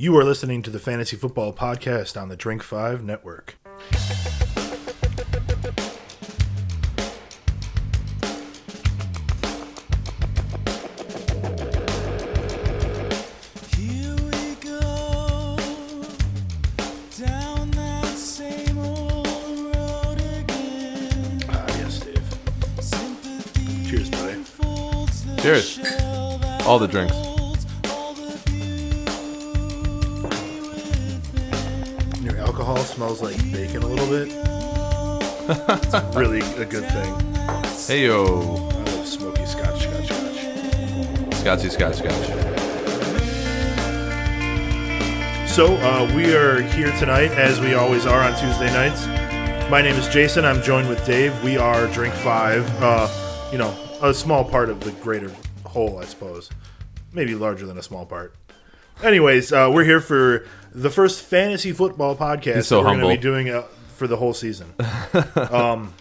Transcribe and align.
You 0.00 0.16
are 0.16 0.24
listening 0.24 0.62
to 0.62 0.70
the 0.70 0.78
Fantasy 0.78 1.14
Football 1.14 1.52
Podcast 1.52 2.18
on 2.18 2.30
the 2.30 2.36
Drink 2.36 2.62
5 2.62 3.04
Network. 3.04 3.58
Here 13.76 14.16
we 14.16 14.54
go. 14.62 15.58
Down 17.18 17.70
smells 33.00 33.22
like 33.22 33.50
bacon 33.50 33.82
a 33.82 33.86
little 33.86 34.06
bit. 34.08 34.28
it's 35.48 36.16
really 36.16 36.40
a 36.60 36.66
good 36.66 36.84
thing. 36.90 37.14
Hey 37.86 38.04
yo, 38.04 38.26
I 38.26 38.74
love 38.74 39.06
smoky 39.06 39.46
scotch, 39.46 39.84
scotch, 39.84 40.04
scotch. 40.04 41.34
Scotchy 41.36 41.70
Scotch 41.70 41.94
Scotch. 41.96 42.26
So, 45.48 45.76
uh, 45.76 46.12
we 46.14 46.34
are 46.34 46.60
here 46.60 46.92
tonight, 46.98 47.30
as 47.30 47.58
we 47.58 47.72
always 47.72 48.04
are 48.04 48.20
on 48.20 48.38
Tuesday 48.38 48.70
nights. 48.70 49.06
My 49.70 49.80
name 49.80 49.96
is 49.96 50.06
Jason. 50.08 50.44
I'm 50.44 50.60
joined 50.60 50.90
with 50.90 51.02
Dave. 51.06 51.32
We 51.42 51.56
are 51.56 51.86
Drink 51.94 52.12
Five. 52.12 52.68
Uh, 52.82 53.08
you 53.50 53.56
know, 53.56 53.74
a 54.02 54.12
small 54.12 54.44
part 54.44 54.68
of 54.68 54.80
the 54.80 54.92
greater 55.00 55.34
whole, 55.64 55.98
I 56.00 56.04
suppose. 56.04 56.50
Maybe 57.14 57.34
larger 57.34 57.64
than 57.64 57.78
a 57.78 57.82
small 57.82 58.04
part. 58.04 58.34
Anyways, 59.02 59.50
uh, 59.50 59.70
we're 59.72 59.84
here 59.84 60.00
for 60.00 60.46
the 60.72 60.90
first 60.90 61.22
fantasy 61.22 61.72
football 61.72 62.14
podcast 62.14 62.64
so 62.64 62.76
that 62.76 62.82
we're 62.82 62.88
humble. 62.90 63.08
to 63.08 63.16
be 63.16 63.20
doing 63.20 63.48
uh, 63.48 63.62
for 63.96 64.06
the 64.06 64.16
whole 64.16 64.34
season. 64.34 64.74
um, 65.50 65.94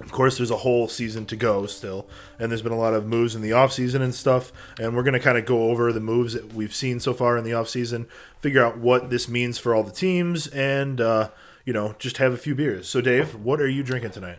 of 0.00 0.12
course, 0.12 0.36
there's 0.36 0.52
a 0.52 0.56
whole 0.56 0.86
season 0.86 1.26
to 1.26 1.36
go 1.36 1.66
still, 1.66 2.06
and 2.38 2.50
there's 2.50 2.62
been 2.62 2.72
a 2.72 2.78
lot 2.78 2.94
of 2.94 3.04
moves 3.04 3.34
in 3.34 3.42
the 3.42 3.50
offseason 3.50 4.00
and 4.00 4.14
stuff. 4.14 4.52
And 4.78 4.94
we're 4.94 5.02
going 5.02 5.14
to 5.14 5.20
kind 5.20 5.38
of 5.38 5.44
go 5.44 5.70
over 5.70 5.92
the 5.92 6.00
moves 6.00 6.34
that 6.34 6.54
we've 6.54 6.74
seen 6.74 7.00
so 7.00 7.12
far 7.12 7.36
in 7.36 7.42
the 7.42 7.50
offseason, 7.50 8.06
figure 8.38 8.64
out 8.64 8.78
what 8.78 9.10
this 9.10 9.28
means 9.28 9.58
for 9.58 9.74
all 9.74 9.82
the 9.82 9.90
teams, 9.90 10.46
and, 10.48 11.00
uh, 11.00 11.30
you 11.64 11.72
know, 11.72 11.96
just 11.98 12.18
have 12.18 12.32
a 12.32 12.38
few 12.38 12.54
beers. 12.54 12.88
So, 12.88 13.00
Dave, 13.00 13.34
what 13.34 13.60
are 13.60 13.68
you 13.68 13.82
drinking 13.82 14.12
tonight? 14.12 14.38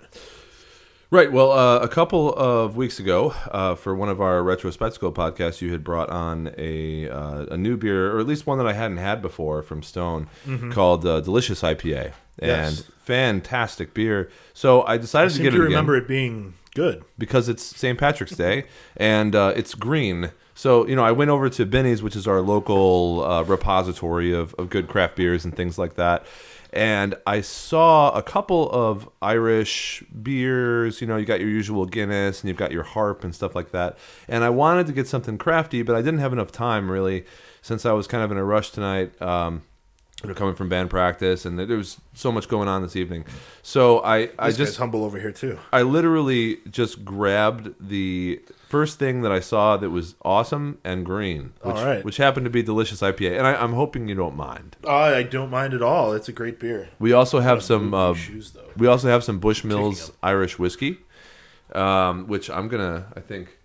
Right. 1.14 1.30
Well, 1.30 1.52
uh, 1.52 1.80
a 1.80 1.90
couple 1.90 2.34
of 2.36 2.78
weeks 2.78 2.98
ago, 2.98 3.34
uh, 3.52 3.76
for 3.76 3.94
one 3.94 4.08
of 4.08 4.22
our 4.22 4.42
retro 4.42 4.72
spectacle 4.72 5.12
podcasts, 5.12 5.60
you 5.62 5.72
had 5.74 5.84
brought 5.84 6.10
on 6.10 6.54
a 6.58 7.10
uh, 7.10 7.48
a 7.52 7.58
new 7.58 7.76
beer, 7.76 8.16
or 8.16 8.20
at 8.22 8.26
least 8.28 8.48
one 8.48 8.58
that 8.60 8.68
I 8.68 8.72
hadn't 8.72 8.96
had 8.98 9.22
before 9.22 9.62
from 9.62 9.84
Stone, 9.84 10.28
called 10.72 11.06
uh, 11.06 11.20
Delicious 11.20 11.64
IPA, 11.64 12.14
and 12.40 12.78
Yes. 12.78 12.84
fantastic 13.04 13.94
beer. 13.94 14.30
So 14.54 14.84
I 14.84 14.98
decided 14.98 15.34
I 15.34 15.36
to 15.36 15.44
get 15.44 15.50
to 15.50 15.56
it 15.58 15.60
again 15.60 15.70
remember 15.72 15.98
it 15.98 16.08
being 16.08 16.54
good. 16.76 17.04
because 17.18 17.50
it's 17.50 17.62
St. 17.64 18.00
Patrick's 18.00 18.38
Day 18.38 18.64
and 18.96 19.36
uh, 19.36 19.52
it's 19.54 19.76
green. 19.76 20.32
So 20.56 20.88
you 20.88 20.96
know, 20.96 21.04
I 21.04 21.12
went 21.12 21.30
over 21.30 21.50
to 21.50 21.66
Benny's, 21.66 22.02
which 22.02 22.16
is 22.16 22.26
our 22.26 22.40
local 22.40 23.24
uh, 23.26 23.44
repository 23.44 24.34
of, 24.34 24.54
of 24.58 24.70
good 24.70 24.88
craft 24.88 25.18
beers 25.18 25.44
and 25.44 25.54
things 25.54 25.78
like 25.78 25.96
that. 25.96 26.26
And 26.74 27.16
I 27.28 27.42
saw 27.42 28.12
a 28.12 28.24
couple 28.24 28.70
of 28.72 29.10
Irish 29.22 30.04
beers. 30.22 31.02
You 31.02 31.08
know, 31.08 31.18
you 31.18 31.26
got 31.26 31.40
your 31.40 31.50
usual 31.50 31.86
Guinness 31.86 32.42
and 32.42 32.48
you've 32.48 32.58
got 32.58 32.72
your 32.72 32.84
Harp 32.84 33.24
and 33.24 33.36
stuff 33.36 33.56
like 33.56 33.72
that. 33.72 33.98
And 34.28 34.44
I 34.44 34.50
wanted 34.50 34.88
to 34.88 34.94
get 34.94 35.08
something 35.08 35.38
crafty, 35.38 35.82
but 35.82 35.96
I 35.96 36.02
didn't 36.02 36.20
have 36.20 36.34
enough 36.34 36.52
time 36.52 36.90
really, 36.90 37.26
since 37.62 37.86
I 37.86 37.92
was 37.92 38.08
kind 38.08 38.24
of 38.24 38.32
in 38.32 38.38
a 38.38 38.44
rush 38.44 38.72
tonight. 38.72 39.22
Um, 39.22 39.64
know, 40.30 40.36
coming 40.36 40.56
from 40.56 40.70
band 40.70 40.90
practice, 40.90 41.46
and 41.46 41.58
there 41.58 41.78
was 41.78 42.00
so 42.14 42.32
much 42.32 42.48
going 42.48 42.68
on 42.68 42.82
this 42.82 42.96
evening. 42.96 43.26
So 43.62 44.04
I, 44.04 44.30
I 44.38 44.52
just 44.52 44.78
humble 44.78 45.04
over 45.04 45.20
here, 45.20 45.32
too. 45.32 45.60
I 45.74 45.82
literally 45.82 46.60
just 46.70 47.04
grabbed 47.06 47.74
the 47.80 48.42
first 48.68 49.00
thing 49.00 49.22
that 49.22 49.32
I 49.32 49.40
saw 49.40 49.78
that 49.78 49.90
was 49.90 50.16
awesome 50.24 50.78
and 50.84 51.06
green, 51.06 51.54
which, 51.62 51.76
All 51.76 51.86
right. 51.86 52.06
which 52.06 52.18
happened 52.18 52.46
to 52.46 52.50
be 52.50 52.64
delicious 52.64 53.02
IPA, 53.02 53.38
and 53.38 53.48
I, 53.48 53.56
I'm 53.56 53.74
hoping 53.74 54.08
you 54.08 54.16
don't 54.16 54.36
mind. 54.36 54.78
Uh, 54.86 54.92
I 54.92 55.24
don't 55.24 55.50
mind 55.50 55.74
at 55.74 55.82
all. 55.82 56.14
It's 56.14 56.30
a 56.30 56.34
great 56.34 56.60
beer. 56.60 56.90
We 57.00 57.14
also 57.14 57.40
have 57.40 57.64
some. 57.64 57.94
Uh, 57.94 58.14
shoes, 58.14 58.52
though. 58.52 58.70
we 58.78 58.88
also 58.88 59.10
have 59.10 59.24
some 59.24 59.42
Bushmills 59.42 60.12
Irish 60.24 60.58
whiskey, 60.60 61.00
um, 61.74 62.28
which 62.28 62.50
I'm 62.50 62.68
gonna, 62.68 63.08
I 63.16 63.20
think, 63.20 63.58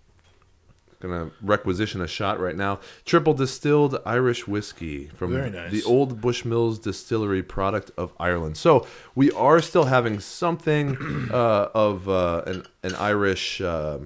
gonna 0.99 1.31
requisition 1.41 2.01
a 2.01 2.07
shot 2.07 2.39
right 2.39 2.55
now. 2.55 2.79
Triple 3.05 3.33
distilled 3.33 3.99
Irish 4.05 4.47
whiskey 4.47 5.07
from 5.15 5.33
nice. 5.33 5.71
the 5.71 5.83
old 5.83 6.21
Bushmills 6.21 6.81
distillery 6.81 7.43
product 7.43 7.91
of 7.97 8.13
Ireland. 8.19 8.57
So 8.57 8.87
we 9.15 9.31
are 9.31 9.61
still 9.61 9.85
having 9.85 10.19
something 10.19 10.97
uh, 11.31 11.69
of 11.73 12.09
uh, 12.09 12.43
an 12.47 12.65
an 12.83 12.95
Irish 12.95 13.61
uh, 13.61 13.99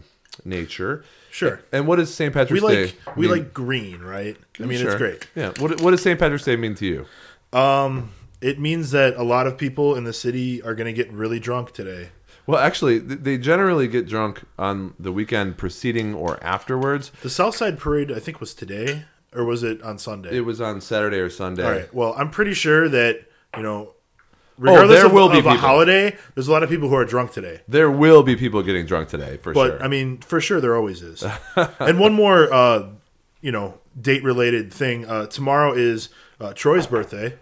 nature. 0.45 1.03
Sure. 1.31 1.61
And 1.71 1.87
what 1.87 1.95
does 1.95 2.13
St. 2.13 2.33
We 2.33 2.39
Patrick's 2.41 2.63
like 2.63 2.75
Day? 2.75 2.93
we 3.15 3.27
mean? 3.27 3.31
like 3.31 3.53
green, 3.53 4.01
right? 4.01 4.35
I 4.59 4.63
mean, 4.63 4.79
Sure. 4.79 4.89
it's 4.89 4.97
great. 4.97 5.27
Yeah. 5.35 5.53
What 5.59 5.79
what 5.81 5.91
does 5.91 6.01
St. 6.01 6.19
Patrick's 6.19 6.43
Day 6.43 6.55
mean 6.57 6.75
to 6.75 6.85
you? 6.85 7.05
It 8.41 8.59
means 8.59 8.89
that 8.91 9.15
a 9.17 9.23
lot 9.23 9.45
of 9.45 9.55
people 9.57 9.95
in 9.95 10.03
the 10.03 10.13
city 10.13 10.63
are 10.63 10.73
to 10.87 10.93
get 10.93 11.11
really 11.11 11.39
drunk 11.39 11.73
today. 11.73 12.09
Well, 12.51 12.61
actually, 12.61 12.99
th- 12.99 13.19
they 13.21 13.37
generally 13.37 13.87
get 13.87 14.07
drunk 14.07 14.43
on 14.59 14.93
the 14.99 15.11
weekend 15.11 15.57
preceding 15.57 16.13
or 16.13 16.43
afterwards. 16.43 17.11
The 17.21 17.29
Southside 17.29 17.79
Parade, 17.79 18.11
I 18.11 18.19
think, 18.19 18.39
was 18.39 18.53
today, 18.53 19.05
or 19.33 19.45
was 19.45 19.63
it 19.63 19.81
on 19.81 19.97
Sunday? 19.97 20.35
It 20.35 20.41
was 20.41 20.59
on 20.61 20.81
Saturday 20.81 21.17
or 21.17 21.29
Sunday. 21.29 21.63
All 21.63 21.71
right. 21.71 21.93
Well, 21.93 22.13
I'm 22.17 22.29
pretty 22.29 22.53
sure 22.53 22.87
that 22.89 23.21
you 23.57 23.63
know, 23.63 23.93
regardless 24.57 24.97
there 24.97 25.05
of, 25.07 25.13
will 25.13 25.29
be 25.29 25.39
of 25.39 25.45
a 25.45 25.49
people. 25.51 25.67
holiday, 25.67 26.17
there's 26.35 26.47
a 26.47 26.51
lot 26.51 26.63
of 26.63 26.69
people 26.69 26.89
who 26.89 26.95
are 26.95 27.05
drunk 27.05 27.31
today. 27.31 27.61
There 27.67 27.91
will 27.91 28.23
be 28.23 28.35
people 28.35 28.61
getting 28.63 28.85
drunk 28.85 29.09
today, 29.09 29.37
for 29.37 29.53
But 29.53 29.67
sure. 29.67 29.83
I 29.83 29.87
mean, 29.87 30.19
for 30.19 30.39
sure, 30.39 30.61
there 30.61 30.75
always 30.75 31.01
is. 31.01 31.23
and 31.79 31.99
one 31.99 32.13
more, 32.13 32.51
uh, 32.53 32.87
you 33.41 33.51
know, 33.51 33.79
date-related 33.99 34.71
thing. 34.73 35.05
Uh, 35.05 35.25
tomorrow 35.27 35.73
is 35.73 36.09
uh, 36.39 36.53
Troy's 36.53 36.87
birthday, 36.87 37.37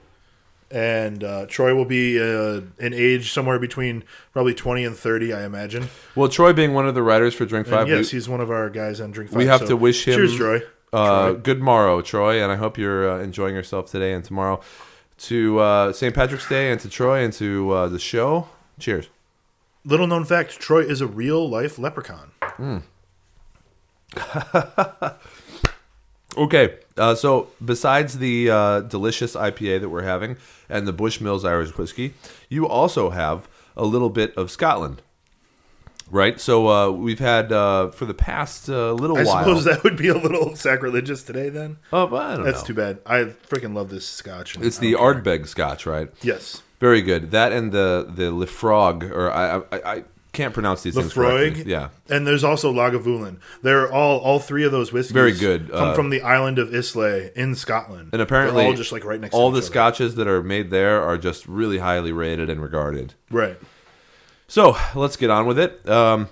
and 0.71 1.23
uh, 1.23 1.45
Troy 1.47 1.73
will 1.75 1.85
be 1.85 2.19
uh, 2.19 2.61
in 2.79 2.93
age 2.93 3.31
somewhere 3.31 3.59
between 3.59 4.03
probably 4.33 4.53
20 4.53 4.83
and 4.85 4.95
30, 4.95 5.33
I 5.33 5.43
imagine. 5.45 5.89
well, 6.15 6.29
Troy 6.29 6.53
being 6.53 6.73
one 6.73 6.87
of 6.87 6.95
the 6.95 7.01
writers 7.03 7.33
for 7.33 7.45
Drink 7.45 7.67
And 7.67 7.75
Five, 7.75 7.87
yes, 7.89 8.11
we, 8.11 8.17
he's 8.17 8.29
one 8.29 8.41
of 8.41 8.51
our 8.51 8.69
guys 8.69 9.01
on 9.01 9.11
Drink 9.11 9.31
Five. 9.31 9.37
we 9.37 9.45
have 9.47 9.61
so 9.61 9.67
to 9.67 9.77
wish 9.77 10.07
him 10.07 10.15
Cheers, 10.15 10.35
Troy. 10.35 10.61
uh, 10.93 11.29
Troy. 11.31 11.33
good 11.41 11.61
morrow, 11.61 12.01
Troy, 12.01 12.41
and 12.41 12.51
I 12.51 12.55
hope 12.55 12.77
you're 12.77 13.09
uh, 13.09 13.19
enjoying 13.23 13.55
yourself 13.55 13.89
today 13.91 14.13
and 14.13 14.23
tomorrow. 14.23 14.61
To 15.19 15.59
uh, 15.59 15.91
St. 15.93 16.15
Patrick's 16.15 16.47
Day 16.47 16.71
and 16.71 16.79
to 16.81 16.87
Troy 16.89 17.23
and 17.23 17.33
to 17.33 17.71
uh, 17.71 17.87
the 17.89 17.99
show. 17.99 18.47
Cheers. 18.79 19.09
Little 19.83 20.07
known 20.07 20.23
fact: 20.23 20.59
Troy 20.59 20.79
is 20.81 21.01
a 21.01 21.07
real 21.07 21.49
life 21.49 21.77
leprechaun. 21.77 22.31
Okay, 26.37 26.77
uh, 26.97 27.15
so 27.15 27.49
besides 27.63 28.19
the 28.19 28.49
uh, 28.49 28.79
delicious 28.81 29.35
IPA 29.35 29.81
that 29.81 29.89
we're 29.89 30.03
having 30.03 30.37
and 30.69 30.87
the 30.87 30.93
Bushmills 30.93 31.43
Irish 31.43 31.75
whiskey, 31.77 32.13
you 32.49 32.67
also 32.67 33.09
have 33.09 33.47
a 33.75 33.83
little 33.83 34.09
bit 34.11 34.35
of 34.37 34.51
Scotland, 34.51 35.01
right? 36.11 36.39
So 36.39 36.67
uh, 36.69 36.91
we've 36.91 37.19
had 37.19 37.51
uh, 37.51 37.89
for 37.89 38.05
the 38.05 38.13
past 38.13 38.69
uh, 38.69 38.93
little 38.93 39.17
I 39.17 39.23
while. 39.23 39.35
I 39.37 39.43
suppose 39.43 39.65
that 39.65 39.83
would 39.83 39.97
be 39.97 40.07
a 40.09 40.13
little 40.17 40.55
sacrilegious 40.67 41.23
today. 41.23 41.49
Then 41.49 41.77
Oh, 41.91 42.05
well, 42.05 42.21
I 42.21 42.35
don't 42.35 42.45
know. 42.45 42.51
that's 42.51 42.61
know. 42.63 42.67
too 42.67 42.73
bad. 42.75 42.99
I 43.05 43.23
freaking 43.49 43.73
love 43.73 43.89
this 43.89 44.07
Scotch. 44.07 44.55
It's 44.59 44.77
the. 44.77 44.93
Ardbeg 44.93 45.47
Scotch, 45.47 45.85
right? 45.85 46.09
Yes, 46.21 46.61
Very 46.79 47.01
good. 47.01 47.31
That 47.31 47.51
and 47.51 47.71
the 47.71 48.05
the 48.07 48.31
Lefrog, 48.31 49.09
or 49.11 49.31
I 49.31 49.57
I, 49.75 49.93
I 49.95 50.03
can't 50.31 50.53
pronounce 50.53 50.83
these 50.83 50.95
things 50.95 51.13
Laphroaig. 51.13 51.53
correctly. 51.53 51.71
Yeah, 51.71 51.89
and 52.09 52.25
there's 52.27 52.43
also 52.43 52.71
Lagavulin. 52.73 53.37
They're 53.61 53.91
all 53.91 54.19
all 54.19 54.39
three 54.39 54.63
of 54.63 54.71
those 54.71 54.91
whiskeys. 54.93 55.11
Very 55.11 55.33
good. 55.33 55.71
Come 55.71 55.89
Uh, 55.89 55.93
from 55.93 56.09
the 56.09 56.21
island 56.21 56.59
of 56.59 56.73
Islay 56.73 57.31
in 57.35 57.55
Scotland, 57.55 58.09
and 58.13 58.21
apparently 58.21 58.61
They're 58.63 58.71
all 58.71 58.75
just 58.77 58.91
like 58.91 59.03
right 59.05 59.19
next. 59.19 59.33
all 59.33 59.51
the 59.51 59.57
other. 59.57 59.65
scotches 59.65 60.15
that 60.15 60.27
are 60.27 60.43
made 60.43 60.69
there 60.71 61.01
are 61.01 61.17
just 61.17 61.47
really 61.47 61.79
highly 61.79 62.11
rated 62.11 62.49
and 62.49 62.61
regarded. 62.61 63.13
Right. 63.31 63.57
So 64.47 64.75
let's 64.95 65.15
get 65.15 65.29
on 65.29 65.45
with 65.45 65.59
it. 65.59 65.87
Um, 65.87 66.29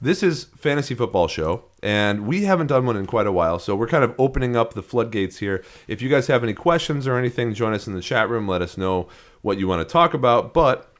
this 0.00 0.22
is 0.24 0.44
fantasy 0.56 0.94
football 0.96 1.28
show, 1.28 1.64
and 1.80 2.26
we 2.26 2.42
haven't 2.42 2.66
done 2.66 2.86
one 2.86 2.96
in 2.96 3.06
quite 3.06 3.28
a 3.28 3.32
while, 3.32 3.60
so 3.60 3.76
we're 3.76 3.86
kind 3.86 4.02
of 4.02 4.12
opening 4.18 4.56
up 4.56 4.74
the 4.74 4.82
floodgates 4.82 5.38
here. 5.38 5.62
If 5.86 6.02
you 6.02 6.08
guys 6.08 6.26
have 6.26 6.42
any 6.42 6.54
questions 6.54 7.06
or 7.06 7.16
anything, 7.16 7.54
join 7.54 7.72
us 7.72 7.86
in 7.86 7.94
the 7.94 8.00
chat 8.00 8.28
room. 8.28 8.48
Let 8.48 8.62
us 8.62 8.76
know 8.76 9.06
what 9.42 9.58
you 9.58 9.68
want 9.68 9.86
to 9.86 9.92
talk 9.92 10.12
about. 10.12 10.52
But 10.54 10.91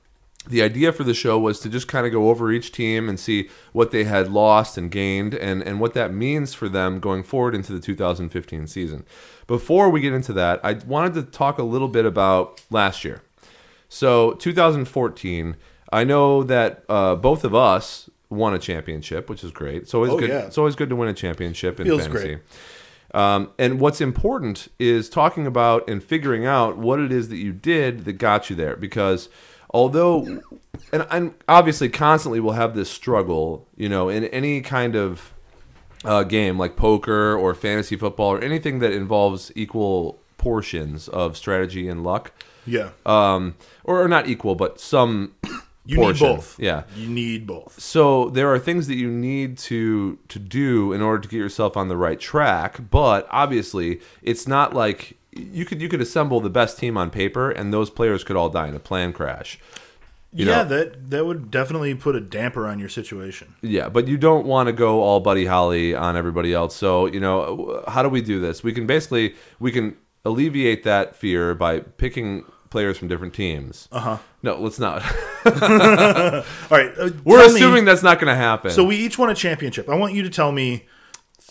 the 0.48 0.60
idea 0.62 0.92
for 0.92 1.04
the 1.04 1.14
show 1.14 1.38
was 1.38 1.60
to 1.60 1.68
just 1.68 1.86
kind 1.88 2.04
of 2.06 2.12
go 2.12 2.28
over 2.28 2.50
each 2.50 2.72
team 2.72 3.08
and 3.08 3.18
see 3.20 3.48
what 3.72 3.90
they 3.92 4.04
had 4.04 4.30
lost 4.30 4.76
and 4.76 4.90
gained, 4.90 5.34
and 5.34 5.62
and 5.62 5.78
what 5.80 5.94
that 5.94 6.12
means 6.12 6.52
for 6.54 6.68
them 6.68 6.98
going 7.00 7.22
forward 7.22 7.54
into 7.54 7.72
the 7.72 7.78
2015 7.80 8.66
season. 8.66 9.04
Before 9.46 9.88
we 9.88 10.00
get 10.00 10.12
into 10.12 10.32
that, 10.32 10.60
I 10.64 10.74
wanted 10.86 11.14
to 11.14 11.22
talk 11.22 11.58
a 11.58 11.62
little 11.62 11.88
bit 11.88 12.04
about 12.04 12.60
last 12.70 13.04
year. 13.04 13.22
So 13.88 14.32
2014, 14.32 15.56
I 15.92 16.04
know 16.04 16.42
that 16.44 16.84
uh, 16.88 17.14
both 17.16 17.44
of 17.44 17.54
us 17.54 18.08
won 18.30 18.54
a 18.54 18.58
championship, 18.58 19.28
which 19.28 19.44
is 19.44 19.50
great. 19.50 19.82
It's 19.82 19.94
always 19.94 20.12
Oh, 20.12 20.18
good. 20.18 20.30
yeah. 20.30 20.40
It's 20.46 20.56
always 20.58 20.74
good 20.74 20.88
to 20.88 20.96
win 20.96 21.08
a 21.08 21.14
championship 21.14 21.78
in 21.78 21.86
Feels 21.86 22.06
fantasy. 22.06 22.26
great. 22.26 22.38
Um, 23.14 23.50
and 23.58 23.78
what's 23.78 24.00
important 24.00 24.68
is 24.78 25.10
talking 25.10 25.46
about 25.46 25.86
and 25.88 26.02
figuring 26.02 26.46
out 26.46 26.78
what 26.78 26.98
it 26.98 27.12
is 27.12 27.28
that 27.28 27.36
you 27.36 27.52
did 27.52 28.06
that 28.06 28.14
got 28.14 28.48
you 28.48 28.56
there. 28.56 28.74
Because 28.74 29.28
although, 29.72 30.42
and, 30.92 31.06
and 31.10 31.34
obviously, 31.48 31.88
constantly 31.88 32.40
we'll 32.40 32.54
have 32.54 32.74
this 32.74 32.90
struggle, 32.90 33.66
you 33.76 33.88
know, 33.88 34.08
in 34.08 34.24
any 34.26 34.60
kind 34.60 34.94
of 34.94 35.32
uh, 36.04 36.22
game 36.24 36.58
like 36.58 36.76
poker 36.76 37.36
or 37.36 37.54
fantasy 37.54 37.96
football 37.96 38.32
or 38.32 38.40
anything 38.40 38.80
that 38.80 38.92
involves 38.92 39.52
equal 39.54 40.18
portions 40.38 41.08
of 41.08 41.36
strategy 41.36 41.88
and 41.88 42.02
luck. 42.02 42.32
Yeah. 42.66 42.90
Um, 43.06 43.56
or, 43.84 44.02
or 44.02 44.08
not 44.08 44.28
equal, 44.28 44.54
but 44.54 44.80
some 44.80 45.34
you 45.86 45.96
portion. 45.96 46.26
need 46.26 46.34
both. 46.34 46.58
Yeah. 46.58 46.82
You 46.96 47.08
need 47.08 47.46
both. 47.46 47.78
So 47.80 48.30
there 48.30 48.52
are 48.52 48.58
things 48.58 48.86
that 48.88 48.96
you 48.96 49.10
need 49.10 49.58
to 49.58 50.18
to 50.28 50.38
do 50.38 50.92
in 50.92 51.00
order 51.02 51.22
to 51.22 51.28
get 51.28 51.38
yourself 51.38 51.76
on 51.76 51.88
the 51.88 51.96
right 51.96 52.20
track, 52.20 52.90
but 52.90 53.26
obviously 53.30 54.00
it's 54.22 54.46
not 54.46 54.74
like 54.74 55.16
you 55.32 55.64
could 55.64 55.80
you 55.80 55.88
could 55.88 56.00
assemble 56.00 56.40
the 56.40 56.50
best 56.50 56.78
team 56.78 56.96
on 56.96 57.10
paper 57.10 57.50
and 57.50 57.72
those 57.72 57.90
players 57.90 58.22
could 58.24 58.36
all 58.36 58.48
die 58.48 58.68
in 58.68 58.74
a 58.74 58.78
plane 58.80 59.12
crash. 59.12 59.58
You 60.34 60.46
yeah, 60.46 60.62
know, 60.62 60.68
that 60.70 61.10
that 61.10 61.26
would 61.26 61.50
definitely 61.50 61.94
put 61.94 62.16
a 62.16 62.20
damper 62.20 62.66
on 62.66 62.78
your 62.78 62.88
situation. 62.88 63.54
yeah, 63.60 63.88
but 63.90 64.08
you 64.08 64.16
don't 64.16 64.46
want 64.46 64.68
to 64.68 64.72
go 64.72 65.02
all 65.02 65.20
Buddy 65.20 65.44
Holly 65.44 65.94
on 65.94 66.16
everybody 66.16 66.54
else. 66.54 66.74
So, 66.74 67.04
you 67.06 67.20
know, 67.20 67.84
how 67.86 68.02
do 68.02 68.08
we 68.08 68.22
do 68.22 68.40
this? 68.40 68.62
We 68.64 68.72
can 68.72 68.86
basically 68.86 69.34
we 69.60 69.70
can 69.72 69.96
alleviate 70.24 70.84
that 70.84 71.14
fear 71.16 71.54
by 71.54 71.80
picking 71.80 72.44
players 72.70 72.96
from 72.96 73.08
different 73.08 73.34
teams. 73.34 73.88
Uh-huh. 73.92 74.16
No, 74.42 74.58
let's 74.58 74.78
not. 74.78 75.02
All 75.44 75.52
right. 76.70 76.92
uh, 76.98 77.10
We're 77.24 77.38
tell 77.40 77.48
me- 77.52 77.54
assuming 77.56 77.84
that's 77.84 78.02
not 78.02 78.18
going 78.18 78.32
to 78.32 78.34
happen. 78.34 78.70
So 78.70 78.84
we 78.84 78.96
each 78.96 79.18
won 79.18 79.28
a 79.28 79.34
championship. 79.34 79.88
I 79.90 79.94
want 79.96 80.14
you 80.14 80.22
to 80.22 80.30
tell 80.30 80.52
me 80.52 80.86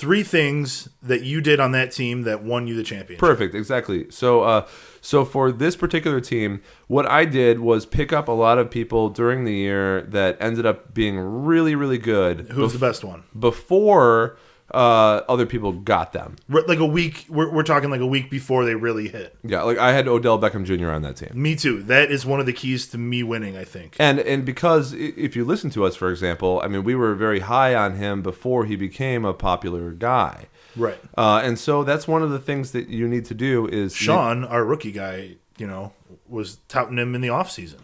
three 0.02 0.24
things 0.24 0.90
that 1.04 1.22
you 1.22 1.42
did 1.42 1.60
on 1.60 1.74
that 1.74 1.92
team 1.92 2.24
that 2.24 2.44
won 2.44 2.66
you 2.66 2.76
the 2.76 2.82
championship. 2.82 3.20
Perfect, 3.20 3.54
exactly. 3.54 4.10
So, 4.10 4.42
uh, 4.42 4.68
so 5.00 5.24
for 5.24 5.52
this 5.52 5.76
particular 5.76 6.20
team, 6.20 6.64
what 6.88 7.06
I 7.06 7.26
did 7.26 7.60
was 7.60 7.86
pick 7.86 8.12
up 8.12 8.28
a 8.28 8.32
lot 8.32 8.58
of 8.58 8.72
people 8.72 9.10
during 9.10 9.46
the 9.46 9.54
year 9.54 10.02
that 10.02 10.38
ended 10.40 10.66
up 10.66 10.96
being 10.96 11.20
really, 11.20 11.76
really 11.76 12.00
good. 12.00 12.48
Who 12.50 12.62
was 12.62 12.74
the 12.74 12.80
best 12.80 13.04
one? 13.04 13.26
before 13.40 14.38
uh, 14.74 15.22
other 15.28 15.46
people 15.46 15.72
got 15.72 16.14
them? 16.14 16.36
Like 16.50 16.80
a 16.80 16.86
week. 16.86 17.26
We're, 17.30 17.52
we're 17.52 17.64
talking 17.64 17.90
like 17.90 18.02
a 18.02 18.06
week 18.06 18.30
before 18.30 18.66
they 18.66 18.76
really 18.76 19.08
hit. 19.08 19.36
Yeah, 19.44 19.64
like 19.64 19.78
I 19.78 19.94
had 19.94 20.08
Odell 20.08 20.40
Beckham 20.40 20.66
Jr. 20.66 20.90
on 20.90 21.02
that 21.04 21.18
team. 21.18 21.30
Me 21.34 21.56
too. 21.56 21.84
That 21.84 22.12
is 22.12 22.26
one 22.26 22.40
of 22.40 22.46
the 22.46 22.54
keys 22.54 22.88
to 22.88 22.98
me 22.98 23.24
winning. 23.24 23.58
I 23.58 23.64
think. 23.64 23.96
And 24.00 24.20
and 24.20 24.46
because 24.46 24.94
if 24.94 25.36
you 25.36 25.46
listen 25.46 25.70
to 25.72 25.86
us, 25.86 25.96
for 25.96 26.10
example, 26.10 26.62
I 26.64 26.68
mean, 26.68 26.84
we 26.84 26.96
were 26.96 27.16
very 27.16 27.42
high 27.42 27.76
on 27.76 27.96
him 27.96 28.22
before 28.22 28.66
he 28.66 28.76
became 28.76 29.26
a 29.26 29.34
popular 29.34 29.92
guy. 29.92 30.48
Right. 30.76 31.00
Uh, 31.18 31.42
and 31.44 31.60
so 31.60 31.84
that's 31.84 32.08
one 32.08 32.24
of 32.24 32.30
the 32.30 32.40
things 32.40 32.72
that 32.72 32.88
you 32.88 33.08
need 33.08 33.26
to 33.26 33.34
do 33.34 33.68
is 33.68 33.96
Sean, 33.96 34.46
our 34.46 34.64
rookie 34.64 34.92
guy, 34.92 35.36
you 35.58 35.68
know, 35.68 35.94
was 36.28 36.58
touting 36.68 36.98
him 36.98 37.16
in 37.16 37.22
the 37.22 37.30
off 37.30 37.52
season. 37.52 37.80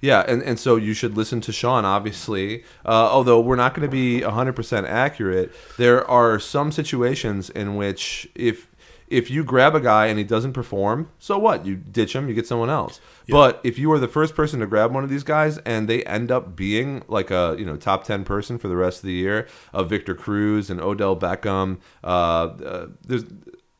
Yeah, 0.00 0.24
and, 0.26 0.42
and 0.42 0.58
so 0.58 0.76
you 0.76 0.94
should 0.94 1.16
listen 1.16 1.40
to 1.42 1.52
Sean, 1.52 1.84
obviously. 1.84 2.64
Uh, 2.84 3.08
although 3.10 3.40
we're 3.40 3.56
not 3.56 3.74
going 3.74 3.88
to 3.88 3.92
be 3.92 4.20
100% 4.20 4.88
accurate, 4.88 5.52
there 5.76 6.08
are 6.08 6.38
some 6.38 6.72
situations 6.72 7.50
in 7.50 7.76
which 7.76 8.28
if 8.34 8.68
if 9.08 9.30
you 9.30 9.44
grab 9.44 9.74
a 9.74 9.80
guy 9.80 10.06
and 10.06 10.18
he 10.18 10.24
doesn't 10.24 10.52
perform, 10.52 11.10
so 11.18 11.38
what? 11.38 11.64
You 11.64 11.76
ditch 11.76 12.14
him, 12.14 12.28
you 12.28 12.34
get 12.34 12.46
someone 12.46 12.70
else. 12.70 13.00
But 13.28 13.60
if 13.62 13.78
you 13.78 13.92
are 13.92 13.98
the 13.98 14.08
first 14.08 14.34
person 14.34 14.60
to 14.60 14.66
grab 14.66 14.92
one 14.92 15.04
of 15.04 15.10
these 15.10 15.22
guys 15.22 15.58
and 15.58 15.88
they 15.88 16.02
end 16.04 16.32
up 16.32 16.56
being 16.56 17.04
like 17.08 17.30
a 17.30 17.54
you 17.58 17.64
know 17.64 17.76
top 17.76 18.04
10 18.04 18.24
person 18.24 18.58
for 18.58 18.68
the 18.68 18.76
rest 18.76 18.98
of 18.98 19.06
the 19.06 19.12
year, 19.12 19.46
of 19.72 19.88
Victor 19.88 20.14
Cruz 20.14 20.70
and 20.70 20.80
Odell 20.80 21.16
Beckham, 21.16 21.78
uh, 22.02 22.06
uh, 22.06 22.86
there's 23.04 23.24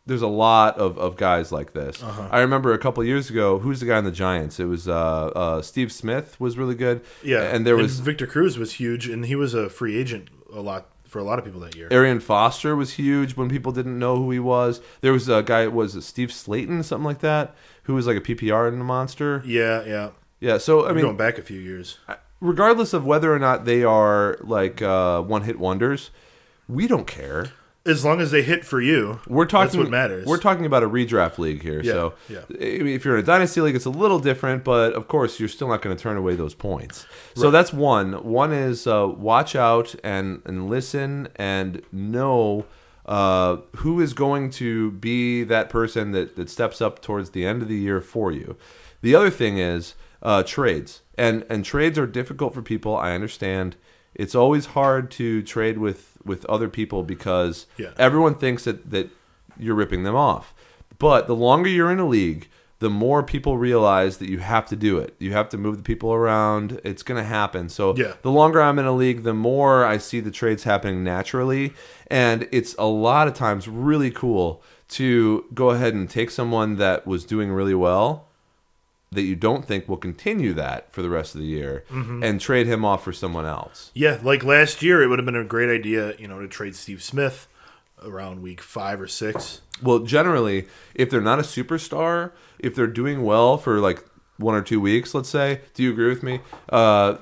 there's 0.06 0.22
a 0.22 0.28
lot 0.28 0.78
of, 0.78 0.96
of 0.98 1.16
guys 1.16 1.50
like 1.50 1.72
this. 1.72 2.02
Uh-huh. 2.02 2.28
I 2.30 2.40
remember 2.40 2.72
a 2.72 2.78
couple 2.78 3.02
years 3.04 3.28
ago, 3.28 3.58
who's 3.58 3.80
the 3.80 3.86
guy 3.86 3.96
on 3.96 4.04
the 4.04 4.12
Giants? 4.12 4.60
It 4.60 4.66
was 4.66 4.88
uh, 4.88 5.26
uh, 5.26 5.62
Steve 5.62 5.92
Smith 5.92 6.40
was 6.40 6.56
really 6.56 6.76
good. 6.76 7.02
Yeah, 7.22 7.42
and 7.42 7.66
there 7.66 7.76
was 7.76 8.00
Victor 8.00 8.26
Cruz 8.26 8.58
was 8.58 8.74
huge, 8.74 9.08
and 9.08 9.26
he 9.26 9.34
was 9.34 9.52
a 9.52 9.68
free 9.68 9.96
agent 9.98 10.28
a 10.52 10.60
lot 10.60 10.88
for 11.04 11.18
a 11.18 11.24
lot 11.24 11.38
of 11.38 11.44
people 11.44 11.60
that 11.60 11.74
year. 11.74 11.88
Arian 11.90 12.20
Foster 12.20 12.76
was 12.76 12.94
huge 12.94 13.36
when 13.36 13.48
people 13.48 13.72
didn't 13.72 13.98
know 13.98 14.16
who 14.16 14.30
he 14.30 14.38
was. 14.38 14.80
There 15.00 15.12
was 15.12 15.28
a 15.28 15.42
guy 15.42 15.66
was 15.66 15.94
it 15.96 16.02
Steve 16.02 16.28
Slaton, 16.28 16.84
something 16.84 17.04
like 17.04 17.20
that, 17.20 17.54
who 17.84 17.94
was 17.94 18.06
like 18.06 18.16
a 18.16 18.20
PPR 18.20 18.68
and 18.68 18.80
a 18.80 18.84
monster. 18.84 19.42
Yeah, 19.44 19.84
yeah. 19.84 20.10
Yeah, 20.38 20.58
so 20.58 20.84
I 20.84 20.90
I 20.90 20.92
mean, 20.92 21.04
going 21.04 21.16
back 21.16 21.38
a 21.38 21.42
few 21.42 21.58
years. 21.58 21.98
regardless 22.40 22.92
of 22.92 23.06
whether 23.06 23.32
or 23.32 23.38
not 23.38 23.64
they 23.64 23.82
are 23.82 24.36
like 24.40 24.82
uh, 24.82 25.22
one 25.22 25.42
hit 25.42 25.58
wonders, 25.58 26.10
we 26.68 26.86
don't 26.86 27.06
care. 27.06 27.46
As 27.86 28.04
long 28.04 28.20
as 28.20 28.30
they 28.30 28.42
hit 28.42 28.64
for 28.64 28.80
you, 28.80 29.20
We're 29.26 29.46
talking. 29.46 29.66
That's 29.66 29.76
what 29.76 29.90
matters. 29.90 30.26
We're 30.26 30.38
talking 30.38 30.66
about 30.66 30.82
a 30.82 30.88
redraft 30.88 31.38
league 31.38 31.62
here. 31.62 31.80
Yeah, 31.82 31.92
so 31.92 32.14
yeah. 32.28 32.40
If 32.50 33.04
you're 33.04 33.16
in 33.16 33.22
a 33.22 33.26
dynasty 33.26 33.60
league, 33.60 33.76
it's 33.76 33.84
a 33.84 33.90
little 33.90 34.18
different, 34.18 34.64
but 34.64 34.92
of 34.94 35.08
course, 35.08 35.38
you're 35.38 35.48
still 35.48 35.68
not 35.68 35.82
going 35.82 35.96
to 35.96 36.02
turn 36.02 36.16
away 36.16 36.34
those 36.34 36.54
points. 36.54 37.06
So 37.34 37.50
that's 37.50 37.72
one. 37.72 38.24
One 38.24 38.52
is 38.52 38.86
uh, 38.86 39.08
watch 39.08 39.54
out 39.54 39.94
and 40.02 40.42
and 40.44 40.68
listen 40.68 41.28
and 41.36 41.82
know 41.92 42.66
uh, 43.06 43.58
who 43.76 44.00
is 44.00 44.12
going 44.12 44.50
to 44.50 44.90
be 44.92 45.44
that 45.44 45.68
person 45.68 46.12
that 46.12 46.36
that 46.36 46.50
steps 46.50 46.80
up 46.80 47.00
towards 47.00 47.30
the 47.30 47.46
end 47.46 47.62
of 47.62 47.68
the 47.68 47.76
year 47.76 48.00
for 48.00 48.32
you. 48.32 48.56
The 49.02 49.14
other 49.14 49.30
thing 49.30 49.58
is 49.58 49.94
uh, 50.22 50.42
trades, 50.42 51.02
and 51.16 51.44
and 51.48 51.64
trades 51.64 51.98
are 51.98 52.06
difficult 52.06 52.52
for 52.54 52.62
people. 52.62 52.96
I 52.96 53.12
understand. 53.12 53.76
It's 54.14 54.34
always 54.34 54.66
hard 54.66 55.10
to 55.12 55.42
trade 55.42 55.76
with 55.76 56.15
with 56.26 56.44
other 56.46 56.68
people 56.68 57.02
because 57.02 57.66
Yeah. 57.78 57.90
everyone 57.98 58.34
thinks 58.34 58.64
that 58.64 58.90
that 58.90 59.10
you're 59.58 59.74
ripping 59.74 60.02
them 60.02 60.14
off. 60.16 60.52
But 60.98 61.26
the 61.26 61.34
longer 61.34 61.68
you're 61.70 61.90
in 61.90 61.98
a 61.98 62.06
league, 62.06 62.48
the 62.78 62.90
more 62.90 63.22
people 63.22 63.56
realize 63.56 64.18
that 64.18 64.28
you 64.28 64.38
have 64.38 64.66
to 64.68 64.76
do 64.76 64.98
it. 64.98 65.14
You 65.18 65.32
have 65.32 65.48
to 65.50 65.56
move 65.58 65.78
the 65.78 65.82
people 65.82 66.12
around. 66.12 66.78
It's 66.84 67.02
going 67.02 67.16
to 67.18 67.26
happen. 67.26 67.70
So 67.70 67.96
Yeah. 67.96 68.12
the 68.20 68.30
longer 68.30 68.60
I'm 68.60 68.78
in 68.78 68.84
a 68.84 68.92
league, 68.92 69.22
the 69.22 69.32
more 69.32 69.82
I 69.84 69.96
see 69.96 70.20
the 70.20 70.30
trades 70.30 70.64
happening 70.64 71.02
naturally. 71.02 71.72
And 72.08 72.46
it's 72.52 72.74
a 72.78 72.84
lot 72.84 73.28
of 73.28 73.34
times 73.34 73.66
really 73.66 74.10
cool 74.10 74.62
to 74.90 75.46
go 75.54 75.70
ahead 75.70 75.94
and 75.94 76.08
take 76.08 76.30
someone 76.30 76.76
that 76.76 77.06
was 77.06 77.24
doing 77.24 77.50
really 77.50 77.74
well 77.74 78.25
that 79.12 79.22
you 79.22 79.36
don't 79.36 79.64
think 79.64 79.88
will 79.88 79.96
continue 79.96 80.52
that 80.54 80.92
for 80.92 81.00
the 81.02 81.08
rest 81.10 81.34
of 81.34 81.40
the 81.40 81.46
year 81.46 81.84
Mm-hmm. 81.90 82.22
and 82.22 82.40
trade 82.40 82.66
him 82.66 82.84
off 82.84 83.04
for 83.04 83.12
someone 83.12 83.46
else. 83.46 83.90
Yeah, 83.94 84.18
like 84.22 84.42
last 84.44 84.82
year, 84.82 85.02
it 85.02 85.06
would 85.08 85.18
have 85.18 85.26
been 85.26 85.36
a 85.36 85.44
great 85.44 85.68
idea, 85.70 86.14
you 86.18 86.26
know, 86.28 86.40
to 86.40 86.48
trade 86.48 86.74
Steve 86.74 87.02
Smith 87.02 87.46
around 88.02 88.42
week 88.42 88.60
five 88.60 89.00
or 89.00 89.06
six. 89.08 89.62
Well, 89.82 90.00
generally, 90.00 90.66
if 90.94 91.08
they're 91.10 91.20
not 91.20 91.38
a 91.38 91.42
superstar, 91.42 92.32
if 92.58 92.74
they're 92.74 92.86
doing 92.86 93.22
well 93.24 93.56
for 93.58 93.78
like 93.78 94.04
one 94.38 94.54
or 94.54 94.62
two 94.62 94.80
weeks, 94.80 95.14
let's 95.14 95.28
say, 95.28 95.60
do 95.74 95.82
you 95.82 95.90
agree 95.92 96.08
with 96.08 96.22
me? 96.22 96.40
Uh, 96.68 97.16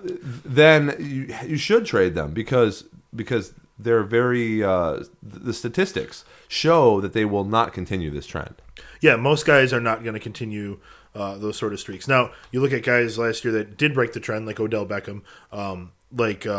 then 0.45 0.95
you 0.99 1.35
you 1.47 1.57
should 1.57 1.87
trade 1.87 2.15
them 2.15 2.33
because 2.33 2.85
because 3.15 3.53
they're 3.79 4.03
very 4.03 4.63
uh, 4.65 5.05
the 5.23 5.53
statistics 5.53 6.25
show 6.49 7.01
that 7.01 7.13
they 7.13 7.25
will 7.25 7.45
not 7.45 7.73
continue 7.73 8.11
this 8.11 8.27
trend. 8.27 8.55
Yeah, 9.01 9.17
most 9.17 9.45
guys 9.47 9.73
are 9.73 9.81
not 9.81 10.03
going 10.03 10.15
to 10.15 10.21
continue 10.21 10.79
uh, 11.15 11.39
those 11.39 11.57
sort 11.57 11.73
of 11.73 11.81
streaks. 11.81 12.09
Now, 12.09 12.31
you 12.51 12.61
look 12.61 12.73
at 12.73 12.83
guys 12.83 13.19
last 13.19 13.45
year 13.45 13.53
that 13.55 13.77
did 13.77 13.95
break 13.95 14.13
the 14.13 14.21
trend, 14.21 14.47
like 14.47 14.59
Odell 14.61 14.87
Beckham, 14.87 15.23
um, 15.53 15.93
like 16.13 16.47
uh, 16.47 16.51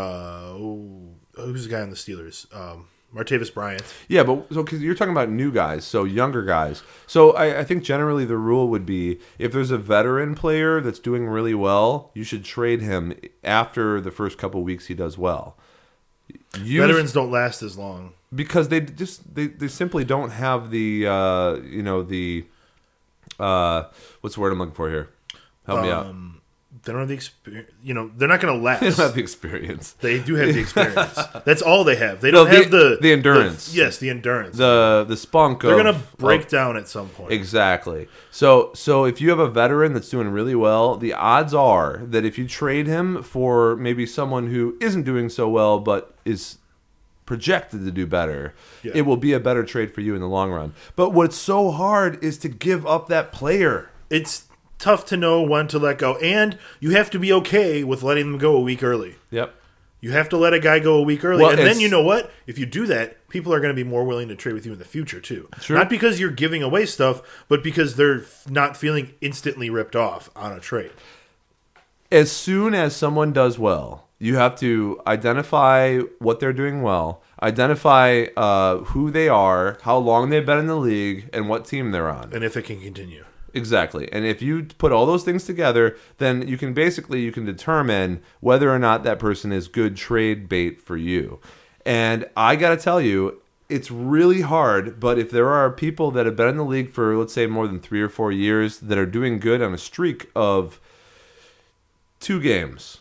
oh, 0.51 1.09
who's 1.35 1.65
the 1.65 1.71
guy 1.71 1.81
on 1.81 1.89
the 1.89 1.95
Steelers? 1.95 2.45
Um, 2.55 2.87
Martavis 3.13 3.53
Bryant. 3.53 3.81
Yeah, 4.09 4.23
but 4.23 4.47
so 4.53 4.61
because 4.63 4.81
you're 4.81 4.95
talking 4.95 5.13
about 5.13 5.29
new 5.29 5.49
guys, 5.51 5.85
so 5.85 6.03
younger 6.03 6.43
guys. 6.43 6.83
So 7.07 7.31
I, 7.31 7.59
I 7.59 7.63
think 7.63 7.83
generally 7.83 8.25
the 8.25 8.35
rule 8.37 8.67
would 8.67 8.85
be 8.85 9.19
if 9.39 9.53
there's 9.53 9.71
a 9.71 9.77
veteran 9.77 10.35
player 10.35 10.81
that's 10.81 10.99
doing 10.99 11.25
really 11.27 11.53
well, 11.53 12.11
you 12.13 12.25
should 12.25 12.43
trade 12.43 12.81
him 12.81 13.13
after 13.43 14.01
the 14.01 14.11
first 14.11 14.37
couple 14.37 14.63
weeks 14.63 14.87
he 14.87 14.93
does 14.93 15.17
well. 15.17 15.55
Use- 16.61 16.85
Veterans 16.85 17.13
don't 17.13 17.31
last 17.31 17.61
as 17.61 17.77
long. 17.77 18.13
because 18.33 18.67
they 18.69 18.81
just 18.81 19.33
they, 19.35 19.47
they 19.47 19.67
simply 19.69 20.03
don't 20.03 20.31
have 20.31 20.69
the 20.71 21.05
uh, 21.07 21.55
you 21.61 21.83
know 21.83 22.01
the 22.03 22.45
uh, 23.39 23.83
what's 24.21 24.35
the 24.35 24.41
word 24.41 24.51
I'm 24.53 24.59
looking 24.59 24.73
for 24.75 24.89
here? 24.89 25.09
Help 25.65 25.81
me 25.81 25.89
out. 25.91 26.05
Um, 26.07 26.41
they 26.83 26.91
don't 26.91 26.99
have 27.01 27.07
the 27.07 27.15
experience. 27.15 27.71
You 27.81 27.95
know, 27.95 28.11
they're 28.15 28.27
not 28.27 28.41
going 28.41 28.55
to 28.55 28.61
last. 28.63 28.81
They 28.81 28.89
don't 28.89 28.97
have 28.99 29.15
the 29.15 29.21
experience. 29.21 29.93
they 30.01 30.19
do 30.19 30.35
have 30.35 30.53
the 30.53 30.59
experience. 30.59 31.17
That's 31.45 31.61
all 31.63 31.83
they 31.83 31.95
have. 31.95 32.21
They 32.21 32.29
don't 32.29 32.45
No, 32.47 32.51
the- 32.51 32.61
have 32.61 32.71
the 32.71 32.97
the 33.01 33.11
endurance. 33.11 33.73
yes, 33.73 33.97
the 33.97 34.09
endurance. 34.11 34.57
The 34.57 35.05
the 35.07 35.17
spunk. 35.17 35.61
they're 35.61 35.81
going 35.81 35.93
to 35.95 35.99
break 36.17 36.41
of- 36.43 36.47
down 36.49 36.77
at 36.77 36.87
some 36.87 37.09
point. 37.09 37.31
Exactly. 37.31 38.07
So 38.29 38.71
so 38.75 39.05
if 39.05 39.19
you 39.21 39.29
have 39.31 39.39
a 39.39 39.47
veteran 39.49 39.93
that's 39.93 40.09
doing 40.09 40.29
really 40.29 40.53
well, 40.55 40.95
the 40.97 41.13
odds 41.13 41.53
are 41.55 42.01
that 42.03 42.23
if 42.25 42.37
you 42.37 42.47
trade 42.47 42.85
him 42.87 43.23
for 43.23 43.75
maybe 43.77 44.05
someone 44.05 44.47
who 44.47 44.77
isn't 44.79 45.03
doing 45.03 45.29
so 45.29 45.49
well 45.49 45.79
but 45.79 46.15
is 46.25 46.57
projected 47.25 47.83
to 47.85 47.91
do 47.91 48.05
better, 48.05 48.53
Yeah. 48.83 48.91
it 48.95 49.01
will 49.01 49.17
be 49.17 49.33
a 49.33 49.39
better 49.39 49.63
trade 49.63 49.93
for 49.93 50.01
you 50.01 50.13
in 50.15 50.21
the 50.21 50.27
long 50.27 50.51
run. 50.51 50.73
But 50.95 51.09
what's 51.11 51.35
so 51.37 51.71
hard 51.71 52.23
is 52.23 52.37
to 52.39 52.49
give 52.49 52.85
up 52.85 53.07
that 53.07 53.31
player. 53.31 53.89
it's 54.09 54.43
tough 54.77 55.05
to 55.07 55.17
know 55.17 55.41
when 55.41 55.67
to 55.67 55.79
let 55.79 55.97
go, 55.97 56.15
and 56.17 56.57
you 56.79 56.91
have 56.91 57.09
to 57.09 57.17
be 57.17 57.31
okay 57.33 57.83
with 57.83 58.03
letting 58.03 58.29
them 58.31 58.37
go 58.39 58.55
a 58.55 58.61
week 58.61 58.83
early. 58.83 59.15
Yep. 59.31 59.53
You 60.01 60.11
have 60.11 60.29
to 60.29 60.37
let 60.37 60.53
a 60.53 60.59
guy 60.59 60.77
go 60.77 60.97
a 60.97 61.01
week 61.01 61.25
early, 61.25 61.41
Well, 61.41 61.51
and 61.51 61.59
then 61.59 61.79
you 61.79 61.89
know 61.89 62.03
what? 62.03 62.29
If 62.45 62.59
you 62.59 62.67
do 62.67 62.85
that, 62.87 63.27
people 63.29 63.51
are 63.51 63.59
going 63.59 63.75
to 63.75 63.83
be 63.83 63.87
more 63.89 64.03
willing 64.03 64.27
to 64.27 64.35
trade 64.35 64.53
with 64.53 64.63
you 64.65 64.73
in 64.73 64.77
the 64.77 64.85
future 64.85 65.19
too. 65.19 65.49
Sure. 65.61 65.75
Not 65.75 65.89
because 65.89 66.19
you're 66.19 66.29
giving 66.29 66.61
away 66.61 66.85
stuff, 66.85 67.23
but 67.47 67.63
because 67.63 67.95
they're 67.95 68.25
not 68.47 68.77
feeling 68.77 69.13
instantly 69.21 69.71
ripped 69.71 69.95
off 69.95 70.29
on 70.35 70.51
a 70.53 70.59
trade. 70.59 70.91
as 72.11 72.31
soon 72.31 72.75
as 72.75 72.95
someone 72.95 73.33
does 73.33 73.57
well, 73.57 74.04
you 74.19 74.37
have 74.37 74.55
to 74.59 75.01
identify 75.05 75.99
what 76.19 76.39
they're 76.39 76.53
doing 76.53 76.81
well, 76.81 77.21
identify 77.41 78.25
uh, 78.37 78.77
who 78.77 79.11
they 79.11 79.27
are, 79.27 79.77
how 79.81 79.97
long 79.97 80.29
they've 80.29 80.45
been 80.45 80.59
in 80.59 80.67
the 80.67 80.77
league, 80.77 81.29
and 81.33 81.49
what 81.49 81.65
team 81.65 81.91
they're 81.91 82.09
on. 82.09 82.31
And 82.33 82.43
if 82.43 82.55
it 82.55 82.63
can 82.63 82.79
continue, 82.81 83.25
Exactly. 83.55 84.11
And 84.11 84.25
if 84.25 84.41
you 84.41 84.65
put 84.65 84.91
all 84.91 85.05
those 85.05 85.23
things 85.23 85.45
together, 85.45 85.95
then 86.17 86.45
you 86.45 86.57
can 86.57 86.73
basically 86.73 87.21
you 87.21 87.31
can 87.31 87.45
determine 87.45 88.21
whether 88.41 88.69
or 88.69 88.77
not 88.77 89.03
that 89.05 89.17
person 89.17 89.53
is 89.53 89.69
good 89.69 89.95
trade 89.95 90.49
bait 90.49 90.81
for 90.81 90.97
you. 90.97 91.39
And 91.85 92.27
I 92.35 92.57
got 92.57 92.71
to 92.71 92.77
tell 92.77 92.99
you, 92.99 93.41
it's 93.69 93.89
really 93.89 94.41
hard, 94.41 94.99
but 94.99 95.17
if 95.17 95.31
there 95.31 95.49
are 95.49 95.71
people 95.71 96.11
that 96.11 96.25
have 96.25 96.35
been 96.35 96.49
in 96.49 96.57
the 96.57 96.65
league 96.65 96.91
for 96.91 97.15
let's 97.17 97.33
say 97.33 97.47
more 97.47 97.65
than 97.65 97.79
3 97.79 98.01
or 98.01 98.09
4 98.09 98.31
years 98.31 98.77
that 98.79 98.97
are 98.97 99.05
doing 99.05 99.39
good 99.39 99.61
on 99.61 99.73
a 99.73 99.77
streak 99.77 100.29
of 100.35 100.81
two 102.19 102.41
games, 102.41 102.99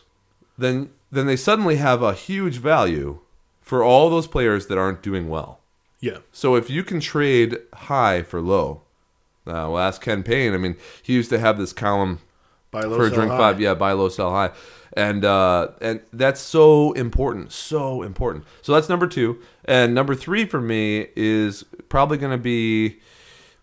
then 0.57 0.89
then 1.15 1.25
they 1.25 1.35
suddenly 1.35 1.77
have 1.77 2.01
a 2.01 2.13
huge 2.13 2.57
value 2.57 3.19
for 3.61 3.83
all 3.83 4.09
those 4.09 4.27
players 4.27 4.67
that 4.67 4.77
aren't 4.77 5.01
doing 5.01 5.27
well. 5.29 5.59
yeah, 5.99 6.19
So 6.31 6.55
if 6.55 6.69
you 6.69 6.83
can 6.83 6.99
trade 6.99 7.57
high 7.73 8.21
for 8.21 8.41
low, 8.41 8.81
uh, 9.47 9.69
well, 9.69 9.79
ask 9.79 10.01
Ken 10.01 10.23
Payne. 10.23 10.53
I 10.53 10.57
mean, 10.57 10.75
he 11.01 11.13
used 11.13 11.29
to 11.29 11.39
have 11.39 11.57
this 11.57 11.73
column 11.73 12.19
buy 12.71 12.81
low, 12.81 12.97
for 12.97 13.09
drink 13.09 13.31
high. 13.31 13.37
five, 13.37 13.61
yeah, 13.61 13.73
buy 13.73 13.91
low, 13.93 14.09
sell 14.09 14.31
high, 14.31 14.51
and 14.93 15.23
uh, 15.23 15.69
and 15.81 16.01
that's 16.13 16.41
so 16.41 16.91
important, 16.93 17.51
so 17.51 18.01
important. 18.01 18.43
So 18.61 18.73
that's 18.73 18.89
number 18.89 19.07
two, 19.07 19.39
and 19.63 19.93
number 19.93 20.15
three 20.15 20.45
for 20.45 20.61
me 20.61 21.07
is 21.15 21.63
probably 21.89 22.17
going 22.17 22.31
to 22.31 22.37
be 22.37 22.97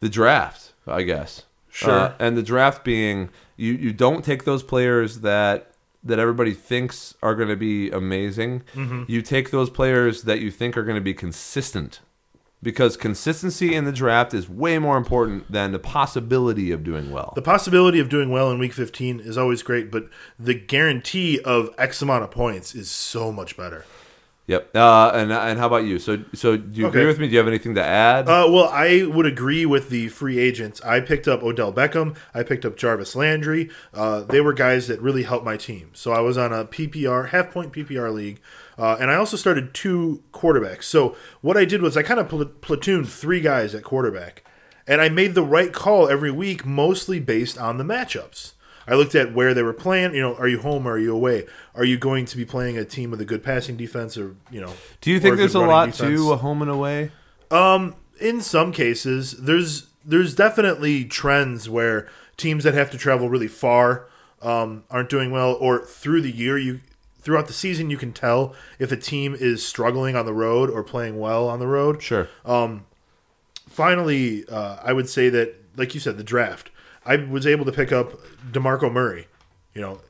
the 0.00 0.08
draft, 0.08 0.72
I 0.86 1.02
guess. 1.02 1.44
Sure. 1.68 1.90
Uh, 1.90 2.14
and 2.18 2.36
the 2.36 2.42
draft 2.42 2.84
being 2.84 3.30
you 3.56 3.72
you 3.72 3.92
don't 3.92 4.24
take 4.24 4.44
those 4.44 4.62
players 4.62 5.20
that 5.20 5.71
that 6.04 6.18
everybody 6.18 6.52
thinks 6.52 7.14
are 7.22 7.34
going 7.34 7.48
to 7.48 7.56
be 7.56 7.90
amazing. 7.90 8.62
Mm-hmm. 8.74 9.04
You 9.06 9.22
take 9.22 9.50
those 9.50 9.70
players 9.70 10.22
that 10.22 10.40
you 10.40 10.50
think 10.50 10.76
are 10.76 10.82
going 10.82 10.96
to 10.96 11.00
be 11.00 11.14
consistent. 11.14 12.00
Because 12.62 12.96
consistency 12.96 13.74
in 13.74 13.86
the 13.86 13.92
draft 13.92 14.32
is 14.32 14.48
way 14.48 14.78
more 14.78 14.96
important 14.96 15.50
than 15.50 15.72
the 15.72 15.80
possibility 15.80 16.70
of 16.70 16.84
doing 16.84 17.10
well. 17.10 17.32
The 17.34 17.42
possibility 17.42 17.98
of 17.98 18.08
doing 18.08 18.30
well 18.30 18.52
in 18.52 18.60
week 18.60 18.72
15 18.72 19.18
is 19.18 19.36
always 19.36 19.64
great, 19.64 19.90
but 19.90 20.08
the 20.38 20.54
guarantee 20.54 21.40
of 21.40 21.74
X 21.76 22.00
amount 22.02 22.22
of 22.22 22.30
points 22.30 22.72
is 22.72 22.88
so 22.88 23.32
much 23.32 23.56
better. 23.56 23.84
Yep. 24.48 24.74
Uh, 24.74 25.12
and 25.14 25.32
and 25.32 25.58
how 25.58 25.68
about 25.68 25.84
you? 25.84 26.00
So 26.00 26.24
so 26.34 26.56
do 26.56 26.80
you 26.80 26.88
agree 26.88 27.06
with 27.06 27.18
me? 27.20 27.26
Do 27.26 27.32
you 27.32 27.38
have 27.38 27.46
anything 27.46 27.76
to 27.76 27.82
add? 27.82 28.28
Uh, 28.28 28.48
well, 28.50 28.68
I 28.72 29.04
would 29.06 29.24
agree 29.24 29.64
with 29.64 29.88
the 29.88 30.08
free 30.08 30.38
agents. 30.40 30.80
I 30.82 30.98
picked 31.00 31.28
up 31.28 31.44
Odell 31.44 31.72
Beckham. 31.72 32.16
I 32.34 32.42
picked 32.42 32.64
up 32.64 32.76
Jarvis 32.76 33.14
Landry. 33.14 33.70
Uh, 33.94 34.22
they 34.22 34.40
were 34.40 34.52
guys 34.52 34.88
that 34.88 35.00
really 35.00 35.22
helped 35.22 35.44
my 35.44 35.56
team. 35.56 35.90
So 35.94 36.10
I 36.12 36.20
was 36.20 36.36
on 36.36 36.52
a 36.52 36.64
PPR, 36.64 37.28
half 37.28 37.52
point 37.52 37.72
PPR 37.72 38.12
league. 38.12 38.40
Uh, 38.76 38.96
and 38.98 39.12
I 39.12 39.14
also 39.14 39.36
started 39.36 39.74
two 39.74 40.24
quarterbacks. 40.32 40.84
So 40.84 41.16
what 41.40 41.56
I 41.56 41.64
did 41.64 41.80
was 41.80 41.96
I 41.96 42.02
kind 42.02 42.18
of 42.18 42.28
pl- 42.28 42.46
platooned 42.46 43.08
three 43.08 43.40
guys 43.40 43.76
at 43.76 43.84
quarterback. 43.84 44.44
And 44.88 45.00
I 45.00 45.08
made 45.08 45.34
the 45.34 45.44
right 45.44 45.72
call 45.72 46.08
every 46.08 46.32
week, 46.32 46.66
mostly 46.66 47.20
based 47.20 47.56
on 47.56 47.78
the 47.78 47.84
matchups. 47.84 48.54
I 48.86 48.94
looked 48.94 49.14
at 49.14 49.32
where 49.34 49.54
they 49.54 49.62
were 49.62 49.72
playing. 49.72 50.14
You 50.14 50.22
know, 50.22 50.34
are 50.36 50.48
you 50.48 50.60
home 50.60 50.86
or 50.86 50.92
are 50.92 50.98
you 50.98 51.14
away? 51.14 51.46
Are 51.74 51.84
you 51.84 51.98
going 51.98 52.24
to 52.26 52.36
be 52.36 52.44
playing 52.44 52.76
a 52.78 52.84
team 52.84 53.10
with 53.10 53.20
a 53.20 53.24
good 53.24 53.42
passing 53.42 53.76
defense 53.76 54.16
or, 54.18 54.36
you 54.50 54.60
know, 54.60 54.72
do 55.00 55.10
you 55.10 55.20
think 55.20 55.34
good 55.36 55.40
there's 55.40 55.54
a 55.54 55.60
lot 55.60 55.86
defense? 55.86 56.18
to 56.20 56.32
a 56.32 56.36
home 56.36 56.62
and 56.62 56.70
away? 56.70 57.10
in 58.20 58.40
some 58.40 58.72
cases 58.72 59.32
there's 59.32 59.88
there's 60.04 60.34
definitely 60.34 61.04
trends 61.04 61.68
where 61.68 62.08
teams 62.36 62.64
that 62.64 62.72
have 62.74 62.90
to 62.90 62.96
travel 62.98 63.28
really 63.28 63.48
far 63.48 64.06
um, 64.42 64.84
aren't 64.90 65.08
doing 65.10 65.30
well 65.30 65.54
or 65.60 65.84
through 65.84 66.20
the 66.22 66.30
year 66.30 66.56
you 66.56 66.80
throughout 67.20 67.46
the 67.46 67.52
season 67.52 67.90
you 67.90 67.96
can 67.96 68.12
tell 68.12 68.54
if 68.78 68.90
a 68.90 68.96
team 68.96 69.34
is 69.38 69.64
struggling 69.66 70.16
on 70.16 70.24
the 70.26 70.32
road 70.32 70.70
or 70.70 70.82
playing 70.82 71.18
well 71.18 71.48
on 71.48 71.58
the 71.60 71.66
road 71.66 72.02
Sure. 72.02 72.28
finally 73.68 74.44
uh, 74.48 74.76
i 74.82 74.92
would 74.92 75.08
say 75.08 75.28
that 75.28 75.54
like 75.76 75.94
you 75.94 76.00
said 76.00 76.16
the 76.18 76.24
draft 76.24 76.70
i 77.06 77.16
was 77.16 77.46
able 77.46 77.64
to 77.64 77.72
pick 77.72 77.92
up 77.92 78.12
demarco 78.50 78.92
murray. 78.92 79.26
You 79.74 79.80
know 79.80 80.00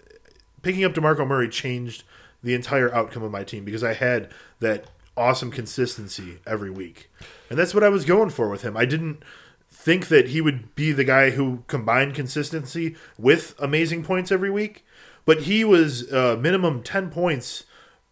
picking 0.62 0.84
up 0.84 0.92
demarco 0.92 1.26
murray 1.26 1.48
changed 1.48 2.04
the 2.42 2.54
entire 2.54 2.92
outcome 2.94 3.22
of 3.22 3.30
my 3.30 3.44
team 3.44 3.64
because 3.64 3.84
i 3.84 3.94
had 3.94 4.30
that 4.60 4.86
awesome 5.16 5.50
consistency 5.50 6.38
every 6.46 6.70
week. 6.70 7.10
And 7.50 7.58
that's 7.58 7.74
what 7.74 7.84
i 7.84 7.88
was 7.88 8.04
going 8.04 8.30
for 8.30 8.48
with 8.48 8.62
him. 8.62 8.76
I 8.76 8.84
didn't 8.84 9.22
think 9.70 10.08
that 10.08 10.28
he 10.28 10.40
would 10.40 10.74
be 10.74 10.92
the 10.92 11.04
guy 11.04 11.30
who 11.30 11.64
combined 11.66 12.14
consistency 12.14 12.96
with 13.18 13.54
amazing 13.58 14.04
points 14.04 14.30
every 14.30 14.50
week 14.50 14.84
but 15.24 15.42
he 15.42 15.64
was 15.64 16.12
uh, 16.12 16.36
minimum 16.40 16.82
10 16.82 17.10
points 17.10 17.64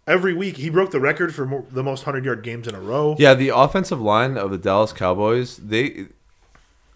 every 0.07 0.35
week. 0.35 0.57
He 0.57 0.71
broke 0.71 0.91
the 0.91 1.01
record 1.01 1.35
for 1.35 1.47
mo- 1.47 1.67
the 1.71 1.83
most 1.83 2.07
100 2.07 2.25
yard 2.25 2.43
games 2.43 2.69
in 2.69 2.75
a 2.75 2.81
row. 2.81 3.17
Yeah, 3.19 3.35
the 3.35 3.51
offensive 3.51 4.01
line 4.01 4.37
of 4.37 4.51
the 4.51 4.59
Dallas 4.59 4.93
Cowboys, 4.93 5.57
they 5.57 6.07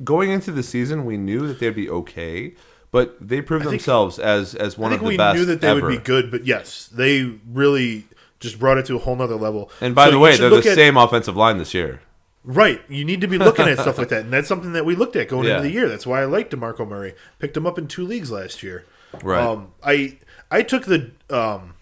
going 0.03 0.31
into 0.31 0.51
the 0.51 0.63
season, 0.63 1.05
we 1.05 1.17
knew 1.17 1.47
that 1.47 1.61
they'd 1.61 1.71
be 1.75 1.89
okay, 1.91 2.55
but 2.91 3.17
they 3.21 3.41
proved 3.41 3.65
think- 3.65 3.73
themselves 3.81 4.19
as 4.19 4.55
as 4.55 4.77
one 4.79 4.93
of 4.93 5.01
the 5.01 5.07
we 5.07 5.17
best 5.17 5.35
We 5.35 5.41
knew 5.41 5.47
that 5.47 5.61
they 5.61 5.69
ever. 5.69 5.83
would 5.83 5.91
be 5.91 5.99
good, 5.99 6.31
but 6.31 6.47
yes, 6.47 6.89
they 6.93 7.35
really 7.51 8.07
just 8.41 8.59
brought 8.59 8.79
it 8.79 8.87
to 8.87 8.97
a 8.97 8.99
whole 8.99 9.17
nother 9.17 9.37
level. 9.37 9.71
And 9.81 9.95
by 9.95 10.07
So 10.07 10.11
the 10.13 10.19
way, 10.19 10.37
they're 10.37 10.51
the 10.51 10.57
at- 10.57 10.65
same 10.75 10.97
offensive 10.97 11.37
line 11.37 11.59
this 11.59 11.75
year. 11.75 12.01
Right, 12.47 12.83
you 12.91 13.07
need 13.07 13.23
to 13.23 13.27
be 13.27 13.39
looking 13.39 13.67
at 13.69 13.79
stuff 13.79 13.97
like 13.97 14.09
that, 14.11 14.25
and 14.25 14.33
that's 14.33 14.49
something 14.49 14.75
that 14.75 14.85
we 14.85 14.95
looked 14.95 15.17
at 15.17 15.29
going 15.29 15.47
Yeah. 15.47 15.57
into 15.57 15.63
the 15.69 15.73
year. 15.75 15.89
That's 15.89 16.07
why 16.07 16.21
I 16.21 16.27
liked 16.27 16.53
Demarco 16.53 16.87
Murray. 16.87 17.15
Picked 17.39 17.57
him 17.57 17.67
up 17.67 17.79
in 17.79 17.87
two 17.89 18.05
leagues 18.07 18.31
last 18.31 18.63
year. 18.63 18.85
Right. 19.23 19.41
Um, 19.43 19.69
I 19.83 20.19
I 20.51 20.63
took 20.63 20.85
the 20.85 21.13
um, 21.31 21.75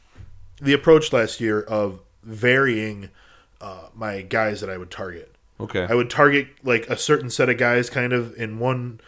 the 0.61 0.73
approach 0.73 1.13
last 1.13 1.41
year 1.41 1.61
of 1.63 1.99
varying 2.23 3.09
uh, 3.61 3.89
my 3.95 4.21
guys 4.23 4.61
that 4.61 4.71
I 4.71 4.77
would 4.77 4.91
target. 4.93 5.32
Okay. 5.63 5.87
I 5.89 5.95
would 5.95 6.11
target 6.11 6.49
like 6.63 6.89
a 6.89 6.97
certain 6.97 7.31
set 7.31 7.49
of 7.49 7.59
guys, 7.59 7.91
kind 7.91 8.13
of 8.13 8.35
in 8.37 8.59
one 8.59 9.01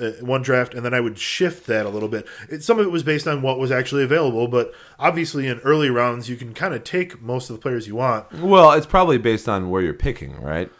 uh, 0.00 0.12
one 0.20 0.42
draft, 0.42 0.74
and 0.74 0.84
then 0.84 0.94
I 0.94 1.00
would 1.00 1.18
shift 1.18 1.66
that 1.66 1.86
a 1.86 1.88
little 1.88 2.08
bit. 2.08 2.26
It, 2.48 2.62
some 2.62 2.78
of 2.78 2.86
it 2.86 2.90
was 2.90 3.02
based 3.02 3.26
on 3.26 3.42
what 3.42 3.58
was 3.58 3.70
actually 3.70 4.02
available, 4.02 4.48
but 4.48 4.72
obviously 4.98 5.48
in 5.48 5.58
early 5.60 5.90
rounds 5.90 6.28
you 6.28 6.36
can 6.36 6.54
kind 6.54 6.74
of 6.74 6.84
take 6.84 7.20
most 7.20 7.50
of 7.50 7.56
the 7.56 7.62
players 7.62 7.86
you 7.86 7.96
want. 7.96 8.30
Well, 8.32 8.72
it's 8.72 8.86
probably 8.86 9.18
based 9.18 9.48
on 9.48 9.70
where 9.70 9.82
you're 9.82 9.94
picking, 9.94 10.40
right? 10.40 10.70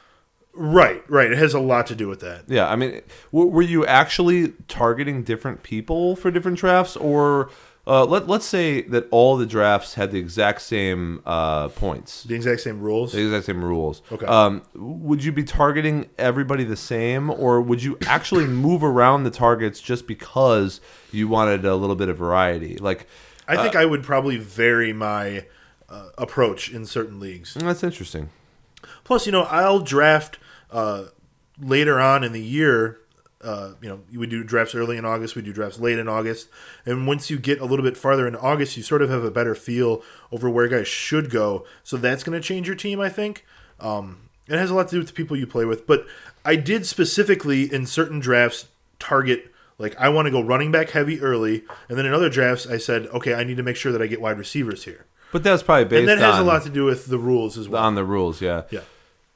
Right, 0.54 1.02
right. 1.08 1.32
It 1.32 1.38
has 1.38 1.54
a 1.54 1.60
lot 1.60 1.86
to 1.86 1.94
do 1.94 2.08
with 2.08 2.20
that. 2.20 2.44
Yeah, 2.46 2.68
I 2.68 2.76
mean, 2.76 3.00
w- 3.32 3.50
were 3.50 3.62
you 3.62 3.86
actually 3.86 4.52
targeting 4.68 5.22
different 5.22 5.62
people 5.62 6.14
for 6.14 6.30
different 6.30 6.58
drafts, 6.58 6.96
or 6.96 7.50
uh, 7.86 8.04
let 8.04 8.28
let's 8.28 8.46
say 8.46 8.82
that 8.82 9.06
all 9.10 9.36
the 9.36 9.46
drafts 9.46 9.94
had 9.94 10.12
the 10.12 10.18
exact 10.18 10.62
same 10.62 11.20
uh, 11.26 11.68
points, 11.68 12.22
The 12.24 12.34
exact 12.34 12.60
same 12.60 12.80
rules. 12.80 13.12
the 13.12 13.20
exact 13.22 13.46
same 13.46 13.64
rules? 13.64 14.02
Okay. 14.12 14.26
Um, 14.26 14.62
would 14.74 15.24
you 15.24 15.32
be 15.32 15.42
targeting 15.44 16.08
everybody 16.18 16.62
the 16.64 16.76
same, 16.76 17.28
or 17.30 17.60
would 17.60 17.82
you 17.82 17.98
actually 18.06 18.46
move 18.66 18.84
around 18.84 19.24
the 19.24 19.30
targets 19.30 19.80
just 19.80 20.06
because 20.06 20.80
you 21.10 21.26
wanted 21.28 21.64
a 21.64 21.74
little 21.74 21.96
bit 21.96 22.08
of 22.08 22.16
variety? 22.16 22.76
Like, 22.76 23.06
I 23.48 23.56
think 23.56 23.74
I 23.74 23.84
would 23.84 24.02
probably 24.04 24.36
vary 24.36 24.92
my 24.92 25.46
uh, 25.88 26.10
approach 26.16 26.70
in 26.70 26.86
certain 26.86 27.18
leagues. 27.18 27.54
mm, 27.54 27.62
that's 27.62 27.82
interesting. 27.82 28.30
Plus, 29.04 29.26
you 29.26 29.32
know, 29.32 29.42
I'll 29.42 29.80
draft 29.80 30.38
uh, 30.70 31.06
later 31.60 32.00
on 32.00 32.22
in 32.24 32.32
the 32.32 32.40
year. 32.42 33.00
Uh, 33.42 33.72
you 33.80 33.88
know, 33.88 34.00
we 34.16 34.26
do 34.26 34.44
drafts 34.44 34.74
early 34.74 34.96
in 34.96 35.04
August, 35.04 35.34
we 35.34 35.42
do 35.42 35.52
drafts 35.52 35.78
late 35.78 35.98
in 35.98 36.08
August, 36.08 36.48
and 36.86 37.06
once 37.06 37.28
you 37.30 37.38
get 37.38 37.60
a 37.60 37.64
little 37.64 37.84
bit 37.84 37.96
farther 37.96 38.26
in 38.28 38.36
August, 38.36 38.76
you 38.76 38.82
sort 38.82 39.02
of 39.02 39.10
have 39.10 39.24
a 39.24 39.30
better 39.30 39.54
feel 39.54 40.02
over 40.30 40.48
where 40.48 40.68
guys 40.68 40.86
should 40.88 41.28
go. 41.30 41.66
So 41.82 41.96
that's 41.96 42.22
going 42.22 42.40
to 42.40 42.46
change 42.46 42.66
your 42.66 42.76
team, 42.76 43.00
I 43.00 43.08
think. 43.08 43.44
Um, 43.80 44.28
it 44.48 44.58
has 44.58 44.70
a 44.70 44.74
lot 44.74 44.88
to 44.88 44.96
do 44.96 44.98
with 44.98 45.08
the 45.08 45.14
people 45.14 45.36
you 45.36 45.46
play 45.46 45.64
with, 45.64 45.86
but 45.86 46.06
I 46.44 46.56
did 46.56 46.86
specifically 46.86 47.72
in 47.72 47.86
certain 47.86 48.20
drafts 48.20 48.66
target 48.98 49.52
like 49.78 49.96
I 49.98 50.08
want 50.10 50.26
to 50.26 50.30
go 50.30 50.40
running 50.40 50.70
back 50.70 50.90
heavy 50.90 51.20
early, 51.20 51.64
and 51.88 51.98
then 51.98 52.06
in 52.06 52.14
other 52.14 52.30
drafts 52.30 52.66
I 52.66 52.78
said, 52.78 53.06
okay, 53.08 53.34
I 53.34 53.42
need 53.44 53.56
to 53.56 53.62
make 53.62 53.76
sure 53.76 53.90
that 53.92 54.00
I 54.00 54.06
get 54.06 54.20
wide 54.20 54.38
receivers 54.38 54.84
here, 54.84 55.06
But 55.32 55.42
that's 55.42 55.62
probably 55.62 55.86
based 55.86 56.00
and 56.00 56.08
that 56.08 56.18
has 56.18 56.36
on 56.36 56.42
a 56.42 56.44
lot 56.44 56.62
to 56.62 56.70
do 56.70 56.84
with 56.84 57.06
the 57.06 57.18
rules 57.18 57.58
as 57.58 57.68
well. 57.68 57.82
on 57.82 57.96
the 57.96 58.04
rules. 58.04 58.40
Yeah, 58.40 58.62
yeah. 58.70 58.80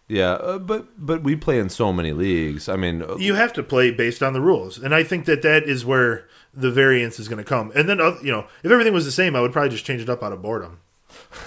Yeah. 0.08 0.32
Uh, 0.32 0.58
but 0.58 0.86
but 0.98 1.22
we 1.22 1.36
play 1.36 1.58
in 1.58 1.68
so 1.68 1.92
many 1.92 2.12
leagues. 2.12 2.68
I 2.68 2.76
mean, 2.76 3.02
uh, 3.02 3.16
you 3.16 3.34
have 3.34 3.52
to 3.54 3.62
play 3.62 3.90
based 3.90 4.22
on 4.22 4.32
the 4.32 4.40
rules, 4.40 4.78
and 4.78 4.94
I 4.94 5.02
think 5.02 5.24
that 5.26 5.42
that 5.42 5.64
is 5.64 5.84
where 5.84 6.28
the 6.54 6.70
variance 6.70 7.18
is 7.18 7.28
going 7.28 7.38
to 7.38 7.44
come. 7.44 7.70
And 7.74 7.88
then, 7.88 8.00
uh, 8.00 8.16
you 8.22 8.32
know, 8.32 8.46
if 8.62 8.70
everything 8.70 8.94
was 8.94 9.04
the 9.04 9.12
same, 9.12 9.36
I 9.36 9.40
would 9.40 9.52
probably 9.52 9.70
just 9.70 9.84
change 9.84 10.00
it 10.00 10.08
up 10.08 10.22
out 10.22 10.32
of 10.32 10.42
boredom. 10.42 10.80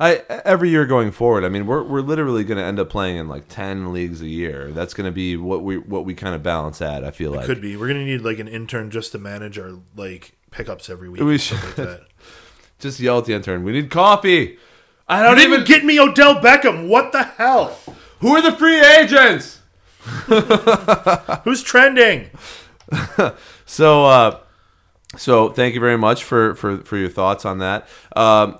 I 0.00 0.22
every 0.44 0.70
year 0.70 0.86
going 0.86 1.10
forward, 1.10 1.44
I 1.44 1.48
mean, 1.48 1.66
we're 1.66 1.82
we're 1.82 2.00
literally 2.00 2.44
going 2.44 2.58
to 2.58 2.64
end 2.64 2.78
up 2.78 2.90
playing 2.90 3.16
in 3.16 3.28
like 3.28 3.48
ten 3.48 3.92
leagues 3.92 4.20
a 4.20 4.28
year. 4.28 4.70
That's 4.70 4.94
going 4.94 5.06
to 5.06 5.12
be 5.12 5.36
what 5.36 5.62
we 5.62 5.78
what 5.78 6.04
we 6.04 6.14
kind 6.14 6.34
of 6.34 6.42
balance 6.42 6.82
at. 6.82 7.04
I 7.04 7.10
feel 7.10 7.32
like 7.32 7.46
Could 7.46 7.60
be. 7.60 7.76
We're 7.76 7.88
going 7.88 8.00
to 8.00 8.04
need 8.04 8.22
like 8.22 8.38
an 8.38 8.48
intern 8.48 8.90
just 8.90 9.12
to 9.12 9.18
manage 9.18 9.58
our 9.58 9.78
like 9.96 10.36
pickups 10.50 10.90
every 10.90 11.08
week. 11.08 11.22
We 11.22 11.32
like 11.32 11.40
should. 11.40 11.58
that. 11.76 12.06
just 12.78 12.98
yell 13.00 13.18
at 13.18 13.26
the 13.26 13.34
intern. 13.34 13.62
We 13.62 13.72
need 13.72 13.90
coffee. 13.90 14.58
I 15.08 15.22
don't 15.22 15.40
even 15.40 15.64
get 15.64 15.84
me 15.84 15.98
Odell 15.98 16.36
Beckham. 16.36 16.86
What 16.86 17.10
the 17.10 17.24
hell? 17.24 17.76
Who 18.20 18.28
are 18.28 18.42
the 18.42 18.52
free 18.52 18.80
agents? 18.80 19.60
Who's 21.44 21.62
trending? 21.62 22.30
So, 23.70 24.04
uh, 24.04 24.40
so 25.16 25.50
thank 25.50 25.74
you 25.74 25.80
very 25.80 25.96
much 25.96 26.24
for 26.24 26.56
for, 26.56 26.78
for 26.78 26.96
your 26.96 27.08
thoughts 27.08 27.44
on 27.44 27.58
that. 27.58 27.86
Um, 28.16 28.58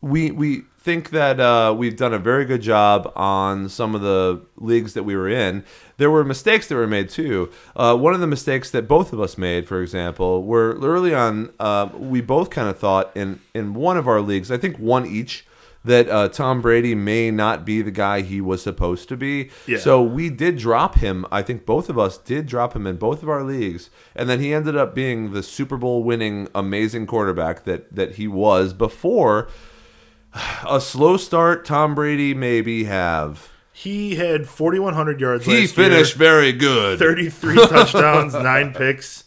we 0.00 0.30
we 0.30 0.62
think 0.80 1.10
that 1.10 1.38
uh, 1.38 1.74
we've 1.76 1.94
done 1.94 2.14
a 2.14 2.18
very 2.18 2.46
good 2.46 2.62
job 2.62 3.12
on 3.14 3.68
some 3.68 3.94
of 3.94 4.00
the 4.00 4.40
leagues 4.56 4.94
that 4.94 5.02
we 5.02 5.14
were 5.14 5.28
in. 5.28 5.62
There 5.98 6.10
were 6.10 6.24
mistakes 6.24 6.68
that 6.68 6.74
were 6.74 6.86
made 6.86 7.10
too. 7.10 7.52
Uh, 7.76 7.94
one 7.98 8.14
of 8.14 8.20
the 8.20 8.26
mistakes 8.26 8.70
that 8.70 8.88
both 8.88 9.12
of 9.12 9.20
us 9.20 9.36
made, 9.36 9.68
for 9.68 9.82
example, 9.82 10.42
were 10.42 10.78
early 10.80 11.14
on. 11.14 11.52
Uh, 11.60 11.90
we 11.92 12.22
both 12.22 12.48
kind 12.48 12.66
of 12.70 12.78
thought 12.78 13.14
in 13.14 13.40
in 13.52 13.74
one 13.74 13.98
of 13.98 14.08
our 14.08 14.22
leagues, 14.22 14.50
I 14.50 14.56
think 14.56 14.78
one 14.78 15.04
each. 15.04 15.44
That 15.82 16.10
uh, 16.10 16.28
Tom 16.28 16.60
Brady 16.60 16.94
may 16.94 17.30
not 17.30 17.64
be 17.64 17.80
the 17.80 17.90
guy 17.90 18.20
he 18.20 18.42
was 18.42 18.62
supposed 18.62 19.08
to 19.08 19.16
be. 19.16 19.48
Yeah. 19.66 19.78
So 19.78 20.02
we 20.02 20.28
did 20.28 20.58
drop 20.58 20.96
him. 20.96 21.24
I 21.32 21.40
think 21.40 21.64
both 21.64 21.88
of 21.88 21.98
us 21.98 22.18
did 22.18 22.44
drop 22.44 22.76
him 22.76 22.86
in 22.86 22.96
both 22.96 23.22
of 23.22 23.30
our 23.30 23.42
leagues, 23.42 23.88
and 24.14 24.28
then 24.28 24.40
he 24.40 24.52
ended 24.52 24.76
up 24.76 24.94
being 24.94 25.32
the 25.32 25.42
Super 25.42 25.78
Bowl 25.78 26.04
winning 26.04 26.48
amazing 26.54 27.06
quarterback 27.06 27.64
that 27.64 27.94
that 27.94 28.16
he 28.16 28.28
was 28.28 28.74
before. 28.74 29.48
A 30.68 30.80
slow 30.80 31.16
start, 31.16 31.64
Tom 31.64 31.94
Brady 31.94 32.34
maybe 32.34 32.84
have. 32.84 33.48
He 33.72 34.16
had 34.16 34.46
4,100 34.46 35.20
yards. 35.20 35.46
He 35.46 35.66
finished 35.66 36.16
year, 36.16 36.18
very 36.18 36.52
good. 36.52 36.98
33 36.98 37.54
touchdowns, 37.66 38.34
nine 38.34 38.74
picks. 38.74 39.24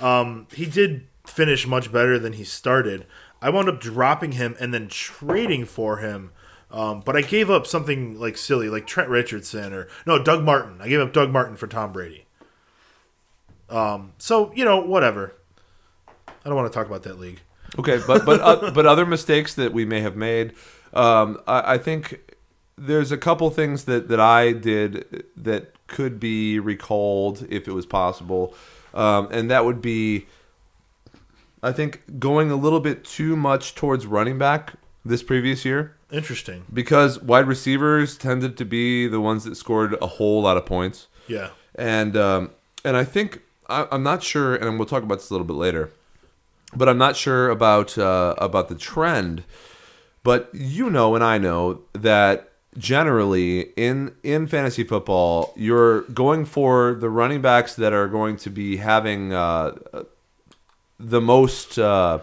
Um, 0.00 0.46
he 0.54 0.64
did 0.66 1.06
finish 1.26 1.66
much 1.66 1.92
better 1.92 2.18
than 2.18 2.32
he 2.32 2.44
started. 2.44 3.06
I 3.42 3.50
wound 3.50 3.68
up 3.68 3.80
dropping 3.80 4.32
him 4.32 4.56
and 4.60 4.72
then 4.72 4.88
trading 4.88 5.64
for 5.64 5.98
him. 5.98 6.32
Um, 6.70 7.00
but 7.00 7.16
I 7.16 7.22
gave 7.22 7.50
up 7.50 7.66
something 7.66 8.18
like 8.18 8.36
silly, 8.36 8.68
like 8.68 8.86
Trent 8.86 9.08
Richardson 9.08 9.72
or 9.72 9.88
no 10.06 10.22
Doug 10.22 10.44
Martin. 10.44 10.80
I 10.80 10.88
gave 10.88 11.00
up 11.00 11.12
Doug 11.12 11.30
Martin 11.30 11.56
for 11.56 11.66
Tom 11.66 11.92
Brady. 11.92 12.26
Um, 13.68 14.12
so 14.18 14.52
you 14.54 14.64
know, 14.64 14.80
whatever. 14.80 15.34
I 16.28 16.48
don't 16.48 16.56
want 16.56 16.72
to 16.72 16.76
talk 16.76 16.86
about 16.86 17.02
that 17.04 17.18
league. 17.18 17.40
Okay, 17.78 18.00
but 18.06 18.24
but 18.24 18.40
uh, 18.40 18.70
but 18.70 18.86
other 18.86 19.06
mistakes 19.06 19.54
that 19.54 19.72
we 19.72 19.84
may 19.84 20.00
have 20.00 20.16
made. 20.16 20.52
Um, 20.92 21.40
I, 21.46 21.74
I 21.74 21.78
think 21.78 22.36
there's 22.76 23.12
a 23.12 23.18
couple 23.18 23.50
things 23.50 23.84
that 23.84 24.08
that 24.08 24.20
I 24.20 24.52
did 24.52 25.24
that 25.36 25.74
could 25.86 26.18
be 26.18 26.58
recalled 26.58 27.46
if 27.50 27.68
it 27.68 27.72
was 27.72 27.86
possible, 27.86 28.54
um, 28.94 29.28
and 29.30 29.50
that 29.50 29.64
would 29.64 29.82
be, 29.82 30.26
I 31.62 31.72
think, 31.72 32.18
going 32.18 32.50
a 32.50 32.56
little 32.56 32.80
bit 32.80 33.04
too 33.04 33.36
much 33.36 33.74
towards 33.74 34.06
running 34.06 34.38
back 34.38 34.74
this 35.04 35.22
previous 35.22 35.64
year 35.64 35.96
Interesting. 36.12 36.64
because 36.72 37.20
wide 37.22 37.46
receivers 37.46 38.16
tended 38.18 38.56
to 38.58 38.64
be 38.64 39.06
the 39.08 39.20
ones 39.20 39.44
that 39.44 39.54
scored 39.56 39.96
a 40.02 40.06
whole 40.06 40.42
lot 40.42 40.56
of 40.56 40.66
points 40.66 41.06
Yeah. 41.26 41.50
and 41.74 42.16
um, 42.16 42.50
and 42.84 42.96
I 42.96 43.04
think 43.04 43.42
I, 43.68 43.86
I'm 43.92 44.02
not 44.02 44.22
sure, 44.22 44.54
and 44.56 44.78
we'll 44.78 44.86
talk 44.88 45.02
about 45.02 45.16
this 45.18 45.30
a 45.30 45.34
little 45.34 45.46
bit 45.46 45.56
later, 45.56 45.90
but 46.74 46.88
I'm 46.88 46.98
not 46.98 47.14
sure 47.16 47.48
about 47.50 47.96
uh, 47.98 48.34
about 48.38 48.68
the 48.68 48.74
trend. 48.74 49.44
But 50.22 50.50
you 50.52 50.90
know, 50.90 51.14
and 51.14 51.22
I 51.24 51.38
know 51.38 51.82
that 51.92 52.50
generally 52.76 53.70
in 53.76 54.14
in 54.22 54.46
fantasy 54.46 54.84
football, 54.84 55.52
you're 55.56 56.02
going 56.12 56.44
for 56.44 56.94
the 56.94 57.08
running 57.08 57.40
backs 57.40 57.74
that 57.76 57.92
are 57.92 58.08
going 58.08 58.36
to 58.38 58.50
be 58.50 58.76
having 58.78 59.32
uh, 59.32 59.76
the 61.00 61.20
most 61.20 61.78
uh, 61.78 62.20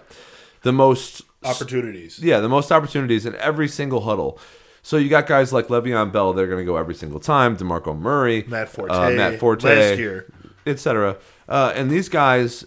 the 0.61 0.71
most 0.71 1.23
Opportunities. 1.43 2.19
yeah, 2.19 2.39
the 2.39 2.49
most 2.49 2.71
opportunities 2.71 3.25
in 3.25 3.35
every 3.35 3.67
single 3.67 4.01
huddle. 4.01 4.39
So 4.81 4.97
you 4.97 5.09
got 5.09 5.27
guys 5.27 5.51
like 5.53 5.67
Le'Veon 5.67 6.11
Bell; 6.11 6.33
they're 6.33 6.47
going 6.47 6.59
to 6.59 6.65
go 6.65 6.77
every 6.77 6.95
single 6.95 7.19
time. 7.19 7.55
Demarco 7.57 7.97
Murray, 7.97 8.43
Matt 8.47 8.69
Forte. 8.69 8.91
uh, 8.93 9.09
Matt 9.11 9.39
Forte, 9.39 9.63
Last 9.63 9.99
year. 9.99 10.31
etc. 10.65 11.17
Uh, 11.47 11.71
and 11.75 11.89
these 11.91 12.09
guys, 12.09 12.65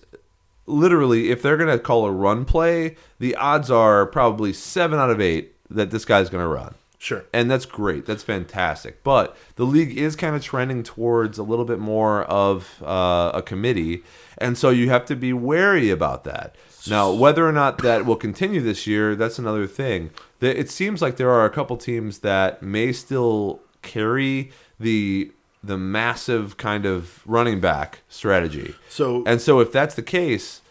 literally, 0.66 1.30
if 1.30 1.42
they're 1.42 1.56
going 1.56 1.70
to 1.70 1.78
call 1.82 2.06
a 2.06 2.10
run 2.12 2.44
play, 2.44 2.96
the 3.18 3.34
odds 3.36 3.70
are 3.70 4.06
probably 4.06 4.52
seven 4.52 4.98
out 4.98 5.10
of 5.10 5.20
eight 5.20 5.54
that 5.70 5.90
this 5.90 6.04
guy's 6.04 6.28
going 6.30 6.42
to 6.44 6.48
run. 6.48 6.74
Sure. 6.98 7.24
And 7.32 7.50
that's 7.50 7.64
great. 7.64 8.04
That's 8.04 8.22
fantastic. 8.22 9.02
But 9.02 9.34
the 9.56 9.64
league 9.64 9.96
is 9.96 10.16
kind 10.16 10.36
of 10.36 10.42
trending 10.42 10.82
towards 10.82 11.38
a 11.38 11.42
little 11.42 11.64
bit 11.64 11.78
more 11.78 12.24
of 12.24 12.82
uh, 12.84 13.30
a 13.34 13.40
committee. 13.42 14.02
And 14.40 14.56
so 14.56 14.70
you 14.70 14.88
have 14.88 15.04
to 15.06 15.16
be 15.16 15.32
wary 15.32 15.90
about 15.90 16.24
that. 16.24 16.56
Now, 16.88 17.12
whether 17.12 17.46
or 17.46 17.52
not 17.52 17.78
that 17.78 18.06
will 18.06 18.16
continue 18.16 18.60
this 18.60 18.86
year, 18.86 19.14
that's 19.14 19.38
another 19.38 19.66
thing. 19.66 20.10
It 20.40 20.70
seems 20.70 21.02
like 21.02 21.16
there 21.16 21.30
are 21.30 21.44
a 21.44 21.50
couple 21.50 21.76
teams 21.76 22.20
that 22.20 22.62
may 22.62 22.92
still 22.92 23.60
carry 23.82 24.50
the 24.78 25.32
the 25.62 25.76
massive 25.76 26.56
kind 26.56 26.86
of 26.86 27.22
running 27.26 27.60
back 27.60 28.00
strategy. 28.08 28.74
So 28.88 29.22
And 29.26 29.42
so 29.42 29.60
if 29.60 29.70
that's 29.70 29.94
the 29.94 30.02
case, 30.02 30.62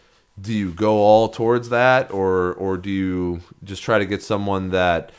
do 0.41 0.51
you 0.51 0.71
go 0.71 0.97
all 0.97 1.29
towards 1.29 1.69
that 1.69 2.11
or 2.11 2.53
or 2.53 2.75
do 2.77 2.89
you 2.89 3.41
just 3.63 3.83
try 3.83 3.99
to 3.99 4.05
get 4.05 4.23
someone 4.23 4.71
that 4.71 5.11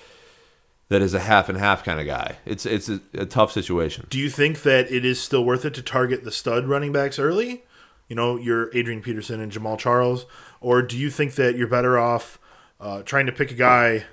that 0.88 1.02
is 1.02 1.14
a 1.14 1.20
half 1.20 1.48
and 1.48 1.56
half 1.56 1.84
kind 1.84 2.00
of 2.00 2.06
guy? 2.06 2.38
It's 2.44 2.66
it's 2.66 2.88
a, 2.88 3.00
a 3.14 3.26
tough 3.26 3.52
situation. 3.52 4.06
Do 4.10 4.18
you 4.18 4.28
think 4.28 4.62
that 4.62 4.90
it 4.90 5.04
is 5.04 5.20
still 5.20 5.44
worth 5.44 5.64
it 5.64 5.74
to 5.74 5.82
target 5.82 6.24
the 6.24 6.32
stud 6.32 6.66
running 6.66 6.90
backs 6.92 7.18
early? 7.20 7.62
You 8.10 8.16
know, 8.16 8.36
your 8.36 8.70
Adrian 8.76 9.00
Peterson 9.00 9.40
and 9.40 9.50
Jamaal 9.50 9.78
Charles, 9.78 10.26
or 10.60 10.82
do 10.82 10.98
you 10.98 11.08
think 11.08 11.36
that 11.36 11.56
you're 11.56 11.68
better 11.68 11.98
off 11.98 12.38
uh, 12.78 13.02
trying 13.02 13.24
to 13.26 13.32
pick 13.32 13.50
a 13.50 13.54
guy, 13.54 14.04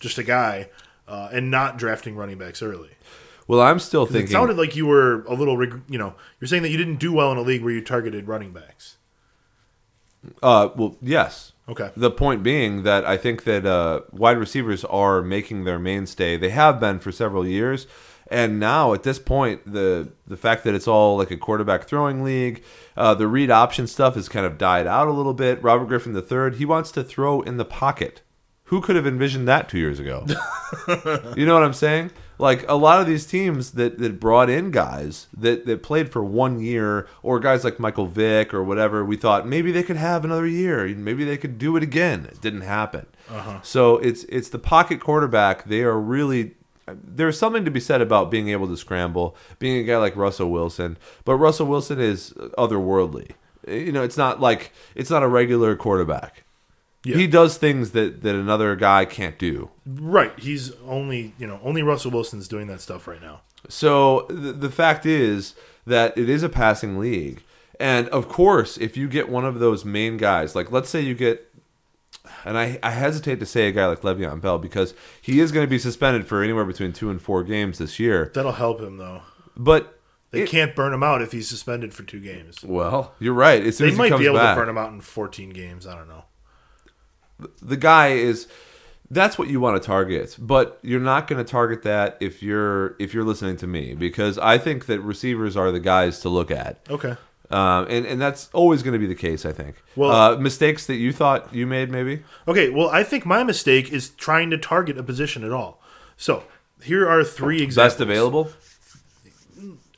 just 0.00 0.18
a 0.18 0.22
guy, 0.24 0.68
uh, 1.08 1.30
and 1.32 1.50
not 1.50 1.78
drafting 1.78 2.16
running 2.16 2.36
backs 2.36 2.60
early? 2.60 2.90
Well, 3.48 3.60
I'm 3.60 3.78
still 3.78 4.04
thinking 4.04 4.24
It 4.24 4.32
sounded 4.32 4.56
like 4.56 4.74
you 4.74 4.86
were 4.86 5.22
a 5.26 5.34
little, 5.34 5.56
reg- 5.56 5.82
you 5.88 5.96
know, 5.98 6.14
you're 6.40 6.48
saying 6.48 6.64
that 6.64 6.70
you 6.70 6.76
didn't 6.76 6.96
do 6.96 7.12
well 7.12 7.30
in 7.30 7.38
a 7.38 7.42
league 7.42 7.62
where 7.62 7.72
you 7.72 7.80
targeted 7.80 8.26
running 8.26 8.52
backs. 8.52 8.96
uh 10.42 10.70
well, 10.76 10.96
yes. 11.00 11.52
Okay. 11.68 11.90
The 11.96 12.10
point 12.10 12.42
being 12.42 12.82
that 12.82 13.04
I 13.04 13.16
think 13.16 13.44
that 13.44 13.64
uh, 13.66 14.02
wide 14.12 14.38
receivers 14.38 14.84
are 14.84 15.22
making 15.22 15.64
their 15.64 15.78
mainstay. 15.78 16.36
They 16.36 16.50
have 16.50 16.78
been 16.80 16.98
for 17.00 17.10
several 17.10 17.46
years, 17.46 17.86
and 18.28 18.58
now 18.58 18.92
at 18.92 19.02
this 19.02 19.18
point, 19.18 19.70
the 19.70 20.10
the 20.26 20.36
fact 20.36 20.64
that 20.64 20.74
it's 20.74 20.88
all 20.88 21.16
like 21.16 21.30
a 21.30 21.36
quarterback 21.36 21.84
throwing 21.84 22.24
league, 22.24 22.62
uh, 22.96 23.14
the 23.14 23.28
read 23.28 23.50
option 23.50 23.86
stuff 23.86 24.14
has 24.14 24.28
kind 24.28 24.46
of 24.46 24.58
died 24.58 24.86
out 24.86 25.08
a 25.08 25.12
little 25.12 25.34
bit. 25.34 25.62
Robert 25.62 25.86
Griffin 25.86 26.16
III, 26.16 26.56
he 26.56 26.64
wants 26.64 26.90
to 26.92 27.04
throw 27.04 27.40
in 27.42 27.56
the 27.56 27.64
pocket. 27.64 28.22
Who 28.64 28.80
could 28.80 28.96
have 28.96 29.06
envisioned 29.06 29.46
that 29.46 29.68
two 29.68 29.78
years 29.78 30.00
ago? 30.00 30.26
you 31.36 31.46
know 31.46 31.54
what 31.54 31.62
I'm 31.62 31.72
saying? 31.72 32.10
Like 32.38 32.68
a 32.68 32.74
lot 32.74 33.00
of 33.00 33.06
these 33.06 33.24
teams 33.24 33.72
that, 33.72 33.98
that 33.98 34.18
brought 34.18 34.50
in 34.50 34.72
guys 34.72 35.28
that, 35.36 35.66
that 35.66 35.84
played 35.84 36.10
for 36.10 36.24
one 36.24 36.58
year, 36.60 37.08
or 37.22 37.38
guys 37.38 37.62
like 37.62 37.78
Michael 37.78 38.06
Vick 38.06 38.52
or 38.52 38.64
whatever, 38.64 39.04
we 39.04 39.16
thought 39.16 39.46
maybe 39.46 39.70
they 39.70 39.84
could 39.84 39.96
have 39.96 40.24
another 40.24 40.46
year, 40.46 40.86
maybe 40.88 41.24
they 41.24 41.36
could 41.36 41.58
do 41.58 41.76
it 41.76 41.84
again. 41.84 42.26
It 42.30 42.40
didn't 42.40 42.62
happen. 42.62 43.06
So 43.62 43.98
it's 43.98 44.24
it's 44.24 44.48
the 44.48 44.58
pocket 44.58 45.00
quarterback. 45.00 45.64
They 45.66 45.82
are 45.82 45.98
really 45.98 46.56
there's 46.86 47.38
something 47.38 47.64
to 47.64 47.70
be 47.70 47.80
said 47.80 48.00
about 48.00 48.30
being 48.30 48.48
able 48.48 48.68
to 48.68 48.76
scramble, 48.76 49.36
being 49.58 49.78
a 49.78 49.84
guy 49.84 49.96
like 49.96 50.16
Russell 50.16 50.50
Wilson. 50.50 50.96
But 51.24 51.36
Russell 51.36 51.66
Wilson 51.66 52.00
is 52.00 52.30
otherworldly. 52.56 53.32
You 53.66 53.92
know, 53.92 54.02
it's 54.02 54.16
not 54.16 54.40
like 54.40 54.72
it's 54.94 55.10
not 55.10 55.22
a 55.22 55.28
regular 55.28 55.74
quarterback. 55.74 56.44
Yeah. 57.04 57.16
He 57.16 57.26
does 57.28 57.56
things 57.56 57.92
that, 57.92 58.22
that 58.22 58.34
another 58.34 58.74
guy 58.74 59.04
can't 59.04 59.38
do. 59.38 59.70
Right. 59.86 60.36
He's 60.38 60.72
only, 60.82 61.34
you 61.38 61.46
know, 61.46 61.60
only 61.62 61.82
Russell 61.84 62.10
Wilson's 62.10 62.48
doing 62.48 62.66
that 62.66 62.80
stuff 62.80 63.06
right 63.06 63.22
now. 63.22 63.42
So 63.68 64.26
the, 64.28 64.52
the 64.52 64.70
fact 64.70 65.06
is 65.06 65.54
that 65.86 66.18
it 66.18 66.28
is 66.28 66.42
a 66.42 66.48
passing 66.48 66.98
league. 66.98 67.44
And 67.78 68.08
of 68.08 68.28
course, 68.28 68.76
if 68.76 68.96
you 68.96 69.06
get 69.06 69.28
one 69.28 69.44
of 69.44 69.60
those 69.60 69.84
main 69.84 70.16
guys, 70.16 70.56
like 70.56 70.72
let's 70.72 70.90
say 70.90 71.00
you 71.00 71.14
get, 71.14 71.48
and 72.44 72.56
I, 72.58 72.78
I 72.82 72.90
hesitate 72.90 73.40
to 73.40 73.46
say 73.46 73.68
a 73.68 73.72
guy 73.72 73.86
like 73.86 74.00
Le'Veon 74.02 74.40
Bell 74.40 74.58
because 74.58 74.94
he 75.20 75.40
is 75.40 75.52
going 75.52 75.66
to 75.66 75.70
be 75.70 75.78
suspended 75.78 76.26
for 76.26 76.42
anywhere 76.42 76.64
between 76.64 76.92
two 76.92 77.10
and 77.10 77.20
four 77.20 77.42
games 77.44 77.78
this 77.78 77.98
year. 77.98 78.30
That'll 78.34 78.52
help 78.52 78.80
him 78.80 78.96
though. 78.98 79.22
But 79.56 79.98
They 80.30 80.42
it- 80.42 80.48
can't 80.48 80.74
burn 80.76 80.92
him 80.92 81.02
out 81.02 81.22
if 81.22 81.32
he's 81.32 81.48
suspended 81.48 81.94
for 81.94 82.02
two 82.02 82.20
games. 82.20 82.62
well, 82.62 83.14
you're 83.18 83.34
right. 83.34 83.64
As 83.64 83.76
soon 83.78 83.86
They 83.86 83.92
as 83.92 83.96
he 83.96 84.10
might 84.10 84.18
be 84.18 84.26
able 84.26 84.36
back, 84.36 84.54
to 84.56 84.60
burn 84.60 84.68
him 84.68 84.78
out 84.78 84.92
in 84.92 85.00
14 85.00 85.50
games. 85.50 85.86
I 85.86 85.94
don't 85.94 86.08
know. 86.08 86.24
the 87.62 87.76
guy 87.76 88.08
is 88.08 88.48
that's 89.10 89.38
what 89.38 89.48
you 89.48 89.60
want 89.60 89.80
to 89.80 89.86
target 89.86 90.34
but 90.38 90.78
you're 90.82 90.98
not 90.98 91.28
going 91.28 91.36
to 91.44 91.48
target 91.48 91.82
that 91.82 92.16
if 92.20 92.42
you're 92.42 92.96
if 92.98 93.12
you're 93.14 93.22
listening 93.24 93.56
to 93.56 93.66
me 93.66 93.94
because 93.94 94.36
i 94.38 94.58
think 94.58 94.86
that 94.86 94.98
receivers 95.00 95.56
are 95.56 95.70
the 95.70 95.78
guys 95.78 96.18
to 96.20 96.28
look 96.28 96.50
at 96.50 96.80
Okay. 96.90 97.14
Um, 97.50 97.86
and 97.88 98.04
and 98.06 98.20
that's 98.20 98.48
always 98.52 98.82
going 98.82 98.92
to 98.92 98.98
be 98.98 99.06
the 99.06 99.14
case 99.14 99.44
i 99.46 99.52
think 99.52 99.76
Well- 99.94 100.10
uh, 100.10 100.36
mistakes 100.36 100.86
that 100.86 100.96
you 100.96 101.12
thought 101.12 101.54
you 101.54 101.66
made 101.66 101.90
maybe 101.90 102.22
Okay, 102.48 102.70
well, 102.70 102.88
I 102.90 103.02
think 103.02 103.24
my 103.26 103.42
mistake 103.44 103.92
is 103.92 104.10
trying 104.10 104.50
to 104.50 104.58
target 104.58 104.96
a 104.98 105.02
position 105.02 105.42
at 105.44 105.52
all. 105.52 105.80
So 106.16 106.44
here 106.82 107.08
are 107.08 107.24
three 107.24 107.62
examples. 107.62 107.94
best 107.94 108.00
available 108.00 108.50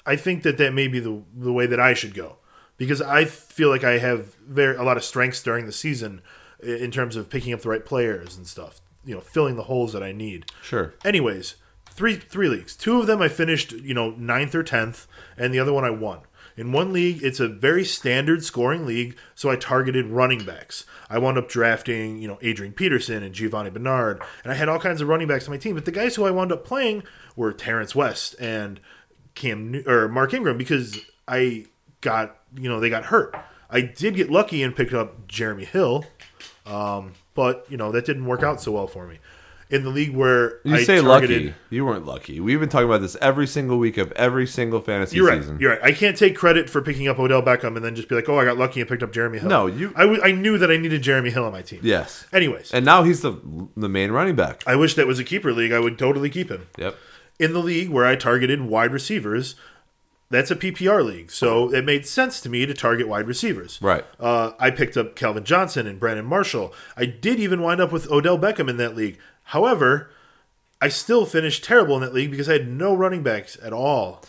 I 0.06 0.16
think 0.16 0.42
that 0.44 0.56
that 0.58 0.72
may 0.72 0.88
be 0.88 1.00
the 1.00 1.22
the 1.36 1.52
way 1.52 1.66
that 1.66 1.80
I 1.80 1.92
should 1.94 2.14
go 2.14 2.36
because 2.76 3.02
I 3.02 3.24
feel 3.24 3.68
like 3.68 3.84
I 3.84 3.98
have 3.98 4.34
very 4.36 4.76
a 4.76 4.82
lot 4.82 4.96
of 4.96 5.04
strengths 5.04 5.42
during 5.42 5.66
the 5.66 5.72
season 5.72 6.22
in 6.62 6.90
terms 6.90 7.16
of 7.16 7.28
picking 7.28 7.52
up 7.52 7.60
the 7.60 7.68
right 7.68 7.84
players 7.84 8.36
and 8.36 8.46
stuff. 8.46 8.80
you 9.04 9.14
know 9.14 9.20
filling 9.20 9.56
the 9.56 9.64
holes 9.64 9.92
that 9.92 10.02
I 10.02 10.12
need. 10.12 10.46
Sure. 10.62 10.94
Anyways, 11.04 11.56
three 11.90 12.16
three 12.16 12.48
leagues. 12.48 12.74
Two 12.76 13.00
of 13.00 13.06
them 13.06 13.20
I 13.20 13.28
finished, 13.28 13.72
you 13.72 13.94
know, 13.94 14.10
ninth 14.12 14.54
or 14.54 14.62
tenth, 14.62 15.06
and 15.36 15.52
the 15.52 15.58
other 15.60 15.72
one 15.72 15.84
I 15.84 15.90
won. 15.90 16.20
In 16.58 16.72
one 16.72 16.92
league, 16.92 17.22
it's 17.22 17.38
a 17.38 17.46
very 17.46 17.84
standard 17.84 18.42
scoring 18.42 18.84
league, 18.84 19.16
so 19.36 19.48
I 19.48 19.54
targeted 19.54 20.06
running 20.06 20.44
backs. 20.44 20.84
I 21.08 21.18
wound 21.18 21.38
up 21.38 21.48
drafting, 21.48 22.20
you 22.20 22.26
know, 22.26 22.36
Adrian 22.42 22.72
Peterson 22.72 23.22
and 23.22 23.32
Giovani 23.32 23.70
Bernard, 23.70 24.20
and 24.42 24.52
I 24.52 24.56
had 24.56 24.68
all 24.68 24.80
kinds 24.80 25.00
of 25.00 25.06
running 25.06 25.28
backs 25.28 25.46
on 25.46 25.52
my 25.52 25.58
team. 25.58 25.76
But 25.76 25.84
the 25.84 25.92
guys 25.92 26.16
who 26.16 26.24
I 26.24 26.32
wound 26.32 26.50
up 26.50 26.64
playing 26.64 27.04
were 27.36 27.52
Terrance 27.52 27.94
West 27.94 28.34
and 28.40 28.80
Cam 29.36 29.84
or 29.86 30.08
Mark 30.08 30.34
Ingram 30.34 30.58
because 30.58 30.98
I 31.28 31.66
got, 32.00 32.36
you 32.56 32.68
know, 32.68 32.80
they 32.80 32.90
got 32.90 33.04
hurt. 33.04 33.36
I 33.70 33.82
did 33.82 34.16
get 34.16 34.28
lucky 34.28 34.64
and 34.64 34.74
picked 34.74 34.94
up 34.94 35.28
Jeremy 35.28 35.64
Hill, 35.64 36.06
um, 36.66 37.12
but 37.34 37.66
you 37.68 37.76
know 37.76 37.92
that 37.92 38.04
didn't 38.04 38.26
work 38.26 38.42
out 38.42 38.60
so 38.60 38.72
well 38.72 38.88
for 38.88 39.06
me. 39.06 39.20
In 39.70 39.84
the 39.84 39.90
league 39.90 40.16
where 40.16 40.60
You 40.64 40.76
I 40.76 40.82
say 40.82 41.00
targeted, 41.02 41.44
lucky. 41.48 41.54
You 41.68 41.84
weren't 41.84 42.06
lucky. 42.06 42.40
We've 42.40 42.58
been 42.58 42.70
talking 42.70 42.88
about 42.88 43.02
this 43.02 43.16
every 43.20 43.46
single 43.46 43.78
week 43.78 43.98
of 43.98 44.10
every 44.12 44.46
single 44.46 44.80
fantasy 44.80 45.16
You're 45.16 45.26
right. 45.28 45.42
season. 45.42 45.58
You're 45.60 45.72
right. 45.72 45.80
I 45.82 45.92
can't 45.92 46.16
take 46.16 46.34
credit 46.36 46.70
for 46.70 46.80
picking 46.80 47.06
up 47.06 47.18
Odell 47.18 47.42
Beckham 47.42 47.76
and 47.76 47.84
then 47.84 47.94
just 47.94 48.08
be 48.08 48.14
like, 48.14 48.28
"Oh, 48.30 48.38
I 48.38 48.46
got 48.46 48.56
lucky 48.56 48.80
and 48.80 48.88
picked 48.88 49.02
up 49.02 49.12
Jeremy 49.12 49.38
Hill." 49.40 49.48
No, 49.50 49.66
you- 49.66 49.92
I, 49.94 50.02
w- 50.04 50.22
I 50.24 50.32
knew 50.32 50.56
that 50.56 50.70
I 50.70 50.78
needed 50.78 51.02
Jeremy 51.02 51.28
Hill 51.28 51.44
on 51.44 51.52
my 51.52 51.60
team. 51.60 51.80
yes. 51.82 52.24
Anyways, 52.32 52.72
And 52.72 52.86
now 52.86 53.02
he's 53.02 53.20
the 53.20 53.38
the 53.76 53.90
main 53.90 54.10
running 54.10 54.36
back. 54.36 54.62
I 54.66 54.74
wish 54.74 54.94
that 54.94 55.06
was 55.06 55.18
a 55.18 55.24
keeper 55.24 55.52
league. 55.52 55.72
I 55.72 55.80
would 55.80 55.98
totally 55.98 56.30
keep 56.30 56.50
him. 56.50 56.66
Yep. 56.78 56.96
In 57.38 57.52
the 57.52 57.60
league 57.60 57.90
where 57.90 58.06
I 58.06 58.16
targeted 58.16 58.62
wide 58.62 58.90
receivers, 58.92 59.54
that's 60.30 60.50
a 60.50 60.56
PPR 60.56 61.04
league, 61.04 61.30
so 61.30 61.72
it 61.72 61.84
made 61.84 62.06
sense 62.06 62.40
to 62.42 62.48
me 62.48 62.66
to 62.66 62.74
target 62.74 63.06
wide 63.06 63.26
receivers. 63.26 63.78
Right. 63.80 64.04
Uh, 64.18 64.52
I 64.58 64.70
picked 64.70 64.96
up 64.96 65.14
Calvin 65.14 65.44
Johnson 65.44 65.86
and 65.86 66.00
Brandon 66.00 66.24
Marshall. 66.26 66.72
I 66.96 67.04
did 67.04 67.38
even 67.38 67.62
wind 67.62 67.80
up 67.82 67.92
with 67.92 68.10
Odell 68.10 68.38
Beckham 68.38 68.68
in 68.70 68.76
that 68.78 68.96
league. 68.96 69.18
However, 69.48 70.10
I 70.78 70.88
still 70.88 71.24
finished 71.24 71.64
terrible 71.64 71.94
in 71.96 72.02
that 72.02 72.12
league 72.12 72.30
because 72.30 72.50
I 72.50 72.54
had 72.54 72.68
no 72.68 72.94
running 72.94 73.22
backs 73.22 73.56
at 73.62 73.72
all. 73.72 74.22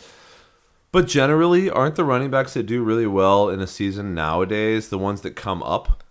But 0.92 1.06
generally, 1.06 1.68
aren't 1.68 1.96
the 1.96 2.04
running 2.04 2.30
backs 2.30 2.54
that 2.54 2.64
do 2.64 2.82
really 2.82 3.06
well 3.06 3.50
in 3.50 3.60
a 3.60 3.66
season 3.66 4.14
nowadays 4.14 4.88
the 4.88 4.96
ones 4.96 5.20
that 5.20 5.36
come 5.36 5.62
up? 5.62 6.02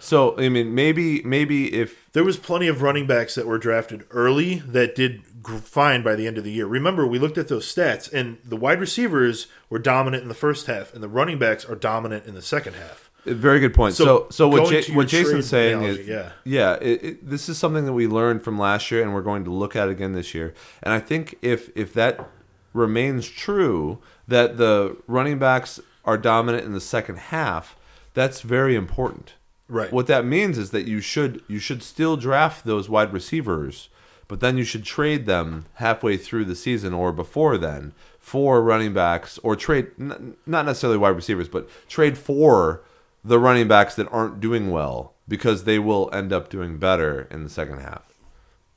So 0.00 0.36
I 0.38 0.48
mean, 0.48 0.74
maybe 0.74 1.22
maybe 1.22 1.72
if 1.72 2.10
There 2.12 2.24
was 2.24 2.36
plenty 2.36 2.66
of 2.66 2.82
running 2.82 3.06
backs 3.06 3.36
that 3.36 3.46
were 3.46 3.58
drafted 3.58 4.04
early 4.10 4.56
that 4.66 4.96
did 4.96 5.22
fine 5.62 6.02
by 6.02 6.16
the 6.16 6.26
end 6.26 6.36
of 6.36 6.42
the 6.42 6.50
year. 6.50 6.66
Remember, 6.66 7.06
we 7.06 7.20
looked 7.20 7.38
at 7.38 7.46
those 7.46 7.72
stats, 7.72 8.12
and 8.12 8.38
the 8.44 8.56
wide 8.56 8.80
receivers 8.80 9.46
were 9.70 9.78
dominant 9.78 10.24
in 10.24 10.28
the 10.28 10.34
first 10.34 10.66
half, 10.66 10.92
and 10.92 11.04
the 11.04 11.08
running 11.08 11.38
backs 11.38 11.64
are 11.64 11.76
dominant 11.76 12.26
in 12.26 12.34
the 12.34 12.42
second 12.42 12.74
half. 12.74 13.05
Very 13.34 13.60
good 13.60 13.74
point. 13.74 13.94
So, 13.94 14.04
So 14.04 14.26
so, 14.30 14.48
what 14.48 14.70
Ja- 14.70 14.94
what 14.94 15.08
Jason's 15.08 15.46
saying 15.48 15.78
analogy, 15.78 16.00
is 16.02 16.06
yeah. 16.08 16.30
yeah, 16.44 16.74
it, 16.80 17.04
it, 17.04 17.28
this 17.28 17.48
is 17.48 17.58
something 17.58 17.84
that 17.86 17.92
we 17.92 18.06
learned 18.06 18.42
from 18.42 18.58
last 18.58 18.90
year, 18.90 19.02
and 19.02 19.12
we're 19.14 19.22
going 19.22 19.44
to 19.44 19.50
look 19.52 19.74
at 19.76 19.88
again 19.88 20.12
this 20.12 20.34
year. 20.34 20.54
And 20.82 20.92
I 20.94 21.00
think 21.00 21.36
if 21.42 21.70
if 21.76 21.92
that 21.94 22.28
remains 22.72 23.28
true, 23.28 23.98
that 24.28 24.56
the 24.56 24.96
running 25.06 25.38
backs 25.38 25.80
are 26.04 26.18
dominant 26.18 26.64
in 26.64 26.72
the 26.72 26.80
second 26.80 27.18
half, 27.18 27.76
that's 28.14 28.40
very 28.42 28.76
important. 28.76 29.34
Right. 29.68 29.92
What 29.92 30.06
that 30.06 30.24
means 30.24 30.58
is 30.58 30.70
that 30.70 30.86
you 30.86 31.00
should 31.00 31.42
you 31.48 31.58
should 31.58 31.82
still 31.82 32.16
draft 32.16 32.64
those 32.64 32.88
wide 32.88 33.12
receivers, 33.12 33.88
but 34.28 34.38
then 34.40 34.56
you 34.56 34.62
should 34.64 34.84
trade 34.84 35.26
them 35.26 35.66
halfway 35.74 36.16
through 36.16 36.44
the 36.44 36.54
season 36.54 36.92
or 36.94 37.10
before 37.12 37.58
then 37.58 37.92
for 38.20 38.62
running 38.62 38.92
backs 38.92 39.38
or 39.42 39.56
trade 39.56 39.88
n- 39.98 40.36
not 40.46 40.66
necessarily 40.66 40.98
wide 40.98 41.16
receivers, 41.16 41.48
but 41.48 41.68
trade 41.88 42.16
for 42.16 42.82
the 43.26 43.38
running 43.40 43.66
backs 43.66 43.96
that 43.96 44.08
aren't 44.12 44.40
doing 44.40 44.70
well 44.70 45.14
because 45.26 45.64
they 45.64 45.78
will 45.78 46.08
end 46.12 46.32
up 46.32 46.48
doing 46.48 46.78
better 46.78 47.22
in 47.30 47.42
the 47.42 47.50
second 47.50 47.80
half. 47.80 48.04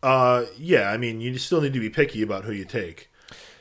Uh, 0.01 0.45
yeah, 0.57 0.89
I 0.89 0.97
mean, 0.97 1.21
you 1.21 1.37
still 1.37 1.61
need 1.61 1.73
to 1.73 1.79
be 1.79 1.89
picky 1.89 2.21
about 2.21 2.45
who 2.45 2.51
you 2.51 2.65
take. 2.65 3.11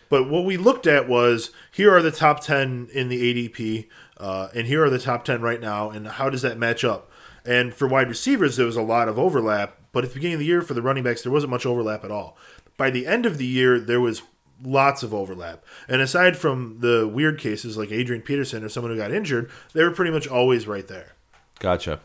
But 0.08 0.30
what 0.30 0.46
we 0.46 0.56
looked 0.56 0.86
at 0.86 1.06
was 1.06 1.50
here 1.70 1.94
are 1.94 2.00
the 2.00 2.10
top 2.10 2.40
10 2.40 2.88
in 2.92 3.08
the 3.08 3.48
ADP, 3.50 3.88
uh, 4.16 4.48
and 4.54 4.66
here 4.66 4.82
are 4.82 4.88
the 4.88 4.98
top 4.98 5.24
10 5.24 5.42
right 5.42 5.60
now, 5.60 5.90
and 5.90 6.08
how 6.08 6.30
does 6.30 6.42
that 6.42 6.56
match 6.56 6.84
up? 6.84 7.10
And 7.44 7.74
for 7.74 7.86
wide 7.86 8.08
receivers, 8.08 8.56
there 8.56 8.64
was 8.64 8.76
a 8.76 8.82
lot 8.82 9.08
of 9.08 9.18
overlap, 9.18 9.78
but 9.92 10.04
at 10.04 10.10
the 10.10 10.14
beginning 10.14 10.34
of 10.34 10.40
the 10.40 10.46
year, 10.46 10.62
for 10.62 10.74
the 10.74 10.82
running 10.82 11.04
backs, 11.04 11.22
there 11.22 11.32
wasn't 11.32 11.50
much 11.50 11.66
overlap 11.66 12.04
at 12.04 12.10
all. 12.10 12.38
By 12.78 12.90
the 12.90 13.06
end 13.06 13.26
of 13.26 13.36
the 13.36 13.46
year, 13.46 13.78
there 13.78 14.00
was 14.00 14.22
lots 14.62 15.02
of 15.02 15.14
overlap. 15.14 15.64
And 15.88 16.00
aside 16.00 16.36
from 16.36 16.78
the 16.80 17.06
weird 17.06 17.38
cases 17.38 17.76
like 17.76 17.92
Adrian 17.92 18.22
Peterson 18.22 18.64
or 18.64 18.68
someone 18.68 18.92
who 18.92 18.98
got 18.98 19.12
injured, 19.12 19.50
they 19.72 19.82
were 19.82 19.90
pretty 19.90 20.10
much 20.10 20.26
always 20.26 20.66
right 20.66 20.86
there. 20.86 21.14
Gotcha. 21.58 22.00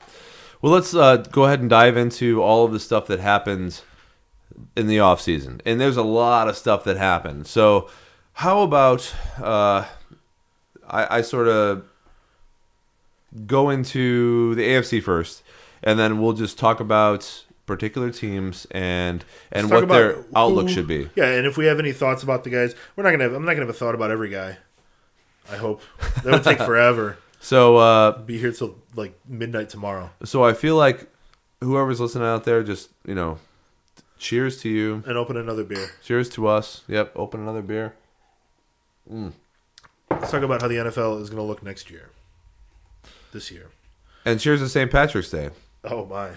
Well, 0.62 0.72
let's 0.72 0.96
uh, 0.96 1.18
go 1.18 1.46
ahead 1.46 1.60
and 1.60 1.70
dive 1.70 1.98
into 1.98 2.42
all 2.42 2.66
of 2.66 2.72
the 2.72 2.80
stuff 2.80 3.08
that 3.08 3.20
happens 3.20 3.84
in 4.76 4.88
the 4.88 5.00
off 5.00 5.20
season, 5.20 5.62
and 5.66 5.80
there's 5.80 5.98
a 5.98 6.04
lot 6.04 6.48
of 6.48 6.56
stuff 6.56 6.84
that 6.86 6.96
happened. 6.96 7.48
So, 7.48 7.90
how 8.34 8.62
about 8.62 9.14
uh, 9.42 9.86
I, 10.88 11.18
I 11.18 11.22
sort 11.22 11.48
of 11.48 11.86
go 13.46 13.70
into 13.70 14.56
the 14.56 14.64
AFC 14.64 15.02
first, 15.04 15.44
and 15.84 16.00
then 16.00 16.22
we'll 16.22 16.34
just 16.34 16.58
talk 16.58 16.80
about 16.80 17.44
particular 17.66 18.12
teams 18.12 18.68
and 18.72 19.24
and 19.52 19.70
what 19.70 19.88
their 19.88 20.12
about 20.12 20.26
outlook 20.36 20.70
should 20.70 20.88
be. 20.88 21.10
Yeah, 21.16 21.26
and 21.26 21.46
if 21.48 21.58
we 21.58 21.66
have 21.66 21.80
any 21.80 21.92
thoughts 21.92 22.24
about 22.24 22.44
the 22.44 22.50
guys, 22.50 22.76
we're 22.96 23.04
not 23.04 23.12
gonna. 23.12 23.24
Have, 23.26 23.34
I'm 23.34 23.46
not 23.46 23.54
gonna 23.54 23.66
have 23.66 23.76
a 23.76 23.78
thought 23.78 23.96
about 23.96 24.12
every 24.12 24.30
guy. 24.30 24.58
I 25.52 25.58
hope 25.58 25.82
that 26.24 26.26
would 26.26 26.44
take 26.44 26.58
forever. 26.66 27.18
So, 27.40 27.76
uh, 27.76 28.18
Be 28.20 28.38
here 28.38 28.52
till 28.54 28.76
like 28.96 29.20
midnight 29.28 29.70
tomorrow, 29.70 30.12
so 30.24 30.44
I 30.44 30.54
feel 30.54 30.78
like 30.78 31.10
whoever's 31.62 32.00
listening 32.00 32.28
out 32.28 32.46
there, 32.46 32.64
just 32.64 32.90
you 33.06 33.16
know, 33.16 33.38
cheers 34.18 34.62
to 34.62 34.70
you. 34.70 35.04
and 35.06 35.18
open 35.18 35.36
another 35.36 35.64
beer. 35.66 35.90
Cheers 36.04 36.30
to 36.30 36.48
us. 36.48 36.84
Yep. 36.88 37.12
Open 37.16 37.42
another 37.42 37.62
beer. 37.62 37.96
Let's 39.10 40.32
talk 40.32 40.44
about 40.44 40.62
how 40.62 40.68
the 40.70 40.76
NFL 40.76 41.22
is 41.22 41.30
gonna 41.30 41.44
look 41.44 41.62
next 41.64 41.92
year. 41.92 42.10
This 43.34 43.52
year. 43.52 43.68
And 44.26 44.40
cheers 44.40 44.62
to 44.62 44.70
St. 44.70 44.90
Patrick's 44.90 45.30
Day. 45.30 45.50
Oh 45.84 46.06
my! 46.06 46.30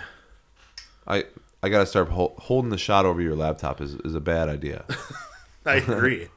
I 1.07 1.25
I 1.62 1.69
gotta 1.69 1.87
start 1.87 2.09
hol- 2.11 2.35
holding 2.38 2.71
the 2.71 2.79
shot 2.79 3.07
over 3.07 3.21
your 3.21 3.35
laptop 3.37 3.81
is 3.81 3.95
is 3.97 4.14
a 4.14 4.21
bad 4.21 4.49
idea. 4.49 4.85
I 5.66 5.77
agree. 5.77 6.29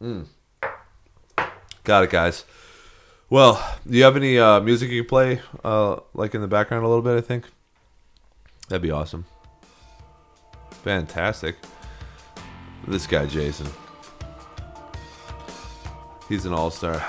Got 1.84 2.04
it, 2.04 2.10
guys. 2.10 2.44
Well, 3.30 3.78
do 3.86 3.96
you 3.96 4.04
have 4.04 4.16
any 4.16 4.38
uh, 4.38 4.60
music 4.60 4.90
you 4.90 5.02
can 5.02 5.08
play, 5.08 5.40
uh, 5.64 5.96
like 6.14 6.34
in 6.34 6.40
the 6.40 6.46
background 6.48 6.84
a 6.84 6.88
little 6.88 7.02
bit? 7.02 7.16
I 7.16 7.20
think 7.20 7.46
that'd 8.68 8.82
be 8.82 8.90
awesome. 8.90 9.26
Fantastic. 10.82 11.56
This 12.86 13.06
guy, 13.06 13.26
Jason. 13.26 13.66
He's 16.28 16.46
an 16.46 16.52
all 16.52 16.70
star. 16.70 17.02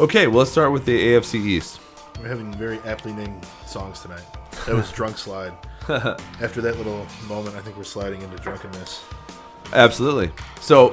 Okay, 0.00 0.26
well, 0.28 0.38
let's 0.38 0.50
start 0.52 0.72
with 0.72 0.84
the 0.84 0.98
AFC 0.98 1.34
East. 1.34 1.80
We're 2.20 2.28
having 2.28 2.52
very 2.54 2.78
aptly 2.84 3.12
named 3.12 3.44
songs 3.66 4.00
tonight. 4.00 4.22
That 4.68 4.76
was 4.76 4.92
drunk 4.92 5.18
slide. 5.26 5.52
After 5.88 6.60
that 6.60 6.76
little 6.76 7.06
moment, 7.26 7.56
I 7.56 7.60
think 7.60 7.76
we're 7.76 7.84
sliding 7.84 8.20
into 8.22 8.36
drunkenness. 8.36 9.02
Absolutely. 9.72 10.30
So 10.60 10.92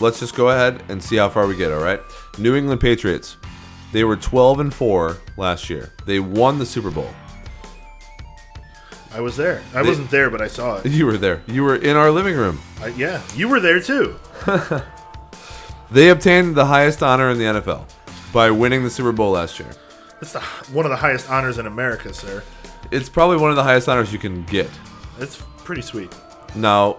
let's 0.00 0.20
just 0.20 0.34
go 0.34 0.50
ahead 0.50 0.82
and 0.88 1.02
see 1.02 1.16
how 1.16 1.28
far 1.30 1.46
we 1.46 1.56
get. 1.56 1.72
All 1.72 1.82
right. 1.82 2.00
New 2.38 2.54
England 2.54 2.80
Patriots. 2.80 3.36
They 3.92 4.04
were 4.04 4.16
12 4.16 4.60
and 4.60 4.74
four 4.74 5.16
last 5.36 5.70
year. 5.70 5.92
They 6.04 6.20
won 6.20 6.58
the 6.58 6.66
Super 6.66 6.90
Bowl. 6.90 7.08
I 9.12 9.20
was 9.20 9.36
there. 9.36 9.62
I 9.74 9.82
They- 9.82 9.88
wasn't 9.88 10.10
there, 10.10 10.28
but 10.28 10.42
I 10.42 10.48
saw 10.48 10.76
it. 10.78 10.86
You 10.90 11.06
were 11.06 11.16
there. 11.16 11.42
You 11.46 11.64
were 11.64 11.76
in 11.76 11.96
our 11.96 12.10
living 12.10 12.36
room. 12.36 12.60
I, 12.82 12.88
yeah, 12.88 13.22
you 13.34 13.48
were 13.48 13.60
there 13.60 13.80
too. 13.80 14.16
They 15.88 16.08
obtained 16.08 16.56
the 16.56 16.64
highest 16.66 17.00
honor 17.00 17.30
in 17.30 17.38
the 17.38 17.44
NFL 17.44 17.84
by 18.32 18.50
winning 18.50 18.82
the 18.82 18.90
Super 18.90 19.12
Bowl 19.12 19.30
last 19.30 19.60
year. 19.60 19.70
That's 20.20 20.32
the, 20.32 20.40
one 20.72 20.84
of 20.84 20.90
the 20.90 20.96
highest 20.96 21.30
honors 21.30 21.58
in 21.58 21.66
America, 21.66 22.12
sir. 22.12 22.42
It's 22.90 23.08
probably 23.08 23.36
one 23.36 23.50
of 23.50 23.56
the 23.56 23.62
highest 23.62 23.88
honors 23.88 24.12
you 24.12 24.18
can 24.18 24.44
get. 24.44 24.70
It's 25.18 25.42
pretty 25.58 25.82
sweet. 25.82 26.14
Now, 26.54 26.98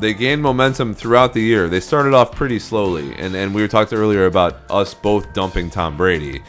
they 0.00 0.14
gained 0.14 0.42
momentum 0.42 0.94
throughout 0.94 1.32
the 1.32 1.40
year. 1.40 1.68
They 1.68 1.80
started 1.80 2.14
off 2.14 2.32
pretty 2.32 2.58
slowly, 2.58 3.14
and, 3.18 3.34
and 3.34 3.54
we 3.54 3.62
were 3.62 3.68
talking 3.68 3.96
earlier 3.98 4.26
about 4.26 4.58
us 4.70 4.94
both 4.94 5.32
dumping 5.32 5.70
Tom 5.70 5.96
Brady. 5.96 6.42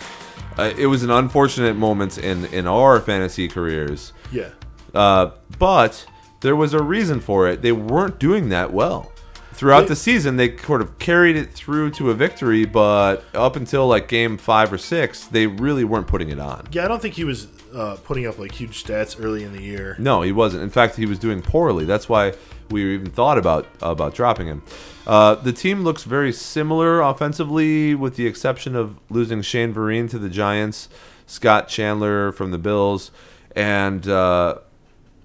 Uh, 0.57 0.73
it 0.77 0.87
was 0.87 1.03
an 1.03 1.09
unfortunate 1.09 1.75
moment 1.75 2.17
in, 2.17 2.45
in 2.47 2.67
our 2.67 2.99
fantasy 2.99 3.47
careers, 3.47 4.11
Yeah. 4.31 4.49
uh, 4.93 5.31
but 5.57 6.05
there 6.41 6.55
was 6.55 6.73
a 6.73 6.81
reason 6.81 7.19
for 7.21 7.47
it. 7.47 7.61
They 7.61 7.71
weren't 7.71 8.19
doing 8.19 8.49
that 8.49 8.73
well. 8.73 9.11
Throughout 9.53 9.81
They- 9.81 9.87
the 9.89 9.95
season, 9.95 10.37
they 10.37 10.55
sort 10.57 10.81
of 10.81 10.99
carried 10.99 11.35
it 11.35 11.51
through 11.53 11.91
to 11.91 12.11
a 12.11 12.13
victory, 12.13 12.65
but 12.65 13.23
up 13.33 13.55
until 13.55 13.87
like 13.87 14.07
game 14.07 14.37
five 14.37 14.71
or 14.71 14.77
six, 14.77 15.25
they 15.25 15.47
really 15.47 15.83
weren't 15.83 16.07
putting 16.07 16.29
it 16.29 16.39
on. 16.39 16.67
Yeah, 16.71 16.85
I 16.85 16.87
don't 16.87 17.01
think 17.01 17.15
he 17.15 17.23
was 17.25 17.47
uh, 17.73 17.97
putting 18.03 18.25
up 18.27 18.37
like 18.39 18.51
huge 18.53 18.83
stats 18.83 19.21
early 19.23 19.43
in 19.43 19.53
the 19.53 19.61
year. 19.61 19.95
No, 19.99 20.21
he 20.21 20.31
wasn't. 20.31 20.63
In 20.63 20.69
fact, 20.69 20.95
he 20.95 21.05
was 21.05 21.19
doing 21.19 21.41
poorly. 21.41 21.85
That's 21.85 22.07
why 22.09 22.33
we 22.69 22.93
even 22.93 23.09
thought 23.11 23.37
about 23.37 23.67
about 23.81 24.13
dropping 24.13 24.47
him. 24.47 24.63
Uh, 25.07 25.35
the 25.35 25.53
team 25.53 25.83
looks 25.83 26.03
very 26.03 26.31
similar 26.31 27.01
offensively, 27.01 27.95
with 27.95 28.15
the 28.15 28.27
exception 28.27 28.75
of 28.75 28.99
losing 29.09 29.41
Shane 29.41 29.73
Vereen 29.73 30.09
to 30.11 30.19
the 30.19 30.29
Giants, 30.29 30.87
Scott 31.25 31.67
Chandler 31.67 32.31
from 32.31 32.51
the 32.51 32.59
Bills, 32.59 33.11
and 33.55 34.07
uh, 34.07 34.59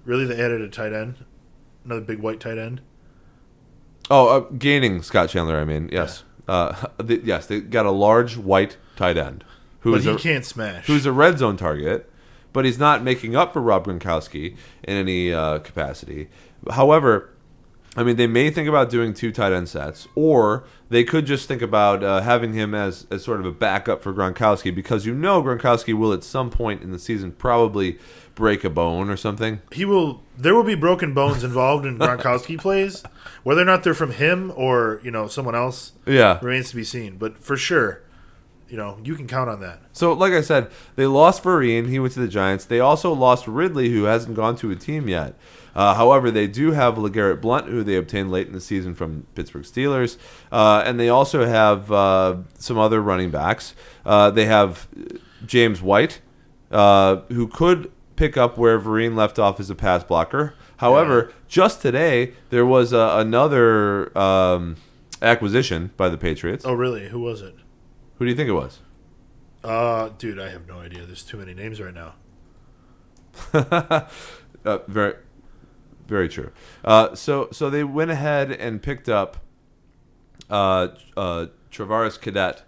Really, 0.05 0.25
they 0.25 0.39
added 0.43 0.61
a 0.61 0.69
tight 0.69 0.93
end, 0.93 1.15
another 1.83 2.01
big 2.01 2.19
white 2.19 2.39
tight 2.39 2.57
end. 2.57 2.81
Oh, 4.09 4.27
uh, 4.27 4.39
gaining 4.57 5.01
Scott 5.01 5.29
Chandler. 5.29 5.59
I 5.59 5.65
mean, 5.65 5.89
yes, 5.91 6.23
uh, 6.47 6.87
the, 6.97 7.21
yes, 7.23 7.47
they 7.47 7.59
got 7.59 7.85
a 7.85 7.91
large 7.91 8.37
white 8.37 8.77
tight 8.95 9.17
end 9.17 9.43
But 9.83 10.01
he 10.01 10.09
a, 10.09 10.15
can't 10.17 10.45
smash. 10.45 10.85
who's 10.85 11.05
a 11.05 11.11
red 11.11 11.39
zone 11.39 11.57
target, 11.57 12.09
but 12.55 12.65
he's 12.65 12.79
not 12.79 13.03
making 13.03 13.35
up 13.35 13.53
for 13.53 13.61
Rob 13.61 13.85
Gronkowski 13.85 14.55
in 14.83 14.95
any 14.97 15.31
uh, 15.31 15.59
capacity. 15.59 16.29
However, 16.71 17.29
I 17.97 18.03
mean, 18.03 18.15
they 18.15 18.27
may 18.27 18.49
think 18.49 18.67
about 18.67 18.89
doing 18.89 19.13
two 19.13 19.31
tight 19.31 19.53
end 19.53 19.69
sets, 19.69 20.07
or 20.15 20.65
they 20.89 21.03
could 21.03 21.25
just 21.25 21.47
think 21.47 21.61
about 21.61 22.03
uh, 22.03 22.21
having 22.21 22.53
him 22.53 22.73
as, 22.73 23.05
as 23.11 23.23
sort 23.23 23.39
of 23.39 23.45
a 23.45 23.51
backup 23.51 24.01
for 24.01 24.13
Gronkowski 24.13 24.73
because 24.73 25.05
you 25.05 25.13
know 25.13 25.41
Gronkowski 25.43 25.93
will 25.93 26.11
at 26.11 26.23
some 26.23 26.49
point 26.49 26.81
in 26.81 26.91
the 26.91 26.99
season 26.99 27.31
probably 27.31 27.97
break 28.33 28.65
a 28.65 28.69
bone 28.69 29.09
or 29.09 29.15
something. 29.15 29.61
he 29.71 29.85
will. 29.85 30.21
There 30.37 30.53
will 30.53 30.63
be 30.65 30.75
broken 30.75 31.13
bones 31.13 31.43
involved 31.43 31.85
in 31.85 31.97
Gronkowski 31.97 32.57
plays, 32.65 33.01
whether 33.43 33.61
or 33.61 33.65
not 33.65 33.83
they're 33.83 33.93
from 33.93 34.11
him 34.11 34.51
or 34.57 34.99
you 35.03 35.11
know 35.11 35.27
someone 35.27 35.55
else 35.55 35.93
Yeah. 36.05 36.39
remains 36.41 36.71
to 36.71 36.75
be 36.75 36.83
seen. 36.83 37.15
But 37.17 37.37
for 37.39 37.55
sure, 37.55 38.01
you 38.75 38.81
know 38.81 38.97
you 39.05 39.15
can 39.15 39.25
count 39.25 39.49
on 39.49 39.61
that. 39.61 39.79
So, 39.93 40.11
like 40.11 40.33
I 40.33 40.41
said, 40.41 40.69
they 40.97 41.05
lost 41.05 41.41
Vereen. 41.41 41.87
He 41.87 41.97
went 41.97 42.13
to 42.15 42.19
the 42.19 42.27
Giants. 42.27 42.65
They 42.65 42.81
also 42.81 43.13
lost 43.13 43.47
Ridley, 43.47 43.89
who 43.89 44.03
hasn't 44.03 44.35
gone 44.35 44.57
to 44.57 44.69
a 44.69 44.75
team 44.75 45.07
yet. 45.07 45.35
Uh, 45.73 45.93
however, 45.93 46.29
they 46.29 46.45
do 46.45 46.73
have 46.73 46.95
LeGarrette 46.95 47.39
Blunt, 47.39 47.67
who 47.67 47.85
they 47.85 47.95
obtained 47.95 48.31
late 48.31 48.47
in 48.47 48.53
the 48.53 48.59
season 48.59 48.93
from 48.93 49.27
Pittsburgh 49.33 49.63
Steelers. 49.63 50.17
Uh, 50.51 50.83
and 50.85 50.99
they 50.99 51.07
also 51.07 51.45
have 51.45 51.89
uh, 51.89 52.35
some 52.59 52.77
other 52.77 53.01
running 53.01 53.31
backs. 53.31 53.75
Uh, 54.05 54.29
they 54.29 54.45
have 54.45 54.89
James 55.45 55.81
White, 55.81 56.19
uh, 56.69 57.21
who 57.29 57.47
could 57.47 57.89
pick 58.17 58.35
up 58.35 58.57
where 58.57 58.77
Vereen 58.77 59.15
left 59.15 59.39
off 59.39 59.57
as 59.61 59.69
a 59.69 59.75
pass 59.75 60.03
blocker. 60.03 60.53
However, 60.77 61.31
just 61.47 61.81
today, 61.81 62.33
there 62.49 62.65
was 62.65 62.91
uh, 62.91 63.15
another 63.19 64.17
um, 64.17 64.75
acquisition 65.21 65.91
by 65.95 66.09
the 66.09 66.17
Patriots. 66.17 66.65
Oh, 66.65 66.73
really? 66.73 67.07
Who 67.07 67.21
was 67.21 67.41
it? 67.41 67.55
Who 68.17 68.25
do 68.25 68.31
you 68.31 68.35
think 68.37 68.49
it 68.49 68.53
was? 68.53 68.79
Uh, 69.63 70.09
dude, 70.17 70.39
I 70.39 70.49
have 70.49 70.67
no 70.67 70.79
idea. 70.79 71.05
There's 71.05 71.23
too 71.23 71.37
many 71.37 71.53
names 71.53 71.81
right 71.81 71.93
now. 71.93 72.13
uh, 73.53 74.07
very, 74.87 75.15
very 76.07 76.29
true. 76.29 76.51
Uh, 76.83 77.15
so, 77.15 77.49
so 77.51 77.69
they 77.69 77.83
went 77.83 78.11
ahead 78.11 78.51
and 78.51 78.81
picked 78.81 79.09
up 79.09 79.37
uh, 80.49 80.89
uh, 81.17 81.47
Travaris 81.71 82.19
Cadet 82.19 82.63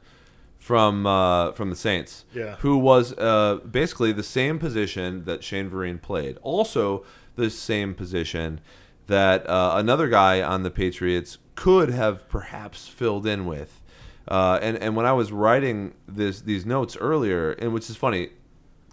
from 0.57 1.05
uh, 1.05 1.53
from 1.53 1.69
the 1.69 1.75
Saints, 1.77 2.25
Yeah. 2.33 2.55
who 2.57 2.77
was 2.77 3.13
uh, 3.17 3.59
basically 3.69 4.11
the 4.11 4.23
same 4.23 4.59
position 4.59 5.23
that 5.23 5.43
Shane 5.43 5.69
Vereen 5.69 6.01
played. 6.01 6.37
Also, 6.41 7.05
the 7.35 7.49
same 7.49 7.93
position 7.93 8.59
that 9.05 9.47
uh, 9.49 9.73
another 9.75 10.09
guy 10.09 10.41
on 10.41 10.63
the 10.63 10.71
Patriots 10.71 11.37
could 11.55 11.89
have 11.91 12.27
perhaps 12.27 12.87
filled 12.87 13.25
in 13.25 13.45
with. 13.45 13.76
Uh, 14.27 14.59
and 14.61 14.77
and 14.77 14.95
when 14.95 15.05
I 15.05 15.13
was 15.13 15.31
writing 15.31 15.93
this 16.07 16.41
these 16.41 16.65
notes 16.65 16.97
earlier, 16.97 17.51
and 17.53 17.73
which 17.73 17.89
is 17.89 17.95
funny, 17.95 18.29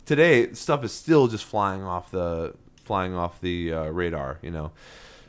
today 0.05 0.53
stuff 0.53 0.85
is 0.85 0.93
still 0.93 1.27
just 1.27 1.45
flying 1.45 1.83
off 1.83 2.11
the 2.11 2.55
flying 2.77 3.15
off 3.15 3.41
the 3.41 3.73
uh, 3.73 3.85
radar. 3.87 4.39
You 4.43 4.51
know. 4.51 4.73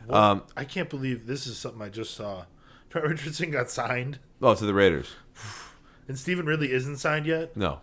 Um, 0.10 0.44
I 0.56 0.65
can't 0.65 0.89
believe 0.89 1.26
this 1.26 1.48
is 1.48 1.58
something 1.58 1.82
I 1.82 1.89
just 1.89 2.13
saw. 2.13 2.46
Trent 2.89 3.08
Richardson 3.08 3.52
got 3.52 3.72
signed, 3.72 4.20
oh, 4.41 4.54
to 4.54 4.65
the 4.65 4.74
Raiders. 4.74 5.15
and 6.08 6.18
Stevan 6.18 6.46
Ridley 6.46 6.72
isn't 6.72 6.98
signed 6.98 7.26
yet. 7.26 7.58
No. 7.58 7.82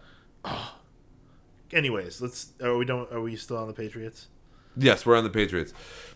Anyways, 1.72 2.20
let's. 2.20 2.52
Are 2.62 2.76
we 2.76 2.84
don't? 2.84 3.10
Are 3.12 3.20
we 3.20 3.36
still 3.36 3.56
on 3.56 3.66
the 3.66 3.72
Patriots? 3.72 4.28
Yes, 4.76 5.04
we're 5.04 5.16
on 5.16 5.24
the 5.24 5.30
Patriots. 5.30 5.72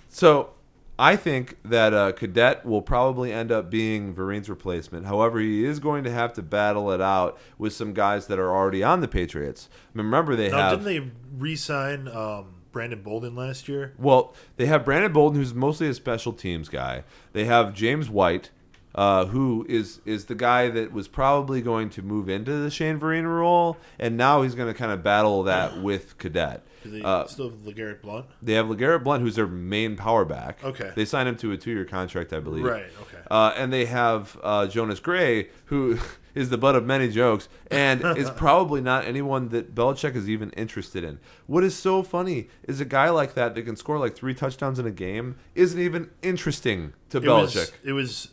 So 0.08 0.50
I 0.98 1.16
think 1.16 1.56
that 1.62 1.92
uh, 1.92 2.12
Cadet 2.12 2.64
will 2.64 2.80
probably 2.80 3.32
end 3.32 3.52
up 3.52 3.70
being 3.70 4.14
Vereen's 4.14 4.48
replacement. 4.48 5.06
However, 5.06 5.38
he 5.38 5.64
is 5.64 5.78
going 5.78 6.04
to 6.04 6.10
have 6.10 6.32
to 6.34 6.42
battle 6.42 6.90
it 6.90 7.00
out 7.02 7.38
with 7.58 7.74
some 7.74 7.92
guys 7.92 8.26
that 8.28 8.38
are 8.38 8.50
already 8.54 8.82
on 8.82 9.00
the 9.00 9.08
Patriots. 9.08 9.68
I 9.94 9.98
mean, 9.98 10.06
remember 10.06 10.36
they 10.36 10.48
Now, 10.50 10.70
have. 10.70 10.84
didn't 10.84 10.84
they 11.04 11.10
re-sign 11.36 12.08
um, 12.08 12.54
Brandon 12.72 13.02
Bolden 13.02 13.36
last 13.36 13.68
year? 13.68 13.92
Well, 13.98 14.34
they 14.56 14.66
have 14.66 14.84
Brandon 14.86 15.12
Bolden, 15.12 15.38
who's 15.38 15.52
mostly 15.52 15.86
a 15.88 15.94
special 15.94 16.32
teams 16.32 16.68
guy. 16.70 17.04
They 17.34 17.44
have 17.44 17.74
James 17.74 18.08
White, 18.08 18.50
uh, 18.96 19.26
who 19.26 19.64
is 19.68 20.00
is 20.04 20.24
the 20.24 20.34
guy 20.34 20.68
that 20.70 20.90
was 20.92 21.06
probably 21.06 21.60
going 21.62 21.90
to 21.90 22.02
move 22.02 22.28
into 22.28 22.52
the 22.52 22.70
Shane 22.70 22.98
Vereen 22.98 23.24
role, 23.24 23.76
and 23.98 24.16
now 24.16 24.42
he's 24.42 24.54
going 24.54 24.72
to 24.72 24.78
kind 24.78 24.90
of 24.90 25.02
battle 25.02 25.42
that 25.44 25.80
with 25.82 26.18
Cadet. 26.18 26.62
Do 26.82 26.90
they 26.90 27.02
Uh, 27.02 27.26
still 27.26 27.50
have 27.50 27.58
LeGarrette 27.60 28.00
Blunt? 28.00 28.26
they 28.42 28.52
have 28.54 28.66
Legarrette 28.66 29.02
Blunt, 29.04 29.22
who's 29.22 29.34
their 29.36 29.46
main 29.46 29.96
power 29.96 30.24
back. 30.24 30.62
Okay. 30.64 30.92
They 30.94 31.04
signed 31.04 31.28
him 31.28 31.36
to 31.38 31.52
a 31.52 31.56
two-year 31.56 31.84
contract, 31.84 32.32
I 32.32 32.38
believe. 32.40 32.64
Right. 32.64 32.86
Okay. 33.02 33.18
Uh, 33.30 33.52
and 33.56 33.72
they 33.72 33.86
have 33.86 34.38
uh, 34.42 34.66
Jonas 34.68 35.00
Gray, 35.00 35.48
who 35.66 35.98
is 36.36 36.48
the 36.50 36.56
butt 36.58 36.76
of 36.76 36.86
many 36.86 37.08
jokes, 37.10 37.48
and 37.72 38.04
is 38.16 38.30
probably 38.30 38.80
not 38.80 39.04
anyone 39.04 39.48
that 39.48 39.74
Belichick 39.74 40.14
is 40.14 40.28
even 40.30 40.50
interested 40.50 41.02
in. 41.02 41.18
What 41.48 41.64
is 41.64 41.74
so 41.76 42.04
funny 42.04 42.48
is 42.62 42.80
a 42.80 42.84
guy 42.84 43.10
like 43.10 43.34
that 43.34 43.56
that 43.56 43.62
can 43.62 43.74
score 43.76 43.98
like 43.98 44.14
three 44.14 44.34
touchdowns 44.34 44.78
in 44.78 44.86
a 44.86 44.90
game 44.92 45.36
isn't 45.56 45.80
even 45.80 46.10
interesting 46.22 46.92
to 47.10 47.18
it 47.18 47.24
Belichick. 47.24 47.54
was. 47.56 47.72
It 47.84 47.92
was. 47.92 48.28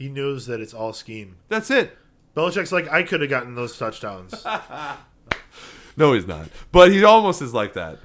He 0.00 0.08
knows 0.08 0.46
that 0.46 0.60
it's 0.60 0.72
all 0.72 0.94
scheme. 0.94 1.36
That's 1.48 1.70
it. 1.70 1.94
Belichick's 2.34 2.72
like, 2.72 2.88
I 2.90 3.02
could 3.02 3.20
have 3.20 3.28
gotten 3.28 3.54
those 3.54 3.76
touchdowns. 3.78 4.44
No, 5.96 6.12
he's 6.14 6.26
not. 6.26 6.46
But 6.72 6.92
he 6.92 7.04
almost 7.04 7.42
is 7.42 7.52
like 7.52 7.74
that. 7.74 7.98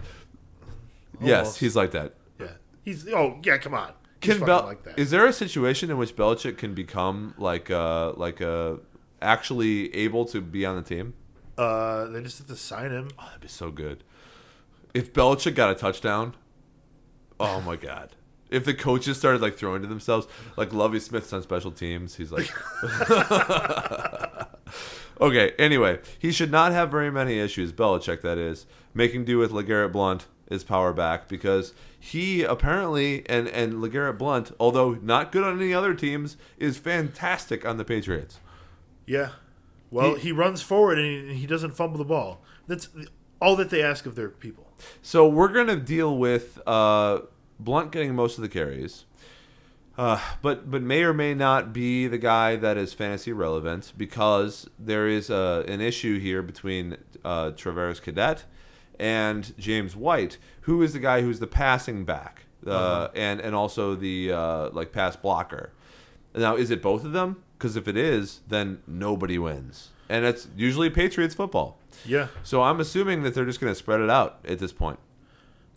Yes, 1.21 1.55
he's 1.57 1.75
like 1.77 1.91
that. 1.91 2.13
yeah. 2.39 2.47
He's. 2.83 3.07
Oh 3.07 3.39
yeah. 3.43 3.57
Come 3.57 3.73
on. 3.73 3.93
He's 4.21 4.37
Can 4.37 4.45
Bel- 4.45 4.63
like 4.63 4.83
that. 4.83 4.99
is 4.99 5.11
there 5.11 5.25
a 5.25 5.31
situation 5.31 5.89
in 5.89 5.97
which 5.97 6.15
Belichick 6.15 6.57
can 6.57 6.73
become 6.73 7.35
like 7.37 7.71
uh 7.71 8.11
like 8.13 8.41
uh 8.41 8.77
actually 9.21 9.95
able 9.95 10.25
to 10.25 10.41
be 10.41 10.65
on 10.65 10.75
the 10.75 10.81
team? 10.81 11.13
uh, 11.57 12.05
they 12.07 12.21
just 12.21 12.39
have 12.39 12.47
to 12.47 12.55
sign 12.57 12.91
him. 12.91 13.07
Oh, 13.17 13.25
that'd 13.27 13.39
be 13.39 13.47
so 13.47 13.71
good. 13.71 14.03
If 14.93 15.13
Belichick 15.13 15.55
got 15.55 15.69
a 15.71 15.75
touchdown, 15.75 16.35
oh 17.39 17.61
my 17.61 17.77
god. 17.77 18.15
If 18.55 18.65
the 18.65 18.73
coaches 18.73 19.17
started 19.17 19.41
like 19.41 19.55
throwing 19.57 19.81
to 19.81 19.87
themselves, 19.87 20.27
like 20.57 20.73
Lovie 20.73 20.99
Smith's 20.99 21.31
on 21.33 21.41
special 21.43 21.71
teams, 21.71 22.15
he's 22.15 22.31
like 22.31 22.49
Okay, 25.21 25.53
anyway, 25.57 25.99
he 26.19 26.31
should 26.31 26.51
not 26.51 26.73
have 26.73 26.91
very 26.91 27.09
many 27.09 27.39
issues, 27.39 27.71
Belichick 27.71 28.21
that 28.21 28.37
is, 28.37 28.65
making 28.93 29.23
do 29.25 29.37
with 29.37 29.51
LeGarrette 29.51 29.93
Blunt 29.93 30.25
is 30.49 30.63
power 30.63 30.91
back 30.93 31.27
because 31.29 31.73
he 31.97 32.43
apparently 32.43 33.27
and 33.29 33.47
and 33.47 33.73
LeGarrette 33.75 34.17
Blunt, 34.17 34.51
although 34.59 34.93
not 35.01 35.31
good 35.31 35.43
on 35.43 35.59
any 35.61 35.73
other 35.73 35.93
teams, 35.93 36.35
is 36.57 36.77
fantastic 36.77 37.65
on 37.65 37.77
the 37.77 37.85
Patriots. 37.85 38.39
Yeah. 39.05 39.29
Well, 39.89 40.15
He- 40.15 40.23
he, 40.23 40.31
runs 40.33 40.61
forward 40.61 40.97
and 40.99 41.29
he, 41.31 41.35
he 41.35 41.47
doesn't 41.47 41.71
fumble 41.71 41.97
the 41.97 42.03
ball. 42.05 42.41
That's 42.67 42.89
all 43.41 43.55
that 43.55 43.69
they 43.69 43.81
ask 43.81 44.05
of 44.05 44.15
their 44.15 44.29
people. 44.29 44.67
So 45.01 45.27
we're 45.27 45.47
going 45.53 45.67
to 45.67 45.77
deal 45.77 46.17
with 46.17 46.59
uh, 46.67 47.19
Blunt 47.59 47.91
getting 47.91 48.15
most 48.15 48.37
of 48.37 48.41
the 48.41 48.49
carries, 48.49 49.05
uh, 49.97 50.19
but 50.41 50.69
but 50.69 50.81
may 50.81 51.03
or 51.03 51.13
may 51.13 51.33
not 51.33 51.73
be 51.73 52.07
the 52.07 52.17
guy 52.17 52.55
that 52.55 52.77
is 52.77 52.93
fantasy 52.93 53.31
relevant 53.31 53.93
because 53.97 54.69
there 54.77 55.07
is 55.07 55.29
a, 55.29 55.63
an 55.67 55.81
issue 55.81 56.19
here 56.19 56.41
between 56.41 56.97
uh, 57.23 57.51
Travaris 57.51 58.01
Cadet 58.01 58.43
and 58.99 59.57
James 59.57 59.95
White, 59.95 60.37
who 60.61 60.81
is 60.81 60.93
the 60.93 60.99
guy 60.99 61.21
who's 61.21 61.39
the 61.39 61.47
passing 61.47 62.05
back 62.05 62.45
uh, 62.67 63.09
and 63.15 63.39
and 63.39 63.55
also 63.55 63.95
the 63.95 64.31
uh, 64.31 64.69
like 64.71 64.91
pass 64.91 65.15
blocker. 65.15 65.71
Now, 66.33 66.55
is 66.55 66.71
it 66.71 66.81
both 66.81 67.05
of 67.05 67.13
them? 67.13 67.43
Because 67.57 67.77
if 67.77 67.87
it 67.87 67.95
is, 67.95 68.41
then 68.47 68.81
nobody 68.85 69.37
wins, 69.37 69.91
and 70.09 70.25
it's 70.25 70.47
usually 70.57 70.89
Patriots 70.89 71.33
football. 71.33 71.79
Yeah. 72.05 72.27
So 72.43 72.63
I'm 72.63 72.79
assuming 72.79 73.23
that 73.23 73.33
they're 73.33 73.45
just 73.45 73.61
going 73.61 73.71
to 73.71 73.79
spread 73.79 74.01
it 74.01 74.09
out 74.09 74.39
at 74.45 74.59
this 74.59 74.73
point. 74.73 74.99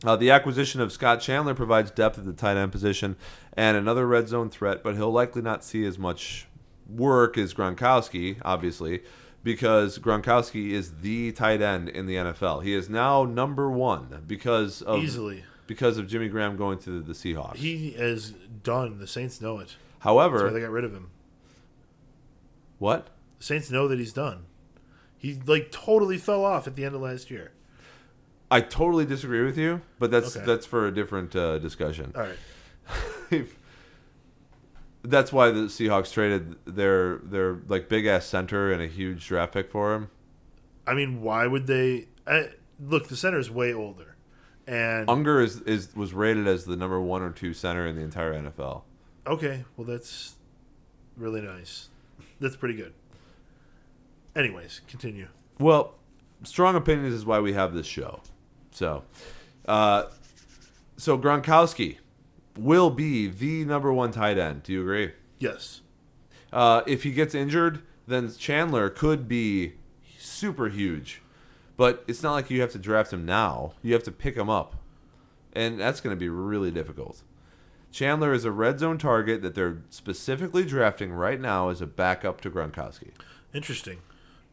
Uh, 0.04 0.14
the 0.16 0.30
acquisition 0.30 0.80
of 0.80 0.92
Scott 0.92 1.20
Chandler 1.20 1.54
provides 1.54 1.90
depth 1.90 2.18
at 2.18 2.24
the 2.24 2.32
tight 2.32 2.56
end 2.56 2.70
position 2.70 3.16
and 3.54 3.76
another 3.76 4.06
red 4.06 4.28
zone 4.28 4.48
threat, 4.48 4.82
but 4.84 4.94
he'll 4.94 5.11
likely 5.11 5.42
not 5.42 5.64
see 5.64 5.84
as 5.84 5.98
much 5.98 6.46
work 6.88 7.37
as 7.37 7.52
Gronkowski, 7.52 8.38
obviously, 8.42 9.02
because 9.42 9.98
Gronkowski 9.98 10.70
is 10.70 11.00
the 11.00 11.32
tight 11.32 11.61
end 11.61 11.88
in 11.88 12.06
the 12.06 12.14
NFL. 12.14 12.62
He 12.62 12.74
is 12.74 12.88
now 12.88 13.24
number 13.24 13.68
one 13.70 14.22
because 14.26 14.82
of 14.82 15.02
Easily. 15.02 15.44
because 15.66 15.98
of 15.98 16.06
Jimmy 16.06 16.28
Graham 16.28 16.56
going 16.56 16.78
to 16.80 17.02
the 17.02 17.12
Seahawks. 17.12 17.56
He 17.56 17.88
is 17.88 18.30
done. 18.62 19.00
The 19.00 19.06
Saints 19.08 19.40
know 19.40 19.58
it. 19.58 19.61
That's 19.61 19.76
why 20.04 20.11
However, 20.12 20.50
they 20.50 20.61
got 20.61 20.70
rid 20.70 20.84
of 20.84 20.92
him. 20.92 21.11
what? 22.78 23.08
The 23.38 23.44
Saints 23.44 23.70
know 23.70 23.88
that 23.88 23.98
he's 23.98 24.12
done. 24.12 24.44
He 25.16 25.34
like 25.46 25.72
totally 25.72 26.18
fell 26.18 26.44
off 26.44 26.68
at 26.68 26.76
the 26.76 26.84
end 26.84 26.94
of 26.94 27.00
last 27.00 27.30
year. 27.30 27.50
I 28.50 28.61
totally 28.62 29.04
disagree 29.04 29.44
with 29.44 29.58
you, 29.58 29.82
but 29.98 30.11
that's 30.11 30.37
Okay. 30.37 30.46
that's 30.46 30.64
for 30.66 30.87
a 30.87 30.92
different 30.92 31.37
uh, 31.37 31.58
discussion. 31.58 32.12
All 32.16 32.22
right. 32.22 33.46
That's 35.02 35.32
why 35.32 35.50
the 35.50 35.61
Seahawks 35.62 36.12
traded 36.12 36.56
their 36.64 37.18
their 37.18 37.58
like 37.68 37.88
big 37.88 38.06
ass 38.06 38.26
center 38.26 38.72
and 38.72 38.82
a 38.82 38.87
huge 38.87 39.26
draft 39.26 39.52
pick 39.54 39.70
for 39.70 39.94
him. 39.94 40.11
I 40.87 40.94
mean, 40.94 41.22
why 41.22 41.46
would 41.46 41.66
they? 41.66 42.08
I, 42.26 42.48
look, 42.80 43.08
the 43.08 43.16
center 43.16 43.38
is 43.38 43.50
way 43.50 43.72
older, 43.72 44.16
And 44.66 45.08
Unger 45.08 45.40
is, 45.40 45.61
is 45.62 45.94
was 45.94 46.12
rated 46.14 46.46
as 46.48 46.64
the 46.64 46.76
number 46.76 47.00
one 47.00 47.22
or 47.22 47.30
two 47.30 47.54
center 47.54 47.87
in 47.87 47.96
the 47.96 48.02
entire 48.02 48.34
NFL. 48.34 48.82
okay, 49.26 49.64
well 49.76 49.87
that's 49.87 50.34
really 51.16 51.40
nice. 51.42 51.88
That's 52.40 52.56
pretty 52.56 52.74
good. 52.74 52.92
Anyways, 54.34 54.80
continue. 54.88 55.28
Well, 55.58 55.94
strong 56.44 56.76
opinions 56.76 57.14
is 57.14 57.24
why 57.26 57.40
we 57.40 57.52
have 57.52 57.72
this 57.74 57.87
show. 57.87 58.20
So, 58.78 59.02
uh, 59.66 60.04
so 60.96 61.18
Gronkowski 61.18 61.96
will 62.56 62.90
be 62.90 63.26
the 63.26 63.64
number 63.64 63.92
one 63.92 64.12
tight 64.12 64.38
end. 64.38 64.62
Do 64.62 64.72
you 64.72 64.82
agree? 64.82 65.14
Yes. 65.40 65.80
Uh, 66.52 66.82
if 66.86 67.02
he 67.02 67.10
gets 67.10 67.34
injured, 67.34 67.82
then 68.06 68.32
Chandler 68.36 68.88
could 68.88 69.26
be 69.26 69.72
super 70.16 70.68
huge. 70.68 71.22
But 71.76 72.04
it's 72.06 72.22
not 72.22 72.34
like 72.34 72.50
you 72.50 72.60
have 72.60 72.70
to 72.70 72.78
draft 72.78 73.12
him 73.12 73.26
now. 73.26 73.72
You 73.82 73.94
have 73.94 74.04
to 74.04 74.12
pick 74.12 74.36
him 74.36 74.48
up. 74.48 74.76
And 75.54 75.80
that's 75.80 76.00
going 76.00 76.14
to 76.14 76.18
be 76.18 76.28
really 76.28 76.70
difficult. 76.70 77.22
Chandler 77.90 78.32
is 78.32 78.44
a 78.44 78.52
red 78.52 78.78
zone 78.78 78.98
target 78.98 79.42
that 79.42 79.56
they're 79.56 79.82
specifically 79.90 80.64
drafting 80.64 81.12
right 81.12 81.40
now 81.40 81.68
as 81.68 81.80
a 81.80 81.86
backup 81.86 82.40
to 82.42 82.50
Gronkowski. 82.50 83.10
Interesting. 83.52 83.98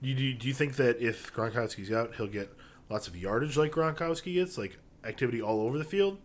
Do 0.02 0.10
you, 0.10 0.34
do 0.34 0.48
you 0.48 0.54
think 0.54 0.78
that 0.78 1.00
if 1.00 1.32
Gronkowski's 1.32 1.92
out, 1.92 2.16
he'll 2.16 2.26
get 2.26 2.52
lots 2.90 3.08
of 3.08 3.16
yardage 3.18 3.58
like 3.58 3.72
Gronkowski 3.72 4.34
gets, 4.36 4.58
like 4.58 4.78
activity 5.04 5.42
all 5.42 5.62
over 5.62 5.78
the 5.78 5.84
field? 5.84 6.18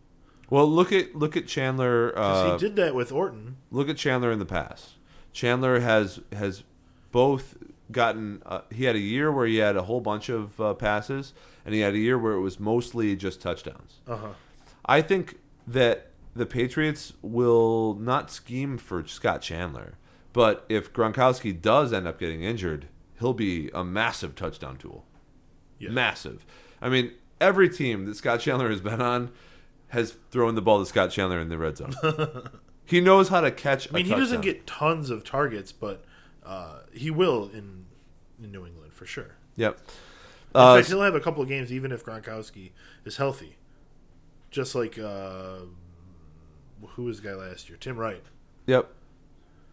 Well, 0.49 0.67
look 0.67 0.93
at 0.93 1.15
look 1.15 1.37
at 1.37 1.47
Chandler. 1.47 2.13
Uh, 2.17 2.53
he 2.53 2.59
did 2.59 2.77
that 2.77 2.95
with 2.95 3.13
Orton. 3.13 3.57
look 3.71 3.89
at 3.89 3.97
Chandler 3.97 4.33
in 4.33 4.39
the 4.39 4.47
past. 4.47 4.95
Chandler 5.33 5.81
has 5.81 6.21
has 6.33 6.65
both 7.13 7.57
gotten. 7.93 8.43
Uh, 8.45 8.63
he 8.71 8.85
had 8.85 8.97
a 8.97 9.01
year 9.01 9.31
where 9.31 9.47
he 9.47 9.57
had 9.59 9.77
a 9.77 9.83
whole 9.83 10.01
bunch 10.01 10.29
of 10.29 10.61
uh, 10.61 10.75
passes, 10.75 11.33
and 11.65 11.75
he 11.75 11.81
had 11.81 11.95
a 11.95 11.99
year 11.99 12.19
where 12.19 12.33
it 12.33 12.41
was 12.41 12.59
mostly 12.59 13.15
just 13.15 13.41
touchdowns. 13.41 14.01
Uh 14.09 14.17
huh. 14.17 14.29
I 14.85 15.03
think 15.03 15.39
that 15.69 16.09
the 16.35 16.47
Patriots 16.47 17.13
will 17.23 17.95
not 17.95 18.31
scheme 18.31 18.77
for 18.77 19.07
Scott 19.07 19.43
Chandler, 19.43 19.99
but 20.33 20.65
if 20.69 20.93
Gronkowski 20.93 21.61
does 21.61 21.93
end 21.93 22.09
up 22.09 22.19
getting 22.19 22.43
injured, 22.43 22.89
he'll 23.21 23.35
be 23.35 23.71
a 23.73 23.85
massive 23.85 24.35
touchdown 24.35 24.77
tool. 24.79 25.05
Yeah. 25.81 25.91
Massive. 25.91 26.47
I 26.81 26.89
mean, 26.89 27.13
every 27.41 27.69
team 27.69 28.05
that 28.07 28.15
Scott 28.17 28.41
Chandler 28.41 28.71
has 28.71 28.81
been 28.81 29.01
on 29.01 29.31
has 29.89 30.13
thrown 30.31 30.55
the 30.55 30.63
ball 30.63 30.79
to 30.79 30.87
Scott 30.87 31.11
Chandler 31.11 31.41
in 31.41 31.49
the 31.49 31.59
red 31.59 31.77
zone. 31.77 31.95
he 32.85 33.01
knows 33.01 33.29
how 33.29 33.41
to 33.41 33.51
catch. 33.51 33.89
I 33.91 33.97
mean, 33.97 34.07
he 34.07 34.15
doesn't 34.15 34.43
get 34.43 34.67
tons 34.67 35.11
of 35.11 35.25
targets, 35.25 35.73
but 35.73 36.05
uh, 36.45 36.81
he 36.93 37.11
will 37.11 37.51
in 37.53 37.87
in 38.43 38.53
New 38.53 38.67
England 38.67 38.93
for 38.93 39.07
sure. 39.07 39.37
Yep. 39.57 39.79
Uh, 40.55 40.77
fact, 40.77 40.89
he'll 40.89 41.03
have 41.03 41.15
a 41.15 41.21
couple 41.21 41.43
of 41.43 41.49
games 41.49 41.73
even 41.73 41.93
if 41.93 42.05
Gronkowski 42.05 42.73
is 43.05 43.17
healthy. 43.17 43.57
Just 44.51 44.75
like 44.75 44.99
uh, 44.99 45.61
who 46.91 47.05
was 47.05 47.21
the 47.21 47.29
guy 47.29 47.35
last 47.35 47.69
year? 47.69 47.79
Tim 47.79 47.97
Wright. 47.97 48.23
Yep. 48.67 48.91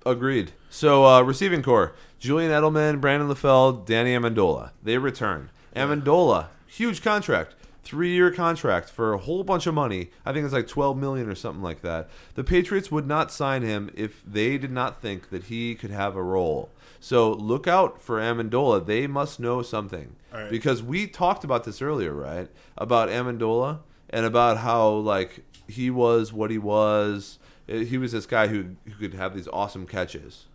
Agreed. 0.06 0.52
So 0.70 1.06
uh, 1.06 1.22
receiving 1.22 1.64
core: 1.64 1.96
Julian 2.20 2.52
Edelman, 2.52 3.02
Brandon 3.02 3.28
LaFell, 3.28 3.86
Danny 3.86 4.16
Amendola. 4.16 4.72
They 4.82 4.98
return. 4.98 5.50
Amendola, 5.78 6.48
huge 6.68 7.02
contract, 7.02 7.56
three-year 7.84 8.32
contract 8.32 8.90
for 8.90 9.14
a 9.14 9.18
whole 9.18 9.44
bunch 9.44 9.66
of 9.68 9.74
money. 9.74 10.10
I 10.26 10.34
think 10.34 10.44
it's 10.44 10.54
like 10.54 10.68
twelve 10.68 10.98
million 10.98 11.30
or 11.30 11.36
something 11.36 11.64
like 11.64 11.82
that. 11.82 12.10
The 12.36 12.44
Patriots 12.44 12.92
would 12.92 13.08
not 13.08 13.32
sign 13.32 13.62
him 13.62 13.90
if 13.96 14.24
they 14.26 14.58
did 14.58 14.72
not 14.72 15.02
think 15.02 15.30
that 15.30 15.46
he 15.46 15.76
could 15.76 15.92
have 15.92 16.16
a 16.16 16.24
role. 16.24 16.70
So 17.00 17.32
look 17.32 17.68
out 17.68 18.02
for 18.02 18.20
Amendola. 18.20 18.86
They 18.86 19.08
must 19.08 19.40
know 19.40 19.62
something 19.62 20.16
right. 20.34 20.50
because 20.50 20.82
we 20.82 21.08
talked 21.08 21.44
about 21.44 21.64
this 21.64 21.82
earlier, 21.82 22.14
right? 22.14 22.50
About 22.78 23.10
Amendola 23.10 23.80
and 24.10 24.26
about 24.26 24.58
how 24.58 24.90
like 24.90 25.44
he 25.68 25.90
was 25.90 26.34
what 26.34 26.52
he 26.52 26.58
was. 26.58 27.40
Uh, 27.70 27.80
He 27.80 27.98
was 27.98 28.14
this 28.14 28.26
guy 28.26 28.48
who, 28.48 28.78
who 28.86 28.96
could 29.00 29.14
have 29.14 29.36
these 29.36 29.48
awesome 29.52 29.86
catches. 29.86 30.46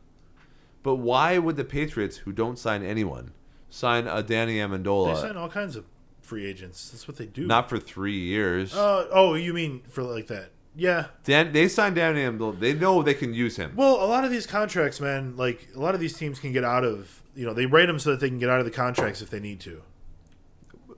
But 0.83 0.97
why 0.97 1.39
would 1.39 1.57
the 1.57 1.65
Patriots, 1.65 2.19
who 2.25 2.33
don't 2.33 2.59
sign 2.59 2.83
anyone, 2.83 3.33
sign 3.73 4.07
a 4.07 4.23
Danny 4.23 4.57
Amendola. 4.59 5.15
They 5.15 5.21
sign 5.21 5.37
all 5.37 5.49
kinds 5.49 5.77
of 5.77 5.85
free 6.21 6.47
agents. 6.47 6.91
That's 6.91 7.09
what 7.09 7.17
they 7.17 7.27
do. 7.27 7.47
Not 7.47 7.69
for 7.69 7.79
three 7.79 8.19
years. 8.19 8.75
Uh, 8.75 9.09
oh, 9.11 9.35
you 9.35 9.53
mean 9.55 9.83
for 9.89 10.03
like 10.03 10.27
that? 10.29 10.51
Yeah. 10.77 11.07
Dan, 11.25 11.53
they 11.53 11.69
signed 11.69 11.97
Danny 11.97 12.21
Amendola. 12.21 12.61
They 12.61 12.75
know 12.75 13.03
they 13.03 13.15
can 13.15 13.35
use 13.35 13.57
him. 13.57 13.73
Well, 13.77 13.97
a 13.97 14.07
lot 14.07 14.25
of 14.25 14.31
these 14.31 14.47
contracts, 14.47 15.01
man, 15.01 15.37
like 15.37 15.69
a 15.75 15.81
lot 15.81 15.95
of 15.95 16.01
these 16.01 16.17
teams 16.17 16.39
can 16.39 16.53
get 16.53 16.65
out 16.65 16.85
of. 16.85 17.23
You 17.35 17.47
know, 17.47 17.55
they 17.55 17.65
rate 17.65 17.87
them 17.87 17.99
so 17.99 18.11
that 18.11 18.21
they 18.21 18.29
can 18.29 18.39
get 18.39 18.51
out 18.51 18.59
of 18.59 18.67
the 18.67 18.71
contracts 18.71 19.23
if 19.23 19.31
they 19.31 19.41
need 19.41 19.59
to. 19.61 19.83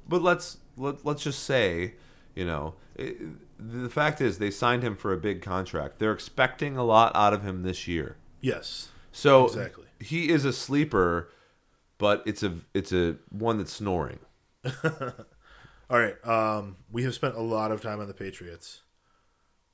But 0.08 0.20
let's 0.22 0.58
let, 0.76 1.04
let's 1.04 1.22
just 1.22 1.44
say, 1.44 1.94
you 2.34 2.44
know, 2.44 2.74
it, 2.96 3.16
the 3.58 3.88
fact 3.88 4.20
is 4.20 4.38
they 4.38 4.50
signed 4.50 4.82
him 4.82 4.96
for 4.96 5.12
a 5.12 5.16
big 5.16 5.42
contract. 5.42 6.00
They're 6.00 6.12
expecting 6.12 6.76
a 6.76 6.82
lot 6.84 7.12
out 7.14 7.32
of 7.32 7.42
him 7.44 7.62
this 7.62 7.87
year. 7.87 8.16
Yes. 8.40 8.88
So 9.12 9.46
Exactly. 9.46 9.84
he 10.00 10.28
is 10.28 10.44
a 10.44 10.52
sleeper, 10.52 11.30
but 11.98 12.22
it's 12.26 12.42
a 12.42 12.54
it's 12.72 12.92
a 12.92 13.16
one 13.30 13.59
that's 13.59 13.72
snoring. 13.72 14.18
All 15.90 15.98
right. 15.98 16.16
Um, 16.26 16.76
we 16.90 17.02
have 17.04 17.14
spent 17.14 17.35
a 17.37 17.42
lot 17.42 17.70
of 17.70 17.80
time 17.83 18.00
on 18.00 18.09
the 18.09 18.14
Patriots, 18.14 18.83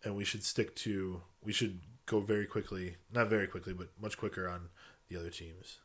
and 0.04 0.16
we 0.16 0.24
should 0.24 0.44
stick 0.44 0.74
to. 0.76 1.22
We 1.42 1.52
should 1.52 1.80
go 2.06 2.20
very 2.20 2.46
quickly, 2.46 2.96
not 3.12 3.28
very 3.28 3.46
quickly, 3.46 3.72
but 3.72 3.88
much 4.00 4.18
quicker 4.18 4.48
on 4.48 4.68
the 5.09 5.18
other 5.18 5.30
teams, 5.30 5.78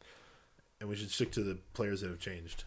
and 0.79 0.89
we 0.89 0.95
should 0.95 1.11
stick 1.11 1.31
to 1.33 1.43
the 1.43 1.59
players 1.73 2.01
that 2.01 2.09
have 2.09 2.19
changed. 2.19 2.65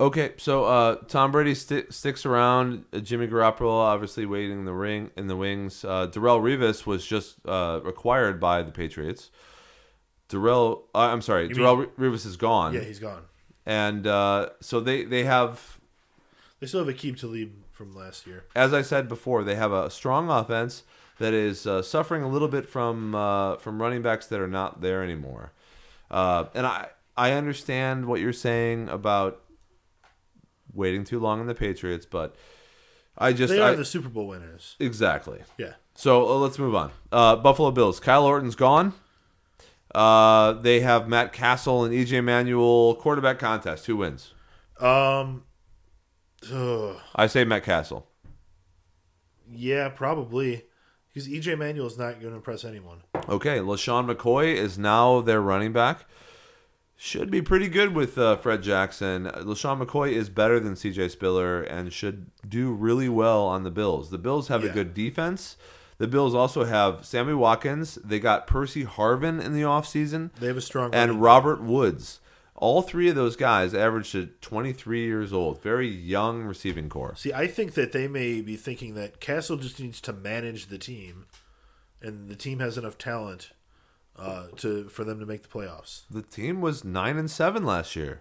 Okay, 0.00 0.32
so 0.38 0.64
uh, 0.64 0.96
Tom 1.06 1.30
Brady 1.30 1.54
sti 1.54 1.84
sticks 1.90 2.26
around. 2.26 2.84
Uh, 2.92 2.98
Jimmy 2.98 3.28
Garoppolo 3.28 3.70
obviously 3.70 4.26
waiting 4.26 4.58
in 4.58 4.64
the 4.64 4.72
ring 4.72 5.12
in 5.16 5.28
the 5.28 5.36
wings. 5.36 5.84
Uh, 5.84 6.08
Darrelle 6.08 6.42
Revis 6.42 6.84
was 6.84 7.06
just 7.06 7.36
uh, 7.46 7.80
acquired 7.84 8.40
by 8.40 8.62
the 8.62 8.72
Patriots. 8.72 9.30
Darrelle, 10.28 10.82
uh, 10.94 10.98
I'm 10.98 11.20
sorry, 11.22 11.48
You 11.48 11.54
Darrelle 11.54 11.78
mean- 11.98 12.12
Revis 12.12 12.24
is 12.26 12.36
gone, 12.36 12.74
Yeah, 12.74 12.80
he's 12.80 12.98
gone. 12.98 13.22
and 13.66 14.06
uh, 14.06 14.50
so 14.60 14.80
they 14.80 15.04
they 15.04 15.24
have, 15.24 15.78
They 16.60 16.66
still 16.66 16.84
have 16.84 16.94
Akeem 16.94 17.18
Talib 17.18 17.52
from 17.72 17.94
last 17.94 18.26
year. 18.26 18.44
as 18.54 18.72
I 18.72 18.82
said 18.82 19.08
before, 19.08 19.44
they 19.44 19.54
have 19.56 19.72
a 19.72 19.90
strong 19.90 20.30
offense 20.30 20.84
that 21.18 21.32
is 21.34 21.66
uh, 21.66 21.82
suffering 21.82 22.22
a 22.22 22.28
little 22.28 22.48
bit 22.48 22.68
from 22.68 23.14
uh, 23.14 23.56
from 23.56 23.80
running 23.80 24.02
backs 24.02 24.26
that 24.26 24.40
are 24.40 24.48
not 24.48 24.80
there 24.80 25.02
anymore. 25.02 25.52
Uh, 26.10 26.44
and 26.54 26.66
I 26.66 26.88
I 27.16 27.32
understand 27.32 28.06
what 28.06 28.20
you're 28.20 28.32
saying 28.32 28.88
about 28.88 29.40
waiting 30.72 31.04
too 31.04 31.20
long 31.20 31.40
on 31.40 31.46
the 31.46 31.54
Patriots, 31.54 32.06
but 32.06 32.34
I 33.16 33.32
just 33.32 33.52
They 33.52 33.60
are 33.60 33.70
I, 33.70 33.74
the 33.74 33.84
Super 33.84 34.08
Bowl 34.08 34.26
winners. 34.28 34.74
exactly. 34.80 35.40
Yeah. 35.58 35.74
So 35.94 36.26
uh, 36.28 36.34
let's 36.38 36.58
move 36.58 36.74
on. 36.74 36.90
Uh, 37.12 37.36
Buffalo 37.36 37.70
Bills. 37.70 38.00
Kyle 38.00 38.24
Orton's 38.24 38.56
gone. 38.56 38.94
Uh, 39.94 40.54
they 40.54 40.80
have 40.80 41.08
Matt 41.08 41.32
Cassel 41.32 41.84
and 41.84 41.94
EJ 41.94 42.24
Manuel 42.24 42.94
quarterback 42.96 43.38
contest. 43.38 43.86
Who 43.86 43.98
wins? 43.98 44.32
Um. 44.80 45.44
ugh, 46.52 46.96
I 47.14 47.26
say 47.28 47.44
Matt 47.44 47.62
Cassel. 47.64 48.08
yeah, 49.50 49.88
probably 49.88 50.64
because 51.12 51.28
EJ 51.28 51.56
Manuel 51.56 51.86
is 51.86 51.96
not 51.96 52.20
going 52.20 52.32
to 52.32 52.36
impress 52.36 52.64
anyone. 52.64 53.02
Okay, 53.28 53.58
LeSean 53.58 54.12
McCoy 54.12 54.52
is 54.54 54.76
now 54.76 55.20
their 55.20 55.40
running 55.40 55.72
back. 55.72 56.06
Should 56.96 57.30
be 57.30 57.42
pretty 57.42 57.68
good 57.68 57.94
with 57.94 58.18
uh, 58.18 58.36
Fred 58.36 58.62
Jackson. 58.62 59.26
LeSean 59.26 59.84
McCoy 59.84 60.12
is 60.12 60.28
better 60.28 60.58
than 60.60 60.74
CJ 60.74 61.10
Spiller 61.10 61.62
and 61.62 61.92
should 61.92 62.30
do 62.48 62.72
really 62.72 63.08
well 63.08 63.44
on 63.44 63.62
the 63.64 63.70
Bills. 63.70 64.10
The 64.10 64.18
Bills 64.18 64.48
have 64.48 64.62
a 64.64 64.68
good 64.68 64.94
defense. 64.94 65.56
The 66.04 66.08
Bills 66.08 66.34
also 66.34 66.64
have 66.64 67.06
Sammy 67.06 67.32
Watkins. 67.32 67.94
They 67.94 68.20
got 68.20 68.46
Percy 68.46 68.84
Harvin 68.84 69.42
in 69.42 69.54
the 69.54 69.62
offseason 69.62 70.34
They 70.38 70.48
have 70.48 70.58
a 70.58 70.60
strong 70.60 70.94
and 70.94 71.22
Robert 71.22 71.62
Woods. 71.62 72.20
All 72.54 72.82
three 72.82 73.08
of 73.08 73.14
those 73.14 73.36
guys 73.36 73.72
averaged 73.72 74.14
at 74.14 74.42
23 74.42 75.02
years 75.02 75.32
old. 75.32 75.62
Very 75.62 75.88
young 75.88 76.42
receiving 76.42 76.90
core. 76.90 77.14
See, 77.16 77.32
I 77.32 77.46
think 77.46 77.72
that 77.72 77.92
they 77.92 78.06
may 78.06 78.42
be 78.42 78.54
thinking 78.54 78.92
that 78.96 79.18
Cassel 79.18 79.56
just 79.56 79.80
needs 79.80 79.98
to 80.02 80.12
manage 80.12 80.66
the 80.66 80.76
team, 80.76 81.24
and 82.02 82.28
the 82.28 82.36
team 82.36 82.58
has 82.58 82.76
enough 82.76 82.98
talent 82.98 83.52
uh, 84.18 84.48
to 84.58 84.90
for 84.90 85.04
them 85.04 85.18
to 85.20 85.24
make 85.24 85.40
the 85.40 85.48
playoffs. 85.48 86.02
The 86.10 86.20
team 86.20 86.60
was 86.60 86.84
9 86.84 87.16
and 87.16 87.30
7 87.30 87.64
last 87.64 87.96
year. 87.96 88.20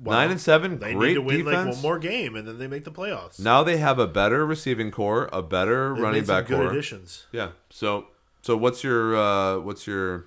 Well, 0.00 0.18
9 0.18 0.30
and 0.32 0.40
7, 0.40 0.78
They 0.80 0.94
great 0.94 1.08
need 1.08 1.14
to 1.14 1.20
win 1.22 1.38
defense. 1.44 1.66
like 1.66 1.74
one 1.74 1.82
more 1.82 1.98
game, 1.98 2.34
and 2.34 2.46
then 2.48 2.58
they 2.58 2.66
make 2.66 2.84
the 2.84 2.90
playoffs. 2.90 3.38
Now 3.38 3.62
they 3.62 3.76
have 3.76 3.98
a 3.98 4.06
better 4.08 4.44
receiving 4.44 4.90
core, 4.90 5.28
a 5.32 5.42
better 5.42 5.94
They 5.94 6.00
running 6.00 6.24
back 6.24 6.46
good 6.46 6.56
core. 6.58 6.70
additions. 6.70 7.26
Yeah. 7.30 7.50
So 7.70 8.08
so 8.42 8.56
what's 8.56 8.82
your 8.82 9.14
uh 9.16 9.58
what's 9.60 9.86
your 9.86 10.26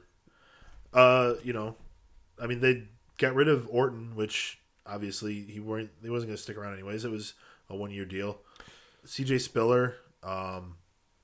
Uh, 0.93 1.33
you 1.43 1.51
know, 1.51 1.75
I 2.41 2.47
mean, 2.47 2.61
they 2.61 2.83
got 3.17 3.33
rid 3.35 3.47
of 3.49 3.67
Orton, 3.69 4.15
which 4.15 4.59
obviously 4.85 5.41
he 5.41 5.59
weren't. 5.59 5.89
He 6.01 6.09
wasn't 6.09 6.29
going 6.29 6.37
to 6.37 6.41
stick 6.43 6.57
around 6.57 6.73
anyways. 6.73 7.03
It 7.03 7.11
was 7.11 7.33
a 7.69 7.75
one 7.75 7.91
year 7.91 8.05
deal. 8.05 8.39
C.J. 9.03 9.39
Spiller, 9.39 9.95
um, 10.23 10.77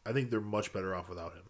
I 0.06 0.12
think 0.12 0.30
they're 0.30 0.42
much 0.42 0.74
better 0.74 0.94
off 0.94 1.08
without 1.10 1.34
him 1.34 1.44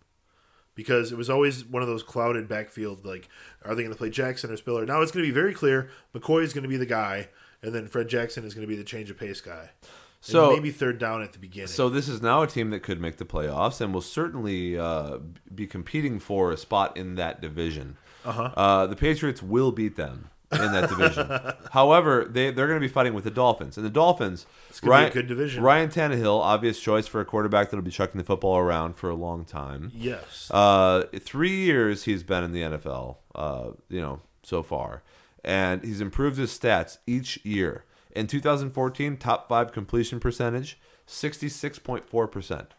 because 0.76 1.12
it 1.12 1.18
was 1.18 1.30
always 1.30 1.66
one 1.66 1.82
of 1.82 1.88
those 1.88 2.04
clouded 2.04 2.48
backfield. 2.48 3.06
Like, 3.06 3.30
are 3.66 3.76
they 3.76 3.84
going 3.84 3.94
to 3.94 3.98
play 3.98 4.10
Jackson 4.10 4.52
or 4.52 4.58
Spiller? 4.58 4.86
Now 4.86 5.02
it's 5.02 5.12
going 5.12 5.26
to 5.26 5.30
be 5.30 5.34
very 5.34 5.54
clear. 5.54 5.90
McCoy 6.16 6.44
is 6.44 6.54
going 6.54 6.64
to 6.64 6.70
be 6.70 6.78
the 6.78 6.86
guy, 6.86 7.30
and 7.62 7.74
then 7.74 7.88
Fred 7.88 8.08
Jackson 8.08 8.44
is 8.46 8.54
going 8.54 8.66
to 8.66 8.68
be 8.68 8.76
the 8.78 8.84
change 8.84 9.10
of 9.10 9.18
pace 9.18 9.42
guy. 9.42 9.70
And 9.82 9.90
So- 10.22 10.52
maybe 10.52 10.72
third 10.72 11.00
down 11.00 11.22
at 11.22 11.34
the 11.34 11.40
beginning. 11.40 11.68
So 11.68 11.90
this 11.90 12.08
is 12.08 12.22
now 12.22 12.44
a 12.44 12.48
team 12.48 12.70
that 12.70 12.84
could 12.84 13.02
make 13.02 13.18
the 13.18 13.26
playoffs 13.26 13.82
and 13.82 13.94
will 13.94 14.02
certainly 14.02 14.78
uh, 14.78 15.18
be 15.54 15.66
competing 15.68 16.20
for 16.20 16.52
a 16.52 16.58
spot 16.58 16.96
in 16.96 17.16
that 17.16 17.42
division. 17.42 17.98
Uh-huh. 18.24 18.86
the 18.86 18.96
Patriots 18.96 19.42
will 19.42 19.72
beat 19.72 19.96
them 19.96 20.30
in 20.52 20.72
that 20.72 20.90
division. 20.90 21.30
However, 21.72 22.26
they 22.30 22.52
they're 22.52 22.68
going 22.68 22.80
to 22.80 22.86
be 22.88 22.92
fighting 22.92 23.14
with 23.14 23.24
the 23.24 23.32
Dolphins, 23.32 23.78
and 23.78 23.86
the 23.86 23.90
Dolphins. 23.90 24.46
gonna 24.82 24.82
be 24.82 24.88
a 24.88 24.90
Ryan, 24.92 25.14
good 25.14 25.28
division. 25.28 25.64
Ryan 25.64 25.90
Tannehill, 25.90 26.40
obvious 26.42 26.80
choice 26.80 27.08
for 27.08 27.22
a 27.22 27.26
quarterback 27.26 27.70
that'll 27.70 27.84
be 27.84 27.92
chucking 27.92 28.18
the 28.18 28.24
football 28.26 28.58
around 28.58 28.96
for 28.96 29.10
a 29.10 29.16
long 29.16 29.46
time. 29.46 29.92
yes, 29.96 30.50
Uh, 30.52 31.04
three 31.20 31.56
years 31.56 32.04
he's 32.04 32.24
been 32.24 32.44
in 32.44 32.52
the 32.52 32.62
NFL, 32.62 33.18
uh, 33.36 33.72
you 33.90 34.02
know, 34.02 34.20
so 34.44 34.62
far, 34.64 35.04
and 35.44 35.84
he's 35.84 36.02
improved 36.02 36.38
his 36.38 36.52
stats 36.58 36.98
each 37.08 37.40
year. 37.46 37.86
In 38.14 38.28
2014, 38.28 39.16
top 39.18 39.48
five 39.48 39.72
completion 39.72 40.20
percentage, 40.20 40.78
66.4 41.08 42.32
percent. 42.32 42.74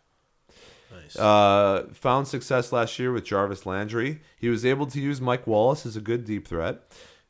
nice. 0.92 1.16
Uh, 1.16 1.86
found 1.94 2.28
success 2.28 2.70
last 2.72 2.98
year 2.98 3.12
with 3.12 3.24
Jarvis 3.24 3.64
Landry. 3.64 4.20
He 4.36 4.48
was 4.48 4.64
able 4.66 4.86
to 4.88 5.00
use 5.00 5.20
Mike 5.20 5.46
Wallace 5.46 5.86
as 5.86 5.96
a 5.96 6.00
good 6.00 6.24
deep 6.24 6.46
threat, 6.46 6.82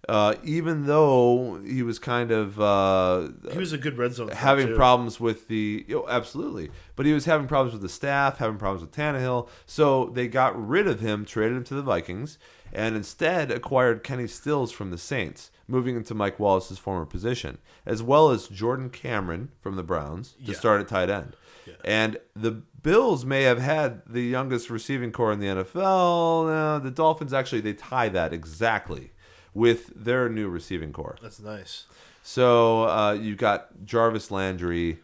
uh, 0.08 0.34
even 0.42 0.86
though 0.86 1.60
he 1.64 1.82
was 1.82 1.98
kind 1.98 2.30
of 2.30 2.60
uh, 2.60 3.28
he 3.52 3.58
was 3.58 3.72
a 3.72 3.78
good 3.78 3.96
red 3.96 4.12
zone. 4.14 4.28
having 4.28 4.68
too. 4.68 4.76
problems 4.76 5.20
with 5.20 5.48
the 5.48 5.86
oh, 5.94 6.06
absolutely, 6.08 6.70
but 6.96 7.06
he 7.06 7.12
was 7.12 7.24
having 7.24 7.46
problems 7.46 7.72
with 7.72 7.82
the 7.82 7.88
staff, 7.88 8.38
having 8.38 8.58
problems 8.58 8.82
with 8.82 8.90
Tannehill. 8.94 9.48
So 9.66 10.06
they 10.06 10.26
got 10.28 10.60
rid 10.60 10.86
of 10.88 11.00
him, 11.00 11.24
traded 11.24 11.56
him 11.56 11.64
to 11.64 11.74
the 11.74 11.82
Vikings, 11.82 12.38
and 12.72 12.96
instead 12.96 13.50
acquired 13.50 14.02
Kenny 14.02 14.26
Stills 14.26 14.72
from 14.72 14.90
the 14.90 14.98
Saints, 14.98 15.50
moving 15.68 15.94
into 15.96 16.14
Mike 16.14 16.40
Wallace's 16.40 16.78
former 16.78 17.06
position, 17.06 17.58
as 17.86 18.02
well 18.02 18.30
as 18.30 18.48
Jordan 18.48 18.90
Cameron 18.90 19.50
from 19.60 19.76
the 19.76 19.82
Browns 19.84 20.32
to 20.44 20.52
Yeah. 20.52 20.58
start 20.58 20.80
at 20.80 20.88
tight 20.88 21.10
end. 21.10 21.36
And 21.84 22.18
the 22.34 22.50
Bills 22.50 23.24
may 23.24 23.44
have 23.44 23.60
had 23.60 24.02
the 24.06 24.22
youngest 24.22 24.68
receiving 24.68 25.12
core 25.12 25.32
in 25.32 25.38
the 25.38 25.46
NFL. 25.46 26.46
No, 26.46 26.78
the 26.80 26.90
Dolphins 26.90 27.32
actually 27.32 27.60
they 27.60 27.72
tie 27.74 28.08
that 28.08 28.32
exactly 28.32 29.11
with 29.54 29.92
their 29.94 30.28
new 30.28 30.48
receiving 30.48 30.92
core. 30.92 31.16
That's 31.22 31.40
nice. 31.40 31.84
So 32.22 32.84
uh, 32.88 33.12
you've 33.14 33.38
got 33.38 33.84
Jarvis 33.84 34.30
Landry, 34.30 34.98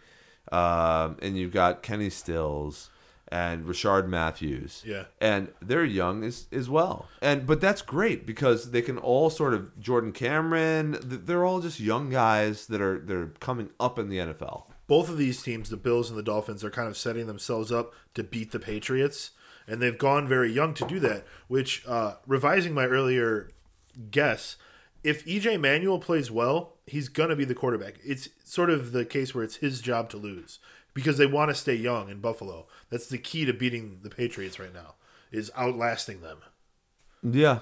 um, 0.52 1.16
and 1.20 1.36
you've 1.36 1.52
got 1.52 1.82
Kenny 1.82 2.10
Stills 2.10 2.90
and 3.30 3.66
Rishard 3.66 4.08
Matthews. 4.08 4.82
Yeah. 4.86 5.04
and 5.20 5.48
they're 5.60 5.84
young 5.84 6.24
as 6.24 6.46
as 6.50 6.70
well. 6.70 7.08
And 7.20 7.46
but 7.46 7.60
that's 7.60 7.82
great 7.82 8.24
because 8.24 8.70
they 8.70 8.80
can 8.80 8.96
all 8.96 9.28
sort 9.30 9.52
of 9.52 9.78
Jordan 9.78 10.12
Cameron. 10.12 10.96
They're 11.02 11.44
all 11.44 11.60
just 11.60 11.78
young 11.80 12.08
guys 12.08 12.66
that 12.66 12.80
are 12.80 12.98
that 13.00 13.14
are 13.14 13.32
coming 13.40 13.70
up 13.78 13.98
in 13.98 14.08
the 14.08 14.18
NFL. 14.18 14.62
both 14.86 15.10
of 15.10 15.18
these 15.18 15.42
teams, 15.42 15.68
the 15.68 15.76
Bills 15.76 16.08
and 16.08 16.18
the 16.18 16.22
Dolphins, 16.22 16.64
are 16.64 16.70
kind 16.70 16.88
of 16.88 16.96
setting 16.96 17.26
themselves 17.26 17.70
up 17.70 17.92
to 18.14 18.22
beat 18.24 18.52
the 18.52 18.58
Patriots, 18.58 19.32
and 19.66 19.82
they've 19.82 19.98
gone 19.98 20.26
very 20.26 20.50
young 20.50 20.72
to 20.74 20.86
do 20.86 20.98
that. 21.00 21.26
Which, 21.48 21.84
uh, 21.86 22.14
revising 22.26 22.72
my 22.72 22.86
earlier 22.86 23.50
guess, 24.10 24.56
if 25.04 25.24
EJ 25.24 25.60
Manuel 25.60 25.98
plays 25.98 26.30
well, 26.30 26.74
he's 26.86 27.08
gonna 27.08 27.36
be 27.36 27.44
the 27.44 27.54
quarterback. 27.54 27.94
It's 28.04 28.28
sort 28.44 28.70
of 28.70 28.92
the 28.92 29.04
case 29.04 29.34
where 29.34 29.44
it's 29.44 29.56
his 29.56 29.80
job 29.80 30.08
to 30.10 30.16
lose 30.16 30.58
because 30.94 31.18
they 31.18 31.26
want 31.26 31.50
to 31.50 31.54
stay 31.54 31.74
young 31.74 32.08
in 32.08 32.20
Buffalo. 32.20 32.66
That's 32.90 33.08
the 33.08 33.18
key 33.18 33.44
to 33.44 33.52
beating 33.52 34.00
the 34.02 34.10
Patriots 34.10 34.58
right 34.58 34.72
now 34.74 34.94
is 35.30 35.50
outlasting 35.56 36.20
them. 36.22 36.38
Yeah. 37.22 37.60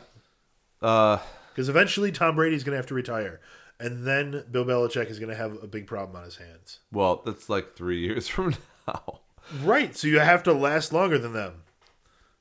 Uh, 0.80 1.18
Because 1.52 1.68
eventually 1.68 2.12
Tom 2.12 2.36
Brady's 2.36 2.64
gonna 2.64 2.76
have 2.76 2.86
to 2.86 2.94
retire, 2.94 3.40
and 3.80 4.06
then 4.06 4.44
Bill 4.50 4.64
Belichick 4.64 5.10
is 5.10 5.18
gonna 5.18 5.34
have 5.34 5.62
a 5.62 5.66
big 5.66 5.86
problem 5.86 6.16
on 6.16 6.24
his 6.24 6.36
hands. 6.36 6.80
well, 6.92 7.22
that's 7.24 7.48
like 7.48 7.74
three 7.76 8.00
years 8.06 8.28
from 8.28 8.54
now. 8.86 9.20
Right, 9.62 9.96
so 9.96 10.08
you 10.08 10.18
have 10.20 10.42
to 10.44 10.52
last 10.52 10.92
longer 10.92 11.18
than 11.18 11.32
them 11.32 11.62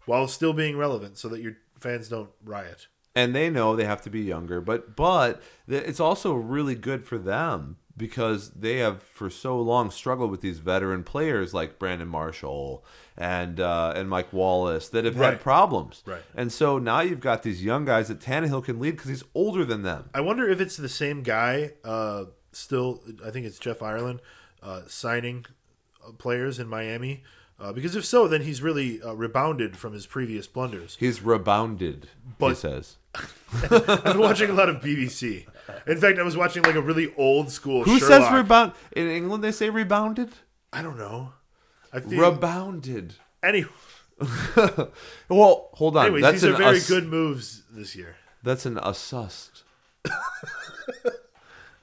while 0.06 0.28
still 0.28 0.54
being 0.54 0.78
relevant 0.78 1.18
so 1.18 1.28
that 1.30 1.42
your 1.42 1.54
fans 1.80 2.10
don't 2.10 2.30
riot. 2.44 2.88
And 3.16 3.34
they 3.36 3.50
know 3.50 3.76
they 3.76 3.86
have 3.86 4.02
to 4.02 4.10
be 4.10 4.22
younger 4.22 4.60
but 4.62 4.96
but 4.96 5.42
it's 5.68 6.00
also 6.00 6.34
really 6.34 6.76
good 6.76 7.06
for 7.06 7.18
them 7.18 7.78
because 7.98 8.50
they 8.52 8.78
have 8.80 9.02
for 9.02 9.30
so 9.30 9.58
long 9.60 9.90
struggled 9.90 10.30
with 10.30 10.42
these 10.42 10.60
veteran 10.60 11.02
players 11.02 11.54
like 11.54 11.80
Brandon 11.80 12.10
Marshall 12.10 12.84
and 13.18 13.58
uh, 13.62 13.94
and 13.96 14.10
Mike 14.10 14.34
Wallace 14.34 14.90
that 14.90 15.06
have 15.06 15.18
Right. 15.18 15.32
had 15.34 15.42
problems. 15.42 16.04
Right. 16.06 16.22
And 16.36 16.52
so 16.52 16.78
now 16.78 17.00
you've 17.00 17.22
got 17.22 17.44
these 17.44 17.64
young 17.64 17.86
guys 17.86 18.10
that 18.10 18.20
Tannehill 18.20 18.66
can 18.66 18.82
lead 18.82 18.92
because 18.98 19.08
he's 19.10 19.24
older 19.34 19.64
than 19.64 19.84
them. 19.84 20.10
I 20.14 20.20
wonder 20.20 20.50
if 20.50 20.60
it's 20.60 20.76
the 20.76 20.90
same 20.90 21.24
guy, 21.24 21.72
uh, 21.86 22.26
still, 22.52 23.02
I 23.26 23.32
think 23.32 23.46
it's 23.46 23.60
Jeff 23.60 23.82
Ireland, 23.82 24.20
uh, 24.62 24.82
signing 24.88 25.46
uh, 26.06 26.12
players 26.12 26.60
in 26.60 26.68
Miami. 26.68 27.24
Uh, 27.58 27.72
because 27.72 27.96
if 27.96 28.04
so, 28.06 28.28
then 28.28 28.42
he's 28.42 28.62
really 28.62 29.02
uh, 29.02 29.14
rebounded 29.14 29.78
from 29.78 29.94
his 29.94 30.06
previous 30.06 30.46
blunders. 30.46 30.98
He's 31.00 31.22
rebounded, 31.22 32.10
but, 32.38 32.50
he 32.50 32.56
says. 32.56 32.98
I've 33.72 34.04
been 34.04 34.20
watching 34.20 34.50
a 34.50 34.54
lot 34.54 34.68
of 34.68 34.78
BBC. 34.82 35.46
In 35.88 35.98
fact, 36.00 36.20
I 36.20 36.24
was 36.24 36.36
watching 36.36 36.64
like 36.64 36.76
a 36.76 36.82
really 36.82 37.14
old 37.16 37.50
school 37.50 37.84
Who 37.86 37.98
Sherlock. 37.98 38.24
says 38.24 38.34
rebound? 38.34 38.72
In 38.92 39.08
England, 39.10 39.44
they 39.44 39.54
say 39.54 39.70
rebounded. 39.70 40.32
I 40.74 40.82
don't 40.82 40.98
know. 40.98 41.32
I 41.94 42.02
think 42.02 42.22
Rebounded. 42.22 43.14
any, 43.42 43.66
Well, 45.30 45.70
hold 45.74 45.96
on. 45.96 46.06
anyways, 46.08 46.22
that's 46.24 46.42
these 46.42 46.52
are 46.52 46.58
very 46.58 46.80
good 46.82 47.06
moves 47.08 47.64
this 47.72 47.96
year. 47.96 48.18
That's 48.44 48.66
an 48.66 48.78
assust. 48.84 49.64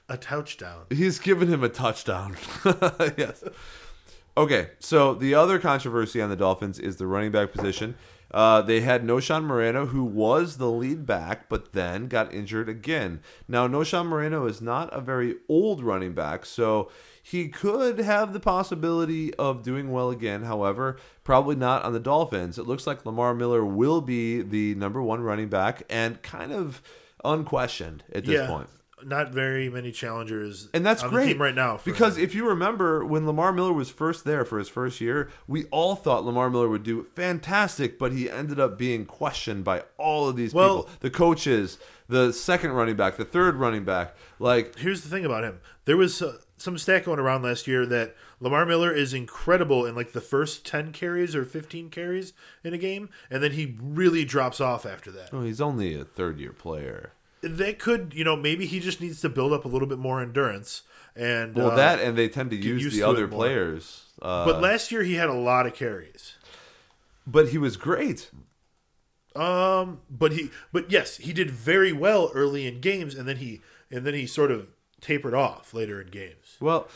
A 0.09 0.17
touchdown. 0.17 0.85
He's 0.89 1.17
given 1.17 1.47
him 1.47 1.63
a 1.63 1.69
touchdown. 1.69 2.35
yes. 3.17 3.43
Okay, 4.35 4.71
so 4.79 5.13
the 5.13 5.35
other 5.35 5.59
controversy 5.59 6.21
on 6.21 6.29
the 6.29 6.35
Dolphins 6.35 6.79
is 6.79 6.97
the 6.97 7.05
running 7.05 7.31
back 7.31 7.51
position. 7.51 7.95
Uh, 8.33 8.63
they 8.63 8.81
had 8.81 9.03
Knowshon 9.03 9.43
Moreno, 9.43 9.85
who 9.85 10.03
was 10.03 10.57
the 10.57 10.69
lead 10.69 11.05
back, 11.05 11.47
but 11.49 11.73
then 11.73 12.07
got 12.07 12.33
injured 12.33 12.67
again. 12.67 13.21
Now, 13.47 13.67
Knowshon 13.67 14.07
Moreno 14.07 14.47
is 14.47 14.59
not 14.59 14.91
a 14.91 15.01
very 15.01 15.35
old 15.47 15.83
running 15.83 16.13
back, 16.13 16.47
so 16.47 16.89
he 17.21 17.47
could 17.47 17.99
have 17.99 18.33
the 18.33 18.39
possibility 18.39 19.31
of 19.35 19.61
doing 19.61 19.91
well 19.91 20.09
again. 20.09 20.43
However, 20.43 20.97
probably 21.23 21.55
not 21.55 21.83
on 21.83 21.93
the 21.93 21.99
Dolphins. 21.99 22.57
It 22.57 22.65
looks 22.65 22.87
like 22.87 23.05
Lamar 23.05 23.35
Miller 23.35 23.63
will 23.63 24.01
be 24.01 24.41
the 24.41 24.73
number 24.75 25.01
one 25.01 25.21
running 25.21 25.49
back 25.49 25.83
and 25.87 26.19
kind 26.23 26.51
of 26.51 26.81
unquestioned 27.23 28.03
at 28.11 28.25
this 28.25 28.39
yeah, 28.39 28.47
point. 28.47 28.69
Not 29.05 29.31
very 29.31 29.69
many 29.69 29.91
challengers, 29.91 30.69
And 30.73 30.85
that's 30.85 31.03
great 31.03 31.37
right 31.37 31.55
now. 31.55 31.79
because 31.83 32.17
him. 32.17 32.23
if 32.23 32.33
you 32.35 32.47
remember 32.47 33.05
when 33.05 33.25
Lamar 33.25 33.51
Miller 33.53 33.73
was 33.73 33.89
first 33.89 34.23
there 34.25 34.45
for 34.45 34.57
his 34.59 34.69
first 34.69 35.01
year, 35.01 35.29
we 35.47 35.65
all 35.65 35.95
thought 35.95 36.25
Lamar 36.25 36.49
Miller 36.49 36.69
would 36.69 36.83
do 36.83 37.03
fantastic, 37.15 37.97
but 37.99 38.11
he 38.11 38.29
ended 38.29 38.59
up 38.59 38.77
being 38.77 39.05
questioned 39.05 39.63
by 39.63 39.83
all 39.97 40.27
of 40.29 40.35
these 40.35 40.53
Well- 40.53 40.83
people, 40.83 40.97
the 41.01 41.09
coaches, 41.09 41.77
the 42.07 42.31
second 42.33 42.71
running 42.71 42.95
back, 42.95 43.17
the 43.17 43.25
third 43.25 43.55
running 43.55 43.83
back. 43.85 44.15
Like 44.39 44.77
here's 44.79 45.01
the 45.03 45.09
thing 45.09 45.25
about 45.25 45.43
him: 45.43 45.59
there 45.85 45.97
was 45.97 46.21
uh, 46.21 46.37
some 46.57 46.77
stat 46.77 47.05
going 47.05 47.19
around 47.19 47.43
last 47.43 47.65
year 47.67 47.85
that 47.85 48.15
Lamar 48.39 48.65
Miller 48.65 48.91
is 48.91 49.13
incredible 49.13 49.85
in 49.85 49.95
like 49.95 50.11
the 50.11 50.19
first 50.21 50.65
ten 50.65 50.91
carries 50.91 51.33
or 51.35 51.45
fifteen 51.45 51.89
carries 51.89 52.33
in 52.63 52.73
a 52.73 52.77
game, 52.77 53.09
and 53.31 53.41
then 53.41 53.53
he 53.53 53.77
really 53.81 54.25
drops 54.25 54.59
off 54.59 54.85
after 54.85 55.11
that. 55.11 55.29
oh, 55.31 55.43
he's 55.43 55.61
only 55.61 55.95
a 55.95 56.03
third 56.03 56.39
year 56.39 56.51
player. 56.51 57.13
That 57.43 57.77
could, 57.77 58.13
you 58.15 58.23
know, 58.23 58.35
maybe 58.35 58.65
he 58.65 58.79
just 58.79 59.01
needs 59.01 59.21
to 59.21 59.29
build 59.29 59.53
up 59.53 59.65
a 59.65 59.67
little 59.67 59.87
bit 59.87 59.99
more 59.99 60.21
endurance. 60.21 60.81
And 61.15 61.53
Well, 61.55 61.71
uh, 61.71 61.75
that 61.75 61.99
and 61.99 62.17
they 62.17 62.27
tend 62.29 62.49
to 62.51 62.55
use 62.55 62.93
the 62.93 63.03
other 63.03 63.27
players. 63.27 64.05
Uh, 64.21 64.45
but 64.45 64.61
last 64.61 64.91
year 64.91 65.03
he 65.03 65.15
had 65.15 65.29
a 65.29 65.33
lot 65.33 65.67
of 65.67 65.75
carries. 65.75 66.33
but 67.27 67.49
he 67.49 67.57
was 67.57 67.77
great. 67.77 68.29
Um, 69.35 70.01
but 70.09 70.31
he, 70.33 70.51
but 70.71 70.91
yes, 70.91 71.17
he 71.17 71.33
did 71.33 71.49
very 71.49 71.91
well 71.91 72.31
early 72.33 72.67
in 72.67 72.79
games, 72.81 73.15
and 73.15 73.27
then 73.27 73.37
he, 73.37 73.61
and 73.89 74.05
then 74.05 74.13
he 74.13 74.27
sort 74.27 74.51
of 74.51 74.67
tapered 75.01 75.33
off 75.33 75.73
later 75.73 75.99
in 75.99 76.07
games. 76.07 76.57
Well, 76.59 76.87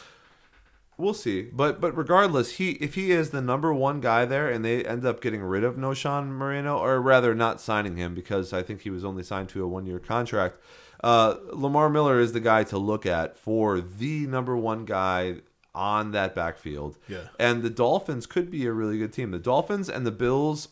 we'll 0.97 1.13
see. 1.13 1.43
But 1.43 1.79
but 1.79 1.95
regardless, 1.95 2.53
he 2.53 2.71
if 2.71 2.95
he 2.95 3.11
is 3.11 3.29
the 3.29 3.41
number 3.41 3.73
one 3.73 4.01
guy 4.01 4.25
there, 4.25 4.49
and 4.49 4.65
they 4.65 4.83
end 4.83 5.05
up 5.05 5.21
getting 5.21 5.41
rid 5.41 5.63
of 5.63 5.75
Knowshon 5.75 6.27
Moreno, 6.27 6.77
or 6.77 7.01
rather 7.01 7.33
not 7.33 7.61
signing 7.61 7.97
him 7.97 8.13
because 8.13 8.53
I 8.53 8.63
think 8.63 8.81
he 8.81 8.89
was 8.89 9.05
only 9.05 9.23
signed 9.23 9.49
to 9.49 9.63
a 9.63 9.67
one 9.67 9.85
year 9.85 9.99
contract. 9.99 10.57
Uh, 11.03 11.35
Lamar 11.51 11.89
Miller 11.89 12.19
is 12.19 12.33
the 12.33 12.39
guy 12.39 12.63
to 12.63 12.77
look 12.77 13.05
at 13.05 13.37
for 13.37 13.79
the 13.79 14.25
number 14.25 14.57
one 14.57 14.83
guy 14.85 15.37
on 15.75 16.11
that 16.11 16.33
backfield. 16.33 16.97
Yeah. 17.07 17.27
And 17.39 17.61
the 17.61 17.69
Dolphins 17.69 18.25
could 18.25 18.49
be 18.49 18.65
a 18.65 18.71
really 18.71 18.97
good 18.97 19.13
team. 19.13 19.29
The 19.29 19.37
Dolphins 19.37 19.89
and 19.89 20.07
the 20.07 20.11
Bills 20.11 20.69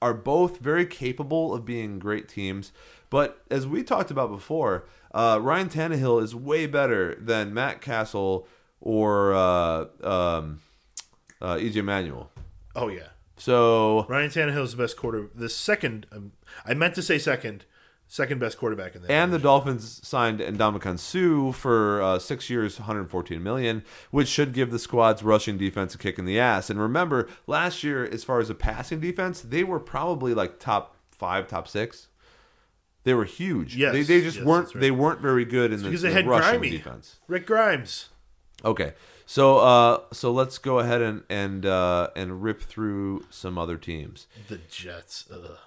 are 0.00 0.14
both 0.14 0.58
very 0.58 0.86
capable 0.86 1.54
of 1.54 1.66
being 1.66 1.98
great 1.98 2.28
teams. 2.28 2.72
But 3.10 3.42
as 3.50 3.66
we 3.66 3.82
talked 3.82 4.10
about 4.10 4.30
before, 4.30 4.86
uh, 5.12 5.38
Ryan 5.42 5.68
Tannehill 5.68 6.22
is 6.22 6.34
way 6.34 6.66
better 6.66 7.14
than 7.16 7.52
Matt 7.52 7.80
Cassel 7.80 8.46
or 8.80 9.34
uh, 9.34 9.86
um, 10.02 10.60
uh, 11.40 11.56
EJ 11.56 11.84
Manuel. 11.84 12.30
Oh 12.76 12.88
yeah, 12.88 13.08
So 13.36 14.06
Ryan 14.08 14.30
Tannehill 14.30 14.62
is 14.64 14.72
the 14.72 14.82
best 14.82 14.96
quarter. 14.96 15.28
The 15.34 15.48
second, 15.48 16.06
um, 16.12 16.32
I 16.64 16.74
meant 16.74 16.94
to 16.94 17.02
say 17.02 17.18
second, 17.18 17.64
second 18.06 18.38
best 18.38 18.56
quarterback 18.58 18.94
in 18.94 19.02
the 19.02 19.10
And 19.10 19.32
the. 19.32 19.38
Dolphins 19.38 20.00
signed 20.06 20.38
Ndamukong 20.40 20.98
Suh 20.98 21.52
for 21.52 22.00
uh, 22.00 22.18
six 22.18 22.48
years, 22.48 22.78
114 22.78 23.42
million, 23.42 23.82
which 24.10 24.28
should 24.28 24.52
give 24.52 24.70
the 24.70 24.78
squad's 24.78 25.22
rushing 25.22 25.58
defense 25.58 25.94
a 25.94 25.98
kick 25.98 26.18
in 26.18 26.24
the 26.24 26.38
ass. 26.38 26.70
And 26.70 26.80
remember, 26.80 27.28
last 27.46 27.82
year, 27.82 28.04
as 28.04 28.22
far 28.22 28.38
as 28.40 28.48
a 28.48 28.54
passing 28.54 29.00
defense, 29.00 29.40
they 29.40 29.64
were 29.64 29.80
probably 29.80 30.34
like 30.34 30.60
top 30.60 30.94
five, 31.10 31.48
top 31.48 31.66
six. 31.66 32.08
They 33.04 33.14
were 33.14 33.24
huge. 33.24 33.74
Yes, 33.76 33.92
they, 33.92 34.02
they 34.02 34.20
just 34.20 34.36
yes, 34.38 34.46
weren't. 34.46 34.74
right. 34.74 34.80
They 34.80 34.90
weren't 34.90 35.20
very 35.20 35.44
good 35.44 35.72
in 35.72 35.82
the, 35.82 35.88
because 35.88 36.02
they 36.02 36.08
the 36.10 36.14
had 36.14 36.26
rushing 36.26 36.60
Grimey, 36.60 36.70
defense. 36.70 37.16
Rick 37.26 37.46
Grimes. 37.46 38.10
Okay, 38.64 38.94
so 39.24 39.58
uh, 39.58 40.00
so 40.12 40.32
let's 40.32 40.58
go 40.58 40.78
ahead 40.80 41.00
and 41.00 41.22
and 41.30 41.64
uh, 41.64 42.08
and 42.16 42.42
rip 42.42 42.60
through 42.62 43.24
some 43.30 43.56
other 43.58 43.76
teams. 43.76 44.26
The 44.48 44.58
Jets. 44.68 45.24
Ugh. 45.32 45.58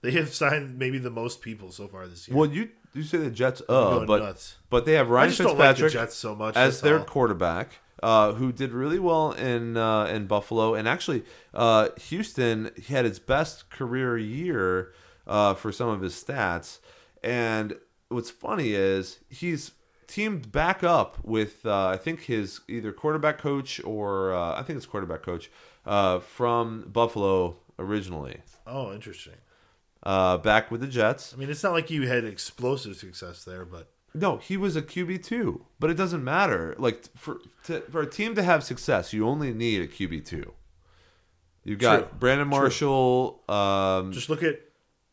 They 0.00 0.12
have 0.12 0.32
signed 0.32 0.78
maybe 0.78 0.98
the 0.98 1.10
most 1.10 1.40
people 1.42 1.72
so 1.72 1.88
far 1.88 2.06
this 2.06 2.28
year. 2.28 2.36
Well, 2.36 2.50
you 2.50 2.68
you 2.94 3.02
say 3.02 3.18
the 3.18 3.30
Jets, 3.30 3.62
uh, 3.68 4.04
but 4.04 4.22
nuts. 4.22 4.56
but 4.70 4.84
they 4.84 4.92
have 4.92 5.08
I 5.08 5.14
Ryan 5.14 5.28
just 5.30 5.38
don't 5.40 5.58
like 5.58 5.76
the 5.76 5.82
Fitzpatrick 5.82 5.92
Jets 5.92 6.14
so 6.16 6.34
much. 6.34 6.56
as 6.56 6.80
their 6.82 6.98
all. 7.00 7.04
quarterback, 7.04 7.78
uh, 8.02 8.32
who 8.32 8.52
did 8.52 8.72
really 8.72 8.98
well 8.98 9.32
in 9.32 9.76
uh, 9.76 10.04
in 10.06 10.26
Buffalo, 10.26 10.74
and 10.74 10.86
actually 10.86 11.24
uh, 11.54 11.88
Houston 12.08 12.70
had 12.88 13.06
its 13.06 13.18
best 13.18 13.70
career 13.70 14.16
year 14.18 14.92
uh, 15.26 15.54
for 15.54 15.72
some 15.72 15.88
of 15.88 16.00
his 16.02 16.14
stats. 16.14 16.78
And 17.24 17.76
what's 18.08 18.30
funny 18.30 18.74
is 18.74 19.18
he's 19.28 19.72
teamed 20.08 20.50
back 20.50 20.82
up 20.82 21.18
with 21.22 21.64
uh, 21.64 21.86
I 21.86 21.96
think 21.96 22.22
his 22.22 22.62
either 22.66 22.92
quarterback 22.92 23.38
coach 23.38 23.80
or 23.84 24.34
uh, 24.34 24.58
I 24.58 24.64
think 24.64 24.78
it's 24.78 24.86
quarterback 24.86 25.22
coach 25.22 25.50
uh, 25.86 26.18
from 26.18 26.88
Buffalo 26.90 27.56
originally. 27.78 28.38
Oh, 28.66 28.92
interesting. 28.92 29.34
Uh, 30.02 30.38
back 30.38 30.70
with 30.70 30.80
the 30.80 30.86
Jets. 30.88 31.32
I 31.34 31.36
mean, 31.36 31.50
it's 31.50 31.62
not 31.62 31.72
like 31.72 31.90
you 31.90 32.08
had 32.08 32.24
explosive 32.24 32.96
success 32.96 33.44
there, 33.44 33.64
but 33.64 33.90
No, 34.14 34.38
he 34.38 34.56
was 34.56 34.74
a 34.76 34.82
QB 34.82 35.22
two, 35.22 35.66
but 35.78 35.90
it 35.90 35.94
doesn't 35.94 36.24
matter. 36.24 36.74
Like 36.78 37.04
for 37.16 37.40
to, 37.64 37.80
for 37.82 38.00
a 38.00 38.06
team 38.10 38.34
to 38.34 38.42
have 38.42 38.64
success, 38.64 39.12
you 39.12 39.28
only 39.28 39.52
need 39.52 39.82
a 39.82 39.86
QB 39.88 40.24
two. 40.24 40.54
You've 41.64 41.80
got 41.80 41.96
True. 41.98 42.08
Brandon 42.18 42.48
Marshall. 42.48 43.42
Um, 43.48 44.12
just 44.12 44.30
look 44.30 44.42
at 44.42 44.60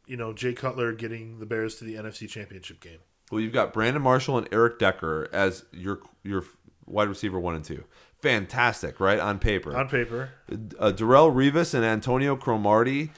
you 0.08 0.16
know 0.16 0.32
Jay 0.32 0.54
Cutler 0.54 0.94
getting 0.94 1.40
the 1.40 1.46
Bears 1.46 1.76
to 1.76 1.84
the 1.84 1.96
NFC 1.96 2.30
Championship 2.30 2.80
game. 2.80 3.00
Well, 3.32 3.42
you've 3.42 3.54
got 3.54 3.74
Brandon 3.74 4.02
Marshall 4.02 4.38
and 4.38 4.48
Eric 4.52 4.80
Decker 4.80 5.28
as 5.34 5.66
your 5.72 6.00
your 6.24 6.44
wide 6.86 7.10
receiver 7.10 7.40
one 7.40 7.56
and 7.56 7.66
two. 7.66 7.84
Fantastic, 8.22 9.00
right 9.00 9.20
on 9.20 9.40
paper. 9.40 9.76
On 9.76 9.88
paper, 9.90 10.32
uh, 10.50 10.92
Darrelle 10.96 11.34
Revis 11.34 11.74
and 11.74 11.84
Antonio 11.86 12.36
Cromartie. 12.36 13.12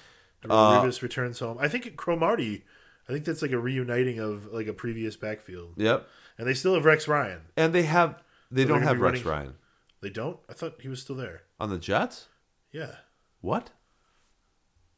uh, 0.49 0.82
Revis 0.82 1.01
returns 1.01 1.39
home. 1.39 1.58
I 1.60 1.68
think 1.68 1.95
Cromartie. 1.97 2.64
I 3.10 3.14
think 3.14 3.24
that's 3.26 3.41
like 3.41 3.51
a 3.51 3.60
reuniting 3.60 4.20
of 4.20 4.47
like 4.47 4.68
a 4.68 4.74
previous 4.74 5.16
backfield, 5.16 5.74
Yep, 5.78 6.08
and 6.38 6.47
they 6.47 6.53
still 6.53 6.74
have 6.74 6.84
Rex 6.86 7.08
Ryan. 7.08 7.41
and 7.55 7.74
they 7.74 7.84
have 7.84 8.22
they 8.51 8.64
So 8.64 8.70
don't 8.70 8.82
have 8.84 8.99
Rex 8.99 9.24
running- 9.24 9.45
Ryan 9.47 9.55
They 10.01 10.10
don't. 10.10 10.39
I 10.49 10.53
thought 10.53 10.82
he 10.82 10.89
was 10.89 11.01
still 11.01 11.16
there. 11.16 11.43
on 11.60 11.70
the 11.70 11.80
Jets. 11.80 12.28
Yeah. 12.72 12.95
What? 13.41 13.70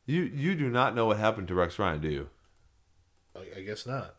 You 0.05 0.23
you 0.23 0.55
do 0.55 0.69
not 0.69 0.95
know 0.95 1.05
what 1.05 1.17
happened 1.17 1.47
to 1.49 1.55
Rex 1.55 1.77
Ryan, 1.77 2.01
do 2.01 2.09
you? 2.09 2.29
I, 3.35 3.59
I 3.59 3.61
guess 3.61 3.85
not. 3.85 4.15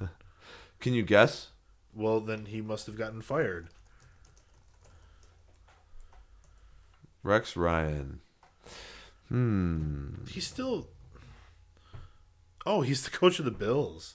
Can 0.80 0.94
you 0.94 1.02
guess? 1.02 1.48
Well, 1.94 2.20
then 2.20 2.46
he 2.46 2.60
must 2.60 2.86
have 2.86 2.96
gotten 2.96 3.20
fired. 3.22 3.68
Rex 7.22 7.56
Ryan. 7.56 8.20
Hmm. 9.28 10.24
He's 10.28 10.46
still. 10.46 10.88
Oh, 12.66 12.80
he's 12.82 13.04
the 13.04 13.10
coach 13.10 13.38
of 13.38 13.44
the 13.44 13.50
Bills. 13.50 14.14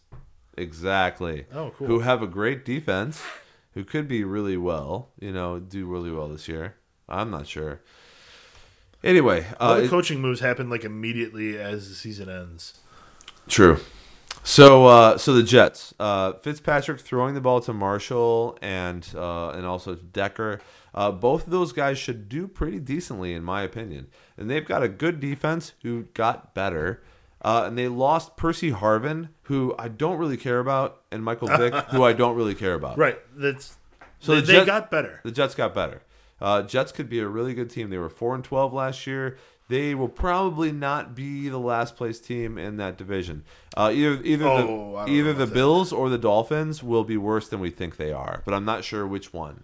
Exactly. 0.58 1.46
Oh, 1.54 1.72
cool. 1.78 1.88
Who 1.88 2.00
have 2.00 2.22
a 2.22 2.28
great 2.28 2.64
defense, 2.64 3.22
who 3.74 3.84
could 3.84 4.08
be 4.08 4.24
really 4.24 4.58
well, 4.58 5.10
you 5.20 5.32
know, 5.32 5.60
do 5.60 5.86
really 5.86 6.12
well 6.12 6.30
this 6.30 6.48
year. 6.48 6.76
I'm 7.10 7.30
not 7.30 7.48
sure. 7.48 7.82
Anyway, 9.04 9.46
All 9.60 9.72
uh, 9.74 9.76
the 9.78 9.84
it- 9.84 9.90
coaching 9.90 10.22
moves 10.22 10.40
happen 10.40 10.70
like 10.70 10.84
immediately 10.84 11.58
as 11.60 11.90
the 11.90 11.96
season 11.96 12.30
ends. 12.30 12.80
true. 13.48 13.80
So, 14.44 14.86
uh, 14.86 15.18
so 15.18 15.34
the 15.34 15.44
Jets, 15.44 15.94
uh, 16.00 16.34
Fitzpatrick 16.34 17.00
throwing 17.00 17.34
the 17.34 17.42
ball 17.42 17.62
to 17.62 17.74
Marshall 17.74 18.58
and 18.62 19.08
uh, 19.16 19.50
and 19.50 19.66
also 19.66 19.96
Decker. 19.96 20.62
Uh, 20.94 21.12
both 21.12 21.46
of 21.46 21.52
those 21.52 21.74
guys 21.74 21.98
should 21.98 22.30
do 22.30 22.48
pretty 22.48 22.80
decently, 22.80 23.34
in 23.34 23.44
my 23.44 23.64
opinion. 23.64 24.08
And 24.38 24.50
they've 24.50 24.66
got 24.66 24.82
a 24.82 24.88
good 24.88 25.20
defense 25.20 25.74
who 25.84 26.04
got 26.14 26.54
better. 26.54 27.04
Uh, 27.42 27.66
and 27.68 27.78
they 27.78 27.88
lost 27.88 28.38
Percy 28.38 28.72
Harvin, 28.72 29.30
who 29.44 29.76
I 29.78 29.88
don't 29.90 30.18
really 30.18 30.38
care 30.38 30.60
about, 30.60 31.02
and 31.12 31.24
Michael 31.24 31.50
Vick, 31.50 31.74
who 31.90 32.04
I 32.04 32.14
don't 32.14 32.36
really 32.36 32.56
care 32.56 32.74
about. 32.74 32.98
Right. 32.98 33.20
That's 33.36 33.78
So 34.20 34.36
they, 34.36 34.42
the 34.42 34.60
they 34.60 34.66
got 34.66 34.90
better. 34.90 35.20
The 35.24 35.32
Jets 35.32 35.54
got 35.54 35.76
better. 35.76 36.02
Uh, 36.42 36.64
Jets 36.64 36.92
could 36.92 37.10
be 37.10 37.20
a 37.20 37.28
really 37.28 37.54
good 37.54 37.70
team. 37.70 37.90
They 37.90 37.98
were 37.98 38.10
four 38.10 38.34
and 38.36 38.44
twelve 38.44 38.74
last 38.74 39.06
year. 39.06 39.38
They 39.68 39.96
will 39.96 40.10
probably 40.10 40.72
not 40.72 41.16
be 41.16 41.50
the 41.50 41.58
last 41.60 41.96
place 41.96 42.20
team 42.20 42.58
in 42.58 42.78
that 42.78 42.98
division. 42.98 43.44
Uh, 43.76 43.92
either 43.94 44.22
either 44.24 44.46
Oh, 44.46 45.04
the 45.06 45.12
either 45.12 45.34
the 45.34 45.46
that. 45.46 45.54
Bills 45.54 45.92
or 45.92 46.10
the 46.10 46.20
Dolphins 46.20 46.84
will 46.84 47.04
be 47.04 47.18
worse 47.18 47.48
than 47.48 47.60
we 47.60 47.72
think 47.72 47.98
they 47.98 48.12
are, 48.12 48.42
but 48.46 48.54
I'm 48.54 48.66
not 48.66 48.84
sure 48.84 49.08
which 49.08 49.34
one. 49.34 49.64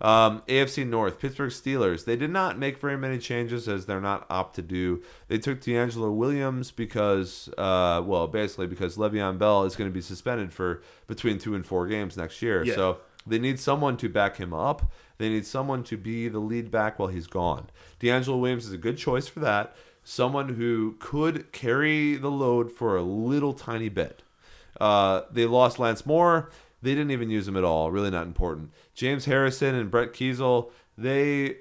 Um, 0.00 0.42
AFC 0.46 0.86
North, 0.86 1.18
Pittsburgh 1.18 1.50
Steelers. 1.50 2.04
They 2.04 2.14
did 2.14 2.30
not 2.30 2.56
make 2.56 2.78
very 2.78 2.96
many 2.96 3.18
changes 3.18 3.66
as 3.68 3.86
they're 3.86 4.00
not 4.00 4.26
opt 4.30 4.54
to 4.56 4.62
do. 4.62 5.02
They 5.26 5.38
took 5.38 5.60
DeAngelo 5.60 6.14
Williams 6.14 6.70
because, 6.70 7.48
uh, 7.58 8.00
well, 8.04 8.28
basically 8.28 8.68
because 8.68 8.96
Le'Veon 8.96 9.38
Bell 9.38 9.64
is 9.64 9.74
going 9.74 9.90
to 9.90 9.94
be 9.94 10.00
suspended 10.00 10.52
for 10.52 10.82
between 11.08 11.38
two 11.38 11.56
and 11.56 11.66
four 11.66 11.88
games 11.88 12.16
next 12.16 12.40
year. 12.42 12.62
Yeah. 12.64 12.76
So 12.76 12.98
they 13.26 13.40
need 13.40 13.58
someone 13.58 13.96
to 13.96 14.08
back 14.08 14.36
him 14.36 14.54
up. 14.54 14.88
They 15.18 15.28
need 15.28 15.46
someone 15.46 15.82
to 15.84 15.96
be 15.96 16.28
the 16.28 16.38
lead 16.38 16.70
back 16.70 16.98
while 16.98 17.08
he's 17.08 17.26
gone. 17.26 17.68
DeAngelo 18.00 18.40
Williams 18.40 18.66
is 18.66 18.72
a 18.72 18.78
good 18.78 18.96
choice 18.96 19.26
for 19.28 19.40
that. 19.40 19.74
Someone 20.04 20.50
who 20.54 20.96
could 21.00 21.52
carry 21.52 22.16
the 22.16 22.30
load 22.30 22.70
for 22.72 22.96
a 22.96 23.02
little 23.02 23.52
tiny 23.52 23.88
bit. 23.88 24.22
Uh, 24.80 25.22
they 25.30 25.44
lost 25.44 25.78
Lance 25.78 26.06
Moore. 26.06 26.50
They 26.80 26.92
didn't 26.94 27.10
even 27.10 27.30
use 27.30 27.48
him 27.48 27.56
at 27.56 27.64
all. 27.64 27.90
Really 27.90 28.10
not 28.10 28.26
important. 28.26 28.70
James 28.94 29.24
Harrison 29.24 29.74
and 29.74 29.90
Brett 29.90 30.12
Keisel. 30.12 30.70
They 30.96 31.58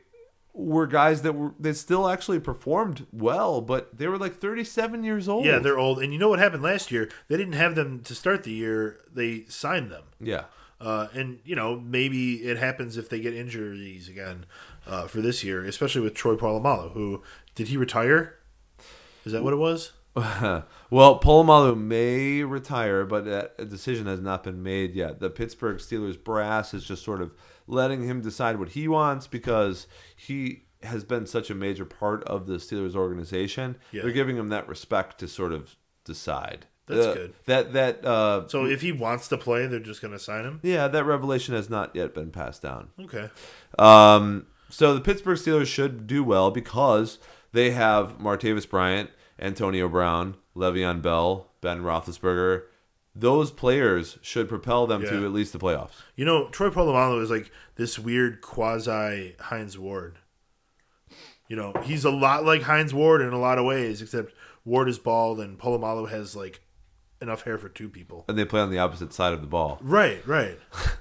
were 0.53 0.87
guys 0.87 1.21
that 1.23 1.33
were 1.33 1.53
that 1.59 1.75
still 1.75 2.07
actually 2.07 2.39
performed 2.39 3.05
well, 3.11 3.61
but 3.61 3.95
they 3.97 4.07
were 4.07 4.17
like 4.17 4.39
37 4.39 5.03
years 5.03 5.27
old. 5.27 5.45
Yeah, 5.45 5.59
they're 5.59 5.77
old. 5.77 5.99
And 5.99 6.13
you 6.13 6.19
know 6.19 6.29
what 6.29 6.39
happened 6.39 6.63
last 6.63 6.91
year? 6.91 7.09
They 7.27 7.37
didn't 7.37 7.53
have 7.53 7.75
them 7.75 7.99
to 8.01 8.15
start 8.15 8.43
the 8.43 8.51
year. 8.51 8.99
They 9.11 9.45
signed 9.47 9.91
them. 9.91 10.03
yeah. 10.19 10.45
Uh, 10.79 11.07
and 11.13 11.39
you 11.43 11.55
know 11.55 11.79
maybe 11.79 12.35
it 12.43 12.57
happens 12.57 12.97
if 12.97 13.09
they 13.09 13.19
get 13.19 13.33
injuries 13.33 14.07
again 14.07 14.45
uh, 14.85 15.07
for 15.07 15.21
this 15.21 15.43
year, 15.43 15.63
especially 15.65 16.01
with 16.01 16.13
Troy 16.13 16.35
Polamalu. 16.35 16.93
Who 16.93 17.23
did 17.55 17.69
he 17.69 17.77
retire? 17.77 18.35
Is 19.25 19.31
that 19.31 19.43
what 19.43 19.53
it 19.53 19.57
was? 19.57 19.93
well, 20.15 21.19
Polamalu 21.19 21.77
may 21.77 22.43
retire, 22.43 23.05
but 23.05 23.25
that 23.25 23.53
a 23.59 23.65
decision 23.65 24.07
has 24.07 24.19
not 24.19 24.43
been 24.43 24.63
made 24.63 24.95
yet. 24.95 25.19
The 25.19 25.29
Pittsburgh 25.29 25.77
Steelers 25.77 26.21
brass 26.21 26.73
is 26.73 26.85
just 26.85 27.03
sort 27.03 27.21
of 27.21 27.33
letting 27.67 28.03
him 28.03 28.21
decide 28.21 28.57
what 28.57 28.69
he 28.69 28.87
wants 28.87 29.27
because 29.27 29.85
he 30.15 30.63
has 30.81 31.03
been 31.03 31.27
such 31.27 31.49
a 31.49 31.55
major 31.55 31.85
part 31.85 32.23
of 32.23 32.47
the 32.47 32.55
Steelers 32.55 32.95
organization. 32.95 33.77
Yeah. 33.91 34.03
They're 34.03 34.11
giving 34.11 34.37
him 34.37 34.49
that 34.49 34.67
respect 34.67 35.19
to 35.19 35.27
sort 35.27 35.53
of 35.53 35.75
decide. 36.03 36.65
That's 36.87 37.05
Uh, 37.05 37.13
good. 37.13 37.33
That 37.45 37.73
that 37.73 38.05
uh, 38.05 38.47
So 38.47 38.65
if 38.65 38.81
he 38.81 38.91
wants 38.91 39.27
to 39.29 39.37
play, 39.37 39.67
they're 39.67 39.79
just 39.79 40.01
going 40.01 40.13
to 40.13 40.19
sign 40.19 40.45
him. 40.45 40.59
yeah, 40.63 40.87
that 40.87 41.03
revelation 41.05 41.53
has 41.53 41.69
not 41.69 41.95
yet 41.95 42.13
been 42.13 42.31
passed 42.31 42.61
down. 42.61 42.89
Okay. 42.99 43.29
Um, 43.77 44.47
so 44.69 44.93
the 44.93 45.01
Pittsburgh 45.01 45.37
Steelers 45.37 45.67
should 45.67 46.07
do 46.07 46.23
well 46.23 46.49
because 46.51 47.19
they 47.51 47.71
have 47.71 48.17
Martavis 48.19 48.69
Bryant, 48.69 49.09
Antonio 49.39 49.87
Brown, 49.87 50.35
Le'Veon 50.55 51.01
Bell, 51.01 51.51
Ben 51.61 51.81
Roethlisberger. 51.81 52.63
Those 53.15 53.49
players 53.51 54.17
should 54.21 54.47
propel 54.47 54.85
them 54.87 55.01
Yeah. 55.03 55.09
to 55.11 55.25
at 55.25 55.31
least 55.33 55.51
the 55.53 55.59
playoffs. 55.59 56.03
You 56.15 56.23
know, 56.25 56.49
Troy 56.49 56.69
Polamalu 56.69 57.21
is 57.21 57.29
like 57.31 57.51
this 57.75 57.97
weird 57.97 58.41
quasi 58.41 59.35
Hines 59.39 59.77
Ward. 59.77 60.19
You 61.49 61.55
know, 61.55 61.73
he's 61.83 62.03
a 62.05 62.11
lot 62.11 62.45
like 62.45 62.63
Hines 62.63 62.93
Ward 62.93 63.21
in 63.21 63.33
a 63.33 63.39
lot 63.39 63.57
of 63.57 63.65
ways, 63.65 64.01
except 64.01 64.33
Ward 64.65 64.89
is 64.89 64.99
bald 64.99 65.39
and 65.39 65.57
Polamalu 65.57 66.09
has 66.09 66.35
like 66.35 66.61
enough 67.21 67.43
hair 67.43 67.57
for 67.57 67.69
two 67.69 67.89
people. 67.89 68.25
And 68.27 68.37
they 68.37 68.45
play 68.45 68.61
on 68.61 68.69
the 68.69 68.79
opposite 68.79 69.13
side 69.13 69.33
of 69.33 69.41
the 69.41 69.47
ball. 69.47 69.79
Right, 69.81 70.25
right. 70.27 70.59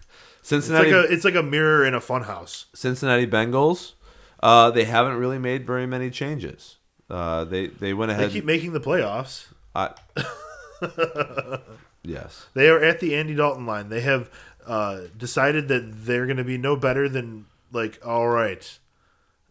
It's 0.49 0.53
like 0.53 0.63
Cincinnati, 0.63 0.91
a 0.93 1.01
it's 1.01 1.25
like 1.25 1.35
a 1.35 1.43
mirror 1.43 1.85
in 1.85 1.93
a 1.93 1.99
funhouse. 1.99 2.67
Cincinnati 2.73 3.27
Bengals. 3.27 3.95
Uh, 4.41 4.71
they 4.71 4.85
haven't 4.85 5.17
really 5.17 5.41
made 5.41 5.67
very 5.67 5.89
many 5.89 6.09
changes. 6.09 6.77
Uh, 7.11 7.43
they 7.43 7.67
they 7.67 7.93
went 7.93 8.13
ahead. 8.13 8.31
They 8.31 8.35
keep 8.35 8.45
making 8.45 8.73
the 8.73 8.79
playoffs. 8.79 9.47
I, 9.75 9.93
yes. 12.05 12.47
They 12.55 12.69
are 12.69 12.79
at 12.79 13.01
the 13.01 13.17
Andy 13.17 13.35
Dalton 13.35 13.67
line. 13.67 13.89
They 13.89 14.03
have 14.03 14.31
uh, 14.67 15.01
decided 15.17 15.67
that 15.67 16.07
they're 16.07 16.27
going 16.27 16.37
to 16.37 16.45
be 16.45 16.59
no 16.59 16.77
better 16.77 17.09
than 17.09 17.47
like 17.73 17.99
all 18.07 18.29
right, 18.29 18.79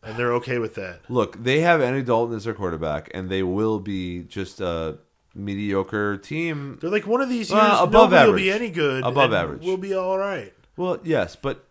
and 0.02 0.18
they're 0.18 0.34
okay 0.36 0.60
with 0.60 0.76
that. 0.76 1.02
Look, 1.10 1.44
they 1.44 1.60
have 1.60 1.82
Andy 1.82 2.04
Dalton 2.04 2.38
as 2.38 2.46
their 2.46 2.54
quarterback, 2.54 3.12
and 3.14 3.30
they 3.30 3.44
will 3.44 3.80
be 3.80 4.24
just 4.24 4.62
a 4.62 5.00
mediocre 5.36 6.18
team. 6.18 6.78
They're 6.82 6.90
like 6.90 7.06
one 7.06 7.22
of 7.22 7.30
these 7.30 7.50
years. 7.50 7.62
Well, 7.62 7.84
above 7.84 8.12
nobody 8.12 8.32
will 8.32 8.38
be 8.38 8.50
average. 8.52 8.62
any 8.62 8.72
good. 8.72 9.04
Above 9.04 9.34
average. 9.34 9.64
We'll 9.64 9.78
be 9.78 9.94
all 9.94 10.18
right. 10.18 10.54
Well, 10.78 11.00
yes, 11.04 11.36
but 11.36 11.68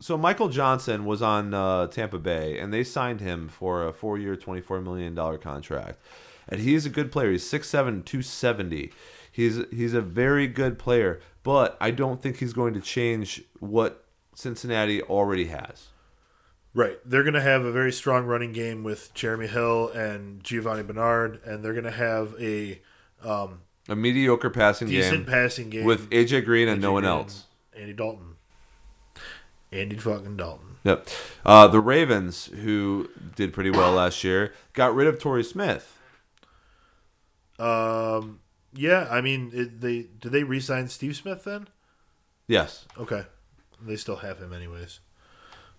so 0.00 0.16
Michael 0.16 0.48
Johnson 0.48 1.04
was 1.04 1.22
on 1.22 1.54
uh, 1.54 1.86
Tampa 1.88 2.18
Bay, 2.18 2.58
and 2.58 2.72
they 2.72 2.84
signed 2.84 3.20
him 3.20 3.48
for 3.48 3.86
a 3.86 3.92
four-year, 3.92 4.36
twenty-four 4.36 4.80
million 4.80 5.14
dollar 5.14 5.38
contract, 5.38 5.98
and 6.48 6.60
he's 6.60 6.86
a 6.86 6.90
good 6.90 7.10
player. 7.12 7.30
He's 7.30 7.44
6'7", 7.44 8.04
270. 8.04 8.92
He's 9.30 9.60
he's 9.70 9.94
a 9.94 10.00
very 10.02 10.46
good 10.46 10.78
player, 10.78 11.20
but 11.42 11.76
I 11.80 11.90
don't 11.90 12.22
think 12.22 12.36
he's 12.36 12.52
going 12.52 12.74
to 12.74 12.80
change 12.80 13.42
what 13.60 14.04
Cincinnati 14.34 15.02
already 15.02 15.46
has. 15.46 15.88
Right. 16.74 16.98
They're 17.04 17.22
going 17.22 17.34
to 17.34 17.42
have 17.42 17.64
a 17.64 17.72
very 17.72 17.92
strong 17.92 18.24
running 18.24 18.52
game 18.52 18.82
with 18.82 19.12
Jeremy 19.14 19.46
Hill 19.46 19.88
and 19.90 20.42
Giovani 20.42 20.82
Bernard, 20.82 21.40
and 21.44 21.62
they're 21.62 21.74
going 21.74 21.84
to 21.84 21.90
have 21.90 22.34
a 22.40 22.80
um, 23.24 23.60
A 23.88 23.96
mediocre 23.96 24.50
passing 24.50 24.88
decent 24.88 25.26
game 25.26 25.32
passing 25.32 25.70
game 25.70 25.84
with 25.84 26.10
AJ 26.10 26.44
Green 26.44 26.68
and 26.68 26.78
AJ 26.80 26.82
no 26.82 26.92
one 26.92 27.02
Green, 27.02 27.12
else. 27.14 27.44
Andy 27.76 27.92
Dalton. 27.92 28.36
Andy 29.70 29.96
fucking 29.96 30.36
Dalton. 30.36 30.76
Yep. 30.84 31.08
Uh, 31.46 31.68
the 31.68 31.80
Ravens, 31.80 32.46
who 32.46 33.08
did 33.36 33.52
pretty 33.52 33.70
well 33.70 33.92
last 33.92 34.22
year, 34.24 34.52
got 34.74 34.94
rid 34.94 35.06
of 35.06 35.18
Torrey 35.18 35.44
Smith. 35.44 35.98
Um, 37.58 38.40
yeah, 38.74 39.06
I 39.10 39.20
mean, 39.20 39.50
it, 39.54 39.80
they 39.80 40.06
did 40.20 40.32
they 40.32 40.42
re-sign 40.42 40.88
Steve 40.88 41.16
Smith 41.16 41.44
then? 41.44 41.68
Yes. 42.48 42.86
Okay, 42.98 43.22
they 43.80 43.96
still 43.96 44.16
have 44.16 44.38
him 44.38 44.52
anyways. 44.52 45.00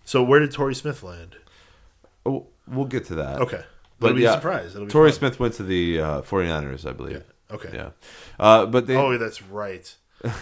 So 0.04 0.22
where 0.22 0.40
did 0.40 0.50
Torrey 0.52 0.74
Smith 0.74 1.02
land? 1.02 1.36
Oh, 2.26 2.46
we'll 2.66 2.86
get 2.86 3.04
to 3.06 3.14
that. 3.16 3.40
Okay, 3.40 3.62
But 4.00 4.08
it'll 4.08 4.16
be 4.16 4.22
yeah, 4.22 4.32
a 4.32 4.34
surprise. 4.34 4.74
It'll 4.74 4.86
be 4.86 4.92
Torrey 4.92 5.10
fun. 5.10 5.18
Smith 5.18 5.40
went 5.40 5.54
to 5.54 5.62
the 5.62 6.00
uh, 6.00 6.22
49ers, 6.22 6.88
I 6.88 6.92
believe. 6.92 7.16
Yeah. 7.16 7.33
Okay. 7.54 7.70
Yeah. 7.72 7.90
Uh, 8.38 8.66
but 8.66 8.86
they, 8.86 8.96
Oh, 8.96 9.16
that's 9.18 9.42
right. 9.42 9.94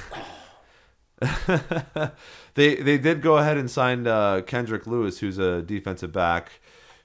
they 2.55 2.77
they 2.77 2.99
did 2.99 3.23
go 3.23 3.39
ahead 3.39 3.57
and 3.57 3.71
signed 3.71 4.07
uh, 4.07 4.43
Kendrick 4.43 4.87
Lewis, 4.87 5.19
who's 5.21 5.39
a 5.39 5.63
defensive 5.63 6.13
back. 6.13 6.61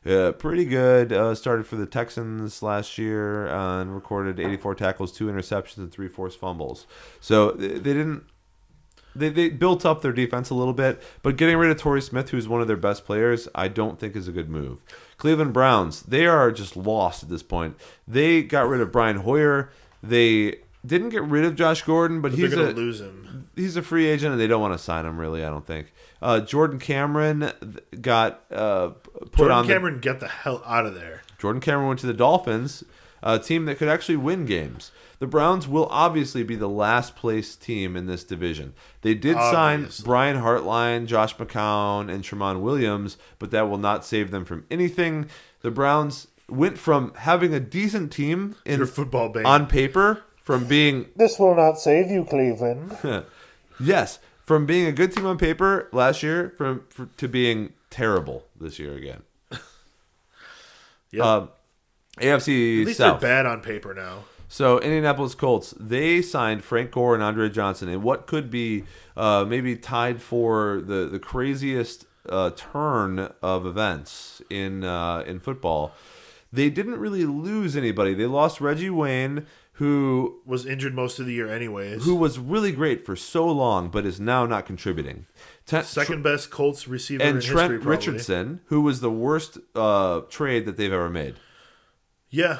Uh, 0.05 0.31
pretty 0.31 0.65
good. 0.65 1.11
Uh, 1.11 1.35
started 1.35 1.65
for 1.67 1.75
the 1.75 1.85
Texans 1.85 2.61
last 2.63 2.97
year 2.97 3.49
uh, 3.49 3.81
and 3.81 3.93
recorded 3.93 4.39
84 4.39 4.75
tackles, 4.75 5.11
two 5.11 5.27
interceptions, 5.27 5.77
and 5.77 5.91
three 5.91 6.07
forced 6.07 6.39
fumbles. 6.39 6.87
So 7.19 7.51
they, 7.51 7.67
they 7.69 7.93
didn't. 7.93 8.23
They, 9.15 9.29
they 9.29 9.49
built 9.49 9.83
up 9.83 10.03
their 10.03 10.13
defense 10.13 10.51
a 10.51 10.53
little 10.53 10.75
bit, 10.75 11.01
but 11.23 11.37
getting 11.37 11.57
rid 11.57 11.71
of 11.71 11.77
Torrey 11.77 12.03
Smith, 12.03 12.29
who's 12.29 12.47
one 12.47 12.61
of 12.61 12.67
their 12.67 12.77
best 12.77 13.03
players, 13.03 13.47
I 13.55 13.67
don't 13.67 13.99
think 13.99 14.15
is 14.15 14.27
a 14.27 14.31
good 14.31 14.47
move. 14.47 14.83
Cleveland 15.17 15.53
Browns, 15.53 16.03
they 16.03 16.27
are 16.27 16.51
just 16.51 16.77
lost 16.77 17.23
at 17.23 17.29
this 17.29 17.41
point. 17.41 17.75
They 18.07 18.43
got 18.43 18.67
rid 18.69 18.79
of 18.79 18.91
Brian 18.91 19.17
Hoyer. 19.17 19.71
They 20.03 20.57
didn't 20.85 21.09
get 21.09 21.23
rid 21.23 21.43
of 21.45 21.55
Josh 21.55 21.81
Gordon, 21.81 22.21
but, 22.21 22.31
But 22.31 22.39
he's 22.39 22.53
going 22.53 22.67
a 22.69 22.73
to 22.73 22.79
lose 22.79 23.01
him. 23.01 23.49
he's 23.55 23.75
a 23.75 23.81
free 23.81 24.05
agent 24.07 24.31
and 24.31 24.39
they 24.41 24.47
don't 24.47 24.61
want 24.61 24.73
to 24.73 24.77
sign 24.79 25.05
him 25.05 25.19
really 25.19 25.43
i 25.43 25.49
don't 25.49 25.65
think. 25.65 25.91
Uh, 26.21 26.39
jordan 26.39 26.79
cameron 26.79 27.51
got 28.01 28.43
uh, 28.51 28.89
put 29.31 29.37
Jordan 29.37 29.57
on 29.57 29.67
Cameron, 29.67 29.99
get 29.99 30.19
the 30.19 30.27
hell 30.27 30.61
out 30.65 30.85
of 30.85 30.95
there. 30.95 31.23
jordan 31.39 31.59
cameron 31.61 31.87
went 31.87 31.99
to 32.01 32.07
the 32.07 32.13
dolphins 32.13 32.83
a 33.23 33.39
team 33.39 33.65
that 33.65 33.77
could 33.79 33.87
actually 33.89 34.15
win 34.15 34.45
games. 34.45 34.91
The 35.19 35.25
browns 35.25 35.67
will 35.67 35.87
obviously 35.87 36.43
be 36.43 36.55
the 36.55 36.69
last 36.69 37.15
place 37.15 37.55
team 37.55 37.97
in 37.97 38.05
this 38.05 38.23
division. 38.23 38.73
They 39.01 39.15
did 39.15 39.35
sign 39.35 39.89
brian 40.03 40.37
hartline 40.37 41.07
josh 41.07 41.35
mccown 41.35 42.09
and 42.13 42.23
Tramon 42.23 42.61
williams 42.61 43.17
but 43.39 43.49
that 43.51 43.67
will 43.69 43.79
not 43.79 44.05
save 44.05 44.29
them 44.31 44.45
from 44.45 44.65
anything. 44.69 45.29
The 45.61 45.71
browns 45.71 46.27
went 46.49 46.77
from 46.77 47.13
having 47.15 47.53
a 47.53 47.59
decent 47.59 48.11
team 48.11 48.55
in, 48.65 48.77
Your 48.79 48.87
football 48.87 49.29
band. 49.29 49.45
on 49.45 49.67
paper 49.67 50.23
from 50.43 50.65
being 50.65 51.07
this 51.15 51.37
will 51.39 51.55
not 51.55 51.79
save 51.79 52.09
you, 52.09 52.23
Cleveland. 52.25 52.97
yes, 53.79 54.19
from 54.43 54.65
being 54.65 54.85
a 54.87 54.91
good 54.91 55.11
team 55.11 55.25
on 55.25 55.37
paper 55.37 55.89
last 55.91 56.23
year, 56.23 56.53
from 56.57 56.83
for, 56.89 57.07
to 57.17 57.27
being 57.27 57.73
terrible 57.89 58.45
this 58.59 58.79
year 58.79 58.93
again. 58.95 59.23
Yep. 61.11 61.25
Um, 61.25 61.49
AFC 62.19 62.81
At 62.81 62.87
least 62.87 62.97
South. 62.97 63.21
they're 63.21 63.29
bad 63.29 63.45
on 63.45 63.61
paper 63.61 63.93
now. 63.93 64.25
So 64.49 64.79
Indianapolis 64.79 65.35
Colts, 65.35 65.73
they 65.79 66.21
signed 66.21 66.63
Frank 66.63 66.91
Gore 66.91 67.13
and 67.13 67.23
Andre 67.23 67.49
Johnson 67.49 67.89
in 67.89 68.01
what 68.01 68.27
could 68.27 68.49
be 68.49 68.83
uh, 69.15 69.45
maybe 69.47 69.75
tied 69.75 70.21
for 70.21 70.81
the 70.81 71.07
the 71.09 71.19
craziest 71.19 72.05
uh, 72.27 72.51
turn 72.55 73.31
of 73.41 73.65
events 73.65 74.41
in 74.49 74.83
uh, 74.83 75.23
in 75.27 75.39
football. 75.39 75.93
They 76.57 76.69
didn't 76.69 76.99
really 76.99 77.23
lose 77.25 77.77
anybody. 77.77 78.13
They 78.13 78.25
lost 78.25 78.59
Reggie 78.59 78.89
Wayne, 78.89 79.45
who 79.73 80.41
Was 80.45 80.65
injured 80.65 80.93
most 80.95 81.19
of 81.19 81.25
the 81.27 81.33
year, 81.33 81.47
anyways. 81.47 82.03
who 82.03 82.15
was 82.15 82.39
really 82.39 82.71
great 82.71 83.05
for 83.05 83.15
so 83.15 83.45
long, 83.45 83.89
but 83.89 84.05
is 84.05 84.19
now 84.19 84.45
not 84.45 84.65
contributing. 84.65 85.27
Ten- 85.67 85.83
second 85.83 86.23
best 86.23 86.49
Colts 86.49 86.87
receiver 86.87 87.21
and 87.23 87.37
in 87.37 87.41
Trent 87.43 87.71
history. 87.73 87.87
Richardson, 87.89 88.61
who 88.65 88.81
was 88.81 89.01
the 89.01 89.11
worst 89.11 89.59
uh, 89.75 90.21
trade 90.29 90.65
that 90.65 90.77
they've 90.77 90.91
ever 90.91 91.09
made. 91.09 91.35
Yeah, 92.29 92.59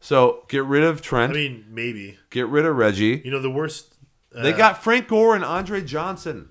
So 0.00 0.44
get 0.48 0.64
rid 0.64 0.84
of 0.84 1.02
Trent, 1.02 1.32
I 1.32 1.34
mean 1.34 1.64
maybe. 1.68 2.18
get 2.30 2.46
rid 2.48 2.64
of 2.64 2.76
Reggie. 2.76 3.20
You 3.24 3.30
know 3.32 3.40
the 3.40 3.50
worst. 3.50 3.94
Uh, 4.34 4.42
They 4.42 4.52
got 4.52 4.82
Frank 4.82 5.08
Gore 5.08 5.34
and 5.34 5.44
Andre 5.44 5.82
Johnson. 5.82 6.50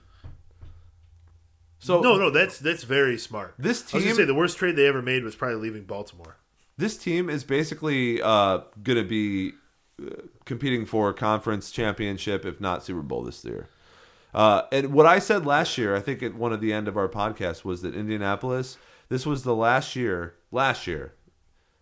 So 1.79 2.01
no, 2.01 2.17
no. 2.17 2.29
That's 2.29 2.59
that's 2.59 2.83
very 2.83 3.17
smart. 3.17 3.53
This 3.57 3.83
I 3.93 3.97
was 3.97 4.03
gonna 4.03 4.15
say 4.15 4.25
the 4.25 4.33
worst 4.35 4.57
trade 4.57 4.75
they 4.75 4.87
ever 4.87 5.01
made 5.01 5.23
was 5.23 5.35
probably 5.35 5.57
leaving 5.61 5.83
Baltimore. 5.85 6.37
This 6.77 6.97
team 6.97 7.29
is 7.29 7.43
basically 7.43 8.21
uh, 8.21 8.59
going 8.83 8.97
to 8.97 9.03
be 9.03 9.53
uh, 10.01 10.21
competing 10.45 10.85
for 10.85 11.09
a 11.09 11.13
conference 11.13 11.71
championship, 11.71 12.45
if 12.45 12.61
not 12.61 12.83
Super 12.83 13.01
Bowl 13.01 13.23
this 13.23 13.43
year. 13.43 13.67
Uh, 14.33 14.63
and 14.71 14.93
what 14.93 15.05
I 15.05 15.19
said 15.19 15.45
last 15.45 15.77
year, 15.77 15.95
I 15.95 15.99
think 15.99 16.21
at 16.21 16.35
one 16.35 16.53
of 16.53 16.61
the 16.61 16.71
end 16.71 16.87
of 16.87 16.97
our 16.97 17.09
podcast, 17.09 17.63
was 17.63 17.81
that 17.81 17.95
Indianapolis, 17.95 18.77
this 19.09 19.25
was 19.25 19.43
the 19.43 19.55
last 19.55 19.95
year, 19.95 20.35
last 20.51 20.85
year, 20.85 21.13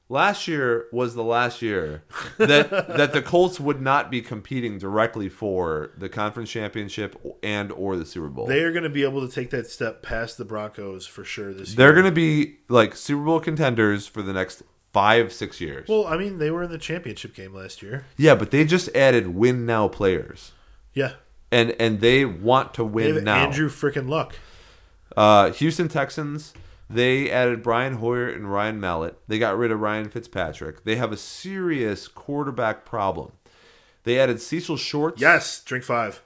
last 0.07 0.47
year 0.47 0.85
was 0.91 1.15
the 1.15 1.23
last 1.23 1.61
year 1.61 2.03
that 2.37 2.69
that 2.69 3.13
the 3.13 3.21
Colts 3.21 3.59
would 3.59 3.81
not 3.81 4.11
be 4.11 4.21
competing 4.21 4.77
directly 4.77 5.29
for 5.29 5.91
the 5.97 6.07
conference 6.07 6.49
championship 6.49 7.19
and 7.43 7.71
or 7.71 7.97
the 7.97 8.05
Super 8.05 8.29
Bowl. 8.29 8.45
They 8.45 8.61
are 8.61 8.71
going 8.71 8.83
to 8.83 8.89
be 8.89 9.03
able 9.03 9.27
to 9.27 9.33
take 9.33 9.49
that 9.49 9.67
step 9.67 10.03
past 10.03 10.37
the 10.37 10.45
Broncos 10.45 11.05
for 11.07 11.23
sure 11.23 11.53
this 11.53 11.69
year. 11.69 11.77
They're 11.77 11.93
going 11.93 12.05
to 12.05 12.11
be 12.11 12.57
like 12.69 12.95
Super 12.95 13.23
Bowl 13.23 13.39
contenders 13.39 14.07
for 14.07 14.21
the 14.21 14.33
next 14.33 14.63
five, 14.95 15.33
six 15.33 15.59
years. 15.59 15.89
Well, 15.89 16.07
I 16.07 16.15
mean, 16.15 16.37
they 16.37 16.49
were 16.49 16.63
in 16.63 16.71
the 16.71 16.77
championship 16.77 17.35
game 17.35 17.53
last 17.53 17.81
year. 17.81 18.05
Yeah, 18.15 18.33
but 18.33 18.51
they 18.51 18.63
just 18.63 18.87
added 18.95 19.27
win 19.35 19.65
now 19.65 19.89
players, 19.89 20.53
Yeah, 20.93 21.15
and 21.51 21.71
and 21.81 21.99
they 21.99 22.23
want 22.23 22.73
to 22.75 22.85
win 22.85 23.25
now. 23.25 23.45
Andrew 23.45 23.67
freaking 23.67 24.07
Luck. 24.07 24.39
Uh, 25.17 25.51
Houston 25.51 25.89
Texans. 25.89 26.53
They 26.89 27.29
added 27.29 27.61
Brian 27.61 27.95
Hoyer 27.95 28.29
and 28.29 28.49
Ryan 28.49 28.79
Mallett. 28.79 29.19
They 29.27 29.37
got 29.37 29.57
rid 29.57 29.71
of 29.71 29.81
Ryan 29.81 30.07
Fitzpatrick. 30.07 30.85
They 30.85 30.95
have 30.95 31.11
a 31.11 31.17
serious 31.17 32.07
quarterback 32.07 32.85
problem. 32.85 33.33
They 34.03 34.17
added 34.17 34.39
Cecil 34.39 34.77
Shorts. 34.77 35.19
Yes, 35.19 35.61
drink 35.63 35.83
five. 35.83 36.21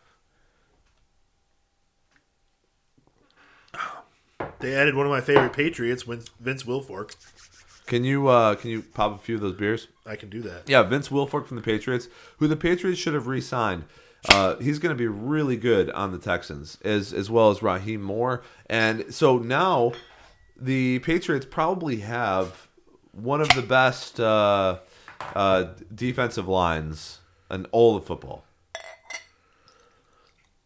They 4.60 4.76
added 4.76 4.96
one 4.96 5.06
of 5.06 5.12
my 5.12 5.22
favorite 5.22 5.54
Patriots, 5.54 6.04
Vince 6.04 6.64
Wilfork. 6.64 7.16
Can 7.90 8.04
you 8.04 8.28
uh, 8.28 8.54
can 8.54 8.70
you 8.70 8.84
pop 8.84 9.16
a 9.16 9.18
few 9.18 9.34
of 9.34 9.42
those 9.42 9.56
beers? 9.56 9.88
I 10.06 10.16
can 10.16 10.30
do 10.30 10.44
that. 10.44 10.70
Yeah, 10.70 10.84
Vince 10.84 11.10
Wilfork 11.10 11.48
from 11.48 11.58
the 11.58 11.64
Patriots, 11.64 12.08
who 12.38 12.48
the 12.48 12.56
Patriots 12.56 13.00
should 13.00 13.16
have 13.16 13.26
re-signed. 13.26 13.86
Uh, 14.30 14.58
he's 14.58 14.78
going 14.78 14.96
to 14.96 14.98
be 14.98 15.08
really 15.08 15.58
good 15.58 15.90
on 15.90 16.12
the 16.12 16.20
Texans, 16.20 16.78
as 16.84 17.12
as 17.12 17.32
well 17.32 17.50
as 17.50 17.64
Rahim 17.64 18.04
Moore. 18.04 18.44
And 18.68 19.12
so 19.12 19.40
now, 19.40 19.94
the 20.56 21.00
Patriots 21.00 21.48
probably 21.50 22.02
have 22.02 22.68
one 23.12 23.42
of 23.42 23.50
the 23.56 23.64
best 23.64 24.20
uh, 24.20 24.78
uh, 25.34 25.70
defensive 25.94 26.48
lines 26.48 27.22
in 27.50 27.66
all 27.72 27.96
of 27.96 28.06
football. 28.06 28.44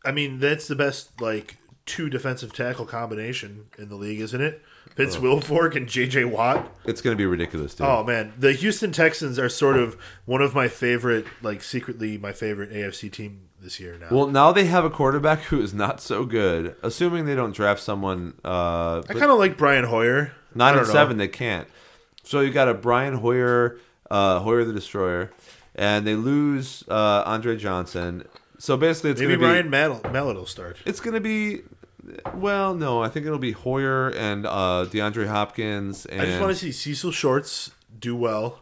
I 0.04 0.12
mean, 0.12 0.40
that's 0.40 0.68
the 0.68 0.76
best 0.76 1.22
like 1.22 1.56
two 1.86 2.10
defensive 2.10 2.52
tackle 2.52 2.86
combination 2.86 3.68
in 3.78 3.88
the 3.88 3.96
league, 3.96 4.20
isn't 4.20 4.42
it? 4.42 4.62
Vince 4.96 5.16
Wilfork 5.18 5.76
and 5.76 5.88
J.J. 5.88 6.26
Watt. 6.26 6.72
It's 6.86 7.02
going 7.02 7.16
to 7.16 7.18
be 7.18 7.26
ridiculous, 7.26 7.74
dude. 7.74 7.88
Oh 7.88 8.04
man, 8.04 8.34
the 8.38 8.54
Houston 8.54 8.92
Texans 8.92 9.40
are 9.40 9.50
sort 9.50 9.76
of 9.78 9.98
one 10.26 10.42
of 10.42 10.54
my 10.54 10.68
favorite, 10.68 11.26
like 11.42 11.64
secretly 11.64 12.18
my 12.18 12.32
favorite 12.32 12.72
AFC 12.72 13.12
team 13.12 13.50
this 13.60 13.80
year 13.80 13.98
now. 13.98 14.08
Well, 14.12 14.28
now 14.28 14.52
they 14.52 14.66
have 14.66 14.86
a 14.86 14.90
quarterback 14.90 15.40
who 15.44 15.62
is 15.62 15.74
not 15.74 16.00
so 16.00 16.26
good. 16.26 16.76
Assuming 16.84 17.26
they 17.26 17.36
don't 17.36 17.56
draft 17.56 17.82
someone, 17.82 18.34
uh, 18.46 19.02
I 19.10 19.14
kind 19.14 19.32
of 19.32 19.40
like 19.40 19.58
Brian 19.58 19.86
Hoyer. 19.86 20.34
Nine 20.54 20.78
and 20.78 20.86
know. 20.86 20.94
seven, 20.94 21.18
they 21.18 21.28
can't. 21.28 21.68
So 22.24 22.42
you 22.42 22.52
got 22.52 22.68
a 22.70 22.74
Brian 22.74 23.16
Hoyer, 23.16 23.80
uh, 24.12 24.40
Hoyer 24.40 24.64
the 24.64 24.74
Destroyer, 24.74 25.32
and 25.76 26.06
they 26.06 26.16
lose 26.16 26.84
uh, 26.88 27.24
Andre 27.26 27.58
Johnson. 27.58 28.26
So 28.60 28.78
basically, 28.78 29.12
it's 29.12 29.20
Maybe 29.20 29.36
going 29.36 29.64
to 29.64 29.70
Ryan 29.70 29.70
Mallett 30.14 30.36
will 30.36 30.46
start. 30.46 30.78
it's 30.86 31.00
going 31.00 31.16
to 31.16 31.20
be. 31.22 31.62
Well, 32.34 32.74
no, 32.76 33.02
I 33.02 33.10
think 33.10 33.26
it'll 33.26 33.40
be 33.40 33.54
Hoyer 33.54 34.10
and 34.10 34.46
uh, 34.46 34.86
DeAndre 34.90 35.28
Hopkins, 35.28 36.06
and 36.06 36.22
I 36.22 36.26
just 36.26 36.42
want 36.42 36.52
to 36.52 36.60
see 36.60 36.72
Cecil 36.72 37.12
Shorts 37.12 37.72
do 37.98 38.16
well, 38.16 38.62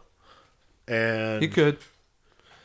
and 0.86 1.42
he 1.42 1.48
could. 1.48 1.78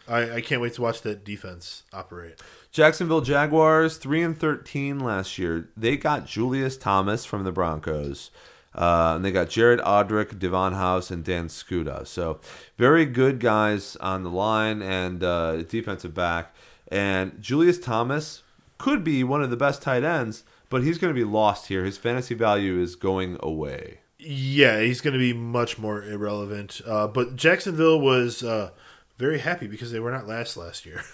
I, 0.08 0.36
I 0.36 0.42
can't 0.42 0.62
wait 0.62 0.74
to 0.76 0.82
watch 0.82 1.02
that 1.02 1.26
defense 1.26 1.84
operate. 1.92 2.42
Jacksonville 2.72 3.22
Jaguars, 3.22 3.98
three 3.98 4.22
and 4.22 4.38
thirteen 4.38 5.00
last 5.00 5.38
year. 5.38 5.70
They 5.76 5.98
got 5.98 6.26
Julius 6.26 6.78
Thomas 6.78 7.26
from 7.26 7.44
the 7.44 7.52
Broncos. 7.52 8.32
Uh, 8.76 9.14
and 9.16 9.26
they 9.26 9.32
got 9.32 9.50
Jared 9.50 9.80
Odrick, 9.80 10.38
Davon 10.38 10.74
House, 10.74 11.10
and 11.10 11.24
Dan 11.24 11.48
Skuta. 11.48 12.06
So 12.06 12.40
very 12.78 13.06
good 13.08 13.40
guys 13.40 13.96
on 13.96 14.22
the 14.22 14.30
line 14.30 14.84
and 14.84 15.24
uh, 15.24 15.64
defensive 15.64 16.14
back. 16.14 16.54
And 16.90 17.42
Julius 17.42 17.80
Thomas 17.80 18.44
could 18.78 19.04
be 19.04 19.24
one 19.24 19.42
of 19.42 19.50
the 19.50 19.58
best 19.58 19.82
tight 19.82 20.04
ends, 20.04 20.44
but 20.70 20.84
he's 20.84 20.98
going 20.98 21.14
to 21.14 21.20
be 21.20 21.24
lost 21.24 21.68
here. 21.68 21.84
His 21.84 21.98
fantasy 21.98 22.36
value 22.36 22.80
is 22.80 22.96
going 22.96 23.38
away. 23.42 24.00
Yeah, 24.20 24.82
he's 24.82 25.02
going 25.02 25.14
to 25.14 25.20
be 25.20 25.34
much 25.34 25.78
more 25.78 26.04
irrelevant. 26.04 26.82
Uh, 26.86 27.08
but 27.08 27.36
Jacksonville 27.36 28.00
was 28.00 28.44
uh, 28.44 28.72
very 29.18 29.40
happy 29.40 29.68
because 29.68 29.92
they 29.92 30.00
were 30.00 30.12
not 30.12 30.28
last 30.28 30.58
last 30.58 30.86
year. 30.86 31.04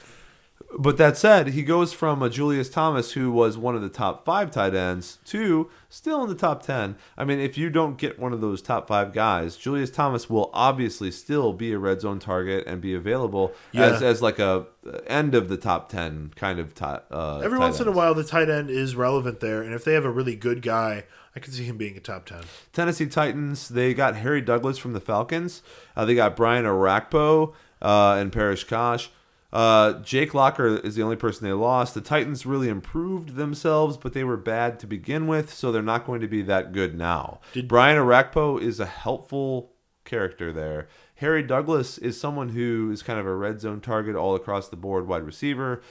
But 0.79 0.97
that 0.97 1.17
said, 1.17 1.49
he 1.49 1.61
goes 1.61 1.93
from 1.93 2.23
a 2.23 2.29
Julius 2.31 2.67
Thomas, 2.69 3.11
who 3.11 3.31
was 3.31 3.57
one 3.59 3.75
of 3.75 3.81
the 3.83 3.89
top 3.89 4.25
five 4.25 4.49
tight 4.49 4.73
ends, 4.73 5.19
to 5.25 5.69
still 5.87 6.23
in 6.23 6.29
the 6.29 6.35
top 6.35 6.63
10. 6.63 6.95
I 7.15 7.25
mean, 7.25 7.39
if 7.39 7.59
you 7.59 7.69
don't 7.69 7.95
get 7.97 8.17
one 8.17 8.33
of 8.33 8.41
those 8.41 8.59
top 8.61 8.87
five 8.87 9.13
guys, 9.13 9.55
Julius 9.55 9.91
Thomas 9.91 10.31
will 10.31 10.49
obviously 10.51 11.11
still 11.11 11.53
be 11.53 11.73
a 11.73 11.77
red 11.77 12.01
zone 12.01 12.17
target 12.17 12.65
and 12.65 12.81
be 12.81 12.95
available 12.95 13.53
as, 13.73 14.01
Yeah. 14.01 14.07
as 14.07 14.21
like 14.23 14.39
a 14.39 14.65
uh, 14.87 14.97
end 15.05 15.35
of 15.35 15.47
the 15.47 15.57
top 15.57 15.89
10 15.89 16.31
kind 16.35 16.59
of 16.59 16.73
top. 16.73 17.05
Uh, 17.11 17.37
Every 17.39 17.59
tight 17.59 17.63
once 17.65 17.79
in 17.79 17.87
a 17.87 17.91
while, 17.91 18.15
the 18.15 18.23
tight 18.23 18.49
end 18.49 18.71
is 18.71 18.95
relevant 18.95 19.41
there, 19.41 19.61
and 19.61 19.73
if 19.75 19.83
they 19.83 19.93
have 19.93 20.05
a 20.05 20.11
really 20.11 20.35
good 20.35 20.61
guy, 20.63 21.03
I 21.35 21.39
can 21.39 21.53
see 21.53 21.65
him 21.65 21.77
being 21.77 21.97
a 21.97 21.99
top 21.99 22.25
ten. 22.25 22.41
Tennessee 22.73 23.07
Titans, 23.07 23.69
they 23.69 23.93
got 23.93 24.15
Harry 24.15 24.41
Douglas 24.41 24.77
from 24.77 24.93
the 24.93 24.99
Falcons. 24.99 25.61
Uh, 25.95 26.05
they 26.05 26.13
got 26.15 26.35
Brian 26.35 26.65
Orakpo 26.65 27.53
uh, 27.81 28.17
and 28.19 28.31
Parrish 28.31 28.63
Kosh. 28.65 29.09
Uh, 29.53 29.99
Jake 29.99 30.33
Locker 30.33 30.77
is 30.77 30.95
the 30.95 31.03
only 31.03 31.15
person 31.15 31.45
they 31.45 31.53
lost. 31.53 31.93
The 31.93 32.01
Titans 32.01 32.43
really 32.43 32.69
improved 32.69 33.35
themselves, 33.35 33.97
but 33.97 34.13
they 34.13 34.23
were 34.23 34.35
bad 34.35 34.79
to 34.79 34.87
begin 34.87 35.27
with, 35.27 35.53
so 35.53 35.71
they're 35.71 35.83
not 35.83 36.07
going 36.07 36.21
to 36.21 36.27
be 36.27 36.41
that 36.41 36.73
good 36.73 36.97
now. 36.97 37.39
Did- 37.53 37.67
Brian 37.67 37.97
Orakpo 37.97 38.59
is 38.59 38.79
a 38.79 38.87
helpful 38.87 39.73
character 40.05 40.51
there. 40.51 40.87
Harry 41.17 41.43
Douglas 41.43 41.99
is 41.99 42.19
someone 42.19 42.49
who 42.49 42.89
is 42.91 43.03
kind 43.03 43.19
of 43.19 43.27
a 43.27 43.35
red 43.35 43.61
zone 43.61 43.79
target 43.79 44.15
all 44.15 44.33
across 44.35 44.69
the 44.69 44.75
board, 44.75 45.07
wide 45.07 45.23
receiver. 45.23 45.83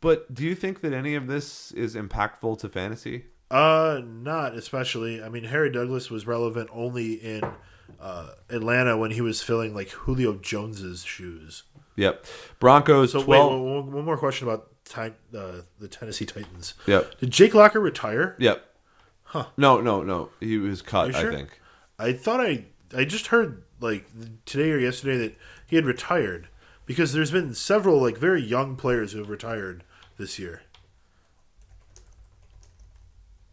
But 0.00 0.34
do 0.34 0.42
you 0.44 0.56
think 0.56 0.80
that 0.80 0.92
any 0.92 1.14
of 1.14 1.28
this 1.28 1.70
is 1.70 1.94
impactful 1.94 2.58
to 2.58 2.68
fantasy? 2.68 3.26
Uh, 3.48 4.00
not 4.04 4.54
especially. 4.54 5.22
I 5.22 5.28
mean, 5.28 5.44
Harry 5.44 5.70
Douglas 5.70 6.10
was 6.10 6.26
relevant 6.26 6.68
only 6.72 7.14
in 7.14 7.42
uh, 8.00 8.30
Atlanta 8.50 8.96
when 8.98 9.12
he 9.12 9.20
was 9.20 9.40
filling 9.40 9.72
like 9.72 9.90
Julio 9.90 10.34
Jones's 10.34 11.04
shoes. 11.04 11.62
Yep. 11.96 12.24
Broncos 12.58 13.12
So 13.12 13.22
12. 13.22 13.52
wait, 13.52 13.58
one, 13.74 13.92
one 13.92 14.04
more 14.04 14.16
question 14.18 14.48
about 14.48 14.68
ti- 14.84 15.14
uh, 15.36 15.62
the 15.78 15.88
Tennessee 15.88 16.26
Titans. 16.26 16.74
Yep. 16.86 17.20
Did 17.20 17.30
Jake 17.30 17.54
Locker 17.54 17.80
retire? 17.80 18.36
Yep. 18.38 18.64
Huh. 19.24 19.46
No, 19.56 19.80
no, 19.80 20.02
no. 20.02 20.30
He 20.40 20.58
was 20.58 20.82
cut, 20.82 21.14
sure? 21.14 21.30
I 21.30 21.34
think. 21.34 21.60
I 21.98 22.12
thought 22.12 22.40
I 22.40 22.64
I 22.96 23.04
just 23.04 23.28
heard 23.28 23.62
like 23.80 24.06
today 24.44 24.70
or 24.70 24.78
yesterday 24.78 25.16
that 25.18 25.36
he 25.66 25.76
had 25.76 25.84
retired 25.84 26.48
because 26.86 27.12
there's 27.12 27.30
been 27.30 27.54
several 27.54 28.00
like 28.00 28.16
very 28.18 28.42
young 28.42 28.76
players 28.76 29.12
who 29.12 29.18
have 29.18 29.28
retired 29.30 29.84
this 30.18 30.38
year. 30.38 30.62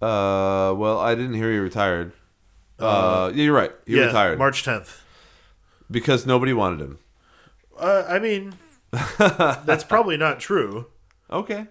Uh, 0.01 0.73
well, 0.75 0.97
I 0.99 1.13
didn't 1.15 1.35
hear 1.35 1.51
he 1.51 1.57
retired. 1.59 2.11
Uh, 2.79 3.31
yeah, 3.35 3.43
you're 3.43 3.53
right. 3.55 3.71
He 3.85 3.95
yeah, 3.97 4.05
retired 4.05 4.39
March 4.39 4.63
10th. 4.63 5.01
because 5.91 6.25
nobody 6.25 6.53
wanted 6.53 6.81
him. 6.81 6.97
Uh, 7.77 8.05
I 8.07 8.19
mean, 8.19 8.53
that's 9.17 9.83
probably 9.83 10.17
not 10.17 10.39
true. 10.39 10.87
Okay. 11.29 11.67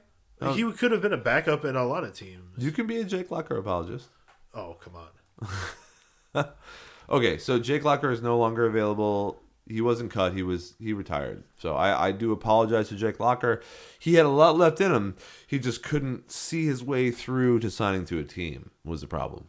He 0.54 0.72
could 0.72 0.90
have 0.90 1.02
been 1.02 1.12
a 1.12 1.18
backup 1.18 1.66
in 1.66 1.76
a 1.76 1.84
lot 1.84 2.02
of 2.02 2.14
teams. 2.14 2.44
You 2.56 2.72
can 2.72 2.86
be 2.86 2.98
a 2.98 3.04
Jake 3.04 3.30
Locker 3.30 3.58
apologist. 3.58 4.08
Oh, 4.54 4.78
come 4.80 4.94
on. 4.96 6.46
Okay, 7.10 7.38
so 7.38 7.58
Jake 7.58 7.84
Locker 7.84 8.10
is 8.12 8.22
no 8.22 8.38
longer 8.38 8.66
available. 8.66 9.42
He 9.66 9.80
wasn't 9.80 10.12
cut. 10.12 10.32
He 10.32 10.42
was 10.42 10.74
he 10.78 10.92
retired. 10.92 11.42
So 11.56 11.74
I, 11.74 12.08
I 12.08 12.12
do 12.12 12.32
apologize 12.32 12.88
to 12.88 12.96
Jake 12.96 13.18
Locker. 13.18 13.60
He 13.98 14.14
had 14.14 14.26
a 14.26 14.30
lot 14.30 14.56
left 14.56 14.80
in 14.80 14.92
him. 14.92 15.16
He 15.46 15.58
just 15.58 15.82
couldn't 15.82 16.30
see 16.30 16.66
his 16.66 16.84
way 16.84 17.10
through 17.10 17.60
to 17.60 17.70
signing 17.70 18.04
to 18.06 18.18
a 18.18 18.24
team 18.24 18.70
was 18.84 19.00
the 19.00 19.06
problem. 19.06 19.48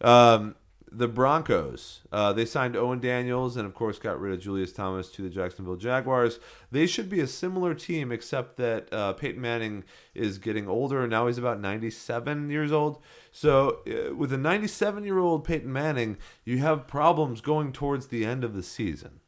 Um, 0.00 0.56
the 0.98 1.08
Broncos, 1.08 2.00
uh, 2.10 2.32
they 2.32 2.44
signed 2.44 2.76
Owen 2.76 2.98
Daniels 2.98 3.56
and, 3.56 3.64
of 3.64 3.72
course, 3.72 4.00
got 4.00 4.20
rid 4.20 4.34
of 4.34 4.40
Julius 4.40 4.72
Thomas 4.72 5.08
to 5.12 5.22
the 5.22 5.30
Jacksonville 5.30 5.76
Jaguars. 5.76 6.40
They 6.72 6.86
should 6.86 7.08
be 7.08 7.20
a 7.20 7.26
similar 7.28 7.72
team, 7.72 8.10
except 8.10 8.56
that 8.56 8.92
uh, 8.92 9.12
Peyton 9.12 9.40
Manning 9.40 9.84
is 10.14 10.38
getting 10.38 10.66
older. 10.68 11.02
And 11.02 11.10
now 11.10 11.28
he's 11.28 11.38
about 11.38 11.60
97 11.60 12.50
years 12.50 12.72
old. 12.72 12.98
So, 13.30 13.80
uh, 13.86 14.14
with 14.14 14.32
a 14.32 14.36
97 14.36 15.04
year 15.04 15.18
old 15.18 15.44
Peyton 15.44 15.72
Manning, 15.72 16.18
you 16.44 16.58
have 16.58 16.88
problems 16.88 17.40
going 17.40 17.72
towards 17.72 18.08
the 18.08 18.24
end 18.24 18.42
of 18.42 18.54
the 18.54 18.62
season, 18.64 19.20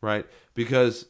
right? 0.00 0.26
Because 0.54 1.06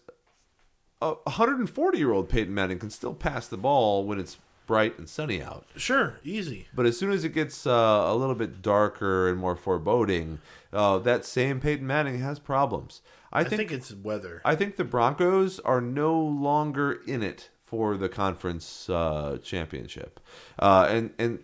a 1.00 1.14
140 1.24 1.98
year 1.98 2.12
old 2.12 2.28
Peyton 2.28 2.52
Manning 2.52 2.78
can 2.78 2.90
still 2.90 3.14
pass 3.14 3.48
the 3.48 3.56
ball 3.56 4.04
when 4.04 4.20
it's 4.20 4.36
bright 4.66 4.98
and 4.98 5.08
sunny 5.08 5.42
out. 5.42 5.66
Sure, 5.76 6.18
easy. 6.24 6.68
But 6.74 6.86
as 6.86 6.98
soon 6.98 7.12
as 7.12 7.24
it 7.24 7.30
gets 7.30 7.66
uh, 7.66 7.70
a 7.70 8.14
little 8.14 8.34
bit 8.34 8.62
darker 8.62 9.28
and 9.28 9.38
more 9.38 9.56
foreboding, 9.56 10.40
uh, 10.72 10.98
that 10.98 11.24
same 11.24 11.60
Peyton 11.60 11.86
Manning 11.86 12.20
has 12.20 12.38
problems. 12.38 13.00
I 13.32 13.40
I 13.40 13.44
think, 13.44 13.68
think, 13.68 13.72
it's 13.72 13.92
weather. 13.92 14.40
I 14.44 14.54
think 14.54 14.76
the 14.76 14.84
Broncos 14.84 15.60
are 15.60 15.80
no 15.80 16.18
longer 16.18 17.00
in 17.06 17.22
it 17.22 17.50
for 17.62 17.96
the 17.96 18.08
conference 18.08 18.88
uh, 18.88 19.38
championship, 19.42 20.20
uh, 20.58 20.86
and 20.88 21.12
and 21.18 21.40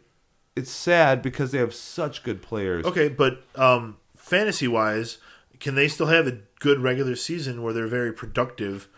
it's 0.55 0.70
sad 0.70 1.23
because 1.23 1.51
they 1.51 1.59
have 1.59 1.75
such 1.75 2.23
good 2.23 2.43
players. 2.43 2.85
Okay, 2.85 3.09
but 3.09 3.43
um, 3.57 3.97
fantasy 4.16 4.68
wise, 4.68 5.18
can 5.61 5.75
they 5.75 5.89
still 5.89 6.07
have 6.07 6.27
a 6.27 6.39
good 6.61 6.81
regular 6.81 7.16
season 7.16 7.62
where 7.62 7.73
they're 7.73 7.87
very 7.89 8.12
productive, 8.12 8.89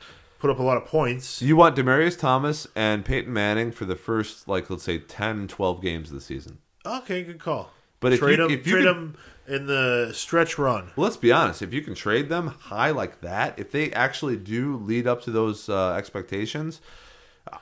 put 0.45 0.51
up 0.51 0.59
a 0.59 0.63
lot 0.63 0.77
of 0.77 0.85
points? 0.85 1.41
You 1.41 1.57
want 1.57 1.75
Demaryius 1.75 2.19
Thomas 2.19 2.69
and 2.77 3.03
Peyton 3.03 3.33
Manning 3.33 3.73
for 3.73 3.87
the 3.87 3.97
first, 3.97 4.47
like, 4.47 4.69
let's 4.69 4.83
say 4.83 4.99
10, 4.99 5.49
12 5.49 5.81
games 5.81 6.11
of 6.11 6.17
the 6.17 6.21
season. 6.21 6.59
Okay, 6.85 7.23
good 7.23 7.39
call. 7.41 7.71
But 8.01 8.13
if 8.13 8.21
you- 8.21 8.37
them, 8.37 8.51
if 8.51 8.67
you 8.67 8.73
trade 8.75 8.83
could- 8.85 8.95
them 8.95 9.17
in 9.49 9.67
the 9.67 10.11
stretch 10.13 10.59
run. 10.59 10.91
Well, 10.97 11.05
let's 11.05 11.17
be 11.17 11.33
honest. 11.33 11.63
If 11.63 11.73
you 11.73 11.81
can 11.81 11.95
trade 11.95 12.29
them 12.29 12.49
high 12.49 12.91
like 12.91 13.23
that, 13.23 13.59
if 13.59 13.71
they 13.73 13.91
actually 13.93 14.37
do 14.37 14.77
lead 14.77 15.07
up 15.07 15.23
to 15.23 15.31
those 15.31 15.71
uh, 15.71 15.95
expectations, 15.95 16.83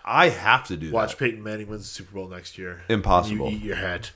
I 0.05 0.30
have 0.30 0.66
to 0.66 0.76
do 0.76 0.91
Watch 0.91 1.11
that. 1.11 1.18
Peyton 1.18 1.41
Manning 1.41 1.68
wins 1.68 1.83
the 1.83 1.89
Super 1.89 2.14
Bowl 2.16 2.26
next 2.26 2.59
year. 2.59 2.83
Impossible. 2.89 3.49
You 3.49 3.59
eat 3.59 3.62
your 3.62 3.76
head. 3.76 4.11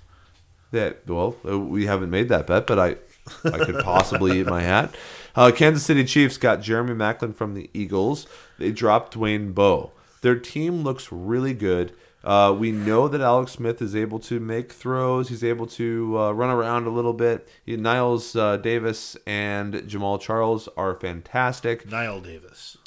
That 0.72 1.06
well, 1.08 1.36
we 1.44 1.86
haven't 1.86 2.10
made 2.10 2.28
that 2.30 2.48
bet, 2.48 2.66
but 2.66 2.80
I, 2.80 2.96
I 3.44 3.64
could 3.64 3.82
possibly 3.84 4.40
eat 4.40 4.46
my 4.46 4.62
hat. 4.62 4.94
Uh, 5.34 5.50
Kansas 5.54 5.84
City 5.84 6.04
Chiefs 6.04 6.38
got 6.38 6.62
Jeremy 6.62 6.94
Maclin 6.94 7.34
from 7.34 7.54
the 7.54 7.68
Eagles. 7.74 8.26
They 8.58 8.72
dropped 8.72 9.14
Dwayne 9.14 9.54
Bowe. 9.54 9.92
Their 10.22 10.38
team 10.38 10.82
looks 10.82 11.12
really 11.12 11.54
good. 11.54 11.92
Uh, 12.24 12.52
we 12.52 12.72
know 12.72 13.06
that 13.06 13.20
Alex 13.20 13.52
Smith 13.52 13.80
is 13.80 13.94
able 13.94 14.18
to 14.18 14.40
make 14.40 14.72
throws. 14.72 15.28
He's 15.28 15.44
able 15.44 15.66
to 15.68 16.18
uh, 16.18 16.32
run 16.32 16.50
around 16.50 16.86
a 16.86 16.90
little 16.90 17.12
bit. 17.12 17.48
He, 17.64 17.76
Niles 17.76 18.34
uh, 18.34 18.56
Davis 18.56 19.16
and 19.26 19.74
Jamaal 19.74 20.20
Charles 20.20 20.68
are 20.76 20.96
fantastic. 20.96 21.86
Knile 21.88 22.24
Davis. 22.24 22.78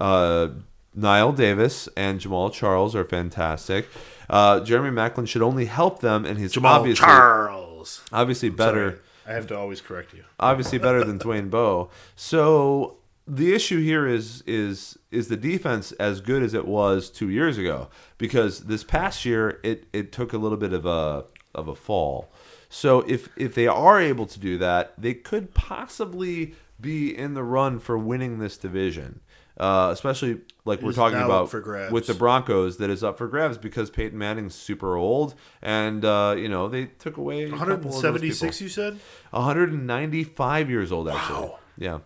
Uh, 0.00 0.48
Knile 0.98 1.36
Davis 1.36 1.88
and 1.96 2.18
Jamaal 2.20 2.52
Charles 2.52 2.96
are 2.96 3.04
fantastic. 3.04 3.86
Uh, 4.28 4.58
Jeremy 4.60 4.90
Maclin 4.90 5.28
should 5.28 5.42
only 5.42 5.66
help 5.66 6.00
them, 6.00 6.24
and 6.24 6.38
he's 6.38 6.52
Jamaal 6.52 6.64
obviously 6.64 7.06
Charles. 7.06 8.04
obviously 8.12 8.48
better 8.48 9.00
I 9.28 9.34
have 9.34 9.46
to 9.48 9.58
always 9.58 9.80
correct 9.80 10.14
you. 10.14 10.24
obviously 10.40 10.78
better 10.78 11.04
than 11.04 11.18
Dwayne 11.18 11.50
Bowe. 11.50 11.90
So 12.16 12.96
the 13.26 13.52
issue 13.54 13.80
here 13.82 14.06
is 14.06 14.42
is 14.46 14.98
is 15.10 15.28
the 15.28 15.36
defense 15.36 15.92
as 15.92 16.20
good 16.20 16.42
as 16.42 16.54
it 16.54 16.66
was 16.66 17.10
two 17.10 17.28
years 17.28 17.58
ago? 17.58 17.88
Because 18.16 18.64
this 18.64 18.82
past 18.84 19.24
year 19.26 19.60
it 19.62 19.86
it 19.92 20.12
took 20.12 20.32
a 20.32 20.38
little 20.38 20.56
bit 20.58 20.72
of 20.72 20.86
a 20.86 21.26
of 21.54 21.68
a 21.68 21.74
fall. 21.74 22.30
So 22.70 23.00
if 23.00 23.28
if 23.36 23.54
they 23.54 23.66
are 23.66 24.00
able 24.00 24.26
to 24.26 24.38
do 24.38 24.56
that, 24.58 24.94
they 24.96 25.14
could 25.14 25.52
possibly 25.54 26.54
be 26.80 27.16
in 27.16 27.34
the 27.34 27.42
run 27.42 27.78
for 27.78 27.98
winning 27.98 28.38
this 28.38 28.56
division. 28.56 29.20
Uh, 29.58 29.90
especially 29.92 30.40
like 30.64 30.80
we're 30.82 30.92
talking 30.92 31.18
about 31.18 31.52
with 31.90 32.06
the 32.06 32.14
Broncos, 32.14 32.76
that 32.76 32.90
is 32.90 33.02
up 33.02 33.18
for 33.18 33.26
grabs 33.26 33.58
because 33.58 33.90
Peyton 33.90 34.16
Manning's 34.16 34.54
super 34.54 34.96
old, 34.96 35.34
and 35.60 36.04
uh, 36.04 36.36
you 36.38 36.48
know 36.48 36.68
they 36.68 36.86
took 36.86 37.16
away 37.16 37.44
a 37.44 37.52
of 37.54 37.82
those 37.82 38.02
176, 38.02 38.60
you 38.60 38.68
said? 38.68 38.98
195 39.30 40.70
years 40.70 40.92
old, 40.92 41.08
actually. 41.08 41.48
Wow. 41.48 41.58
Yeah. 41.76 41.98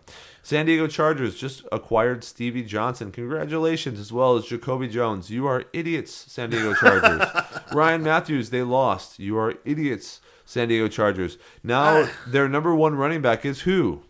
San 0.43 0.65
Diego 0.65 0.87
Chargers 0.87 1.35
just 1.35 1.63
acquired 1.71 2.23
Stevie 2.23 2.63
Johnson. 2.63 3.11
Congratulations, 3.11 3.99
as 3.99 4.11
well 4.11 4.35
as 4.35 4.45
Jacoby 4.45 4.87
Jones. 4.87 5.29
You 5.29 5.47
are 5.47 5.65
idiots, 5.73 6.11
San 6.31 6.49
Diego 6.49 6.73
Chargers. 6.73 7.27
Ryan 7.73 8.03
Mathews, 8.03 8.49
they 8.49 8.61
lost. 8.61 9.19
You 9.19 9.37
are 9.37 9.55
idiots, 9.65 10.21
San 10.45 10.67
Diego 10.67 10.87
Chargers. 10.87 11.37
Now, 11.63 12.09
their 12.27 12.47
number 12.47 12.75
one 12.75 12.95
running 12.95 13.21
back 13.21 13.45
is 13.45 13.61
who? 13.61 14.03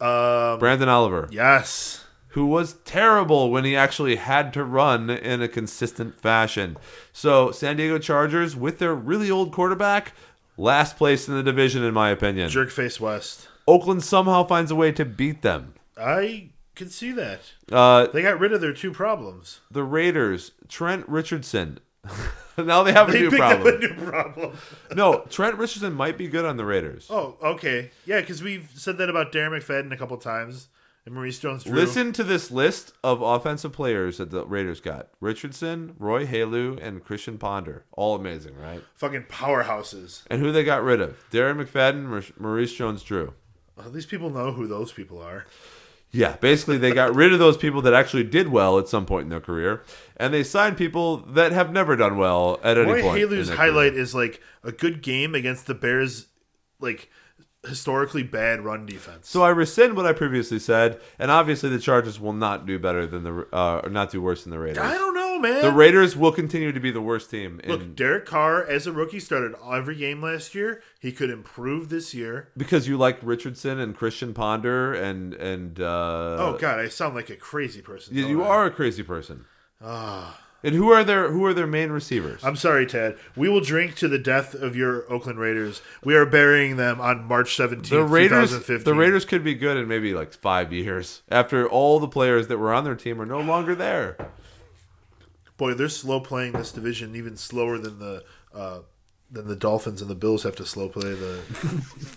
Um, 0.00 0.58
Branden 0.60 0.88
Oliver. 0.88 1.28
yes. 1.30 2.04
Who 2.38 2.46
was 2.46 2.74
terrible 2.84 3.50
when 3.50 3.64
he 3.64 3.74
actually 3.74 4.14
had 4.14 4.52
to 4.52 4.62
run 4.62 5.10
in 5.10 5.42
a 5.42 5.48
consistent 5.48 6.14
fashion. 6.20 6.76
So, 7.12 7.50
San 7.50 7.76
Diego 7.76 7.98
Chargers, 7.98 8.54
with 8.54 8.78
their 8.78 8.94
really 8.94 9.28
old 9.28 9.50
quarterback, 9.52 10.12
last 10.56 10.96
place 10.96 11.26
in 11.26 11.34
the 11.34 11.42
division, 11.42 11.82
in 11.82 11.92
my 11.92 12.10
opinion. 12.10 12.48
Jerkface 12.48 13.00
West. 13.00 13.48
Oakland 13.66 14.04
somehow 14.04 14.44
finds 14.44 14.70
a 14.70 14.76
way 14.76 14.92
to 14.92 15.04
beat 15.04 15.42
them. 15.42 15.74
I 16.00 16.50
can 16.76 16.88
see 16.90 17.10
that. 17.10 17.40
Uh, 17.72 18.06
They 18.06 18.22
got 18.22 18.38
rid 18.38 18.52
of 18.52 18.60
their 18.60 18.72
two 18.72 18.92
problems. 18.92 19.58
the 19.68 19.82
Raiders, 19.82 20.52
Trent 20.68 21.08
Richardson. 21.08 21.80
now 22.56 22.84
they 22.84 22.92
have 22.92 23.08
a 23.08 23.12
They 23.12 23.22
new 23.22 23.30
problem. 23.30 23.74
a 23.74 23.78
new 23.78 23.94
problem. 23.94 24.56
no, 24.94 25.24
Trent 25.28 25.56
Richardson 25.58 25.92
might 25.92 26.16
be 26.16 26.28
good 26.28 26.44
on 26.44 26.56
the 26.56 26.64
Raiders. 26.64 27.08
Oh, 27.10 27.36
okay. 27.42 27.90
Yeah, 28.06 28.20
because 28.20 28.44
we've 28.44 28.70
said 28.74 28.96
that 28.98 29.10
about 29.10 29.32
Darren 29.32 29.50
McFadden 29.58 29.92
a 29.92 29.96
couple 29.96 30.16
times 30.18 30.68
and 31.08 31.14
Maurice 31.14 31.38
Jones-Drew. 31.38 31.74
Listen 31.74 32.12
to 32.12 32.22
this 32.22 32.50
list 32.50 32.92
of 33.02 33.22
offensive 33.22 33.72
players 33.72 34.18
that 34.18 34.30
the 34.30 34.44
Raiders 34.44 34.80
got: 34.80 35.08
Richardson, 35.20 35.94
Roy 35.98 36.26
Helu, 36.26 36.78
and 36.80 37.02
Christian 37.02 37.38
Ponder. 37.38 37.86
All 37.92 38.14
amazing, 38.14 38.56
right? 38.56 38.82
fucking 38.94 39.24
powerhouses. 39.24 40.22
And 40.30 40.42
who 40.42 40.52
they 40.52 40.62
got 40.64 40.82
rid 40.82 41.00
of? 41.00 41.18
Darren 41.30 41.64
McFadden, 41.64 42.38
Maurice 42.38 42.74
Jones-Drew. 42.74 43.32
Well, 43.74 43.86
uh, 43.86 43.90
these 43.90 44.06
people 44.06 44.28
know 44.28 44.52
who 44.52 44.66
those 44.66 44.92
people 44.92 45.20
are. 45.20 45.46
Yeah, 46.10 46.36
basically 46.36 46.78
they 46.78 46.92
got 46.92 47.14
rid 47.14 47.32
of 47.32 47.38
those 47.38 47.56
people 47.56 47.82
that 47.82 47.94
actually 47.94 48.24
did 48.24 48.48
well 48.48 48.78
at 48.78 48.88
some 48.88 49.04
point 49.06 49.24
in 49.24 49.28
their 49.30 49.40
career, 49.40 49.82
and 50.16 50.32
they 50.32 50.42
signed 50.44 50.76
people 50.76 51.18
that 51.18 51.52
have 51.52 51.72
never 51.72 51.96
done 51.96 52.18
well 52.18 52.60
at 52.62 52.76
any 52.78 52.92
Roy 52.92 53.02
point. 53.02 53.22
in 53.22 53.28
Helu's 53.28 53.48
highlight 53.50 53.92
career. 53.92 54.02
is 54.02 54.14
like 54.14 54.40
a 54.62 54.72
good 54.72 55.02
game 55.02 55.34
against 55.34 55.66
the 55.66 55.74
Bears, 55.74 56.26
like 56.80 57.10
historically 57.68 58.22
bad 58.22 58.60
run 58.64 58.86
defense. 58.86 59.28
So 59.28 59.42
I 59.42 59.50
rescind 59.50 59.94
what 59.96 60.06
I 60.06 60.12
previously 60.12 60.58
said, 60.58 61.00
and 61.18 61.30
obviously 61.30 61.70
the 61.70 61.78
Chargers 61.78 62.18
will 62.18 62.32
not 62.32 62.66
do 62.66 62.78
better 62.78 63.06
than 63.06 63.24
the 63.24 63.46
uh, 63.52 63.80
or 63.84 63.90
not 63.90 64.10
do 64.10 64.20
worse 64.20 64.42
than 64.44 64.50
the 64.50 64.58
Raiders. 64.58 64.82
I 64.82 64.94
don't 64.94 65.14
know, 65.14 65.38
man. 65.38 65.62
The 65.62 65.72
Raiders 65.72 66.16
will 66.16 66.32
continue 66.32 66.72
to 66.72 66.80
be 66.80 66.90
the 66.90 67.00
worst 67.00 67.30
team. 67.30 67.60
In, 67.64 67.70
Look, 67.70 67.96
Derek 67.96 68.26
Carr 68.26 68.64
as 68.64 68.86
a 68.86 68.92
rookie 68.92 69.20
started 69.20 69.54
every 69.72 69.94
game 69.96 70.20
last 70.22 70.54
year. 70.54 70.82
He 71.00 71.12
could 71.12 71.30
improve 71.30 71.88
this 71.88 72.12
year. 72.14 72.48
because 72.56 72.88
you 72.88 72.96
like 72.96 73.18
Richardson 73.22 73.78
and 73.78 73.96
Christian 73.96 74.34
Ponder 74.34 74.92
and 74.94 75.34
and 75.34 75.80
uh, 75.80 76.36
oh 76.38 76.56
God, 76.58 76.78
I 76.80 76.88
sound 76.88 77.14
like 77.14 77.30
a 77.30 77.36
crazy 77.36 77.82
person. 77.82 78.16
you, 78.16 78.26
you 78.26 78.42
I? 78.42 78.48
are 78.48 78.66
a 78.66 78.70
crazy 78.70 79.02
person. 79.02 79.44
And 80.62 80.74
who 80.74 80.90
are 80.90 81.04
their 81.04 81.30
who 81.30 81.44
are 81.44 81.54
their 81.54 81.68
main 81.68 81.90
receivers? 81.90 82.42
I'm 82.44 82.56
sorry, 82.56 82.84
Ted. 82.84 83.16
We 83.36 83.48
will 83.48 83.60
drink 83.60 83.94
to 83.96 84.08
the 84.08 84.18
death 84.18 84.54
of 84.54 84.74
your 84.74 85.10
Oakland 85.10 85.38
Raiders. 85.38 85.82
We 86.02 86.16
are 86.16 86.26
burying 86.26 86.76
them 86.76 87.00
on 87.00 87.24
March 87.24 87.56
17th, 87.56 87.88
the 87.90 88.02
Raiders 88.02 88.50
2015. 88.50 88.84
the 88.84 88.98
Raiders 88.98 89.24
could 89.24 89.44
be 89.44 89.54
good 89.54 89.76
in 89.76 89.86
maybe 89.86 90.14
like 90.14 90.32
five 90.32 90.72
years 90.72 91.22
after 91.30 91.68
all 91.68 92.00
the 92.00 92.08
players 92.08 92.48
that 92.48 92.58
were 92.58 92.74
on 92.74 92.82
their 92.82 92.96
team 92.96 93.20
are 93.20 93.26
no 93.26 93.40
longer 93.40 93.76
there. 93.76 94.16
Boy, 95.56 95.74
they're 95.74 95.88
slow 95.88 96.18
playing 96.20 96.52
this 96.52 96.72
division 96.72 97.14
even 97.14 97.36
slower 97.36 97.78
than 97.78 98.00
the 98.00 98.24
uh, 98.52 98.80
than 99.30 99.46
the 99.46 99.56
Dolphins 99.56 100.00
and 100.00 100.10
the 100.10 100.14
Bills 100.14 100.42
have 100.42 100.56
to 100.56 100.64
slow 100.64 100.88
play 100.88 101.12
the, 101.12 101.40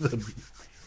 the 0.00 0.32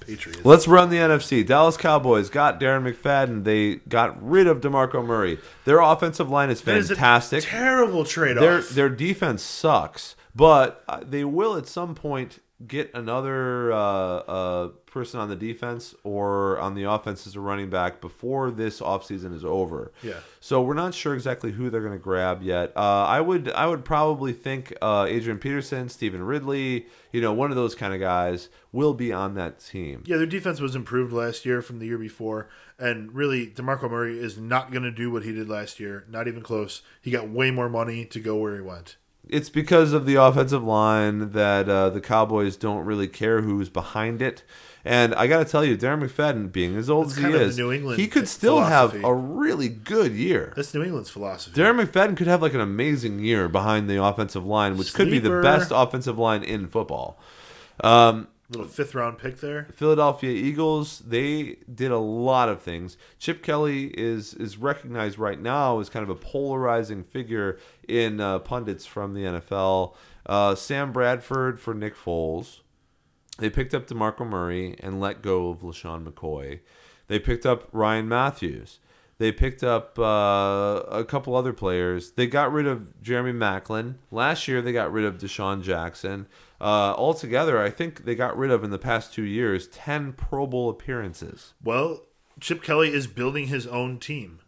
Patriots. 0.06 0.46
Let's 0.46 0.68
run 0.68 0.90
the 0.90 0.98
NFC. 0.98 1.46
Dallas 1.46 1.78
Cowboys 1.78 2.30
got 2.30 2.60
Darren 2.60 2.84
McFadden. 2.92 3.44
They 3.44 3.76
got 3.90 4.22
rid 4.24 4.48
of 4.48 4.62
DeMarco 4.62 5.06
Murray. 5.06 5.40
Their 5.66 5.80
offensive 5.80 6.30
line 6.30 6.50
is 6.50 6.62
That 6.62 6.78
is 6.78 6.92
a 6.92 6.96
fantastic. 6.96 7.44
terrible 7.44 8.06
trade 8.06 8.38
their 8.38 8.60
off. 8.60 8.70
their 8.70 8.90
defense 8.90 9.42
sucks, 9.42 10.16
but 10.36 10.84
uh, 10.88 11.00
they 11.04 11.24
will 11.24 11.56
at 11.58 11.68
some 11.68 11.96
point 11.96 12.40
get 12.66 12.90
another 12.94 13.72
uh, 13.74 13.78
uh, 13.78 14.68
person 14.86 15.20
on 15.20 15.28
the 15.28 15.36
defense 15.36 15.94
or 16.04 16.58
on 16.60 16.74
the 16.74 16.84
offense 16.84 17.28
as 17.28 17.36
a 17.36 17.40
running 17.40 17.70
back 17.70 18.00
before 18.00 18.50
this 18.50 18.80
offseason 18.80 19.34
is 19.34 19.44
over. 19.44 19.92
Yeah. 20.02 20.20
So 20.40 20.62
we're 20.62 20.74
not 20.74 20.94
sure 20.94 21.14
exactly 21.14 21.52
who 21.52 21.70
they're 21.70 21.82
going 21.82 21.94
to 21.94 22.00
grab 22.00 22.42
yet. 22.42 22.72
Uh, 22.76 23.06
I 23.06 23.20
would 23.20 23.52
I 23.52 23.68
would 23.68 23.84
probably 23.84 24.32
think 24.32 24.74
uh, 24.82 25.06
Adrian 25.08 25.38
Peterson, 25.38 25.90
Stevan 25.90 26.24
Ridley, 26.24 26.88
you 27.12 27.20
know, 27.20 27.34
one 27.34 27.50
of 27.50 27.58
those 27.58 27.76
kind 27.76 27.94
of 27.94 28.00
guys 28.00 28.50
will 28.72 28.94
be 28.94 29.12
on 29.12 29.36
that 29.36 29.60
team. 29.60 30.04
Yeah, 30.06 30.18
their 30.18 30.26
defense 30.26 30.62
was 30.62 30.76
improved 30.76 31.12
last 31.12 31.46
year 31.46 31.62
from 31.62 31.80
the 31.80 31.86
year 31.86 31.98
before, 31.98 32.48
and 32.80 33.14
really, 33.14 33.48
Demarco 33.48 33.90
Murray 33.90 34.18
is 34.20 34.38
not 34.38 34.72
going 34.72 34.84
to 34.84 34.92
do 34.92 35.12
what 35.12 35.24
he 35.24 35.34
did 35.34 35.50
last 35.50 35.80
year. 35.80 36.06
Not 36.10 36.28
even 36.28 36.42
close. 36.42 36.82
He 37.02 37.12
got 37.12 37.30
way 37.30 37.52
more 37.52 37.70
money 37.70 38.06
to 38.06 38.20
go 38.20 38.38
where 38.38 38.56
he 38.56 38.62
went. 38.62 38.96
It's 39.30 39.50
because 39.50 39.94
of 39.94 40.06
the 40.06 40.16
offensive 40.16 40.64
line 40.64 41.32
that 41.32 41.68
uh, 41.68 41.90
the 41.90 42.02
Cowboys 42.02 42.56
don't 42.56 42.86
really 42.86 43.08
care 43.08 43.42
who's 43.42 43.70
behind 43.70 44.22
it. 44.22 44.44
And 44.88 45.16
I 45.16 45.26
got 45.26 45.40
to 45.40 45.46
tell 45.46 45.66
you, 45.66 45.76
Darren 45.76 46.08
McFadden, 46.08 46.52
being 46.52 46.76
as 46.76 46.92
old 46.92 47.08
That's 47.08 47.14
as 47.14 47.18
he 47.18 47.24
kind 47.24 47.34
of 47.34 47.42
the 47.42 47.48
is, 47.48 47.58
New 47.58 47.72
England 47.72 48.00
he 48.00 48.08
could 48.08 48.28
still 48.28 48.62
have 48.62 48.94
a 49.04 49.14
really 49.14 49.68
good 49.68 50.14
year. 50.14 50.54
That's 50.56 50.76
New 50.76 50.84
England's 50.84 51.10
philosophy. 51.10 51.60
Darren 51.60 51.84
McFadden 51.84 52.16
could 52.16 52.28
have 52.28 52.44
like 52.44 52.54
an 52.54 52.62
amazing 52.62 53.20
year 53.20 53.50
behind 53.50 53.90
the 53.90 54.02
offensive 54.02 54.46
line, 54.46 54.78
which 54.78 54.94
could 54.94 55.10
be 55.10 55.18
the 55.18 55.42
best 55.42 55.72
offensive 55.74 56.20
line 56.20 56.44
in 56.44 56.68
football. 56.68 57.20
Um, 57.84 58.28
Little 58.50 58.68
fifth 58.68 58.94
round 58.94 59.18
pick 59.18 59.40
there. 59.40 59.68
Philadelphia 59.74 60.32
Eagles, 60.32 61.00
they 61.00 61.58
did 61.74 61.90
a 61.92 61.98
lot 61.98 62.48
of 62.48 62.62
things. 62.62 62.96
Chip 63.18 63.42
Kelly 63.42 63.86
is 63.98 64.36
is 64.36 64.58
recognized 64.58 65.18
right 65.18 65.40
now 65.40 65.80
as 65.80 65.90
kind 65.90 66.04
of 66.04 66.10
a 66.10 66.16
polarizing 66.16 67.04
figure 67.04 67.58
in 67.88 68.22
uh, 68.22 68.40
pundits 68.40 68.86
from 68.86 69.14
the 69.14 69.22
NFL. 69.22 69.96
Uh, 70.28 70.54
Sam 70.54 70.92
Bradford 70.92 71.60
for 71.60 71.74
Nick 71.74 71.96
Foles. 71.96 72.60
They 73.40 73.50
picked 73.50 73.74
up 73.74 73.88
DeMarco 73.88 74.28
Murray 74.28 74.76
and 74.80 75.02
let 75.02 75.24
go 75.24 75.50
of 75.50 75.60
LeSean 75.62 76.06
McCoy. 76.06 76.60
They 77.08 77.20
picked 77.20 77.46
up 77.46 77.68
Ryan 77.72 78.08
Mathews. 78.08 78.80
They 79.18 79.32
picked 79.32 79.64
up 79.64 79.98
uh, 79.98 80.84
a 80.90 81.06
couple 81.08 81.36
other 81.36 81.54
players. 81.54 82.12
They 82.12 82.28
got 82.28 82.52
rid 82.52 82.68
of 82.68 83.02
Jeremy 83.02 83.32
Maclin. 83.32 83.96
Last 84.12 84.48
year, 84.48 84.62
they 84.62 84.74
got 84.74 84.92
rid 84.92 85.06
of 85.06 85.18
DeSean 85.18 85.64
Jackson. 85.64 86.28
Uh, 86.60 86.94
altogether, 86.98 87.62
I 87.62 87.70
think 87.70 88.04
they 88.04 88.16
got 88.16 88.38
rid 88.38 88.52
of, 88.52 88.64
in 88.64 88.72
the 88.72 88.78
past 88.78 89.14
two 89.14 89.24
years, 89.24 89.68
10 89.70 90.14
Pro 90.14 90.46
Bowl 90.46 90.70
appearances. 90.70 91.54
Well, 91.64 92.02
Chip 92.42 92.62
Kelly 92.62 92.94
is 92.94 93.08
building 93.08 93.48
his 93.48 93.66
own 93.68 94.00
team. 94.00 94.40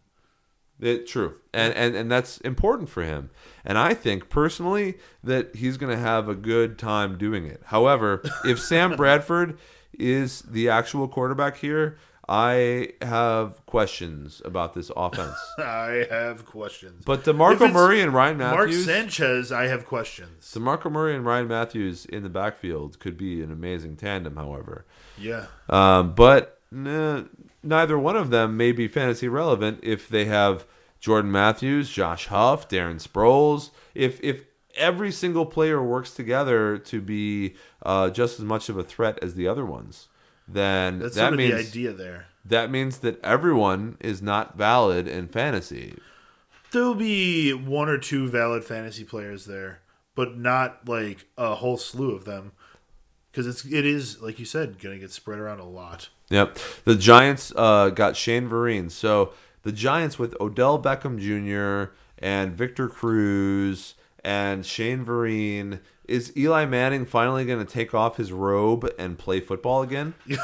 It, 0.79 1.07
true, 1.07 1.37
and, 1.55 1.73
and 1.73 1.95
and 1.95 2.11
that's 2.11 2.37
important 2.41 2.87
for 2.89 3.03
him. 3.03 3.31
And 3.65 3.79
I 3.79 3.95
think 3.95 4.29
personally 4.29 4.99
that 5.23 5.55
he's 5.55 5.75
going 5.75 5.91
to 5.91 5.99
have 5.99 6.29
a 6.29 6.35
good 6.35 6.77
time 6.77 7.17
doing 7.17 7.47
it. 7.47 7.63
However, 7.65 8.21
if 8.45 8.59
Sam 8.59 8.95
Bradford 8.97 9.57
is 9.97 10.43
the 10.43 10.69
actual 10.69 11.07
quarterback 11.07 11.57
here, 11.57 11.97
I 12.29 12.89
have 13.01 13.65
questions 13.65 14.41
about 14.43 14.73
this 14.73 14.91
offense. 14.95 15.35
I 15.57 16.05
have 16.09 16.45
questions. 16.45 17.03
But 17.05 17.23
DeMarco 17.23 17.71
Murray 17.71 18.01
and 18.01 18.13
Ryan 18.13 18.37
Mathews. 18.37 18.85
Mark 18.85 18.97
Sanchez, 18.97 19.51
I 19.51 19.67
have 19.67 19.85
questions. 19.85 20.51
DeMarco 20.53 20.91
Murray 20.91 21.15
and 21.15 21.25
Ryan 21.25 21.47
Mathews 21.47 22.05
in 22.05 22.23
the 22.23 22.29
backfield 22.29 22.99
could 22.99 23.17
be 23.17 23.41
an 23.41 23.51
amazing 23.51 23.95
tandem. 23.95 24.35
However, 24.35 24.85
Yeah. 25.17 25.45
Um, 25.69 26.13
but 26.15 26.59
nah, 26.69 27.23
neither 27.63 27.97
one 27.97 28.17
of 28.17 28.29
them 28.29 28.57
may 28.57 28.73
be 28.73 28.87
fantasy 28.89 29.29
relevant 29.29 29.79
if 29.81 30.09
they 30.09 30.25
have 30.25 30.65
Jordan 30.99 31.31
Matthews, 31.31 31.89
Josh 31.89 32.27
Huff, 32.27 32.67
Darren 32.67 33.01
Sproles. 33.01 33.69
If 33.95 34.19
if 34.21 34.43
every 34.75 35.11
single 35.11 35.45
player 35.45 35.81
works 35.81 36.13
together 36.13 36.77
to 36.77 37.01
be 37.01 37.55
uh, 37.83 38.09
just 38.09 38.37
as 38.39 38.45
much 38.45 38.67
of 38.69 38.77
a 38.77 38.83
threat 38.83 39.17
as 39.21 39.35
the 39.35 39.47
other 39.47 39.65
ones, 39.65 40.07
then 40.47 40.99
That's 40.99 41.15
that 41.15 41.21
sort 41.21 41.33
of 41.33 41.37
means 41.37 41.53
the 41.53 41.59
idea 41.67 41.91
there. 41.93 42.25
that 42.45 42.71
means 42.71 42.99
that 42.99 43.23
everyone 43.23 43.97
is 43.99 44.21
not 44.21 44.57
valid 44.57 45.07
in 45.07 45.27
fantasy. 45.27 45.97
There'll 46.71 46.95
be 46.95 47.53
one 47.53 47.89
or 47.89 47.97
two 47.97 48.27
valid 48.29 48.63
fantasy 48.63 49.03
players 49.03 49.45
there, 49.45 49.79
but 50.15 50.37
not 50.37 50.87
like 50.87 51.25
a 51.37 51.55
whole 51.55 51.77
slew 51.77 52.13
of 52.15 52.25
them. 52.25 52.51
Because 53.31 53.47
it's 53.47 53.65
it 53.65 53.85
is 53.85 54.21
like 54.21 54.39
you 54.39 54.45
said, 54.45 54.79
going 54.79 54.95
to 54.95 54.99
get 54.99 55.11
spread 55.11 55.39
around 55.39 55.59
a 55.59 55.65
lot. 55.67 56.09
Yep. 56.29 56.57
The 56.85 56.95
Giants 56.95 57.53
uh, 57.55 57.89
got 57.89 58.17
Shane 58.17 58.49
Vereen. 58.49 58.89
So 58.91 59.31
the 59.63 59.71
Giants 59.71 60.17
with 60.19 60.35
Odell 60.41 60.81
Beckham 60.81 61.17
Jr. 61.19 61.93
and 62.19 62.53
Victor 62.53 62.87
Cruz 62.89 63.95
and 64.23 64.65
Shane 64.65 65.05
Vereen. 65.05 65.79
Is 66.07 66.35
Eli 66.37 66.65
Manning 66.65 67.05
finally 67.05 67.45
going 67.45 67.65
to 67.65 67.71
take 67.71 67.93
off 67.93 68.17
his 68.17 68.31
robe 68.31 68.89
and 68.97 69.17
play 69.17 69.39
football 69.39 69.81
again? 69.81 70.13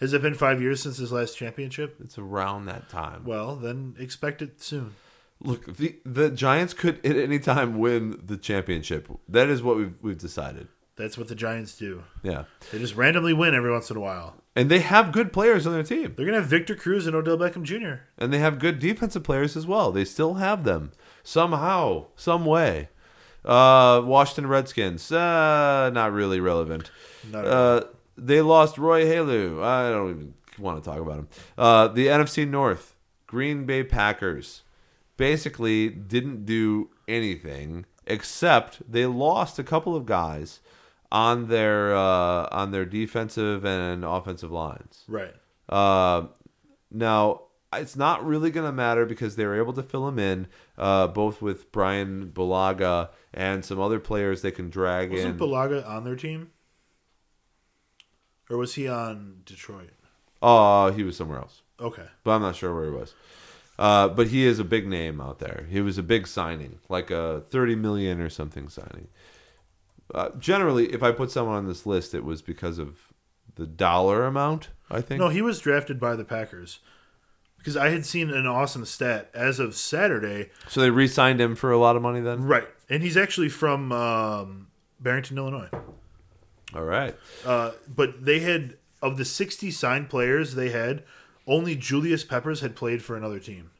Has 0.00 0.12
it 0.12 0.20
been 0.22 0.34
five 0.34 0.60
years 0.60 0.82
since 0.82 0.98
his 0.98 1.12
last 1.12 1.36
championship? 1.36 1.96
It's 2.02 2.18
around 2.18 2.66
that 2.66 2.88
time. 2.88 3.24
Well, 3.24 3.56
then 3.56 3.94
expect 3.98 4.42
it 4.42 4.60
soon. 4.60 4.94
Look, 5.40 5.76
the 5.76 5.96
the 6.04 6.30
Giants 6.30 6.74
could 6.74 7.04
at 7.04 7.16
any 7.16 7.38
time 7.38 7.78
win 7.78 8.20
the 8.24 8.36
championship. 8.36 9.08
That 9.28 9.48
is 9.48 9.62
what 9.62 9.76
we've 9.76 10.02
we've 10.02 10.18
decided. 10.18 10.68
That's 10.96 11.18
what 11.18 11.28
the 11.28 11.34
Giants 11.34 11.76
do. 11.76 12.04
Yeah. 12.22 12.44
They 12.70 12.78
just 12.78 12.94
randomly 12.94 13.32
win 13.32 13.54
every 13.54 13.70
once 13.70 13.90
in 13.90 13.96
a 13.96 14.00
while. 14.00 14.36
And 14.54 14.70
they 14.70 14.78
have 14.78 15.10
good 15.10 15.32
players 15.32 15.66
on 15.66 15.72
their 15.72 15.82
team. 15.82 16.14
They're 16.16 16.26
gonna 16.26 16.38
have 16.40 16.46
Victor 16.46 16.76
Cruz 16.76 17.06
and 17.06 17.16
Odell 17.16 17.36
Beckham 17.36 17.62
Jr. 17.64 18.04
And 18.16 18.32
they 18.32 18.38
have 18.38 18.60
good 18.60 18.78
defensive 18.78 19.24
players 19.24 19.56
as 19.56 19.66
well. 19.66 19.90
They 19.90 20.04
still 20.04 20.34
have 20.34 20.64
them 20.64 20.92
somehow, 21.24 22.06
some 22.14 22.44
way. 22.44 22.88
Uh, 23.44 24.02
Washington 24.04 24.46
Redskins, 24.46 25.10
uh, 25.12 25.90
not 25.92 26.12
really 26.12 26.40
relevant. 26.40 26.90
Not 27.30 27.44
Uh, 27.44 27.84
they 28.16 28.40
lost 28.40 28.78
Roy 28.78 29.04
Helu. 29.04 29.62
I 29.62 29.90
don't 29.90 30.10
even 30.10 30.34
want 30.58 30.82
to 30.82 30.88
talk 30.88 31.00
about 31.00 31.18
him. 31.18 31.28
Uh, 31.58 31.88
the 31.88 32.06
NFC 32.06 32.48
North, 32.48 32.94
Green 33.26 33.66
Bay 33.66 33.82
Packers 33.82 34.62
basically 35.16 35.88
didn't 35.88 36.44
do 36.44 36.90
anything 37.06 37.84
except 38.06 38.90
they 38.90 39.06
lost 39.06 39.58
a 39.58 39.64
couple 39.64 39.96
of 39.96 40.06
guys 40.06 40.60
on 41.10 41.48
their 41.48 41.94
uh, 41.94 42.48
on 42.50 42.70
their 42.72 42.84
defensive 42.84 43.64
and 43.64 44.04
offensive 44.04 44.50
lines. 44.50 45.04
Right. 45.08 45.34
Uh, 45.68 46.26
now 46.90 47.42
it's 47.80 47.96
not 47.96 48.24
really 48.24 48.50
going 48.50 48.66
to 48.66 48.72
matter 48.72 49.04
because 49.06 49.36
they 49.36 49.44
were 49.46 49.56
able 49.58 49.72
to 49.74 49.82
fill 49.82 50.06
him 50.08 50.18
in, 50.18 50.46
uh, 50.78 51.06
both 51.08 51.40
with 51.42 51.70
Brian 51.72 52.30
Bulaga 52.34 53.10
and 53.32 53.64
some 53.64 53.80
other 53.80 53.98
players 54.00 54.42
they 54.42 54.50
can 54.50 54.70
drag 54.70 55.08
in. 55.12 55.16
Wasn't 55.16 55.38
Bulaga 55.38 55.86
on 55.88 56.04
their 56.04 56.16
team? 56.16 56.50
Or 58.50 58.56
was 58.56 58.74
he 58.74 58.88
on 58.88 59.40
Detroit? 59.44 59.90
Oh, 60.42 60.90
he 60.92 61.02
was 61.02 61.16
somewhere 61.16 61.38
else, 61.38 61.62
Okay. 61.80 62.06
but 62.22 62.32
I'm 62.32 62.42
not 62.42 62.56
sure 62.56 62.74
where 62.74 62.84
he 62.84 62.90
was. 62.90 63.14
Uh, 63.78 64.08
but 64.08 64.28
he 64.28 64.44
is 64.44 64.58
a 64.58 64.64
big 64.64 64.86
name 64.86 65.20
out 65.20 65.38
there. 65.38 65.66
He 65.70 65.80
was 65.80 65.98
a 65.98 66.02
big 66.02 66.26
signing, 66.26 66.78
like 66.88 67.10
a 67.10 67.42
30 67.48 67.74
million 67.76 68.20
or 68.20 68.28
something 68.28 68.68
signing. 68.68 69.08
Uh, 70.14 70.28
generally, 70.38 70.92
if 70.92 71.02
I 71.02 71.10
put 71.12 71.30
someone 71.30 71.56
on 71.56 71.66
this 71.66 71.86
list, 71.86 72.14
it 72.14 72.24
was 72.24 72.42
because 72.42 72.78
of 72.78 73.12
the 73.56 73.66
dollar 73.66 74.26
amount. 74.26 74.68
I 74.90 75.00
think. 75.00 75.18
No, 75.18 75.30
he 75.30 75.40
was 75.42 75.58
drafted 75.60 75.98
by 75.98 76.14
the 76.14 76.24
Packers. 76.24 76.78
Because 77.64 77.78
I 77.78 77.88
had 77.88 78.04
seen 78.04 78.28
an 78.28 78.46
awesome 78.46 78.84
stat 78.84 79.30
as 79.32 79.58
of 79.58 79.74
Saturday. 79.74 80.50
so 80.68 80.82
they 80.82 80.90
re-signed 80.90 81.40
him 81.40 81.56
for 81.56 81.72
a 81.72 81.78
lot 81.78 81.96
of 81.96 82.02
money 82.02 82.20
then. 82.20 82.42
Right. 82.42 82.68
And 82.90 83.02
he's 83.02 83.16
actually 83.16 83.48
from 83.48 83.90
um, 83.90 84.66
Barrington, 85.00 85.38
Illinois. 85.38 85.70
All 86.74 86.84
right. 86.84 87.16
Uh, 87.42 87.70
but 87.88 88.26
they 88.26 88.40
had, 88.40 88.76
of 89.00 89.16
the 89.16 89.24
60 89.24 89.70
signed 89.70 90.10
players 90.10 90.56
they 90.56 90.68
had, 90.68 91.04
only 91.46 91.74
Julius 91.74 92.22
Peppers 92.22 92.60
had 92.60 92.76
played 92.76 93.02
for 93.02 93.16
another 93.16 93.38
team. 93.38 93.70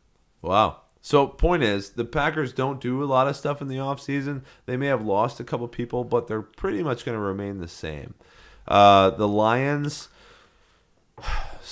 Wow. 0.41 0.81
So 1.03 1.27
point 1.27 1.63
is, 1.63 1.91
the 1.91 2.07
Packers 2.07 2.55
don't 2.55 2.81
do 2.81 3.03
a 3.03 3.05
lot 3.05 3.29
of 3.29 3.37
stuff 3.37 3.61
in 3.61 3.69
the 3.69 3.77
offseason. 3.77 4.45
They 4.65 4.79
may 4.79 4.87
have 4.87 5.05
lost 5.05 5.41
a 5.41 5.45
couple 5.45 5.69
people, 5.69 6.05
but 6.05 6.27
they're 6.27 6.41
pretty 6.41 6.83
much 6.83 7.05
going 7.05 7.19
to 7.19 7.23
remain 7.23 7.59
the 7.59 7.69
same. 7.69 8.15
Uh, 8.67 9.11
the 9.11 9.29
Lions. 9.29 10.09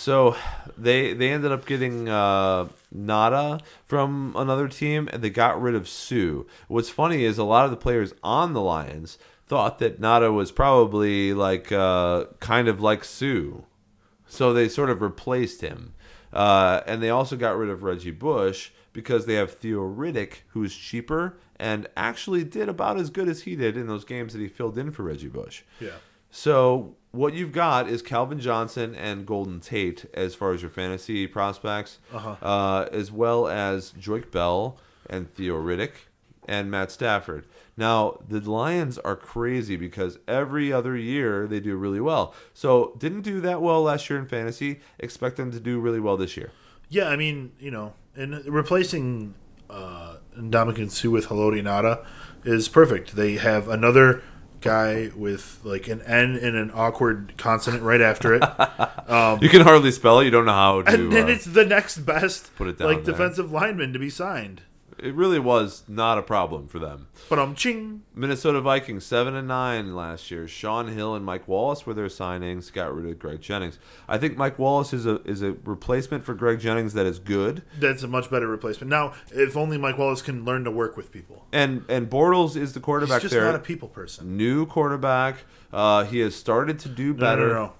So 0.02 0.34
they 0.76 1.12
they 1.12 1.30
ended 1.30 1.52
up 1.52 1.64
getting 1.64 2.08
uh, 2.08 2.66
Ngata 2.92 3.60
from 3.84 4.34
another 4.36 4.66
team, 4.66 5.08
and 5.12 5.22
they 5.22 5.30
got 5.30 5.62
rid 5.62 5.76
of 5.76 5.88
Suh. 5.88 6.42
What's 6.66 6.90
funny 6.90 7.22
is 7.22 7.38
a 7.38 7.44
lot 7.44 7.66
of 7.66 7.70
the 7.70 7.76
players 7.76 8.12
on 8.20 8.52
the 8.52 8.60
Lions 8.60 9.16
thought 9.46 9.78
that 9.78 10.00
Ngata 10.00 10.34
was 10.34 10.50
probably 10.50 11.32
like 11.32 11.70
uh, 11.70 12.24
kind 12.40 12.66
of 12.66 12.80
like 12.80 13.04
Suh, 13.04 13.60
so 14.26 14.52
they 14.52 14.68
sort 14.68 14.90
of 14.90 15.02
replaced 15.02 15.60
him. 15.60 15.94
Uh, 16.32 16.80
and 16.84 17.00
they 17.00 17.10
also 17.10 17.36
got 17.36 17.56
rid 17.56 17.70
of 17.70 17.84
Reggie 17.84 18.10
Bush 18.10 18.70
because 18.92 19.26
they 19.26 19.34
have 19.34 19.52
Theo 19.52 19.82
Riddick, 19.82 20.38
who's 20.48 20.74
cheaper 20.74 21.38
and 21.60 21.86
actually 21.96 22.42
did 22.42 22.68
about 22.68 22.98
as 22.98 23.08
good 23.08 23.28
as 23.28 23.42
he 23.42 23.54
did 23.54 23.76
in 23.76 23.86
those 23.86 24.04
games 24.04 24.32
that 24.32 24.40
he 24.40 24.48
filled 24.48 24.76
in 24.76 24.90
for 24.90 25.04
Reggie 25.04 25.28
Bush. 25.28 25.62
Yeah. 25.78 25.90
So 26.32 26.96
what 27.12 27.34
you've 27.34 27.52
got 27.52 27.88
is 27.88 28.02
Calvin 28.02 28.40
Johnson 28.40 28.94
and 28.94 29.24
Golden 29.26 29.60
Tate 29.60 30.06
as 30.14 30.34
far 30.34 30.52
as 30.52 30.62
your 30.62 30.70
fantasy 30.70 31.26
prospects, 31.26 31.98
Uh-huh. 32.12 32.36
uh, 32.42 32.88
as 32.90 33.12
well 33.12 33.46
as 33.48 33.92
Joique 33.92 34.30
Bell 34.30 34.78
and 35.08 35.32
Theo 35.32 35.56
Riddick 35.56 35.92
and 36.48 36.70
Matt 36.70 36.90
Stafford. 36.90 37.44
Now 37.76 38.18
the 38.28 38.40
Lions 38.40 38.98
are 38.98 39.16
crazy 39.16 39.76
because 39.76 40.18
every 40.26 40.72
other 40.72 40.96
year 40.96 41.46
they 41.46 41.60
do 41.60 41.76
really 41.76 42.00
well. 42.00 42.34
So 42.52 42.94
didn't 42.98 43.22
do 43.22 43.40
that 43.42 43.62
well 43.62 43.82
last 43.82 44.10
year 44.10 44.18
in 44.18 44.26
fantasy. 44.26 44.80
Expect 44.98 45.36
them 45.36 45.50
to 45.52 45.60
do 45.60 45.78
really 45.80 46.00
well 46.00 46.16
this 46.16 46.36
year. 46.36 46.50
Yeah, 46.88 47.08
I 47.08 47.16
mean, 47.16 47.52
you 47.58 47.70
know, 47.70 47.94
and 48.14 48.44
replacing 48.46 49.34
uh, 49.70 50.16
Ndamukong 50.38 50.90
Suh 50.90 51.10
with 51.10 51.28
Haloti 51.28 51.62
Ngata 51.62 52.04
is 52.44 52.68
perfect. 52.68 53.16
They 53.16 53.36
have 53.36 53.68
another 53.68 54.22
guy 54.62 55.10
with 55.14 55.60
like 55.64 55.88
an 55.88 56.00
N 56.02 56.36
and 56.36 56.56
an 56.56 56.70
awkward 56.74 57.34
consonant 57.36 57.82
right 57.82 58.00
after 58.00 58.34
it. 58.34 58.42
you 59.42 59.48
can 59.48 59.62
hardly 59.62 59.90
spell 59.90 60.20
it. 60.20 60.24
You 60.24 60.30
don't 60.30 60.44
know 60.46 60.52
how 60.52 60.82
to. 60.82 60.92
and 60.94 61.12
then 61.12 61.24
uh, 61.26 61.28
it's 61.32 61.44
the 61.44 61.64
next 61.64 61.98
best 61.98 62.54
Put 62.56 62.68
it 62.68 62.78
down 62.78 62.88
like 62.88 63.04
there. 63.04 63.12
defensive 63.12 63.52
lineman 63.52 63.92
to 63.92 63.98
be 63.98 64.10
signed. 64.10 64.62
It 65.02 65.14
really 65.14 65.40
was 65.40 65.82
not 65.88 66.16
a 66.16 66.22
problem 66.22 66.68
for 66.68 66.78
them. 66.78 67.08
But 67.28 67.38
um 67.40 67.54
ching. 67.56 68.02
Minnesota 68.14 68.60
Vikings 68.60 69.04
seven 69.04 69.34
and 69.34 69.48
nine 69.48 69.96
last 69.96 70.30
year. 70.30 70.46
Shaun 70.46 70.88
Hill 70.88 71.14
and 71.16 71.24
Mike 71.24 71.48
Wallace 71.48 71.84
were 71.84 71.92
their 71.92 72.06
signings. 72.06 72.72
Got 72.72 72.94
rid 72.94 73.10
of 73.10 73.18
Greg 73.18 73.40
Jennings. 73.40 73.78
I 74.08 74.16
think 74.18 74.36
Mike 74.36 74.58
Wallace 74.58 74.92
is 74.92 75.04
a 75.04 75.20
is 75.22 75.42
a 75.42 75.52
replacement 75.64 76.24
for 76.24 76.34
Greg 76.34 76.60
Jennings 76.60 76.92
that 76.94 77.04
is 77.06 77.18
good. 77.18 77.62
That's 77.78 78.04
a 78.04 78.08
much 78.08 78.30
better 78.30 78.46
replacement. 78.46 78.90
Now, 78.90 79.14
if 79.32 79.56
only 79.56 79.76
Mike 79.76 79.98
Wallace 79.98 80.22
can 80.22 80.44
learn 80.44 80.62
to 80.64 80.70
work 80.70 80.96
with 80.96 81.10
people. 81.10 81.46
And 81.52 81.84
and 81.88 82.08
Bortles 82.08 82.56
is 82.56 82.72
the 82.72 82.80
quarterback. 82.80 83.22
He's 83.22 83.30
just 83.30 83.34
there. 83.34 83.44
not 83.44 83.56
a 83.56 83.58
people 83.58 83.88
person. 83.88 84.36
New 84.36 84.66
quarterback. 84.66 85.38
Uh, 85.72 86.04
he 86.04 86.20
has 86.20 86.36
started 86.36 86.78
to 86.78 86.88
do 86.88 87.12
better. 87.12 87.48
no, 87.48 87.54
no, 87.54 87.54
no. 87.54 87.72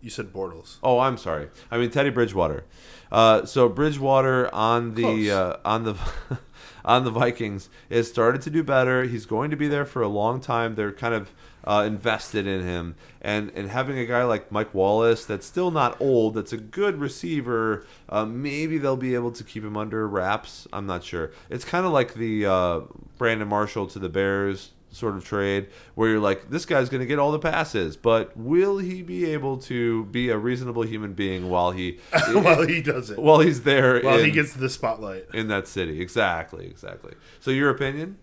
You 0.00 0.10
said 0.10 0.32
Bortles. 0.32 0.76
Oh, 0.82 1.00
I'm 1.00 1.16
sorry. 1.18 1.48
I 1.70 1.78
mean 1.78 1.90
Teddy 1.90 2.10
Bridgewater. 2.10 2.64
Uh, 3.10 3.44
so 3.44 3.68
Bridgewater 3.68 4.52
on 4.54 4.94
the 4.94 5.30
uh, 5.30 5.56
on 5.64 5.84
the 5.84 5.96
on 6.86 7.04
the 7.04 7.10
Vikings 7.10 7.68
has 7.90 8.08
started 8.08 8.40
to 8.42 8.50
do 8.50 8.62
better. 8.62 9.02
He's 9.02 9.26
going 9.26 9.50
to 9.50 9.56
be 9.56 9.68
there 9.68 9.84
for 9.84 10.00
a 10.00 10.08
long 10.08 10.40
time. 10.40 10.76
They're 10.76 10.92
kind 10.92 11.14
of 11.14 11.34
uh, 11.64 11.82
invested 11.84 12.46
in 12.46 12.62
him, 12.62 12.94
and 13.20 13.50
and 13.56 13.68
having 13.68 13.98
a 13.98 14.06
guy 14.06 14.22
like 14.22 14.52
Mike 14.52 14.72
Wallace 14.72 15.26
that's 15.26 15.44
still 15.44 15.72
not 15.72 16.00
old, 16.00 16.34
that's 16.34 16.52
a 16.52 16.56
good 16.56 17.00
receiver. 17.00 17.84
Uh, 18.08 18.24
maybe 18.24 18.78
they'll 18.78 18.96
be 18.96 19.16
able 19.16 19.32
to 19.32 19.42
keep 19.42 19.64
him 19.64 19.76
under 19.76 20.06
wraps. 20.06 20.68
I'm 20.72 20.86
not 20.86 21.02
sure. 21.02 21.32
It's 21.50 21.64
kind 21.64 21.84
of 21.84 21.92
like 21.92 22.14
the 22.14 22.46
uh, 22.46 22.80
Brandon 23.18 23.48
Marshall 23.48 23.88
to 23.88 23.98
the 23.98 24.08
Bears 24.08 24.70
sort 24.96 25.14
of 25.14 25.24
trade 25.24 25.68
where 25.94 26.10
you're 26.10 26.20
like 26.20 26.50
this 26.50 26.64
guy's 26.64 26.88
going 26.88 27.00
to 27.00 27.06
get 27.06 27.18
all 27.18 27.30
the 27.30 27.38
passes 27.38 27.96
but 27.96 28.36
will 28.36 28.78
he 28.78 29.02
be 29.02 29.24
able 29.26 29.56
to 29.56 30.04
be 30.06 30.30
a 30.30 30.38
reasonable 30.38 30.82
human 30.82 31.12
being 31.12 31.48
while 31.50 31.70
he 31.70 31.98
while 32.32 32.66
he 32.66 32.80
does 32.80 33.10
it. 33.10 33.18
while 33.18 33.40
he's 33.40 33.62
there 33.62 34.00
While 34.00 34.18
in, 34.18 34.24
he 34.24 34.30
gets 34.30 34.54
the 34.54 34.68
spotlight 34.68 35.26
in 35.34 35.48
that 35.48 35.68
city 35.68 36.00
exactly 36.00 36.66
exactly 36.66 37.14
so 37.40 37.50
your 37.50 37.70
opinion 37.70 38.18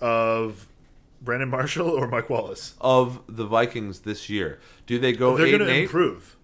of 0.00 0.66
Brandon 1.22 1.50
Marshall 1.50 1.88
or 1.90 2.06
Mike 2.08 2.30
Wallace. 2.30 2.74
of 2.80 3.20
the 3.26 3.44
vikings 3.46 4.00
this 4.00 4.28
year 4.30 4.58
do 4.86 4.98
they 4.98 5.12
go 5.12 5.36
they're 5.36 5.46
going 5.58 5.66
to 5.68 5.82
improve. 5.82 6.36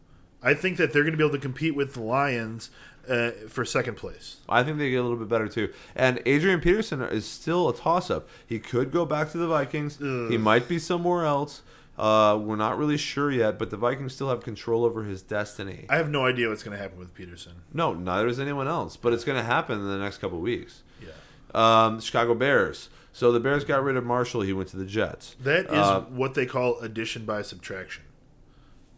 I 0.42 0.54
think 0.54 0.76
that 0.76 0.92
they're 0.92 1.02
going 1.02 1.14
to 1.14 1.18
be 1.18 1.24
able 1.24 1.34
to 1.34 1.40
compete 1.40 1.74
with 1.74 1.94
the 1.94 2.02
Lions 2.02 2.70
uh, 3.08 3.30
for 3.48 3.64
second 3.64 3.96
place. 3.96 4.36
I 4.48 4.62
think 4.62 4.78
they 4.78 4.90
get 4.90 4.96
a 4.96 5.02
little 5.02 5.18
bit 5.18 5.28
better 5.28 5.48
too. 5.48 5.72
And 5.94 6.20
Adrian 6.26 6.60
Peterson 6.60 7.00
is 7.02 7.26
still 7.26 7.68
a 7.68 7.74
toss 7.76 8.10
up. 8.10 8.28
He 8.46 8.58
could 8.58 8.90
go 8.92 9.04
back 9.04 9.30
to 9.32 9.38
the 9.38 9.46
Vikings. 9.48 10.00
Ugh. 10.00 10.30
He 10.30 10.38
might 10.38 10.68
be 10.68 10.78
somewhere 10.78 11.24
else. 11.24 11.62
Uh, 11.98 12.38
we're 12.42 12.56
not 12.56 12.76
really 12.76 12.98
sure 12.98 13.30
yet, 13.30 13.58
but 13.58 13.70
the 13.70 13.76
Vikings 13.78 14.12
still 14.14 14.28
have 14.28 14.42
control 14.42 14.84
over 14.84 15.04
his 15.04 15.22
destiny. 15.22 15.86
I 15.88 15.96
have 15.96 16.10
no 16.10 16.26
idea 16.26 16.48
what's 16.50 16.62
going 16.62 16.76
to 16.76 16.82
happen 16.82 16.98
with 16.98 17.14
Peterson. 17.14 17.52
No, 17.72 17.94
neither 17.94 18.26
does 18.26 18.38
anyone 18.38 18.68
else, 18.68 18.96
but 18.98 19.14
it's 19.14 19.24
going 19.24 19.38
to 19.38 19.44
happen 19.44 19.78
in 19.80 19.88
the 19.88 19.96
next 19.96 20.18
couple 20.18 20.38
weeks. 20.40 20.82
Yeah, 21.00 21.08
Um, 21.54 22.00
Chicago 22.00 22.34
Bears. 22.34 22.90
So 23.14 23.32
the 23.32 23.40
Bears 23.40 23.64
got 23.64 23.82
rid 23.82 23.96
of 23.96 24.04
Marshall. 24.04 24.42
He 24.42 24.52
went 24.52 24.68
to 24.70 24.76
the 24.76 24.84
Jets. 24.84 25.36
that 25.40 25.64
is 25.66 25.70
Uh, 25.72 26.00
what 26.02 26.34
they 26.34 26.44
call 26.44 26.78
addition 26.80 27.24
by 27.24 27.40
subtraction. 27.40 28.04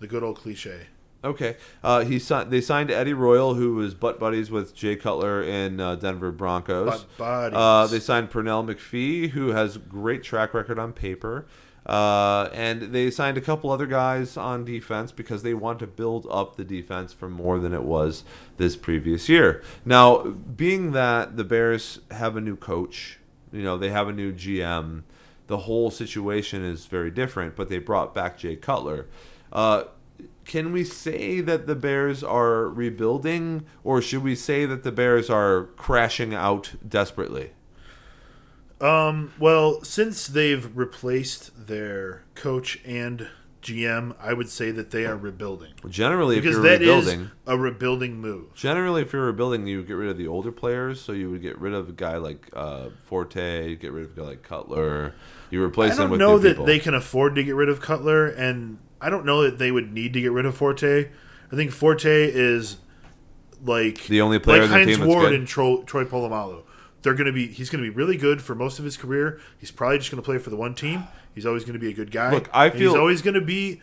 The 0.00 0.08
good 0.08 0.24
old 0.24 0.38
cliche. 0.38 0.88
Okay. 1.24 1.56
Uh, 1.82 2.04
he 2.04 2.18
si- 2.18 2.44
they 2.44 2.60
signed 2.60 2.90
Eddie 2.90 3.12
Royal, 3.12 3.54
who 3.54 3.74
was 3.74 3.94
butt 3.94 4.20
buddies 4.20 4.50
with 4.50 4.74
Jay 4.74 4.94
Cutler 4.94 5.42
in 5.42 5.80
uh, 5.80 5.96
Denver 5.96 6.30
Broncos. 6.30 6.86
Butt 6.86 7.18
buddies. 7.18 7.56
Uh, 7.56 7.86
they 7.88 8.00
signed 8.00 8.30
Pernell 8.30 8.64
McPhee, 8.64 9.30
who 9.30 9.48
has 9.48 9.76
great 9.78 10.22
track 10.22 10.54
record 10.54 10.78
on 10.78 10.92
paper. 10.92 11.46
Uh, 11.84 12.50
and 12.52 12.82
they 12.92 13.10
signed 13.10 13.38
a 13.38 13.40
couple 13.40 13.70
other 13.70 13.86
guys 13.86 14.36
on 14.36 14.64
defense 14.64 15.10
because 15.10 15.42
they 15.42 15.54
want 15.54 15.78
to 15.78 15.86
build 15.86 16.26
up 16.30 16.56
the 16.56 16.64
defense 16.64 17.14
for 17.14 17.30
more 17.30 17.58
than 17.58 17.72
it 17.72 17.82
was 17.82 18.24
this 18.58 18.76
previous 18.76 19.28
year. 19.28 19.62
Now, 19.86 20.22
being 20.24 20.92
that 20.92 21.36
the 21.38 21.44
Bears 21.44 22.00
have 22.10 22.36
a 22.36 22.42
new 22.42 22.56
coach, 22.56 23.18
you 23.52 23.62
know, 23.62 23.78
they 23.78 23.88
have 23.88 24.06
a 24.06 24.12
new 24.12 24.32
GM, 24.34 25.02
the 25.46 25.58
whole 25.58 25.90
situation 25.90 26.62
is 26.62 26.84
very 26.84 27.10
different, 27.10 27.56
but 27.56 27.70
they 27.70 27.78
brought 27.78 28.14
back 28.14 28.36
Jay 28.36 28.54
Cutler. 28.54 29.06
Uh, 29.50 29.84
can 30.44 30.72
we 30.72 30.82
say 30.84 31.40
that 31.40 31.66
the 31.66 31.74
Bears 31.74 32.24
are 32.24 32.68
rebuilding, 32.68 33.64
or 33.84 34.00
should 34.00 34.22
we 34.22 34.34
say 34.34 34.64
that 34.66 34.82
the 34.82 34.92
Bears 34.92 35.28
are 35.28 35.64
crashing 35.76 36.34
out 36.34 36.72
desperately? 36.86 37.50
Um, 38.80 39.32
well, 39.38 39.82
since 39.82 40.26
they've 40.28 40.74
replaced 40.76 41.66
their 41.66 42.22
coach 42.36 42.78
and 42.84 43.28
GM, 43.60 44.14
I 44.20 44.32
would 44.32 44.48
say 44.48 44.70
that 44.70 44.92
they 44.92 45.04
are 45.04 45.16
rebuilding 45.16 45.72
Generally, 45.88 46.36
if 46.38 46.44
because 46.44 46.56
you're 46.58 46.64
that 46.64 46.80
is 46.80 47.06
rebuilding, 47.06 47.30
a 47.44 47.58
rebuilding 47.58 48.20
move. 48.20 48.54
generally 48.54 49.02
if 49.02 49.12
you're 49.12 49.26
rebuilding, 49.26 49.66
you 49.66 49.82
get 49.82 49.94
rid 49.94 50.08
of 50.08 50.16
the 50.16 50.28
older 50.28 50.52
players. 50.52 51.00
So 51.00 51.10
you 51.12 51.28
would 51.30 51.42
get 51.42 51.58
rid 51.58 51.74
of 51.74 51.88
a 51.88 51.92
guy 51.92 52.18
like 52.18 52.48
uh, 52.54 52.90
Forte, 53.04 53.68
you 53.68 53.74
get 53.76 53.90
rid 53.92 54.04
of 54.04 54.12
a 54.16 54.20
guy 54.20 54.26
like 54.28 54.42
Cutler. 54.44 55.12
You 55.50 55.62
replace 55.62 55.94
I 55.94 55.96
them 55.96 56.10
don't 56.10 56.18
know 56.20 56.38
that 56.38 56.50
people. 56.50 56.64
they 56.66 56.78
can 56.78 56.94
afford 56.94 57.34
to 57.34 57.42
get 57.42 57.56
rid 57.56 57.68
of 57.68 57.80
Cutler, 57.80 58.26
and 58.28 58.78
I 59.00 59.10
don't 59.10 59.24
know 59.24 59.42
that 59.42 59.58
they 59.58 59.70
would 59.70 59.92
need 59.92 60.12
to 60.14 60.20
get 60.20 60.32
rid 60.32 60.46
of 60.46 60.56
Forte. 60.56 61.08
I 61.52 61.56
think 61.56 61.70
Forte 61.72 62.06
is 62.32 62.78
like 63.64 64.04
The 64.06 64.20
only 64.20 64.38
player 64.38 64.62
like 64.62 64.64
on 64.66 64.70
the 64.70 64.76
Heinz 64.76 64.88
team 64.90 64.98
that's 65.00 65.08
Ward 65.08 65.30
good. 65.30 65.34
and 65.38 65.48
Tro- 65.48 65.82
Troy 65.84 66.04
Polamalu. 66.04 66.62
They're 67.02 67.14
going 67.14 67.26
to 67.26 67.32
be. 67.32 67.46
He's 67.46 67.70
going 67.70 67.82
to 67.84 67.88
be 67.90 67.94
really 67.94 68.16
good 68.16 68.42
for 68.42 68.54
most 68.54 68.78
of 68.78 68.84
his 68.84 68.96
career. 68.96 69.40
He's 69.58 69.70
probably 69.70 69.98
just 69.98 70.10
going 70.10 70.20
to 70.22 70.26
play 70.26 70.38
for 70.38 70.50
the 70.50 70.56
one 70.56 70.74
team. 70.74 71.04
He's 71.34 71.46
always 71.46 71.62
going 71.64 71.74
to 71.74 71.78
be 71.78 71.88
a 71.88 71.92
good 71.94 72.10
guy. 72.10 72.32
Look, 72.32 72.50
I 72.52 72.70
feel- 72.70 72.90
he's 72.92 72.98
always 72.98 73.22
going 73.22 73.34
to 73.34 73.40
be 73.40 73.80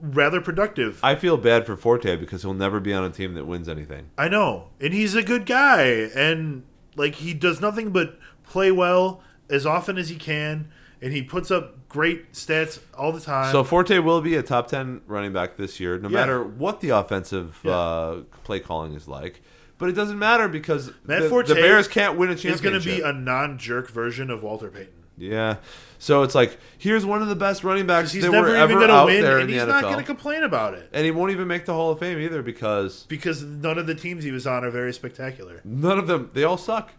rather 0.00 0.40
productive. 0.40 0.98
I 1.02 1.14
feel 1.16 1.36
bad 1.36 1.66
for 1.66 1.76
Forte 1.76 2.16
because 2.16 2.42
he'll 2.42 2.54
never 2.54 2.80
be 2.80 2.92
on 2.94 3.04
a 3.04 3.10
team 3.10 3.34
that 3.34 3.46
wins 3.46 3.68
anything. 3.68 4.10
I 4.16 4.28
know, 4.28 4.68
and 4.80 4.92
he's 4.94 5.14
a 5.14 5.22
good 5.22 5.44
guy, 5.46 5.82
and 6.14 6.64
like 6.96 7.16
he 7.16 7.34
does 7.34 7.60
nothing 7.60 7.90
but 7.90 8.18
play 8.44 8.70
well 8.72 9.22
as 9.50 9.66
often 9.66 9.98
as 9.98 10.08
he 10.08 10.16
can, 10.16 10.70
and 11.02 11.12
he 11.12 11.22
puts 11.22 11.50
up 11.50 11.88
great 11.88 12.32
stats 12.32 12.78
all 12.96 13.12
the 13.12 13.20
time. 13.20 13.52
So 13.52 13.62
Forte 13.64 13.98
will 13.98 14.20
be 14.20 14.34
a 14.36 14.42
top 14.42 14.68
ten 14.68 15.00
running 15.06 15.32
back 15.32 15.56
this 15.56 15.78
year, 15.80 15.98
no 15.98 16.08
Yeah. 16.08 16.14
matter 16.18 16.42
what 16.42 16.80
the 16.80 16.90
offensive 16.90 17.58
Yeah. 17.62 17.72
uh, 17.76 18.16
play 18.44 18.60
calling 18.60 18.94
is 18.94 19.06
like. 19.08 19.42
But 19.78 19.90
it 19.90 19.92
doesn't 19.92 20.18
matter 20.18 20.48
because 20.48 20.90
Matt 21.04 21.22
the, 21.22 21.28
Forte 21.28 21.48
the 21.48 21.54
Bears 21.56 21.86
can't 21.86 22.16
win 22.16 22.30
a 22.30 22.32
He's 22.32 22.42
championship. 22.42 22.70
going 22.72 22.82
to 22.82 23.02
be 23.02 23.02
a 23.02 23.12
non-jerk 23.12 23.90
version 23.90 24.30
of 24.30 24.42
Walter 24.42 24.68
Payton. 24.70 24.92
yeah. 25.18 25.56
So 25.98 26.22
it's 26.22 26.34
like 26.34 26.58
here's 26.78 27.04
one 27.06 27.22
of 27.22 27.28
the 27.28 27.34
best 27.36 27.64
running 27.64 27.86
backs 27.86 28.12
He's 28.12 28.22
that 28.24 28.30
never 28.32 28.48
were 28.48 28.56
even 28.56 28.60
ever 28.62 28.74
going 28.74 28.88
to 28.88 28.94
out 28.94 29.06
win, 29.06 29.22
there 29.22 29.36
in 29.38 29.42
and 29.44 29.50
he's 29.50 29.64
not 29.64 29.82
going 29.82 29.96
to 29.98 30.02
complain 30.04 30.42
about 30.44 30.74
it 30.74 30.90
and 30.92 31.04
he 31.06 31.10
won't 31.10 31.30
even 31.30 31.48
make 31.48 31.64
the 31.64 31.72
Hall 31.72 31.90
of 31.90 31.98
Fame 31.98 32.18
either 32.18 32.42
because 32.42 33.04
because 33.08 33.42
none 33.42 33.78
of 33.78 33.86
the 33.86 33.94
teams 33.94 34.22
he 34.24 34.30
was 34.30 34.46
on 34.46 34.62
are 34.64 34.70
very 34.70 34.92
spectacular. 34.92 35.60
none 35.64 35.98
of 35.98 36.06
them 36.06 36.30
they 36.34 36.44
all 36.44 36.58
suck. 36.58 36.92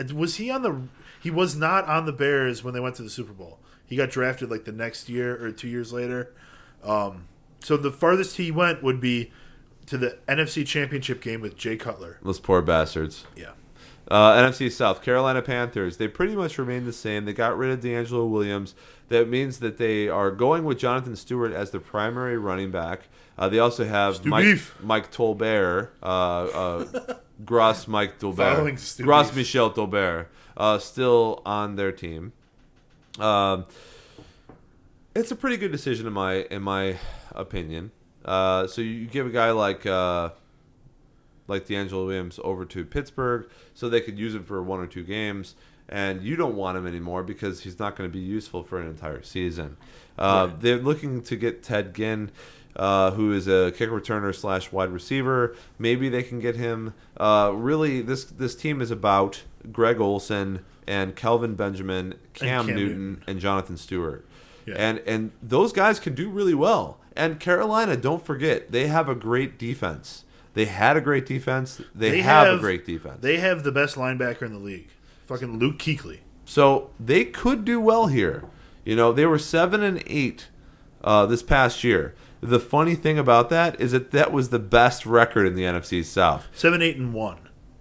Uh, 0.00 0.04
Was 0.14 0.34
he 0.36 0.50
on 0.50 0.62
the? 0.62 0.80
He 1.24 1.30
was 1.30 1.56
not 1.56 1.86
on 1.88 2.04
the 2.04 2.12
Bears 2.12 2.62
when 2.62 2.74
they 2.74 2.80
went 2.80 2.94
to 2.96 3.02
the 3.02 3.08
Super 3.10 3.32
Bowl. 3.32 3.58
He 3.86 3.96
got 3.96 4.10
drafted 4.10 4.50
like 4.50 4.64
the 4.66 4.72
next 4.72 5.08
year 5.08 5.42
or 5.42 5.50
two 5.50 5.68
years 5.68 5.90
later. 5.92 6.32
Um, 6.84 7.24
so 7.60 7.76
the 7.78 7.90
farthest 7.90 8.36
he 8.36 8.50
went 8.50 8.82
would 8.82 9.00
be 9.00 9.32
to 9.86 9.96
the 9.96 10.18
NFC 10.28 10.66
Championship 10.66 11.22
game 11.22 11.40
with 11.40 11.56
Jay 11.56 11.76
Cutler. 11.78 12.18
Those 12.22 12.38
poor 12.40 12.60
bastards. 12.60 13.24
Yeah, 13.34 13.52
Uh, 14.10 14.34
NFC 14.34 14.70
South, 14.70 15.02
Carolina 15.02 15.40
Panthers. 15.40 15.96
They 15.96 16.08
pretty 16.08 16.36
much 16.36 16.58
remain 16.58 16.84
the 16.84 16.92
same. 16.92 17.24
They 17.24 17.32
got 17.32 17.56
rid 17.56 17.70
of 17.70 17.80
DeAngelo 17.80 18.28
Williams. 18.28 18.74
That 19.08 19.28
means 19.30 19.60
that 19.60 19.78
they 19.78 20.08
are 20.08 20.30
going 20.30 20.64
with 20.64 20.78
Jonathan 20.78 21.16
Stewart 21.16 21.52
as 21.52 21.70
the 21.70 21.80
primary 21.80 22.36
running 22.36 22.70
back. 22.70 23.08
Uh, 23.38 23.48
they 23.48 23.58
also 23.58 23.84
have 23.86 24.16
Stu 24.16 24.28
Mike, 24.28 24.44
Beef. 24.44 24.74
Mike 24.82 25.10
Tolbert, 25.10 25.88
uh, 26.02 26.06
uh, 26.06 27.14
Gros 27.44 27.88
Mike 27.88 28.18
Tolbert, 28.18 28.64
Gross 28.64 28.96
Gros 29.00 29.34
Michel 29.34 29.70
Tolbert, 29.72 30.26
uh, 30.56 30.78
still 30.78 31.42
on 31.44 31.76
their 31.76 31.92
team. 31.92 32.32
Um, 33.18 33.66
it's 35.14 35.30
a 35.30 35.36
pretty 35.36 35.56
good 35.56 35.70
decision 35.72 36.06
in 36.06 36.12
my 36.12 36.42
in 36.50 36.62
my 36.62 36.98
opinion. 37.32 37.90
Uh, 38.24 38.66
so 38.66 38.80
you 38.80 39.06
give 39.06 39.26
a 39.26 39.30
guy 39.30 39.50
like 39.50 39.86
uh, 39.86 40.30
like 41.46 41.66
DeAngelo 41.66 42.06
Williams 42.06 42.40
over 42.42 42.64
to 42.64 42.84
Pittsburgh 42.84 43.46
so 43.74 43.88
they 43.88 44.00
could 44.00 44.18
use 44.18 44.34
him 44.34 44.44
for 44.44 44.62
one 44.62 44.80
or 44.80 44.86
two 44.86 45.04
games, 45.04 45.54
and 45.88 46.22
you 46.22 46.36
don't 46.36 46.56
want 46.56 46.76
him 46.78 46.86
anymore 46.86 47.22
because 47.22 47.62
he's 47.62 47.78
not 47.78 47.96
going 47.96 48.08
to 48.10 48.12
be 48.12 48.24
useful 48.24 48.62
for 48.62 48.80
an 48.80 48.88
entire 48.88 49.22
season. 49.22 49.76
Uh, 50.18 50.48
Right. 50.50 50.60
They're 50.60 50.78
looking 50.78 51.22
to 51.22 51.36
get 51.36 51.62
Ted 51.62 51.94
Ginn. 51.94 52.30
Uh, 52.76 53.12
who 53.12 53.32
is 53.32 53.46
a 53.46 53.72
kick 53.76 53.90
returner 53.90 54.34
slash 54.34 54.72
wide 54.72 54.90
receiver? 54.90 55.54
Maybe 55.78 56.08
they 56.08 56.22
can 56.22 56.40
get 56.40 56.56
him. 56.56 56.94
Uh, 57.16 57.52
really, 57.54 58.00
this 58.00 58.24
this 58.24 58.54
team 58.54 58.80
is 58.80 58.90
about 58.90 59.42
Greg 59.70 60.00
Olsen 60.00 60.64
and 60.86 61.14
Kelvin 61.14 61.54
Benjamin, 61.54 62.14
Cam, 62.32 62.66
Cam 62.66 62.74
Newton, 62.74 62.86
Newton. 62.86 63.24
and 63.26 63.40
Jonathan 63.40 63.76
Stewart. 63.76 64.26
Yeah. 64.66 64.74
And 64.76 64.98
and 65.06 65.30
those 65.42 65.72
guys 65.72 66.00
can 66.00 66.14
do 66.14 66.28
really 66.28 66.54
well. 66.54 66.98
And 67.16 67.38
Carolina, 67.38 67.96
don't 67.96 68.24
forget, 68.24 68.72
they 68.72 68.88
have 68.88 69.08
a 69.08 69.14
great 69.14 69.56
defense. 69.58 70.24
They 70.54 70.64
had 70.66 70.96
a 70.96 71.00
great 71.00 71.26
defense. 71.26 71.80
They, 71.94 72.20
have, 72.20 72.58
a 72.58 72.58
great 72.58 72.84
defense. 72.84 73.18
They 73.20 73.38
have 73.38 73.64
the 73.64 73.72
best 73.72 73.96
linebacker 73.96 74.42
in 74.42 74.52
the 74.52 74.58
league. 74.58 74.88
Fucking 75.26 75.58
Luke 75.58 75.78
Kuechly. 75.78 76.20
so 76.44 76.90
they 77.00 77.24
could 77.24 77.64
do 77.64 77.80
well 77.80 78.06
here. 78.06 78.44
You 78.84 78.94
know, 78.94 79.12
they 79.12 79.26
were 79.26 79.38
seven 79.38 79.82
and 79.82 80.02
eight 80.06 80.48
uh, 81.02 81.26
this 81.26 81.42
past 81.42 81.82
year. 81.82 82.14
The 82.44 82.60
funny 82.60 82.94
thing 82.94 83.18
about 83.18 83.48
that 83.50 83.80
is 83.80 83.92
that 83.92 84.10
that 84.10 84.32
was 84.32 84.50
the 84.50 84.58
best 84.58 85.06
record 85.06 85.46
in 85.46 85.54
the 85.54 85.62
NFC 85.62 86.04
South. 86.04 86.46
Seven, 86.52 86.82
eight, 86.82 86.96
and 86.96 87.12
one. 87.14 87.38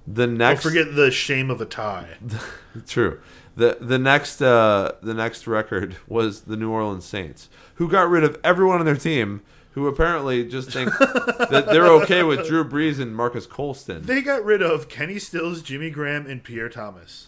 The 0.07 0.25
Don't 0.27 0.37
next, 0.37 0.63
forget 0.63 0.95
the 0.95 1.11
shame 1.11 1.49
of 1.49 1.61
a 1.61 1.65
tie. 1.65 2.17
True. 2.87 3.19
The 3.55 3.77
the 3.79 3.99
next 3.99 4.41
uh, 4.41 4.93
the 5.01 5.13
next 5.13 5.47
record 5.47 5.97
was 6.07 6.41
the 6.41 6.57
New 6.57 6.71
Orleans 6.71 7.05
Saints, 7.05 7.49
who 7.75 7.87
got 7.87 8.09
rid 8.09 8.23
of 8.23 8.39
everyone 8.43 8.79
on 8.79 8.85
their 8.85 8.95
team, 8.95 9.41
who 9.71 9.85
apparently 9.87 10.43
just 10.45 10.71
think 10.71 10.91
that 10.99 11.65
they're 11.67 11.87
okay 12.01 12.23
with 12.23 12.47
Drew 12.47 12.63
Brees 12.63 12.99
and 12.99 13.15
Marques 13.15 13.45
Colston, 13.45 14.05
They 14.05 14.21
got 14.21 14.43
rid 14.43 14.61
of 14.61 14.89
Kenny 14.89 15.19
Stills, 15.19 15.61
Jimmy 15.61 15.89
Graham, 15.89 16.25
and 16.25 16.43
Pierre 16.43 16.69
Thomas. 16.69 17.27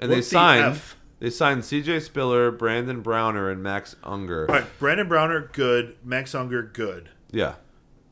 and 0.00 0.10
they 0.10 0.16
what 0.16 0.24
the 0.24 0.28
signed 0.30 0.64
F? 0.74 0.96
They 1.24 1.30
signed 1.30 1.64
C.J. 1.64 2.00
Spiller, 2.00 2.50
Brandon 2.50 3.00
Browner, 3.00 3.48
and 3.48 3.62
Max 3.62 3.96
Unger. 4.04 4.46
All 4.46 4.56
right, 4.56 4.78
Brandon 4.78 5.08
Browner, 5.08 5.48
good. 5.54 5.96
Max 6.04 6.34
Unger, 6.34 6.62
good. 6.62 7.08
Yeah, 7.30 7.54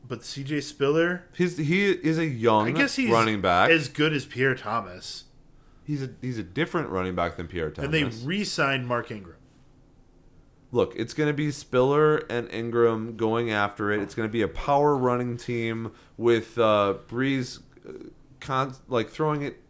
But 0.07 0.21
CJ 0.21 0.63
Spiller, 0.63 1.23
he's 1.37 1.57
he 1.59 1.91
is 1.91 2.17
a 2.17 2.25
young 2.25 2.69
I 2.69 2.71
guess 2.71 2.95
he's 2.95 3.11
running 3.11 3.39
back. 3.39 3.69
as 3.69 3.87
good 3.87 4.13
as 4.13 4.25
Pierre 4.25 4.55
Thomas. 4.55 5.25
he's 5.83 6.01
a 6.01 6.09
he's 6.21 6.39
a 6.39 6.43
different 6.43 6.89
running 6.89 7.13
back 7.13 7.37
than 7.37 7.47
Pierre 7.47 7.69
Thomas. 7.69 7.85
And 7.85 7.93
they 7.93 8.25
re-signed 8.25 8.87
Mark 8.87 9.11
Ingram. 9.11 9.37
Look, 10.71 10.95
it's 10.95 11.13
going 11.13 11.27
to 11.29 11.35
be 11.35 11.51
Spiller 11.51 12.17
and 12.31 12.49
Ingram 12.49 13.15
going 13.15 13.51
after 13.51 13.91
it. 13.91 14.01
It's 14.01 14.15
going 14.15 14.27
to 14.27 14.33
be 14.33 14.41
a 14.41 14.47
power 14.47 14.97
running 14.97 15.37
team 15.37 15.91
with 16.17 16.57
uh, 16.57 16.95
Brees, 17.07 17.59
uh, 17.87 17.91
con- 18.39 18.73
like 18.87 19.11
throwing 19.11 19.43
it 19.43 19.61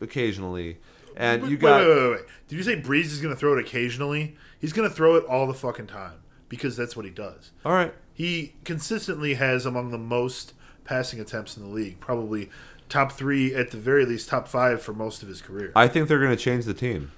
occasionally, 0.00 0.78
and 1.16 1.42
you 1.42 1.50
Wait, 1.50 1.60
got 1.60 1.80
wait, 1.80 1.88
wait, 1.88 2.02
wait, 2.02 2.10
wait. 2.10 2.24
Did 2.48 2.56
you 2.56 2.62
say 2.62 2.80
Brees 2.80 3.06
is 3.06 3.20
going 3.20 3.34
to 3.34 3.38
throw 3.38 3.56
it 3.56 3.60
occasionally? 3.60 4.36
He's 4.58 4.72
going 4.72 4.88
to 4.88 4.94
throw 4.94 5.16
it 5.16 5.24
all 5.24 5.46
the 5.46 5.54
fucking 5.54 5.86
time 5.86 6.20
because 6.48 6.76
that's 6.76 6.96
what 6.96 7.04
he 7.04 7.10
does. 7.10 7.50
all 7.64 7.72
right. 7.72 7.94
He 8.12 8.54
consistently 8.64 9.34
has 9.34 9.66
among 9.66 9.90
the 9.90 9.98
most 9.98 10.54
passing 10.84 11.20
attempts 11.20 11.56
in 11.56 11.62
the 11.62 11.68
league, 11.68 12.00
probably 12.00 12.48
top 12.88 13.12
three 13.12 13.54
at 13.54 13.72
the 13.72 13.76
very 13.76 14.06
least, 14.06 14.28
top 14.28 14.48
five 14.48 14.80
for 14.80 14.94
most 14.94 15.22
of 15.22 15.28
his 15.28 15.42
career. 15.42 15.72
I 15.76 15.86
think 15.88 16.08
they're 16.08 16.18
going 16.18 16.30
to 16.30 16.42
change 16.42 16.64
the 16.64 16.72
team. 16.72 17.12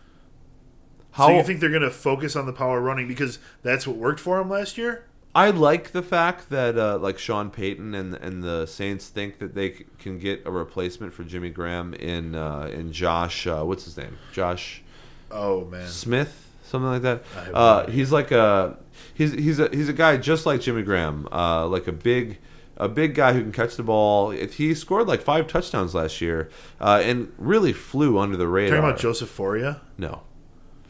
How 1.12 1.28
so 1.28 1.36
you 1.36 1.42
think 1.42 1.61
they're 1.61 1.70
going 1.70 1.82
to 1.82 1.90
focus 1.90 2.34
on 2.36 2.46
the 2.46 2.53
power 2.53 2.80
running 2.80 3.07
because 3.09 3.38
that's 3.62 3.86
what 3.86 3.96
worked 3.96 4.20
for 4.20 4.40
him 4.40 4.49
last 4.51 4.78
year? 4.78 5.05
I 5.47 5.51
like 5.51 5.93
the 5.93 6.03
fact 6.03 6.51
that 6.51 6.76
uh, 6.76 6.99
like 6.99 7.18
Sean 7.18 7.51
Payton 7.51 7.95
and 7.95 8.14
and 8.14 8.43
the 8.43 8.66
Saints 8.66 9.09
think 9.09 9.39
that 9.39 9.55
they 9.55 9.72
c- 9.74 9.84
can 9.99 10.18
get 10.18 10.43
a 10.47 10.51
replacement 10.51 11.12
for 11.12 11.22
Jimmy 11.24 11.51
Graham 11.51 11.95
in 11.95 12.34
uh, 12.34 12.70
in 12.72 12.93
Josh. 12.93 13.47
Uh, 13.47 13.62
what's 13.62 13.84
his 13.84 13.97
name? 13.97 14.18
Josh. 14.32 14.82
Oh 15.30 15.64
man, 15.66 15.86
Smith, 15.86 16.32
something 16.62 16.91
like 16.91 17.03
that. 17.03 17.22
I 17.36 17.41
have 17.45 17.53
no 17.53 17.59
Uh, 17.59 17.91
he's 17.91 18.11
like 18.11 18.30
a 18.33 18.79
he's 19.14 19.33
he's 19.33 19.58
a 19.61 19.68
he's 19.71 19.88
a 19.88 19.92
guy 19.92 20.17
just 20.17 20.46
like 20.46 20.61
Jimmy 20.61 20.83
Graham, 20.83 21.29
uh, 21.30 21.67
like 21.68 21.87
a 21.87 21.92
big 21.92 22.38
a 22.76 22.88
big 22.88 23.14
guy 23.14 23.33
who 23.34 23.42
can 23.42 23.53
catch 23.53 23.76
the 23.76 23.83
ball. 23.83 24.30
If 24.30 24.54
he 24.54 24.75
scored 24.75 25.07
like 25.07 25.21
five 25.21 25.46
touchdowns 25.46 25.95
last 25.95 26.21
year, 26.21 26.49
uh, 26.80 27.00
and 27.04 27.33
really 27.38 27.72
flew 27.72 28.18
under 28.18 28.37
the 28.37 28.49
radar. 28.49 28.79
talking 28.79 28.91
about 28.91 29.00
Joseph 29.00 29.30
Fauria 29.37 29.80
No, 29.99 30.22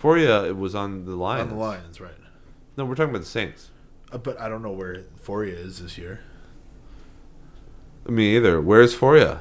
Fauria 0.00 0.54
was 0.56 0.74
on 0.74 1.04
the 1.04 1.16
line. 1.16 1.40
on 1.40 1.48
the 1.48 1.54
Lions, 1.54 2.00
right? 2.00 2.12
No, 2.76 2.84
we're 2.84 2.94
talking 2.94 3.10
about 3.10 3.22
the 3.22 3.34
Saints. 3.40 3.70
Uh, 4.12 4.18
but 4.18 4.40
I 4.40 4.48
don't 4.48 4.62
know 4.62 4.72
where 4.72 5.04
Fauria 5.22 5.54
is 5.54 5.82
this 5.82 5.98
year. 5.98 6.20
Me 8.06 8.36
either. 8.36 8.60
Where's 8.60 8.96
Fauria? 8.96 9.40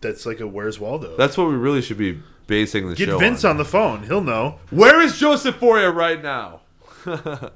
That's 0.00 0.26
like 0.26 0.40
a 0.40 0.46
Where's 0.46 0.78
Waldo? 0.78 1.16
That's 1.16 1.38
what 1.38 1.48
we 1.48 1.54
really 1.54 1.80
should 1.80 1.98
be 1.98 2.20
basing 2.46 2.88
the 2.88 2.94
Get 2.94 3.08
show 3.08 3.18
Vince 3.18 3.44
on. 3.44 3.52
on 3.52 3.56
the 3.56 3.64
phone; 3.64 4.04
he'll 4.04 4.20
know. 4.20 4.58
Where 4.70 5.00
is 5.00 5.18
Joseph 5.18 5.58
Fauria 5.58 5.94
right 5.94 6.22
now? 6.22 6.60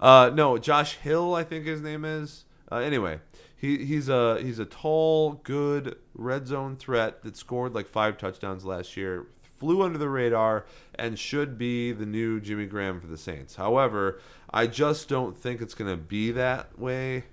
uh, 0.00 0.30
no, 0.34 0.58
Josh 0.58 0.96
Hill, 0.96 1.34
I 1.34 1.44
think 1.44 1.66
his 1.66 1.80
name 1.80 2.04
is. 2.04 2.44
Uh, 2.70 2.76
anyway, 2.76 3.20
he, 3.56 3.84
he's 3.84 4.08
a 4.08 4.40
he's 4.40 4.58
a 4.58 4.64
tall, 4.64 5.34
good 5.44 5.96
red 6.14 6.46
zone 6.48 6.76
threat 6.76 7.22
that 7.22 7.36
scored 7.36 7.74
like 7.74 7.86
five 7.86 8.16
touchdowns 8.16 8.64
last 8.64 8.96
year, 8.96 9.26
flew 9.62 9.80
under 9.82 9.96
the 9.96 10.08
radar, 10.08 10.66
and 10.96 11.16
should 11.16 11.56
be 11.56 11.92
the 11.92 12.04
new 12.04 12.40
Jimmy 12.40 12.66
Graham 12.66 13.00
for 13.00 13.06
the 13.06 13.16
Saints. 13.16 13.54
However, 13.54 14.20
I 14.50 14.66
just 14.66 15.08
don't 15.08 15.38
think 15.38 15.60
it's 15.60 15.72
going 15.72 15.88
to 15.88 15.96
be 15.96 16.32
that 16.32 16.76
way. 16.76 17.26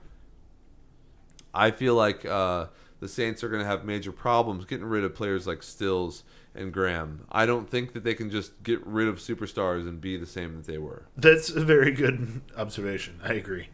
I 1.55 1.71
feel 1.71 1.95
like 1.95 2.23
uh, 2.25 2.67
the 2.99 3.07
Saints 3.07 3.43
are 3.43 3.49
going 3.49 3.63
to 3.63 3.67
have 3.67 3.83
major 3.83 4.11
problems 4.11 4.65
getting 4.65 4.85
rid 4.85 5.03
of 5.03 5.15
players 5.15 5.47
like 5.47 5.63
Stills 5.63 6.23
and 6.53 6.71
Graham. 6.71 7.25
I 7.31 7.47
don't 7.47 7.67
think 7.67 7.93
that 7.93 8.03
they 8.03 8.13
can 8.13 8.29
just 8.29 8.61
get 8.61 8.85
rid 8.85 9.07
of 9.07 9.15
superstars 9.17 9.87
and 9.87 9.99
be 9.99 10.15
the 10.15 10.27
same 10.27 10.55
that 10.57 10.67
they 10.67 10.77
were. 10.77 11.07
That's 11.17 11.49
a 11.49 11.65
very 11.65 11.91
good 11.91 12.41
observation. 12.55 13.19
I 13.23 13.33
agree. 13.33 13.69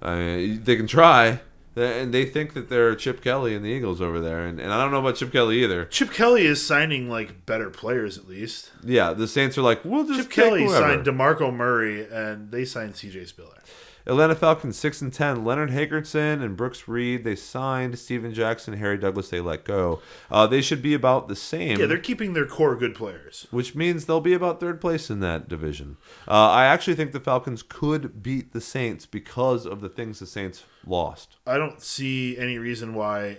I 0.00 0.16
mean, 0.16 0.62
they 0.62 0.76
can 0.76 0.86
try, 0.86 1.40
and 1.76 2.12
they 2.12 2.24
think 2.24 2.54
that 2.54 2.68
they're 2.68 2.94
Chip 2.94 3.22
Kelly 3.22 3.54
and 3.54 3.64
the 3.64 3.68
Eagles 3.68 4.00
over 4.00 4.20
there, 4.20 4.44
and, 4.46 4.60
and 4.60 4.72
I 4.72 4.82
don't 4.82 4.90
know 4.92 4.98
about 5.00 5.16
Chip 5.16 5.32
Kelly 5.32 5.62
either. 5.62 5.84
Chip 5.86 6.10
Kelly 6.12 6.44
is 6.46 6.64
signing 6.64 7.08
like 7.08 7.46
better 7.46 7.70
players 7.70 8.18
at 8.18 8.28
least. 8.28 8.70
Yeah, 8.84 9.12
the 9.12 9.26
Saints 9.28 9.56
are 9.56 9.62
like, 9.62 9.84
we'll 9.84 10.06
just 10.06 10.22
Chip 10.22 10.30
Kelly 10.30 10.64
whoever. 10.64 10.86
signed 10.86 11.06
DeMarco 11.06 11.54
Murray, 11.54 12.06
and 12.10 12.50
they 12.50 12.64
signed 12.64 12.96
C.J. 12.96 13.24
Spiller. 13.26 13.62
Atlanta 14.06 14.34
Falcons 14.34 14.76
six 14.76 15.00
and 15.00 15.12
ten. 15.12 15.44
Leonard 15.44 15.70
Hankerson 15.70 16.42
and 16.42 16.56
Brooks 16.56 16.88
Reed 16.88 17.24
they 17.24 17.36
signed. 17.36 17.98
Steven 17.98 18.32
Jackson, 18.34 18.74
Harry 18.74 18.98
Douglas 18.98 19.28
they 19.30 19.40
let 19.40 19.64
go. 19.64 20.00
Uh, 20.30 20.46
they 20.46 20.60
should 20.60 20.82
be 20.82 20.94
about 20.94 21.28
the 21.28 21.36
same. 21.36 21.78
Yeah, 21.78 21.86
they're 21.86 21.98
keeping 21.98 22.32
their 22.34 22.46
core 22.46 22.76
good 22.76 22.94
players. 22.94 23.46
which 23.50 23.74
means 23.74 24.04
they'll 24.06 24.20
be 24.20 24.34
about 24.34 24.60
third 24.60 24.80
place 24.80 25.10
in 25.10 25.20
that 25.20 25.48
division. 25.48 25.96
Uh, 26.28 26.50
I 26.50 26.64
actually 26.66 26.94
think 26.94 27.12
the 27.12 27.20
Falcons 27.20 27.62
could 27.62 28.22
beat 28.22 28.52
the 28.52 28.60
Saints 28.60 29.06
because 29.06 29.66
of 29.66 29.80
the 29.80 29.88
things 29.88 30.18
the 30.18 30.26
Saints 30.26 30.64
lost. 30.86 31.36
I 31.46 31.56
don't 31.58 31.80
see 31.80 32.36
any 32.38 32.58
reason 32.58 32.94
why 32.94 33.38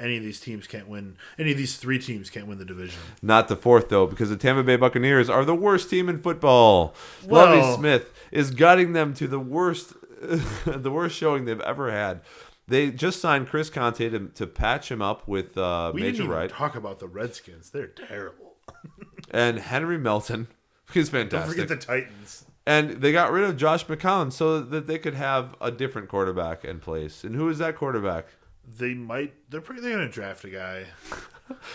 any 0.00 0.16
of 0.16 0.22
these 0.24 0.40
teams 0.40 0.66
can't 0.66 0.88
win. 0.88 1.16
Any 1.38 1.52
of 1.52 1.56
these 1.56 1.76
three 1.76 1.98
teams 2.00 2.28
can't 2.28 2.48
win 2.48 2.58
the 2.58 2.64
division. 2.64 2.98
Not 3.22 3.46
the 3.46 3.54
fourth 3.54 3.88
though, 3.88 4.06
because 4.06 4.30
the 4.30 4.36
Tampa 4.36 4.64
Bay 4.64 4.74
Buccaneers 4.76 5.30
are 5.30 5.44
the 5.44 5.54
worst 5.54 5.88
team 5.90 6.08
in 6.08 6.18
football. 6.18 6.94
Well- 7.24 7.46
Lovie 7.56 7.76
Smith 7.76 8.12
is 8.32 8.50
guiding 8.50 8.94
them 8.94 9.14
to 9.14 9.28
the 9.28 9.38
worst, 9.38 9.92
the 10.64 10.90
worst 10.90 11.16
showing 11.16 11.44
they've 11.44 11.60
ever 11.60 11.90
had. 11.90 12.20
They 12.68 12.90
just 12.90 13.20
signed 13.20 13.48
Chris 13.48 13.70
Conte 13.70 14.08
to, 14.08 14.28
to 14.28 14.46
patch 14.46 14.90
him 14.90 15.02
up 15.02 15.26
with 15.26 15.58
uh, 15.58 15.90
We 15.94 16.02
Major 16.02 16.24
Right 16.24 16.48
talk 16.48 16.76
about 16.76 17.00
the 17.00 17.08
Redskins. 17.08 17.70
They're 17.70 17.88
terrible. 17.88 18.54
and 19.30 19.58
Henry 19.58 19.98
Melton. 19.98 20.48
He's 20.92 21.08
Don't 21.08 21.30
forget 21.30 21.68
the 21.68 21.76
Titans. 21.76 22.44
And 22.66 23.02
they 23.02 23.12
got 23.12 23.32
rid 23.32 23.44
of 23.44 23.56
Josh 23.56 23.86
McCown 23.86 24.32
so 24.32 24.60
that 24.60 24.86
they 24.86 24.98
could 24.98 25.14
have 25.14 25.56
a 25.60 25.70
different 25.70 26.08
quarterback 26.08 26.64
in 26.64 26.78
place. 26.78 27.24
And 27.24 27.34
who 27.34 27.48
is 27.48 27.58
that 27.58 27.76
quarterback? 27.76 28.26
They 28.78 28.94
might. 28.94 29.34
They're 29.50 29.60
pretty. 29.60 29.80
They're 29.80 29.92
gonna 29.92 30.08
draft 30.08 30.44
a 30.44 30.50
guy. 30.50 30.86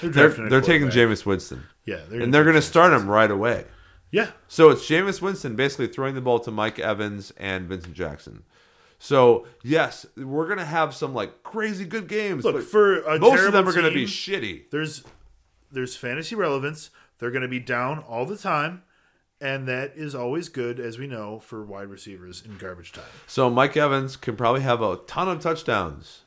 They're, 0.01 0.29
They're, 0.29 0.45
a 0.45 0.49
they're 0.49 0.61
taking. 0.61 0.87
Jameis 0.87 1.25
Winston. 1.25 1.63
Yeah, 1.85 2.01
they're 2.09 2.21
And 2.21 2.33
they're 2.33 2.43
going 2.43 2.55
to 2.55 2.61
start 2.61 2.93
him 2.93 3.09
right 3.09 3.29
away. 3.29 3.65
Yeah, 4.11 4.31
So 4.47 4.69
it's 4.69 4.87
Jameis 4.87 5.21
Winston 5.21 5.55
basically 5.55 5.87
throwing 5.87 6.15
the 6.15 6.21
ball 6.21 6.39
to 6.39 6.51
Mike 6.51 6.79
Evans 6.79 7.33
and 7.37 7.67
Vincent 7.67 7.93
Jackson. 7.93 8.43
So, 8.99 9.45
yes, 9.63 10.05
we're 10.15 10.45
going 10.47 10.57
to 10.59 10.65
have 10.65 10.95
some 10.95 11.13
like 11.13 11.43
crazy 11.43 11.85
good 11.85 12.07
games. 12.07 12.43
Look, 12.45 12.63
for 12.63 13.01
a 13.01 13.19
most 13.19 13.43
of 13.45 13.53
them 13.53 13.67
are 13.67 13.73
going 13.73 13.85
to 13.85 13.91
be 13.91 14.05
shitty. 14.05 14.69
there's 14.71 15.03
there's 15.71 15.95
fantasy 15.97 16.35
relevance. 16.35 16.89
They're 17.19 17.31
going 17.31 17.41
to 17.41 17.47
be 17.49 17.59
down 17.59 17.99
all 17.99 18.25
the 18.25 18.37
time, 18.37 18.83
and 19.41 19.67
that 19.67 19.91
is 19.95 20.15
always 20.15 20.49
good, 20.49 20.79
as 20.79 20.97
we 20.97 21.05
know, 21.07 21.39
for 21.39 21.63
wide 21.63 21.89
receivers 21.89 22.41
in 22.43 22.57
garbage 22.57 22.93
time, 22.93 23.03
So 23.27 23.49
Mike 23.49 23.75
Evans 23.75 24.15
can 24.15 24.35
probably 24.37 24.61
have 24.61 24.81
a 24.81 24.97
ton 25.05 25.27
of 25.27 25.41
touchdowns. 25.41 26.21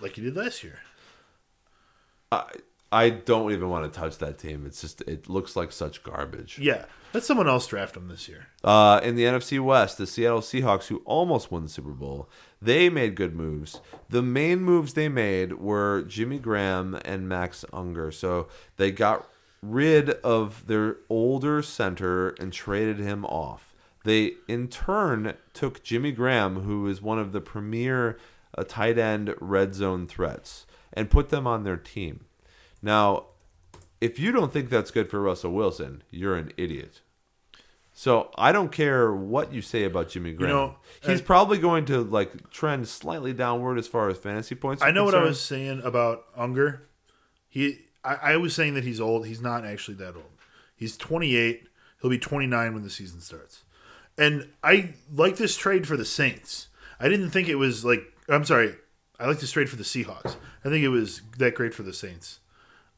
like 0.00 0.16
he 0.16 0.22
did 0.22 0.36
last 0.36 0.64
year. 0.64 0.80
I, 2.32 2.44
I 2.96 3.10
don't 3.10 3.52
even 3.52 3.68
want 3.68 3.92
to 3.92 4.00
touch 4.00 4.16
that 4.18 4.38
team. 4.38 4.64
It's 4.64 4.80
just 4.80 5.02
it 5.02 5.28
looks 5.28 5.54
like 5.54 5.70
such 5.70 6.02
garbage. 6.02 6.58
Yeah, 6.58 6.86
let 7.12 7.24
someone 7.24 7.46
else 7.46 7.66
draft 7.66 7.92
them 7.92 8.08
this 8.08 8.26
year. 8.26 8.46
Uh, 8.64 9.00
in 9.02 9.16
the 9.16 9.24
NFC 9.24 9.60
West, 9.60 9.98
the 9.98 10.06
Seattle 10.06 10.40
Seahawks, 10.40 10.86
who 10.86 11.02
almost 11.04 11.52
won 11.52 11.64
the 11.64 11.68
Super 11.68 11.90
Bowl, 11.90 12.30
they 12.62 12.88
made 12.88 13.14
good 13.14 13.36
moves. 13.36 13.82
The 14.08 14.22
main 14.22 14.60
moves 14.62 14.94
they 14.94 15.10
made 15.10 15.58
were 15.58 16.04
Jimmy 16.08 16.38
Graham 16.38 16.98
and 17.04 17.28
Max 17.28 17.66
Unger. 17.70 18.10
So 18.10 18.48
they 18.78 18.92
got 18.92 19.28
rid 19.60 20.08
of 20.08 20.66
their 20.66 20.96
older 21.10 21.60
center 21.60 22.30
and 22.40 22.50
traded 22.50 22.98
him 22.98 23.26
off. 23.26 23.74
They, 24.04 24.36
in 24.48 24.68
turn, 24.68 25.34
took 25.52 25.82
Jimmy 25.82 26.12
Graham, 26.12 26.60
who 26.62 26.86
is 26.88 27.02
one 27.02 27.18
of 27.18 27.32
the 27.32 27.42
premier 27.42 28.18
uh, 28.56 28.64
tight 28.66 28.96
end 28.96 29.34
red 29.38 29.74
zone 29.74 30.06
threats, 30.06 30.64
and 30.94 31.10
put 31.10 31.28
them 31.28 31.46
on 31.46 31.64
their 31.64 31.76
team. 31.76 32.24
Now, 32.82 33.26
if 34.00 34.18
you 34.18 34.32
don't 34.32 34.52
think 34.52 34.70
that's 34.70 34.90
good 34.90 35.08
for 35.08 35.20
Russell 35.20 35.52
Wilson, 35.52 36.02
you're 36.10 36.36
an 36.36 36.52
idiot. 36.56 37.00
So 37.98 38.30
I 38.36 38.52
don't 38.52 38.70
care 38.70 39.10
what 39.10 39.54
you 39.54 39.62
say 39.62 39.84
about 39.84 40.10
Jimmy 40.10 40.34
Graham. 40.34 40.52
know, 40.54 40.76
He's 41.02 41.22
uh, 41.22 41.24
probably 41.24 41.56
going 41.56 41.86
to 41.86 42.02
like 42.02 42.50
trend 42.50 42.88
slightly 42.88 43.32
downward 43.32 43.78
as 43.78 43.88
far 43.88 44.10
as 44.10 44.18
fantasy 44.18 44.54
points. 44.54 44.82
I 44.82 44.90
know 44.90 45.04
what 45.04 45.14
I 45.14 45.22
was 45.22 45.40
saying 45.40 45.80
about 45.82 46.24
Unger. 46.36 46.82
He, 47.48 47.78
I, 48.04 48.14
I 48.14 48.36
was 48.36 48.54
saying 48.54 48.74
that 48.74 48.84
he's 48.84 49.00
old. 49.00 49.26
He's 49.26 49.40
not 49.40 49.64
actually 49.64 49.96
that 49.96 50.14
old. 50.14 50.30
He's 50.76 50.98
28. 50.98 51.66
He'll 52.02 52.10
be 52.10 52.18
29 52.18 52.74
when 52.74 52.82
the 52.82 52.90
season 52.90 53.22
starts. 53.22 53.62
And 54.18 54.50
I 54.62 54.90
like 55.10 55.36
this 55.36 55.56
trade 55.56 55.88
for 55.88 55.96
the 55.96 56.04
Saints. 56.04 56.68
I 57.00 57.08
didn't 57.08 57.30
think 57.30 57.48
it 57.48 57.56
was 57.56 57.82
like. 57.82 58.00
I'm 58.28 58.44
sorry. 58.44 58.74
I 59.18 59.26
like 59.26 59.40
this 59.40 59.52
trade 59.52 59.70
for 59.70 59.76
the 59.76 59.84
Seahawks. 59.84 60.36
I 60.62 60.68
think 60.68 60.84
it 60.84 60.88
was 60.88 61.22
that 61.38 61.54
great 61.54 61.72
for 61.72 61.82
the 61.82 61.94
Saints. 61.94 62.40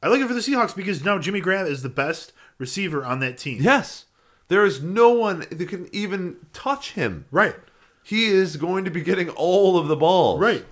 I 0.02 0.08
like 0.08 0.20
it 0.20 0.28
for 0.28 0.34
the 0.34 0.40
Seahawks 0.40 0.76
because 0.76 1.04
now 1.04 1.18
Jimmy 1.18 1.40
Graham 1.40 1.66
is 1.66 1.82
the 1.82 1.88
best 1.88 2.32
receiver 2.58 3.04
on 3.04 3.20
that 3.20 3.38
team. 3.38 3.60
Yes, 3.60 4.06
there 4.48 4.64
is 4.64 4.82
no 4.82 5.10
one 5.10 5.40
that 5.50 5.68
can 5.68 5.88
even 5.92 6.36
touch 6.52 6.92
him. 6.92 7.26
Right. 7.30 7.56
He 8.02 8.26
is 8.26 8.56
going 8.56 8.84
to 8.84 8.90
be 8.90 9.02
getting 9.02 9.28
all 9.30 9.76
of 9.76 9.88
the 9.88 9.96
balls. 9.96 10.40
Right. 10.40 10.64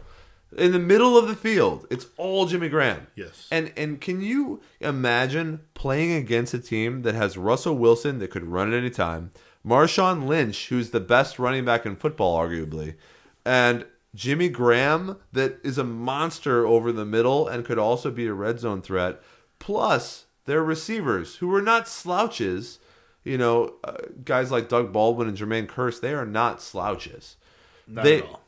In 0.56 0.72
the 0.72 0.78
middle 0.78 1.18
of 1.18 1.28
the 1.28 1.34
field, 1.34 1.86
it's 1.90 2.06
all 2.16 2.46
Jimmy 2.46 2.68
Graham. 2.68 3.08
Yes. 3.14 3.48
And 3.50 3.72
and 3.76 4.00
can 4.00 4.22
you 4.22 4.62
imagine 4.80 5.60
playing 5.74 6.12
against 6.12 6.54
a 6.54 6.58
team 6.58 7.02
that 7.02 7.14
has 7.14 7.36
Russell 7.36 7.76
Wilson 7.76 8.20
that 8.20 8.30
could 8.30 8.44
run 8.44 8.72
at 8.72 8.78
any 8.78 8.90
time, 8.90 9.32
Marshawn 9.66 10.26
Lynch, 10.26 10.68
who's 10.68 10.90
the 10.90 11.00
best 11.00 11.38
running 11.38 11.64
back 11.64 11.84
in 11.84 11.96
football, 11.96 12.38
arguably, 12.40 12.94
and 13.44 13.84
Jimmy 14.16 14.48
Graham, 14.48 15.18
that 15.32 15.58
is 15.62 15.76
a 15.76 15.84
monster 15.84 16.66
over 16.66 16.90
the 16.90 17.04
middle 17.04 17.46
and 17.46 17.64
could 17.64 17.78
also 17.78 18.10
be 18.10 18.26
a 18.26 18.32
red 18.32 18.58
zone 18.58 18.80
threat, 18.80 19.22
plus 19.58 20.24
their 20.46 20.64
receivers, 20.64 21.36
who 21.36 21.54
are 21.54 21.62
not 21.62 21.86
slouches. 21.86 22.78
You 23.24 23.36
know, 23.36 23.74
uh, 23.84 23.98
guys 24.24 24.50
like 24.50 24.68
Doug 24.68 24.92
Baldwin 24.92 25.28
and 25.28 25.36
Jermaine 25.36 25.66
Kearse, 25.66 26.00
they 26.00 26.14
are 26.14 26.24
not 26.24 26.62
slouches. 26.62 27.36
Not 27.86 28.04
they, 28.04 28.18
at 28.18 28.24
all. 28.24 28.42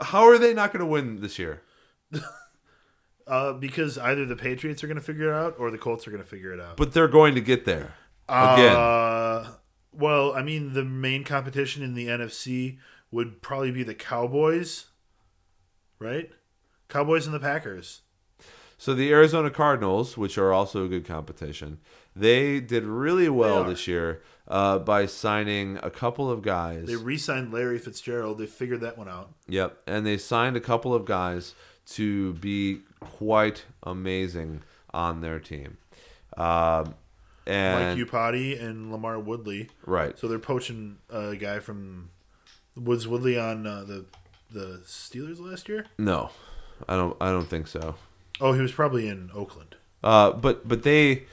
how 0.00 0.24
are 0.24 0.38
they 0.38 0.52
not 0.52 0.72
going 0.72 0.80
to 0.80 0.86
win 0.86 1.20
this 1.20 1.38
year? 1.38 1.62
Uh, 3.24 3.52
because 3.52 3.98
either 3.98 4.26
the 4.26 4.34
Patriots 4.34 4.82
are 4.82 4.88
going 4.88 4.98
to 4.98 5.02
figure 5.02 5.30
it 5.30 5.32
out 5.32 5.54
or 5.56 5.70
the 5.70 5.78
Colts 5.78 6.08
are 6.08 6.10
going 6.10 6.22
to 6.22 6.28
figure 6.28 6.52
it 6.52 6.58
out. 6.58 6.76
But 6.76 6.92
they're 6.92 7.06
going 7.06 7.36
to 7.36 7.40
get 7.40 7.64
there 7.64 7.94
again. 8.28 8.76
Uh, 8.76 9.52
well, 9.92 10.34
I 10.34 10.42
mean, 10.42 10.72
the 10.72 10.84
main 10.84 11.22
competition 11.22 11.84
in 11.84 11.94
the 11.94 12.08
NFC 12.08 12.78
would 13.12 13.40
probably 13.42 13.70
be 13.70 13.84
the 13.84 13.94
Cowboys, 13.94 14.86
right? 16.00 16.30
Cowboys 16.88 17.26
and 17.26 17.34
the 17.34 17.40
Packers. 17.40 18.00
so 18.76 18.94
the 18.94 19.12
Arizona 19.12 19.50
Cardinals, 19.50 20.18
which 20.18 20.36
are 20.36 20.52
also 20.52 20.84
a 20.84 20.88
good 20.88 21.06
competition, 21.06 21.78
they 22.16 22.58
did 22.58 22.84
really 22.84 23.28
well 23.28 23.64
this 23.64 23.86
year 23.86 24.22
uh, 24.48 24.78
by 24.78 25.06
signing 25.06 25.78
a 25.82 25.90
couple 25.90 26.30
of 26.30 26.42
guys. 26.42 26.86
They 26.86 26.96
re-signed 26.96 27.52
Larry 27.52 27.78
Fitzgerald. 27.78 28.38
They 28.38 28.46
figured 28.46 28.80
that 28.80 28.98
one 28.98 29.08
out. 29.08 29.32
Yep, 29.48 29.78
and 29.86 30.04
they 30.04 30.18
signed 30.18 30.56
a 30.56 30.60
couple 30.60 30.94
of 30.94 31.04
guys 31.04 31.54
to 31.86 32.34
be 32.34 32.80
quite 33.00 33.64
amazing 33.82 34.62
on 34.92 35.20
their 35.20 35.38
team. 35.40 35.78
Um, 36.36 36.94
and 37.46 37.98
Mike 37.98 38.08
Iupati 38.08 38.62
and 38.62 38.92
LaMarr 38.92 39.22
Woodley. 39.22 39.68
right, 39.86 40.18
So 40.18 40.28
they're 40.28 40.38
poaching 40.38 40.98
a 41.10 41.34
guy 41.36 41.58
from 41.58 42.10
was 42.76 43.06
Woodley 43.06 43.38
on 43.38 43.66
uh, 43.66 43.84
the 43.84 44.04
the 44.50 44.82
Steelers 44.84 45.40
last 45.40 45.68
year. 45.68 45.86
no, 45.98 46.30
I 46.88 46.96
don't. 46.96 47.16
I 47.20 47.30
don't 47.30 47.48
think 47.48 47.66
so. 47.66 47.96
Oh, 48.40 48.52
he 48.52 48.60
was 48.60 48.72
probably 48.72 49.08
in 49.08 49.30
Oakland. 49.34 49.76
Uh, 50.02 50.32
but 50.32 50.66
but 50.66 50.82
they 50.82 51.24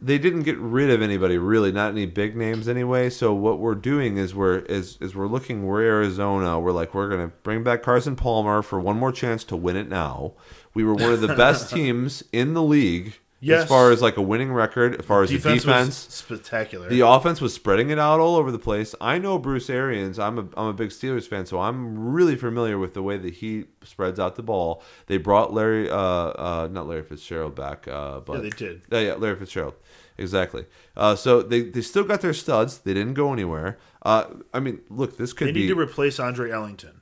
they 0.00 0.18
didn't 0.18 0.42
get 0.42 0.58
rid 0.58 0.90
of 0.90 1.00
anybody 1.00 1.38
really, 1.38 1.72
not 1.72 1.92
any 1.92 2.06
big 2.06 2.36
names 2.36 2.68
anyway. 2.68 3.08
So 3.10 3.32
what 3.32 3.58
we're 3.58 3.74
doing 3.74 4.16
is 4.16 4.34
we're 4.34 4.58
is 4.58 4.98
is 5.00 5.14
we're 5.14 5.26
looking 5.26 5.66
we're 5.66 5.82
Arizona. 5.82 6.58
We're 6.60 6.72
like 6.72 6.94
we're 6.94 7.08
gonna 7.08 7.32
bring 7.42 7.62
back 7.62 7.82
Carson 7.82 8.16
Palmer 8.16 8.62
for 8.62 8.80
one 8.80 8.98
more 8.98 9.12
chance 9.12 9.44
to 9.44 9.56
win 9.56 9.76
it 9.76 9.88
now. 9.88 10.34
We 10.74 10.84
were 10.84 10.94
one 10.94 11.12
of 11.12 11.20
the 11.20 11.34
best 11.36 11.70
teams 11.70 12.22
in 12.32 12.54
the 12.54 12.62
league 12.62 13.18
Yes. 13.44 13.62
as 13.64 13.68
far 13.68 13.90
as 13.90 14.00
like 14.02 14.16
a 14.16 14.22
winning 14.22 14.52
record, 14.52 14.96
as 15.00 15.04
far 15.06 15.22
as 15.22 15.30
Defense, 15.30 15.62
the 15.64 15.70
defense. 15.70 15.96
spectacular. 15.96 16.88
The 16.88 17.00
offense 17.00 17.40
was 17.40 17.52
spreading 17.52 17.90
it 17.90 17.98
out 17.98 18.20
all 18.20 18.36
over 18.36 18.50
the 18.50 18.58
place. 18.58 18.94
I 19.00 19.18
know 19.18 19.38
Bruce 19.38 19.68
Arians. 19.68 20.18
I'm 20.18 20.38
a 20.38 20.48
I'm 20.56 20.66
a 20.68 20.72
big 20.72 20.90
Steelers 20.90 21.26
fan, 21.28 21.46
so 21.46 21.60
I'm 21.60 22.12
really 22.12 22.36
familiar 22.36 22.78
with 22.78 22.94
the 22.94 23.02
way 23.02 23.16
that 23.18 23.34
he 23.34 23.64
spreads 23.82 24.18
out 24.18 24.36
the 24.36 24.42
ball. 24.42 24.82
They 25.06 25.18
brought 25.18 25.52
Larry, 25.52 25.90
uh, 25.90 25.96
uh, 25.96 26.68
not 26.70 26.86
Larry 26.88 27.02
Fitzgerald 27.04 27.54
back, 27.54 27.86
uh, 27.86 28.20
but 28.20 28.34
Yeah, 28.36 28.40
they 28.40 28.50
did. 28.50 28.82
Yeah, 28.90 29.00
yeah, 29.00 29.14
Larry 29.14 29.36
Fitzgerald, 29.36 29.74
exactly. 30.16 30.66
Uh, 30.96 31.14
so 31.16 31.42
they 31.42 31.62
they 31.62 31.82
still 31.82 32.04
got 32.04 32.20
their 32.22 32.34
studs. 32.34 32.78
They 32.78 32.94
didn't 32.94 33.14
go 33.14 33.32
anywhere. 33.32 33.78
Uh, 34.02 34.24
I 34.52 34.60
mean, 34.60 34.80
look, 34.88 35.16
this 35.16 35.32
could 35.32 35.48
they 35.48 35.52
be 35.52 35.60
need 35.62 35.68
to 35.68 35.78
replace 35.78 36.18
Andre 36.18 36.50
Ellington, 36.50 37.00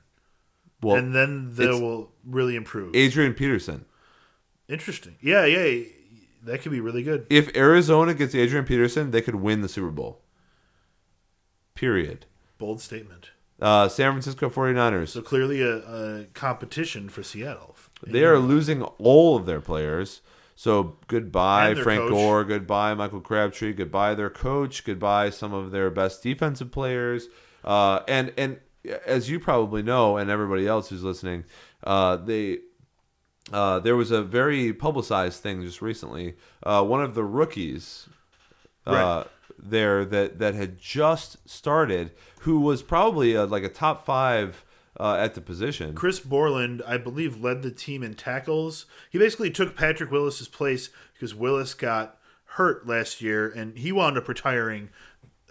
well, 0.81 0.95
and 0.97 1.13
then 1.15 1.55
they 1.55 1.67
will 1.67 2.11
really 2.25 2.55
improve. 2.55 2.95
Adrian 2.95 3.33
Peterson. 3.33 3.85
Interesting. 4.69 5.17
Yeah, 5.21 5.45
yeah, 5.45 5.83
that 6.43 6.61
could 6.61 6.71
be 6.71 6.81
really 6.81 7.03
good. 7.03 7.25
If 7.29 7.55
Arizona 7.55 8.13
gets 8.13 8.35
Adrian 8.35 8.65
Peterson, 8.65 9.11
they 9.11 9.21
could 9.21 9.35
win 9.35 9.61
the 9.61 9.69
Super 9.69 9.91
Bowl. 9.91 10.21
Period. 11.75 12.25
Bold 12.57 12.81
statement. 12.81 13.31
Uh, 13.61 13.87
San 13.87 14.11
Francisco 14.11 14.49
49ers. 14.49 15.09
So 15.09 15.21
clearly 15.21 15.61
a, 15.61 15.77
a 15.77 16.25
competition 16.33 17.09
for 17.09 17.23
Seattle. 17.23 17.75
They 18.05 18.23
are 18.25 18.39
losing 18.39 18.83
all 18.83 19.37
of 19.37 19.45
their 19.45 19.61
players. 19.61 20.21
So 20.55 20.97
goodbye, 21.07 21.73
Frank 21.75 22.01
coach. 22.01 22.11
Gore. 22.11 22.43
Goodbye, 22.43 22.93
Michael 22.93 23.21
Crabtree. 23.21 23.73
Goodbye, 23.73 24.15
their 24.15 24.29
coach. 24.29 24.83
Goodbye, 24.83 25.29
some 25.29 25.53
of 25.53 25.71
their 25.71 25.89
best 25.89 26.21
defensive 26.21 26.71
players. 26.71 27.27
Uh, 27.63 28.01
and 28.07 28.33
and 28.37 28.59
as 29.05 29.29
you 29.29 29.39
probably 29.39 29.81
know, 29.81 30.17
and 30.17 30.29
everybody 30.29 30.67
else 30.67 30.89
who's 30.89 31.03
listening, 31.03 31.45
uh, 31.83 32.17
they 32.17 32.59
uh, 33.53 33.79
there 33.79 33.95
was 33.95 34.11
a 34.11 34.21
very 34.23 34.73
publicized 34.73 35.41
thing 35.41 35.61
just 35.61 35.81
recently. 35.81 36.35
Uh, 36.63 36.83
one 36.83 37.01
of 37.01 37.13
the 37.15 37.23
rookies 37.23 38.09
uh, 38.85 38.91
Right. 38.91 39.27
there 39.57 40.03
that 40.05 40.39
that 40.39 40.55
had 40.55 40.79
just 40.79 41.47
started, 41.49 42.11
who 42.39 42.59
was 42.59 42.81
probably 42.83 43.33
a, 43.35 43.45
like 43.45 43.63
a 43.63 43.69
top 43.69 44.05
five 44.05 44.65
uh, 44.99 45.15
at 45.15 45.33
the 45.35 45.41
position. 45.41 45.95
Chris 45.95 46.19
Borland, 46.19 46.81
I 46.85 46.97
believe, 46.97 47.39
led 47.41 47.61
the 47.61 47.71
team 47.71 48.03
in 48.03 48.13
tackles. 48.15 48.85
He 49.09 49.17
basically 49.17 49.49
took 49.51 49.75
Patrick 49.75 50.11
Willis's 50.11 50.47
place 50.47 50.89
because 51.13 51.33
Willis 51.33 51.73
got 51.73 52.17
hurt 52.57 52.85
last 52.85 53.21
year, 53.21 53.49
and 53.49 53.77
he 53.77 53.91
wound 53.91 54.17
up 54.17 54.27
retiring 54.27 54.89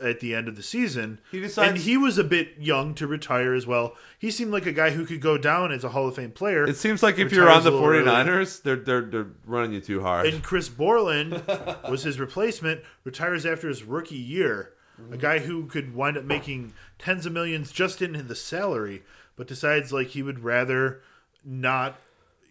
at 0.02 0.20
the 0.20 0.34
end 0.34 0.48
of 0.48 0.56
the 0.56 0.62
season. 0.62 1.20
He 1.30 1.40
decides- 1.40 1.68
and 1.70 1.78
he 1.78 1.96
was 1.96 2.18
a 2.18 2.24
bit 2.24 2.54
young 2.58 2.94
to 2.96 3.06
retire 3.06 3.54
as 3.54 3.66
well. 3.66 3.96
He 4.18 4.30
seemed 4.30 4.52
like 4.52 4.66
a 4.66 4.72
guy 4.72 4.90
who 4.90 5.04
could 5.06 5.20
go 5.20 5.38
down 5.38 5.72
as 5.72 5.84
a 5.84 5.90
Hall 5.90 6.08
of 6.08 6.16
Fame 6.16 6.30
player. 6.32 6.64
It 6.66 6.76
seems 6.76 7.02
like 7.02 7.18
if 7.18 7.32
you're 7.32 7.48
on 7.50 7.62
the 7.64 7.70
a 7.70 7.72
little 7.72 7.88
early. 7.88 8.04
49ers, 8.04 8.62
they're 8.62 8.76
they're 8.76 9.00
they're 9.02 9.26
running 9.46 9.72
you 9.72 9.80
too 9.80 10.02
hard. 10.02 10.26
And 10.26 10.42
Chris 10.42 10.68
Borland 10.68 11.42
was 11.90 12.02
his 12.02 12.18
replacement, 12.20 12.82
retires 13.04 13.44
after 13.46 13.68
his 13.68 13.82
rookie 13.84 14.16
year. 14.16 14.72
A 15.10 15.16
guy 15.16 15.40
who 15.40 15.66
could 15.66 15.94
wind 15.96 16.16
up 16.16 16.24
making 16.24 16.74
tens 16.98 17.26
of 17.26 17.32
millions 17.32 17.72
just 17.72 18.00
in 18.02 18.28
the 18.28 18.36
salary, 18.36 19.02
but 19.34 19.48
decides 19.48 19.92
like 19.92 20.08
he 20.08 20.22
would 20.22 20.44
rather 20.44 21.00
not, 21.44 21.96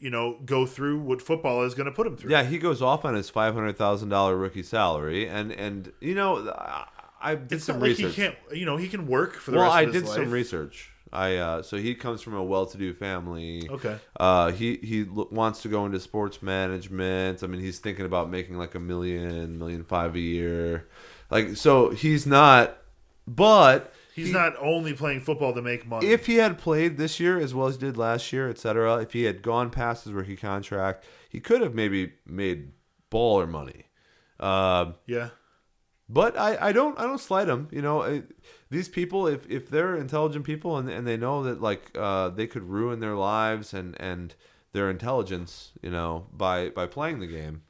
you 0.02 0.10
know, 0.10 0.38
go 0.44 0.66
through 0.66 1.00
what 1.00 1.22
football 1.22 1.64
is 1.64 1.74
going 1.76 1.86
to 1.86 1.94
put 1.94 2.06
him 2.08 2.18
through. 2.18 2.32
Yeah, 2.32 2.44
he 2.44 2.58
goes 2.58 2.82
off 2.82 3.06
on 3.06 3.16
his 3.16 3.30
five 3.30 3.54
hundred 3.54 3.78
thousand 3.78 4.10
dollar 4.10 4.36
rookie 4.36 4.64
salary, 4.64 5.30
and 5.30 5.54
and 5.54 5.94
you 6.02 6.14
know, 6.14 6.40
I, 7.22 7.36
did 7.36 7.52
it's 7.54 7.66
some 7.66 7.76
not 7.78 7.82
like 7.82 7.98
research. 7.98 8.16
he 8.16 8.22
can't, 8.22 8.36
you 8.54 8.66
know, 8.66 8.78
he 8.78 8.88
can 8.88 9.08
work 9.08 9.36
for 9.36 9.52
the 9.52 9.58
well, 9.58 9.66
rest 9.68 9.76
I 9.76 9.82
of 9.84 9.94
his 9.94 10.04
life. 10.04 10.10
Well, 10.10 10.14
I 10.14 10.18
did 10.20 10.26
some 10.26 10.32
research. 10.34 10.92
I 11.14 11.36
uh, 11.36 11.62
so 11.62 11.76
he 11.78 11.94
comes 11.94 12.22
from 12.22 12.36
a 12.36 12.44
well-to-do 12.44 12.94
family. 12.94 13.68
Okay. 13.70 13.98
Uh, 14.18 14.52
he 14.52 14.78
he 14.78 15.02
l- 15.02 15.28
wants 15.30 15.62
to 15.64 15.68
go 15.68 15.86
into 15.86 16.00
sports 16.00 16.42
management. 16.42 17.44
I 17.44 17.48
mean, 17.48 17.60
he's 17.60 17.80
thinking 17.80 18.06
about 18.06 18.30
making 18.30 18.58
like 18.58 18.76
a 18.76 18.80
million, 18.80 19.60
million 19.60 19.84
five 19.84 20.16
a 20.16 20.20
year. 20.20 20.88
Like, 21.30 21.58
so 21.58 21.90
he's 21.90 22.26
not, 22.26 22.78
but 23.28 23.94
He's 24.16 24.28
he- 24.28 24.34
not 24.34 24.54
only 24.60 24.94
playing 24.94 25.20
football 25.22 25.54
to 25.54 25.62
make 25.62 25.86
money. 25.86 26.08
if 26.08 26.28
he 26.28 26.36
had 26.36 26.58
played 26.58 26.98
this 26.98 27.20
year 27.20 27.40
as 27.40 27.54
well 27.54 27.68
as 27.68 27.76
he 27.76 27.82
did 27.82 27.98
last 27.98 28.32
year, 28.32 28.50
etc., 28.50 28.98
if 29.02 29.12
he 29.14 29.24
had 29.24 29.42
gone 29.42 29.70
past 29.70 30.06
his 30.06 30.14
rookie 30.14 30.36
contract, 30.38 31.06
he 31.30 31.40
could 31.42 31.62
have 31.62 31.74
maybe 31.74 32.14
made 32.26 32.72
baller 33.12 33.50
money. 33.50 33.86
Um, 34.40 34.96
yeah. 35.06 35.30
But 36.12 36.38
I, 36.38 36.58
I 36.60 36.72
don't 36.74 37.00
I 37.00 37.04
don't 37.04 37.20
slight 37.20 37.48
them. 37.48 37.70
You 37.72 37.82
know, 37.82 38.04
I, 38.04 38.24
these 38.70 38.90
people 38.90 39.28
if 39.28 39.50
if 39.50 39.70
they're 39.70 39.96
intelligent 39.96 40.46
people 40.46 40.78
and, 40.78 40.90
and 40.90 41.08
they 41.08 41.18
know 41.18 41.44
that 41.44 41.62
like 41.62 41.92
uh, 41.98 42.30
they 42.30 42.48
could 42.48 42.64
ruin 42.64 43.00
their 43.00 43.16
lives 43.16 43.74
and 43.74 44.00
and 44.00 44.36
their 44.74 44.90
intelligence, 44.90 45.72
you 45.82 45.90
know, 45.90 46.28
by 46.34 46.70
by 46.70 46.86
playing 46.86 47.20
the 47.20 47.28
game. 47.28 47.64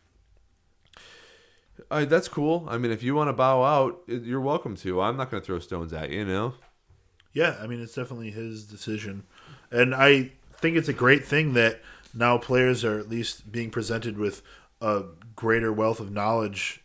I, 1.90 2.06
that's 2.06 2.28
cool. 2.28 2.68
I 2.70 2.78
mean, 2.78 2.92
if 2.92 3.04
you 3.04 3.16
want 3.16 3.30
to 3.30 3.34
bow 3.34 3.64
out, 3.64 4.02
you're 4.08 4.42
welcome 4.42 4.76
to. 4.78 5.02
I'm 5.02 5.18
not 5.18 5.32
going 5.32 5.42
to 5.42 5.46
throw 5.46 5.60
stones 5.60 5.94
at 5.94 6.10
you. 6.10 6.20
You 6.20 6.26
know. 6.26 6.54
Yeah, 7.34 7.58
I 7.62 7.68
mean 7.68 7.82
it's 7.82 7.96
definitely 7.96 8.32
his 8.32 8.66
decision, 8.66 9.24
and 9.70 9.94
I 9.94 10.32
think 10.54 10.78
it's 10.78 10.90
a 10.90 10.94
great 10.94 11.26
thing 11.26 11.54
that 11.54 11.80
now 12.14 12.38
players 12.38 12.84
are 12.84 13.00
at 13.00 13.08
least 13.08 13.52
being 13.52 13.70
presented 13.70 14.18
with 14.18 14.42
a 14.82 15.04
greater 15.36 15.72
wealth 15.72 16.00
of 16.00 16.12
knowledge, 16.12 16.84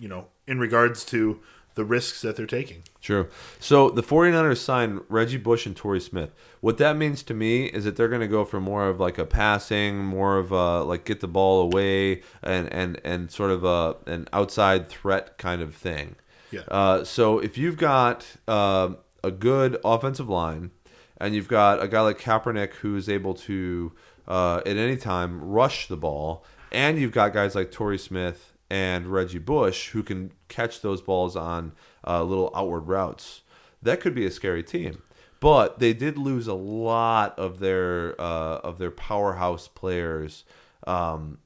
you 0.00 0.08
know, 0.08 0.28
in 0.46 0.58
regards 0.58 1.04
to 1.06 1.40
the 1.74 1.84
risks 1.84 2.20
that 2.22 2.36
they're 2.36 2.46
taking. 2.46 2.82
True. 3.00 3.28
So 3.58 3.88
the 3.88 4.02
49ers 4.02 4.58
signed 4.58 5.00
Reggie 5.08 5.38
Bush 5.38 5.64
and 5.66 5.74
Torrey 5.74 6.00
Smith. 6.00 6.30
What 6.60 6.78
that 6.78 6.96
means 6.96 7.22
to 7.24 7.34
me 7.34 7.64
is 7.66 7.84
that 7.84 7.96
they're 7.96 8.08
going 8.08 8.20
to 8.20 8.28
go 8.28 8.44
for 8.44 8.60
more 8.60 8.88
of 8.88 9.00
like 9.00 9.18
a 9.18 9.24
passing, 9.24 10.04
more 10.04 10.38
of 10.38 10.52
a 10.52 10.82
like 10.82 11.04
get 11.04 11.20
the 11.20 11.28
ball 11.28 11.62
away 11.62 12.22
and 12.42 12.70
and 12.72 13.00
and 13.04 13.30
sort 13.30 13.50
of 13.50 13.64
a 13.64 13.96
an 14.06 14.28
outside 14.32 14.88
threat 14.88 15.38
kind 15.38 15.62
of 15.62 15.74
thing. 15.74 16.16
Yeah. 16.50 16.60
Uh, 16.68 17.04
so 17.04 17.38
if 17.38 17.56
you've 17.56 17.78
got 17.78 18.26
um 18.46 18.98
a 19.24 19.30
good 19.30 19.78
offensive 19.84 20.28
line 20.28 20.72
and 21.16 21.34
you've 21.34 21.48
got 21.48 21.82
a 21.82 21.88
guy 21.88 22.00
like 22.02 22.18
Kaepernick 22.18 22.74
who's 22.74 23.08
able 23.08 23.34
to 23.34 23.92
uh, 24.28 24.58
at 24.58 24.76
any 24.76 24.96
time 24.96 25.40
rush 25.42 25.88
the 25.88 25.96
ball, 25.96 26.44
and 26.70 26.98
you've 26.98 27.12
got 27.12 27.32
guys 27.32 27.54
like 27.54 27.70
Torrey 27.70 27.98
Smith 27.98 28.51
and 28.72 29.06
Reggie 29.06 29.38
Bush 29.38 29.90
who 29.90 30.02
can 30.02 30.32
catch 30.48 30.80
those 30.80 31.02
balls 31.02 31.36
on 31.36 31.72
uh, 32.06 32.24
little 32.24 32.50
outward 32.54 32.88
routes, 32.88 33.42
that 33.82 34.00
could 34.00 34.14
be 34.14 34.24
a 34.24 34.30
scary 34.30 34.62
team. 34.62 35.02
But 35.40 35.78
they 35.78 35.92
did 35.92 36.16
lose 36.16 36.46
a 36.46 36.54
lot 36.54 37.38
of 37.38 37.58
their 37.58 38.18
uh, 38.18 38.60
of 38.64 38.78
their 38.78 38.90
powerhouse 38.90 39.68
players. 39.68 40.44
Um, 40.86 41.38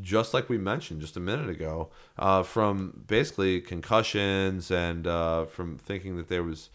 just 0.00 0.34
like 0.34 0.48
we 0.48 0.56
mentioned 0.56 1.00
just 1.00 1.16
a 1.16 1.20
minute 1.20 1.48
ago, 1.48 1.90
uh, 2.16 2.44
from 2.44 3.02
basically 3.08 3.60
concussions 3.60 4.70
and 4.70 5.06
uh, 5.06 5.46
from 5.46 5.78
thinking 5.78 6.16
that 6.16 6.28
there 6.28 6.44
was 6.44 6.70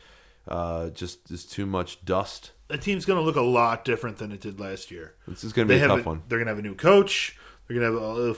uh, 0.49 0.89
just 0.89 1.25
just 1.27 1.49
too 1.49 1.65
much 1.65 2.03
dust. 2.03 2.51
The 2.67 2.77
team's 2.77 3.05
going 3.05 3.19
to 3.19 3.25
look 3.25 3.37
a 3.37 3.41
lot 3.41 3.85
different 3.85 4.17
than 4.17 4.33
it 4.33 4.41
did 4.41 4.59
last 4.59 4.91
year. 4.91 5.15
This 5.27 5.45
is 5.45 5.53
going 5.53 5.69
to 5.69 5.73
They 5.73 5.79
be 5.79 5.85
a 5.85 5.87
tough 5.87 6.05
a, 6.05 6.09
one. 6.09 6.23
They're 6.27 6.39
going 6.39 6.47
to 6.47 6.51
have 6.51 6.59
a 6.59 6.61
new 6.61 6.75
coach. 6.75 7.37
They're 7.67 7.79
going 7.79 7.93
to 7.93 8.01
have 8.01 8.17
a, 8.17 8.35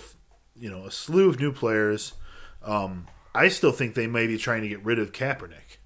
you 0.63 0.69
know 0.71 0.85
a 0.85 0.91
slew 0.91 1.27
of 1.29 1.39
new 1.39 1.51
players. 1.51 2.13
Um, 2.63 3.07
I 3.35 3.49
still 3.49 3.71
think 3.73 3.95
they 3.95 4.07
may 4.07 4.27
be 4.27 4.37
trying 4.37 4.61
to 4.61 4.69
get 4.69 4.83
rid 4.85 4.97
of 4.99 5.11
Kaepernick, 5.11 5.77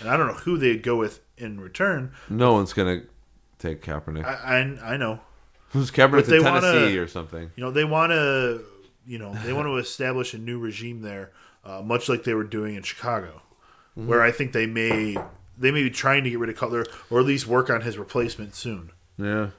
and 0.00 0.08
I 0.08 0.16
don't 0.16 0.26
know 0.26 0.34
who 0.34 0.58
they'd 0.58 0.82
go 0.82 0.96
with 0.96 1.20
in 1.36 1.60
return. 1.60 2.12
No 2.28 2.52
one's 2.54 2.72
to 2.72 3.06
take 3.58 3.82
Kaepernick. 3.82 4.24
I 4.24 4.58
I, 4.82 4.94
I 4.94 4.96
know 4.96 5.20
Who's 5.68 5.90
Kaepernick 5.90 6.26
they 6.26 6.40
Tennessee 6.40 6.66
wanna- 6.88 7.00
or 7.02 7.06
something? 7.06 7.50
You 7.56 7.64
know, 7.64 7.70
they 7.70 7.84
want 7.84 8.10
to, 8.12 8.62
you 9.06 9.18
know, 9.18 9.32
they 9.44 9.52
want 9.52 9.68
to 9.68 9.76
establish 9.86 10.34
a 10.34 10.38
new 10.38 10.58
regime 10.58 11.00
there, 11.02 11.32
uh, 11.64 11.80
much 11.80 12.08
like 12.08 12.24
they 12.24 12.34
were 12.34 12.44
doing 12.44 12.74
in 12.74 12.82
Chicago, 12.82 13.42
Mm-hmm. 13.96 14.08
where 14.08 14.22
I 14.22 14.30
think 14.32 14.52
they 14.52 14.66
may 14.66 15.16
they 15.58 15.70
may 15.70 15.82
be 15.82 15.90
trying 15.90 16.24
to 16.24 16.30
get 16.30 16.38
rid 16.38 16.48
of 16.50 16.56
Cutler 16.56 16.86
or 17.10 17.20
at 17.20 17.26
least 17.26 17.46
work 17.46 17.68
on 17.70 17.82
his 17.82 17.96
replacement 17.98 18.54
soon. 18.54 18.90
Yeah. 19.18 19.50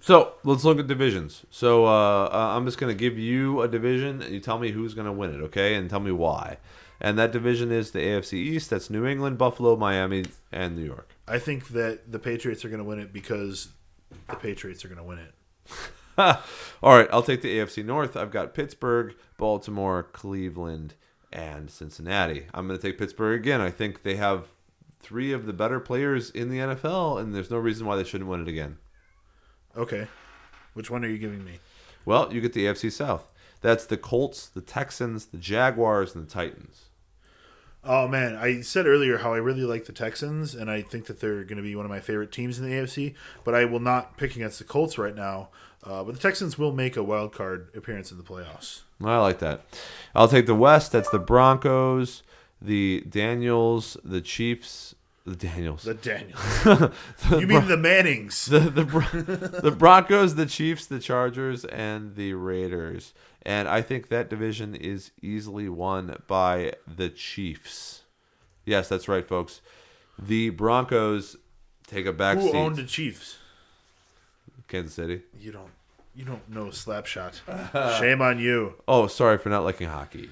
So 0.00 0.34
let's 0.44 0.64
look 0.64 0.78
at 0.78 0.86
divisions. 0.86 1.44
So 1.50 1.86
uh, 1.86 2.30
uh, 2.32 2.56
I'm 2.56 2.64
just 2.64 2.78
going 2.78 2.94
to 2.94 2.98
give 2.98 3.18
you 3.18 3.60
a 3.62 3.68
division, 3.68 4.22
and 4.22 4.32
you 4.32 4.40
tell 4.40 4.58
me 4.58 4.70
who's 4.70 4.94
going 4.94 5.06
to 5.06 5.12
win 5.12 5.34
it, 5.34 5.42
okay? 5.44 5.74
And 5.74 5.90
tell 5.90 6.00
me 6.00 6.12
why. 6.12 6.58
And 7.00 7.18
that 7.18 7.32
division 7.32 7.72
is 7.72 7.90
the 7.90 7.98
AFC 8.00 8.34
East. 8.34 8.70
That's 8.70 8.88
New 8.88 9.04
England, 9.06 9.38
Buffalo, 9.38 9.76
Miami, 9.76 10.24
and 10.52 10.76
New 10.76 10.84
York. 10.84 11.14
I 11.28 11.38
think 11.38 11.68
that 11.68 12.10
the 12.10 12.18
Patriots 12.18 12.64
are 12.64 12.68
going 12.68 12.78
to 12.78 12.84
win 12.84 13.00
it 13.00 13.12
because 13.12 13.68
the 14.28 14.36
Patriots 14.36 14.84
are 14.84 14.88
going 14.88 14.98
to 14.98 15.04
win 15.04 15.18
it. 15.18 15.34
All 16.18 16.96
right, 16.96 17.08
I'll 17.12 17.22
take 17.22 17.42
the 17.42 17.58
AFC 17.58 17.84
North. 17.84 18.16
I've 18.16 18.30
got 18.30 18.54
Pittsburgh, 18.54 19.14
Baltimore, 19.36 20.04
Cleveland, 20.04 20.94
and 21.32 21.70
Cincinnati. 21.70 22.46
I'm 22.54 22.66
going 22.66 22.78
to 22.78 22.86
take 22.86 22.98
Pittsburgh 22.98 23.40
again. 23.40 23.60
I 23.60 23.70
think 23.70 24.02
they 24.02 24.16
have 24.16 24.46
three 25.00 25.32
of 25.32 25.46
the 25.46 25.52
better 25.52 25.78
players 25.78 26.30
in 26.30 26.48
the 26.48 26.58
NFL, 26.58 27.20
and 27.20 27.34
there's 27.34 27.50
no 27.50 27.58
reason 27.58 27.86
why 27.86 27.96
they 27.96 28.04
shouldn't 28.04 28.30
win 28.30 28.40
it 28.40 28.48
again. 28.48 28.78
Okay, 29.76 30.08
which 30.74 30.90
one 30.90 31.04
are 31.04 31.08
you 31.08 31.18
giving 31.18 31.44
me? 31.44 31.58
Well, 32.04 32.32
you 32.32 32.40
get 32.40 32.52
the 32.52 32.64
AFC 32.66 32.90
South. 32.90 33.26
That's 33.60 33.84
the 33.86 33.96
Colts, 33.96 34.46
the 34.46 34.60
Texans, 34.60 35.26
the 35.26 35.38
Jaguars, 35.38 36.14
and 36.14 36.26
the 36.26 36.30
Titans. 36.30 36.86
Oh 37.88 38.08
man, 38.08 38.34
I 38.34 38.62
said 38.62 38.86
earlier 38.86 39.18
how 39.18 39.32
I 39.32 39.36
really 39.36 39.62
like 39.62 39.84
the 39.84 39.92
Texans, 39.92 40.56
and 40.56 40.68
I 40.68 40.82
think 40.82 41.06
that 41.06 41.20
they're 41.20 41.44
going 41.44 41.56
to 41.56 41.62
be 41.62 41.76
one 41.76 41.84
of 41.84 41.90
my 41.90 42.00
favorite 42.00 42.32
teams 42.32 42.58
in 42.58 42.68
the 42.68 42.74
AFC. 42.74 43.14
But 43.44 43.54
I 43.54 43.64
will 43.64 43.80
not 43.80 44.16
pick 44.16 44.34
against 44.34 44.58
the 44.58 44.64
Colts 44.64 44.98
right 44.98 45.14
now. 45.14 45.50
Uh, 45.84 46.02
but 46.02 46.14
the 46.14 46.20
Texans 46.20 46.58
will 46.58 46.72
make 46.72 46.96
a 46.96 47.02
wild 47.02 47.32
card 47.32 47.68
appearance 47.76 48.10
in 48.10 48.18
the 48.18 48.24
playoffs. 48.24 48.80
I 49.04 49.18
like 49.18 49.38
that. 49.38 49.64
I'll 50.16 50.26
take 50.26 50.46
the 50.46 50.54
West. 50.54 50.90
That's 50.90 51.10
the 51.10 51.20
Broncos, 51.20 52.24
the 52.60 53.04
Daniels, 53.08 53.96
the 54.02 54.20
Chiefs, 54.20 54.95
the 55.26 55.34
Daniels, 55.36 55.82
The 55.82 55.94
Daniels. 55.94 56.40
you 57.30 57.46
mean 57.46 57.66
the 57.68 57.76
Mannings? 57.76 58.46
the 58.46 58.60
the, 58.60 58.84
Bron- 58.84 59.50
the 59.62 59.74
Broncos, 59.76 60.36
the 60.36 60.46
Chiefs, 60.46 60.86
the 60.86 60.98
Chargers, 61.00 61.64
and 61.66 62.14
the 62.14 62.34
Raiders. 62.34 63.12
And 63.42 63.68
I 63.68 63.82
think 63.82 64.08
that 64.08 64.30
division 64.30 64.74
is 64.74 65.10
easily 65.22 65.68
won 65.68 66.16
by 66.26 66.72
the 66.86 67.08
Chiefs. 67.08 68.02
Yes, 68.64 68.88
that's 68.88 69.08
right, 69.08 69.26
folks. 69.26 69.60
The 70.18 70.50
Broncos 70.50 71.36
take 71.86 72.06
a 72.06 72.12
back 72.12 72.38
Who 72.38 72.44
seat. 72.48 72.54
owned 72.54 72.76
the 72.76 72.84
Chiefs? 72.84 73.38
Kansas 74.68 74.94
City. 74.94 75.22
You 75.38 75.52
don't. 75.52 75.70
You 76.14 76.24
don't 76.24 76.48
know 76.48 76.66
Slapshot. 76.66 77.98
Shame 78.00 78.22
on 78.22 78.38
you. 78.38 78.74
Oh, 78.88 79.06
sorry 79.06 79.36
for 79.38 79.48
not 79.50 79.64
liking 79.64 79.88
hockey. 79.88 80.30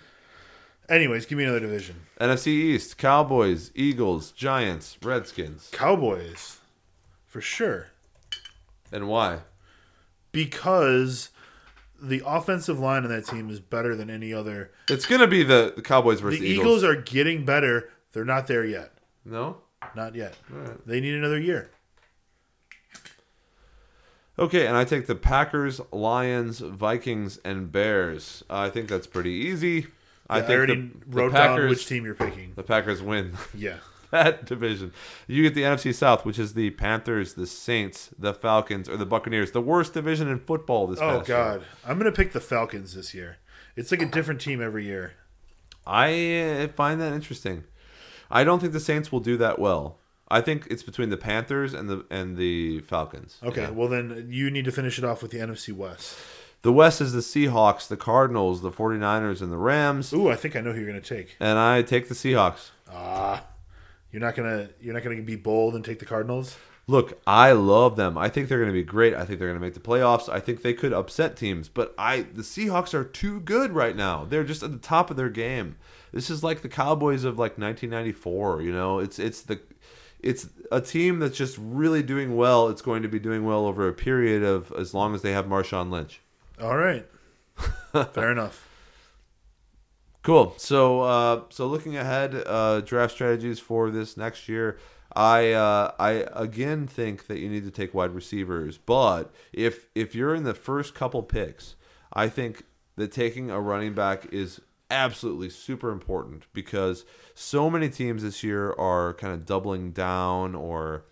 Anyways, 0.88 1.26
give 1.26 1.38
me 1.38 1.44
another 1.44 1.60
division. 1.60 1.96
NFC 2.20 2.48
East: 2.48 2.98
Cowboys, 2.98 3.70
Eagles, 3.74 4.32
Giants, 4.32 4.98
Redskins. 5.02 5.68
Cowboys, 5.72 6.58
for 7.26 7.40
sure, 7.40 7.88
And 8.92 9.08
why? 9.08 9.40
because 10.32 11.30
the 12.02 12.20
offensive 12.26 12.78
line 12.80 13.04
on 13.04 13.08
that 13.10 13.24
team 13.26 13.48
is 13.48 13.60
better 13.60 13.94
than 13.94 14.10
any 14.10 14.34
other. 14.34 14.72
It's 14.90 15.06
gonna 15.06 15.28
be 15.28 15.42
the, 15.44 15.72
the 15.76 15.80
Cowboys 15.82 16.20
versus 16.20 16.40
The 16.40 16.46
Eagles. 16.46 16.66
Eagles 16.66 16.84
are 16.84 16.96
getting 16.96 17.44
better. 17.44 17.88
They're 18.12 18.24
not 18.24 18.46
there 18.48 18.64
yet. 18.64 18.92
No. 19.24 19.58
Not 19.94 20.14
yet. 20.14 20.34
Right. 20.50 20.86
They 20.86 21.00
need 21.00 21.14
another 21.14 21.38
year. 21.38 21.70
Okay, 24.38 24.66
and 24.66 24.76
I 24.76 24.84
take 24.84 25.06
the 25.06 25.14
Packers, 25.14 25.80
Lions, 25.92 26.58
Vikings, 26.58 27.38
and 27.44 27.70
Bears. 27.70 28.42
I 28.50 28.68
think 28.68 28.88
that's 28.88 29.06
pretty 29.06 29.30
easy. 29.30 29.86
I 30.28 30.38
I, 30.38 30.40
think 30.42 30.50
already 30.56 30.74
the, 30.76 30.98
the 31.06 31.16
wrote 31.16 31.32
Packers, 31.32 31.56
down 31.62 31.68
which 31.68 31.86
team 31.86 32.04
you're 32.04 32.14
picking. 32.14 32.52
the 32.56 32.62
Packers 32.62 33.02
win 33.02 33.36
Yeah. 33.54 33.76
that 34.10 34.44
division. 34.46 34.92
You 35.26 35.42
get 35.42 35.54
the 35.54 35.62
NFC 35.62 35.92
South, 35.94 36.24
which 36.24 36.38
is 36.38 36.54
the 36.54 36.70
Panthers, 36.70 37.34
the 37.34 37.46
Saints, 37.46 38.10
the 38.18 38.32
Falcons, 38.32 38.88
or 38.88 38.96
the 38.96 39.06
Buccaneers. 39.06 39.50
The 39.50 39.60
worst 39.60 39.92
division 39.92 40.28
in 40.28 40.38
football 40.38 40.86
this 40.86 41.00
Oh 41.00 41.18
past 41.18 41.28
year. 41.28 41.36
God, 41.36 41.62
I'm 41.86 41.98
gonna 41.98 42.12
pick 42.12 42.32
the 42.32 42.40
Falcons 42.40 42.94
this 42.94 43.12
year. 43.12 43.38
It's 43.76 43.90
like 43.90 44.00
a 44.02 44.06
different 44.06 44.40
team 44.40 44.62
every 44.62 44.84
year. 44.84 45.14
I 45.86 46.62
uh, 46.64 46.68
find 46.68 47.00
that 47.00 47.12
interesting. 47.12 47.64
I 48.30 48.44
don't 48.44 48.60
think 48.60 48.72
the 48.72 48.80
Saints 48.80 49.12
will 49.12 49.20
do 49.20 49.36
that 49.38 49.58
well. 49.58 49.98
I 50.28 50.40
think 50.40 50.66
it's 50.70 50.82
between 50.82 51.10
the 51.10 51.16
Panthers 51.18 51.74
and 51.74 51.88
the 51.90 52.06
and 52.10 52.36
the 52.36 52.80
Falcons. 52.80 53.38
Okay, 53.42 53.62
Yeah. 53.62 53.70
well 53.70 53.88
then 53.88 54.28
you 54.30 54.50
need 54.50 54.64
to 54.64 54.72
finish 54.72 54.96
it 54.98 55.04
off 55.04 55.22
with 55.22 55.30
the 55.32 55.38
NFC 55.38 55.72
West. 55.74 56.16
The 56.64 56.72
West 56.72 57.02
is 57.02 57.12
the 57.12 57.20
Seahawks, 57.20 57.86
the 57.86 57.96
Cardinals, 57.96 58.62
the 58.62 58.70
49ers, 58.70 59.42
and 59.42 59.52
the 59.52 59.58
Rams. 59.58 60.14
Ooh, 60.14 60.30
I 60.30 60.34
think 60.34 60.56
I 60.56 60.60
know 60.60 60.72
who 60.72 60.80
you're 60.80 60.88
gonna 60.88 61.02
take. 61.02 61.36
And 61.38 61.58
I 61.58 61.82
take 61.82 62.08
the 62.08 62.14
Seahawks. 62.14 62.70
Ah, 62.90 63.44
you're 64.10 64.22
not 64.22 64.34
gonna 64.34 64.70
you're 64.80 64.94
not 64.94 65.02
gonna 65.02 65.20
be 65.20 65.36
bold 65.36 65.74
and 65.74 65.84
take 65.84 65.98
the 65.98 66.06
Cardinals. 66.06 66.56
Look, 66.86 67.20
I 67.26 67.52
love 67.52 67.96
them. 67.96 68.16
I 68.16 68.30
think 68.30 68.48
they're 68.48 68.58
going 68.58 68.68
to 68.68 68.74
be 68.74 68.82
great. 68.82 69.14
I 69.14 69.24
think 69.24 69.38
they're 69.38 69.48
going 69.48 69.58
to 69.58 69.64
make 69.64 69.72
the 69.72 69.80
playoffs. 69.80 70.28
I 70.28 70.38
think 70.38 70.60
they 70.60 70.74
could 70.74 70.92
upset 70.92 71.34
teams, 71.34 71.68
but 71.68 71.94
I 71.96 72.22
the 72.22 72.42
Seahawks 72.42 72.92
are 72.92 73.04
too 73.04 73.40
good 73.40 73.72
right 73.72 73.96
now. 73.96 74.24
They're 74.24 74.44
just 74.44 74.62
at 74.62 74.72
the 74.72 74.78
top 74.78 75.10
of 75.10 75.16
their 75.16 75.30
game. 75.30 75.76
This 76.12 76.28
is 76.28 76.42
like 76.42 76.62
the 76.62 76.68
Cowboys 76.68 77.24
of 77.24 77.38
like 77.38 77.58
1994, 77.58 78.62
you 78.62 78.72
know. 78.72 78.98
It's 78.98 79.18
it's 79.18 79.40
the 79.42 79.60
it's 80.20 80.48
a 80.72 80.80
team 80.80 81.18
that's 81.18 81.36
just 81.36 81.58
really 81.58 82.02
doing 82.02 82.36
well. 82.36 82.68
It's 82.68 82.82
going 82.82 83.02
to 83.02 83.08
be 83.08 83.18
doing 83.18 83.44
well 83.44 83.66
over 83.66 83.86
a 83.86 83.92
period 83.92 84.42
of 84.42 84.72
as 84.72 84.94
long 84.94 85.14
as 85.14 85.22
they 85.22 85.32
have 85.32 85.46
Marshawn 85.46 85.90
Lynch. 85.90 86.20
All 86.60 86.76
right, 86.76 87.06
fair 88.12 88.30
enough. 88.32 88.68
Cool. 90.22 90.54
So, 90.56 91.02
uh, 91.02 91.42
so 91.50 91.66
looking 91.66 91.96
ahead, 91.96 92.42
uh, 92.46 92.80
draft 92.80 93.12
strategies 93.12 93.60
for 93.60 93.90
this 93.90 94.16
next 94.16 94.48
year. 94.48 94.78
I 95.14 95.52
uh, 95.52 95.92
I 95.98 96.24
again 96.32 96.86
think 96.86 97.26
that 97.28 97.38
you 97.38 97.48
need 97.48 97.64
to 97.64 97.70
take 97.70 97.94
wide 97.94 98.12
receivers, 98.12 98.78
but 98.78 99.32
if 99.52 99.86
if 99.94 100.14
you're 100.14 100.34
in 100.34 100.42
the 100.44 100.54
first 100.54 100.94
couple 100.94 101.22
picks, 101.22 101.76
I 102.12 102.28
think 102.28 102.64
that 102.96 103.12
taking 103.12 103.50
a 103.50 103.60
running 103.60 103.94
back 103.94 104.26
is 104.32 104.60
absolutely 104.90 105.50
super 105.50 105.90
important 105.90 106.46
because 106.52 107.04
so 107.34 107.70
many 107.70 107.88
teams 107.88 108.22
this 108.22 108.42
year 108.42 108.72
are 108.72 109.14
kind 109.14 109.32
of 109.32 109.46
doubling 109.46 109.92
down 109.92 110.54
or 110.54 111.04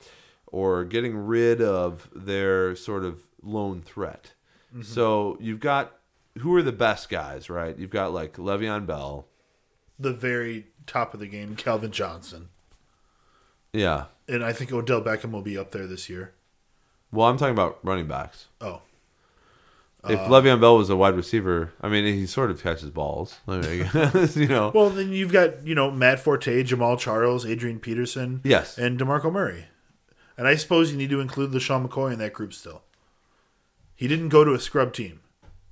or 0.47 0.85
getting 0.85 1.16
rid 1.16 1.62
of 1.62 2.10
their 2.14 2.74
sort 2.74 3.05
of 3.05 3.20
lone 3.43 3.82
threat. 3.82 4.32
Mm-hmm. 4.73 4.82
So 4.82 5.36
you've 5.40 5.61
got 5.61 5.93
who 6.39 6.55
are 6.57 6.62
the 6.62 6.73
best 6.73 7.09
guys, 7.11 7.51
right? 7.51 7.77
You've 7.78 7.90
got 7.90 8.12
like 8.12 8.35
Le'Veon 8.39 8.86
Bell. 8.86 9.27
The 9.99 10.12
very 10.12 10.66
top 10.86 11.15
of 11.15 11.20
the 11.20 11.27
game, 11.27 11.55
Calvin 11.55 11.93
Johnson, 11.93 12.49
Yeah. 13.73 14.07
and 14.28 14.44
I 14.44 14.53
think 14.53 14.73
Odell 14.73 15.03
Beckham 15.03 15.31
will 15.31 15.43
be 15.43 15.57
up 15.57 15.70
there 15.70 15.86
this 15.86 16.09
year. 16.09 16.32
Well, 17.12 17.28
I'm 17.28 17.36
talking 17.36 17.53
about 17.53 17.78
running 17.82 18.09
backs. 18.09 18.47
Oh, 18.61 18.81
If 20.09 20.19
uh, 20.19 20.28
Le'Veon 20.28 20.61
Bell 20.61 20.77
was 20.78 20.90
a 20.90 20.97
wide 20.97 21.15
receiver, 21.15 21.73
I 21.81 21.89
mean, 21.89 22.05
he 22.05 22.27
sort 22.27 22.51
of 22.51 22.62
catches 22.62 22.90
balls. 22.90 23.39
You 23.47 24.49
know. 24.49 24.73
well 24.74 24.90
then 24.90 25.12
you've 25.12 25.32
got 25.32 25.65
you 25.66 25.74
know 25.74 25.90
Matt 25.90 26.19
Forte, 26.19 26.65
Jamaal 26.65 26.99
Charles, 26.99 27.47
Adrian 27.47 27.78
Peterson, 27.78 28.40
Yes. 28.43 28.78
and 28.78 28.99
Demarco 28.99 29.31
Murray, 29.31 29.66
and 30.36 30.49
I 30.49 30.57
suppose 30.57 30.90
you 30.90 30.97
need 30.97 31.11
to 31.11 31.20
include 31.20 31.53
LeSean 31.53 31.86
McCoy 31.86 32.12
in 32.15 32.19
that 32.19 32.32
group 32.32 32.53
still. 32.55 32.82
He 34.02 34.08
didn't 34.08 34.30
go 34.30 34.42
to 34.42 34.52
a 34.52 34.58
scrub 34.58 34.92
team. 34.92 35.20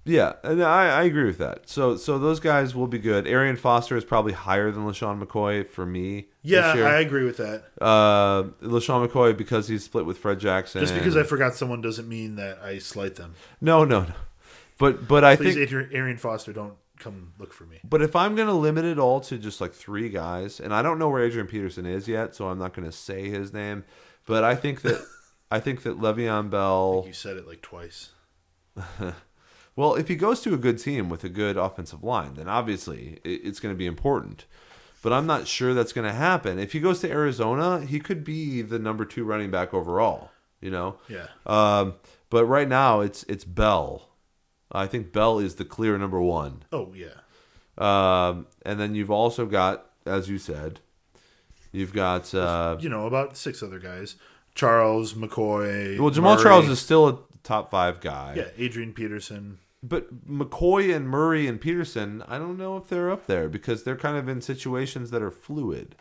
Yeah, 0.04 0.34
and 0.44 0.62
I, 0.62 1.00
I 1.00 1.02
agree 1.02 1.24
with 1.24 1.38
that. 1.38 1.68
So 1.68 1.96
so 1.96 2.16
those 2.16 2.38
guys 2.38 2.76
will 2.76 2.86
be 2.86 3.00
good. 3.00 3.26
Arian 3.26 3.56
Foster 3.56 3.96
is 3.96 4.04
probably 4.04 4.34
higher 4.34 4.70
than 4.70 4.84
LeSean 4.84 5.20
McCoy 5.20 5.66
for 5.66 5.84
me. 5.84 6.28
Yeah. 6.42 6.72
I 6.74 7.00
agree 7.00 7.24
with 7.24 7.38
that. 7.38 7.64
uh, 7.80 8.44
LeSean 8.62 9.04
McCoy 9.04 9.36
because 9.36 9.66
he's 9.66 9.82
split 9.82 10.06
with 10.06 10.16
Fred 10.16 10.38
Jackson. 10.38 10.80
Just 10.80 10.94
because 10.94 11.16
I 11.16 11.24
forgot 11.24 11.56
someone 11.56 11.80
doesn't 11.80 12.08
mean 12.08 12.36
that 12.36 12.60
I 12.62 12.78
slight 12.78 13.16
them. 13.16 13.34
no 13.60 13.84
no 13.84 14.02
no, 14.02 14.14
but 14.78 15.08
but 15.08 15.24
I 15.24 15.34
Please, 15.34 15.56
think 15.56 15.92
Arian 15.92 16.16
Foster, 16.16 16.52
don't 16.52 16.74
come 17.00 17.32
look 17.40 17.52
for 17.52 17.64
me. 17.64 17.80
But 17.82 18.00
if 18.00 18.14
I'm 18.14 18.36
going 18.36 18.46
to 18.46 18.54
limit 18.54 18.84
it 18.84 19.00
all 19.00 19.20
to 19.22 19.38
just 19.38 19.60
like 19.60 19.72
three 19.74 20.08
guys, 20.08 20.60
and 20.60 20.72
I 20.72 20.82
don't 20.82 21.00
know 21.00 21.08
where 21.10 21.24
Adrian 21.24 21.48
Peterson 21.48 21.84
is 21.84 22.06
yet, 22.06 22.36
so 22.36 22.48
I'm 22.48 22.60
not 22.60 22.74
going 22.74 22.86
to 22.88 22.96
say 22.96 23.28
his 23.28 23.52
name, 23.52 23.82
but 24.24 24.44
I 24.44 24.54
think 24.54 24.82
that 24.82 25.04
I 25.50 25.58
think 25.58 25.82
that 25.82 25.98
Le'Veon 25.98 26.48
Bell. 26.48 27.02
You 27.06 27.12
said 27.12 27.36
it 27.36 27.46
like 27.48 27.60
twice. 27.60 28.10
Well, 29.76 29.94
if 29.94 30.08
he 30.08 30.16
goes 30.16 30.40
to 30.42 30.52
a 30.52 30.58
good 30.58 30.78
team 30.78 31.08
with 31.08 31.24
a 31.24 31.28
good 31.30 31.56
offensive 31.56 32.02
line, 32.02 32.34
then 32.34 32.48
obviously 32.48 33.18
it's 33.24 33.60
going 33.60 33.74
to 33.74 33.78
be 33.78 33.86
important. 33.86 34.44
But 35.02 35.14
I'm 35.14 35.26
not 35.26 35.46
sure 35.46 35.72
that's 35.72 35.94
going 35.94 36.06
to 36.06 36.12
happen. 36.12 36.58
If 36.58 36.72
he 36.72 36.80
goes 36.80 37.00
to 37.00 37.10
Arizona, 37.10 37.80
he 37.86 37.98
could 38.00 38.22
be 38.22 38.60
the 38.60 38.78
number 38.78 39.06
two 39.06 39.24
running 39.24 39.50
back 39.50 39.72
overall. 39.72 40.32
You 40.60 40.70
know. 40.70 40.98
Yeah. 41.08 41.28
Um, 41.46 41.94
but 42.28 42.44
right 42.44 42.68
now, 42.68 43.00
it's 43.00 43.22
it's 43.22 43.44
Bell. 43.44 44.10
I 44.70 44.86
think 44.86 45.12
Bell 45.12 45.38
is 45.38 45.54
the 45.54 45.64
clear 45.64 45.96
number 45.96 46.20
one. 46.20 46.64
Oh 46.70 46.92
yeah. 46.94 47.16
Um, 47.78 48.46
and 48.66 48.78
then 48.78 48.94
you've 48.94 49.10
also 49.10 49.46
got, 49.46 49.86
as 50.04 50.28
you 50.28 50.36
said, 50.36 50.80
you've 51.72 51.94
got 51.94 52.34
uh, 52.34 52.76
You 52.78 52.90
know 52.90 53.06
about 53.06 53.38
six 53.38 53.62
other 53.62 53.78
guys: 53.78 54.16
Charles 54.54 55.14
McCoy. 55.14 55.98
well, 55.98 56.10
Jamaal 56.10 56.34
Murray. 56.34 56.42
Charles 56.42 56.68
is 56.68 56.78
still 56.80 57.08
a 57.08 57.18
top 57.42 57.70
five 57.70 58.00
guy. 58.00 58.34
yeah. 58.36 58.48
Adrian 58.56 58.92
Peterson. 58.92 59.58
But 59.82 60.28
McCoy 60.28 60.94
and 60.94 61.08
Murray 61.08 61.46
and 61.46 61.58
Peterson, 61.60 62.22
I 62.28 62.36
don't 62.38 62.58
know 62.58 62.76
if 62.76 62.88
they're 62.88 63.10
up 63.10 63.26
there 63.26 63.48
because 63.48 63.82
they're 63.82 63.96
kind 63.96 64.18
of 64.18 64.28
in 64.28 64.42
situations 64.42 65.10
that 65.10 65.22
are 65.22 65.30
fluid, 65.30 65.96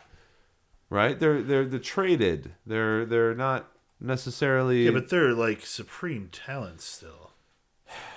right? 0.90 1.18
They're 1.18 1.40
they're 1.42 1.64
they're 1.64 1.78
traded. 1.80 2.52
They're 2.66 3.06
they're 3.06 3.34
not 3.34 3.70
necessarily. 3.98 4.84
Yeah, 4.84 4.90
but 4.90 5.08
they're 5.08 5.32
like 5.32 5.64
supreme 5.64 6.28
talents 6.30 6.84
still. 6.84 7.30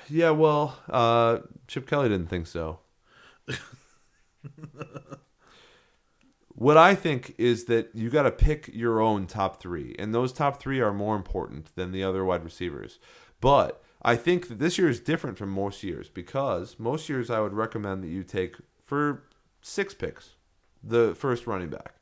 yeah. 0.09 0.31
Well, 0.31 0.77
uh, 0.89 1.39
Chip 1.67 1.87
Kelly 1.87 2.09
didn't 2.09 2.27
think 2.27 2.47
so. 2.47 2.79
What 6.63 6.77
I 6.77 6.95
think 6.95 7.35
is 7.37 7.65
that 7.65 7.89
you 7.93 8.09
got 8.09 8.23
to 8.23 8.31
pick 8.31 8.69
your 8.71 9.01
own 9.01 9.27
top 9.27 9.59
three, 9.59 9.97
and 9.99 10.15
those 10.15 10.31
top 10.31 10.61
three 10.61 10.79
are 10.79 10.93
more 10.93 11.17
important 11.17 11.75
than 11.75 11.91
the 11.91 12.05
other 12.05 12.23
wide 12.23 12.45
receivers. 12.45 12.99
But 13.41 13.83
I 14.01 14.15
think 14.15 14.47
that 14.47 14.59
this 14.59 14.77
year 14.77 14.87
is 14.87 15.01
different 15.01 15.37
from 15.37 15.49
most 15.49 15.83
years 15.83 16.07
because 16.07 16.77
most 16.79 17.09
years 17.09 17.29
I 17.29 17.41
would 17.41 17.51
recommend 17.51 18.01
that 18.01 18.07
you 18.07 18.23
take 18.23 18.55
for 18.81 19.23
six 19.61 19.93
picks 19.93 20.35
the 20.81 21.13
first 21.15 21.47
running 21.47 21.69
back, 21.69 21.95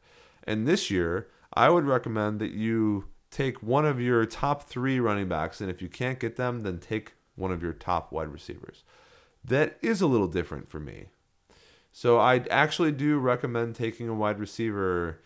and 0.43 0.67
this 0.67 0.91
year 0.91 1.27
I 1.55 1.71
would 1.71 1.85
recommend 1.85 2.38
that 2.38 2.51
you 2.51 3.05
take 3.31 3.63
one 3.63 3.88
of 3.88 3.99
your 3.99 4.27
top 4.27 4.69
three 4.69 4.99
running 4.99 5.27
backs, 5.27 5.59
and 5.59 5.71
if 5.71 5.81
you 5.81 5.89
can't 5.89 6.19
get 6.19 6.35
them, 6.35 6.61
then 6.61 6.77
take 6.77 7.13
one 7.33 7.51
of 7.51 7.63
your 7.63 7.73
top 7.73 8.11
wide 8.11 8.27
receivers. 8.27 8.83
That 9.43 9.79
is 9.81 10.01
a 10.01 10.07
little 10.07 10.27
different 10.27 10.69
for 10.69 10.79
me. 10.79 11.07
So 11.91 12.19
I 12.19 12.45
actually 12.49 12.91
do 12.91 13.19
recommend 13.19 13.76
taking 13.76 14.07
a 14.07 14.13
wide 14.13 14.39
receiver 14.39 15.19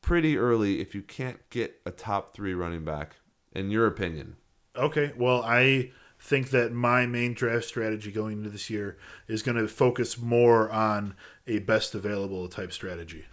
pretty 0.00 0.36
early 0.36 0.80
if 0.80 0.94
you 0.94 1.02
can't 1.02 1.38
get 1.50 1.80
a 1.86 1.90
top 1.90 2.34
three 2.34 2.54
running 2.54 2.84
back, 2.84 3.16
in 3.52 3.70
your 3.70 3.86
opinion. 3.86 4.36
Okay. 4.76 5.12
Well, 5.16 5.42
I 5.42 5.92
think 6.20 6.50
that 6.50 6.72
my 6.72 7.06
main 7.06 7.34
draft 7.34 7.64
strategy 7.66 8.10
going 8.10 8.38
into 8.38 8.50
this 8.50 8.70
year 8.70 8.96
is 9.28 9.42
going 9.42 9.56
to 9.56 9.68
focus 9.68 10.18
more 10.18 10.70
on 10.70 11.14
a 11.46 11.60
best 11.60 11.94
available 11.94 12.48
type 12.48 12.72
strategy. 12.72 13.26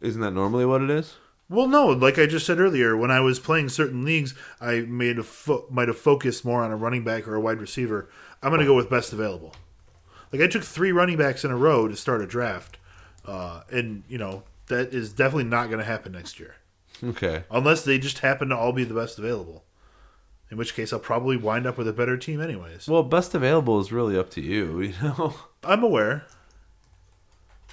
Isn't 0.00 0.20
that 0.20 0.32
normally 0.32 0.66
what 0.66 0.82
it 0.82 0.90
is? 0.90 1.16
Well, 1.48 1.68
no, 1.68 1.88
like 1.88 2.18
I 2.18 2.26
just 2.26 2.46
said 2.46 2.58
earlier, 2.58 2.96
when 2.96 3.10
I 3.10 3.20
was 3.20 3.38
playing 3.38 3.68
certain 3.68 4.04
leagues, 4.04 4.34
I 4.60 4.80
made 4.80 5.18
a 5.18 5.22
fo- 5.22 5.66
might 5.70 5.88
have 5.88 5.98
focused 5.98 6.44
more 6.44 6.62
on 6.62 6.70
a 6.70 6.76
running 6.76 7.04
back 7.04 7.28
or 7.28 7.34
a 7.34 7.40
wide 7.40 7.60
receiver. 7.60 8.08
I'm 8.42 8.50
going 8.50 8.60
to 8.60 8.66
go 8.66 8.74
with 8.74 8.88
best 8.88 9.12
available. 9.12 9.54
Like 10.34 10.42
I 10.42 10.48
took 10.48 10.64
three 10.64 10.90
running 10.90 11.16
backs 11.16 11.44
in 11.44 11.52
a 11.52 11.56
row 11.56 11.86
to 11.86 11.94
start 11.94 12.20
a 12.20 12.26
draft, 12.26 12.76
uh, 13.24 13.60
and 13.70 14.02
you 14.08 14.18
know 14.18 14.42
that 14.66 14.92
is 14.92 15.12
definitely 15.12 15.44
not 15.44 15.66
going 15.68 15.78
to 15.78 15.84
happen 15.84 16.10
next 16.10 16.40
year 16.40 16.56
Okay. 17.04 17.44
unless 17.52 17.84
they 17.84 17.98
just 17.98 18.18
happen 18.18 18.48
to 18.48 18.56
all 18.56 18.72
be 18.72 18.82
the 18.82 18.94
best 18.94 19.16
available. 19.16 19.62
In 20.50 20.56
which 20.56 20.74
case, 20.74 20.92
I'll 20.92 20.98
probably 20.98 21.36
wind 21.36 21.66
up 21.68 21.78
with 21.78 21.86
a 21.86 21.92
better 21.92 22.16
team, 22.16 22.40
anyways. 22.40 22.88
Well, 22.88 23.04
best 23.04 23.32
available 23.32 23.78
is 23.78 23.92
really 23.92 24.18
up 24.18 24.28
to 24.30 24.40
you, 24.40 24.80
you 24.80 24.94
know? 25.00 25.34
I'm 25.62 25.84
aware. 25.84 26.24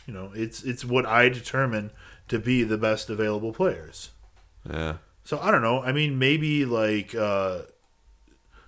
You 0.06 0.14
know, 0.14 0.32
it's 0.36 0.62
it's 0.64 0.86
what 0.86 1.08
I 1.08 1.30
determine 1.30 1.90
to 2.28 2.38
be 2.38 2.64
the 2.64 2.78
best 2.78 3.10
available 3.10 3.54
players. 3.54 4.12
Yeah. 4.70 4.98
So 5.24 5.40
I 5.40 5.50
don't 5.50 5.64
know. 5.64 5.82
I 5.82 5.92
mean, 5.94 6.20
maybe 6.20 6.64
like 6.66 7.16
uh, 7.16 7.62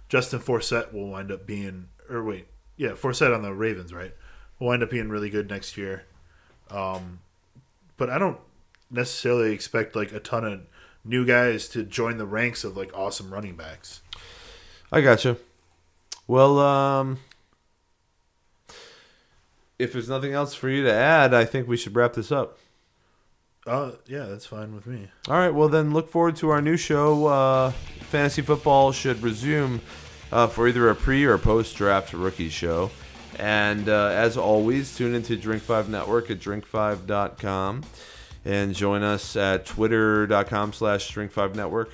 Justin 0.09 0.39
Forsett 0.39 0.91
will 0.93 1.09
wind 1.09 1.31
up 1.31 1.45
being, 1.45 1.89
or 2.09 2.23
wait, 2.23 2.47
yeah, 2.77 2.91
Forsett 2.91 3.33
on 3.33 3.41
the 3.41 3.53
Ravens, 3.53 3.93
right? 3.93 4.13
Will 4.59 4.67
wind 4.67 4.83
up 4.83 4.89
being 4.89 5.09
really 5.09 5.29
good 5.29 5.49
next 5.49 5.77
year. 5.77 6.05
Um, 6.69 7.19
but 7.97 8.09
I 8.09 8.17
don't 8.17 8.39
necessarily 8.89 9.53
expect 9.53 9.95
like 9.95 10.11
a 10.11 10.19
ton 10.19 10.45
of 10.45 10.61
new 11.03 11.25
guys 11.25 11.67
to 11.69 11.83
join 11.83 12.17
the 12.17 12.25
ranks 12.25 12.63
of 12.63 12.77
like 12.77 12.95
awesome 12.97 13.33
running 13.33 13.55
backs. 13.55 14.01
I 14.91 15.01
gotcha. 15.01 15.37
Well, 16.27 16.59
um, 16.59 17.19
if 19.77 19.91
there's 19.91 20.09
nothing 20.09 20.33
else 20.33 20.53
for 20.53 20.69
you 20.69 20.83
to 20.83 20.93
add, 20.93 21.33
I 21.33 21.45
think 21.45 21.67
we 21.67 21.77
should 21.77 21.95
wrap 21.95 22.13
this 22.13 22.31
up. 22.31 22.57
Uh, 23.65 23.91
yeah, 24.07 24.25
that's 24.25 24.45
fine 24.45 24.75
with 24.75 24.85
me. 24.85 25.07
All 25.29 25.37
right. 25.37 25.53
Well, 25.53 25.69
then 25.69 25.93
look 25.93 26.09
forward 26.09 26.35
to 26.37 26.49
our 26.49 26.61
new 26.61 26.75
show. 26.77 27.27
Uh, 27.27 27.71
Fantasy 28.09 28.41
football 28.41 28.91
should 28.91 29.21
resume 29.23 29.81
uh, 30.33 30.47
for 30.47 30.67
either 30.67 30.89
a 30.89 30.95
pre 30.95 31.23
or 31.23 31.37
post 31.37 31.77
draft 31.77 32.11
rookie 32.11 32.49
show. 32.49 32.89
And 33.39 33.87
uh, 33.87 34.07
as 34.07 34.35
always, 34.35 34.95
tune 34.95 35.15
into 35.15 35.35
Drink 35.37 35.63
5 35.63 35.89
Network 35.89 36.29
at 36.29 36.39
drink5.com 36.39 37.83
and 38.45 38.75
join 38.75 39.03
us 39.03 39.35
at 39.35 39.65
twitter.com 39.65 40.73
slash 40.73 41.09
drink 41.09 41.31
5 41.31 41.55
network. 41.55 41.91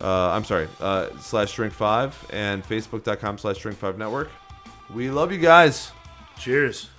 Uh, 0.00 0.30
I'm 0.30 0.44
sorry, 0.44 0.68
uh, 0.78 1.08
slash 1.20 1.54
drink 1.54 1.72
5 1.72 2.30
and 2.32 2.62
facebook.com 2.62 3.38
slash 3.38 3.58
drink 3.58 3.78
5 3.78 3.98
network. 3.98 4.30
We 4.94 5.10
love 5.10 5.32
you 5.32 5.38
guys. 5.38 5.90
Cheers. 6.38 6.90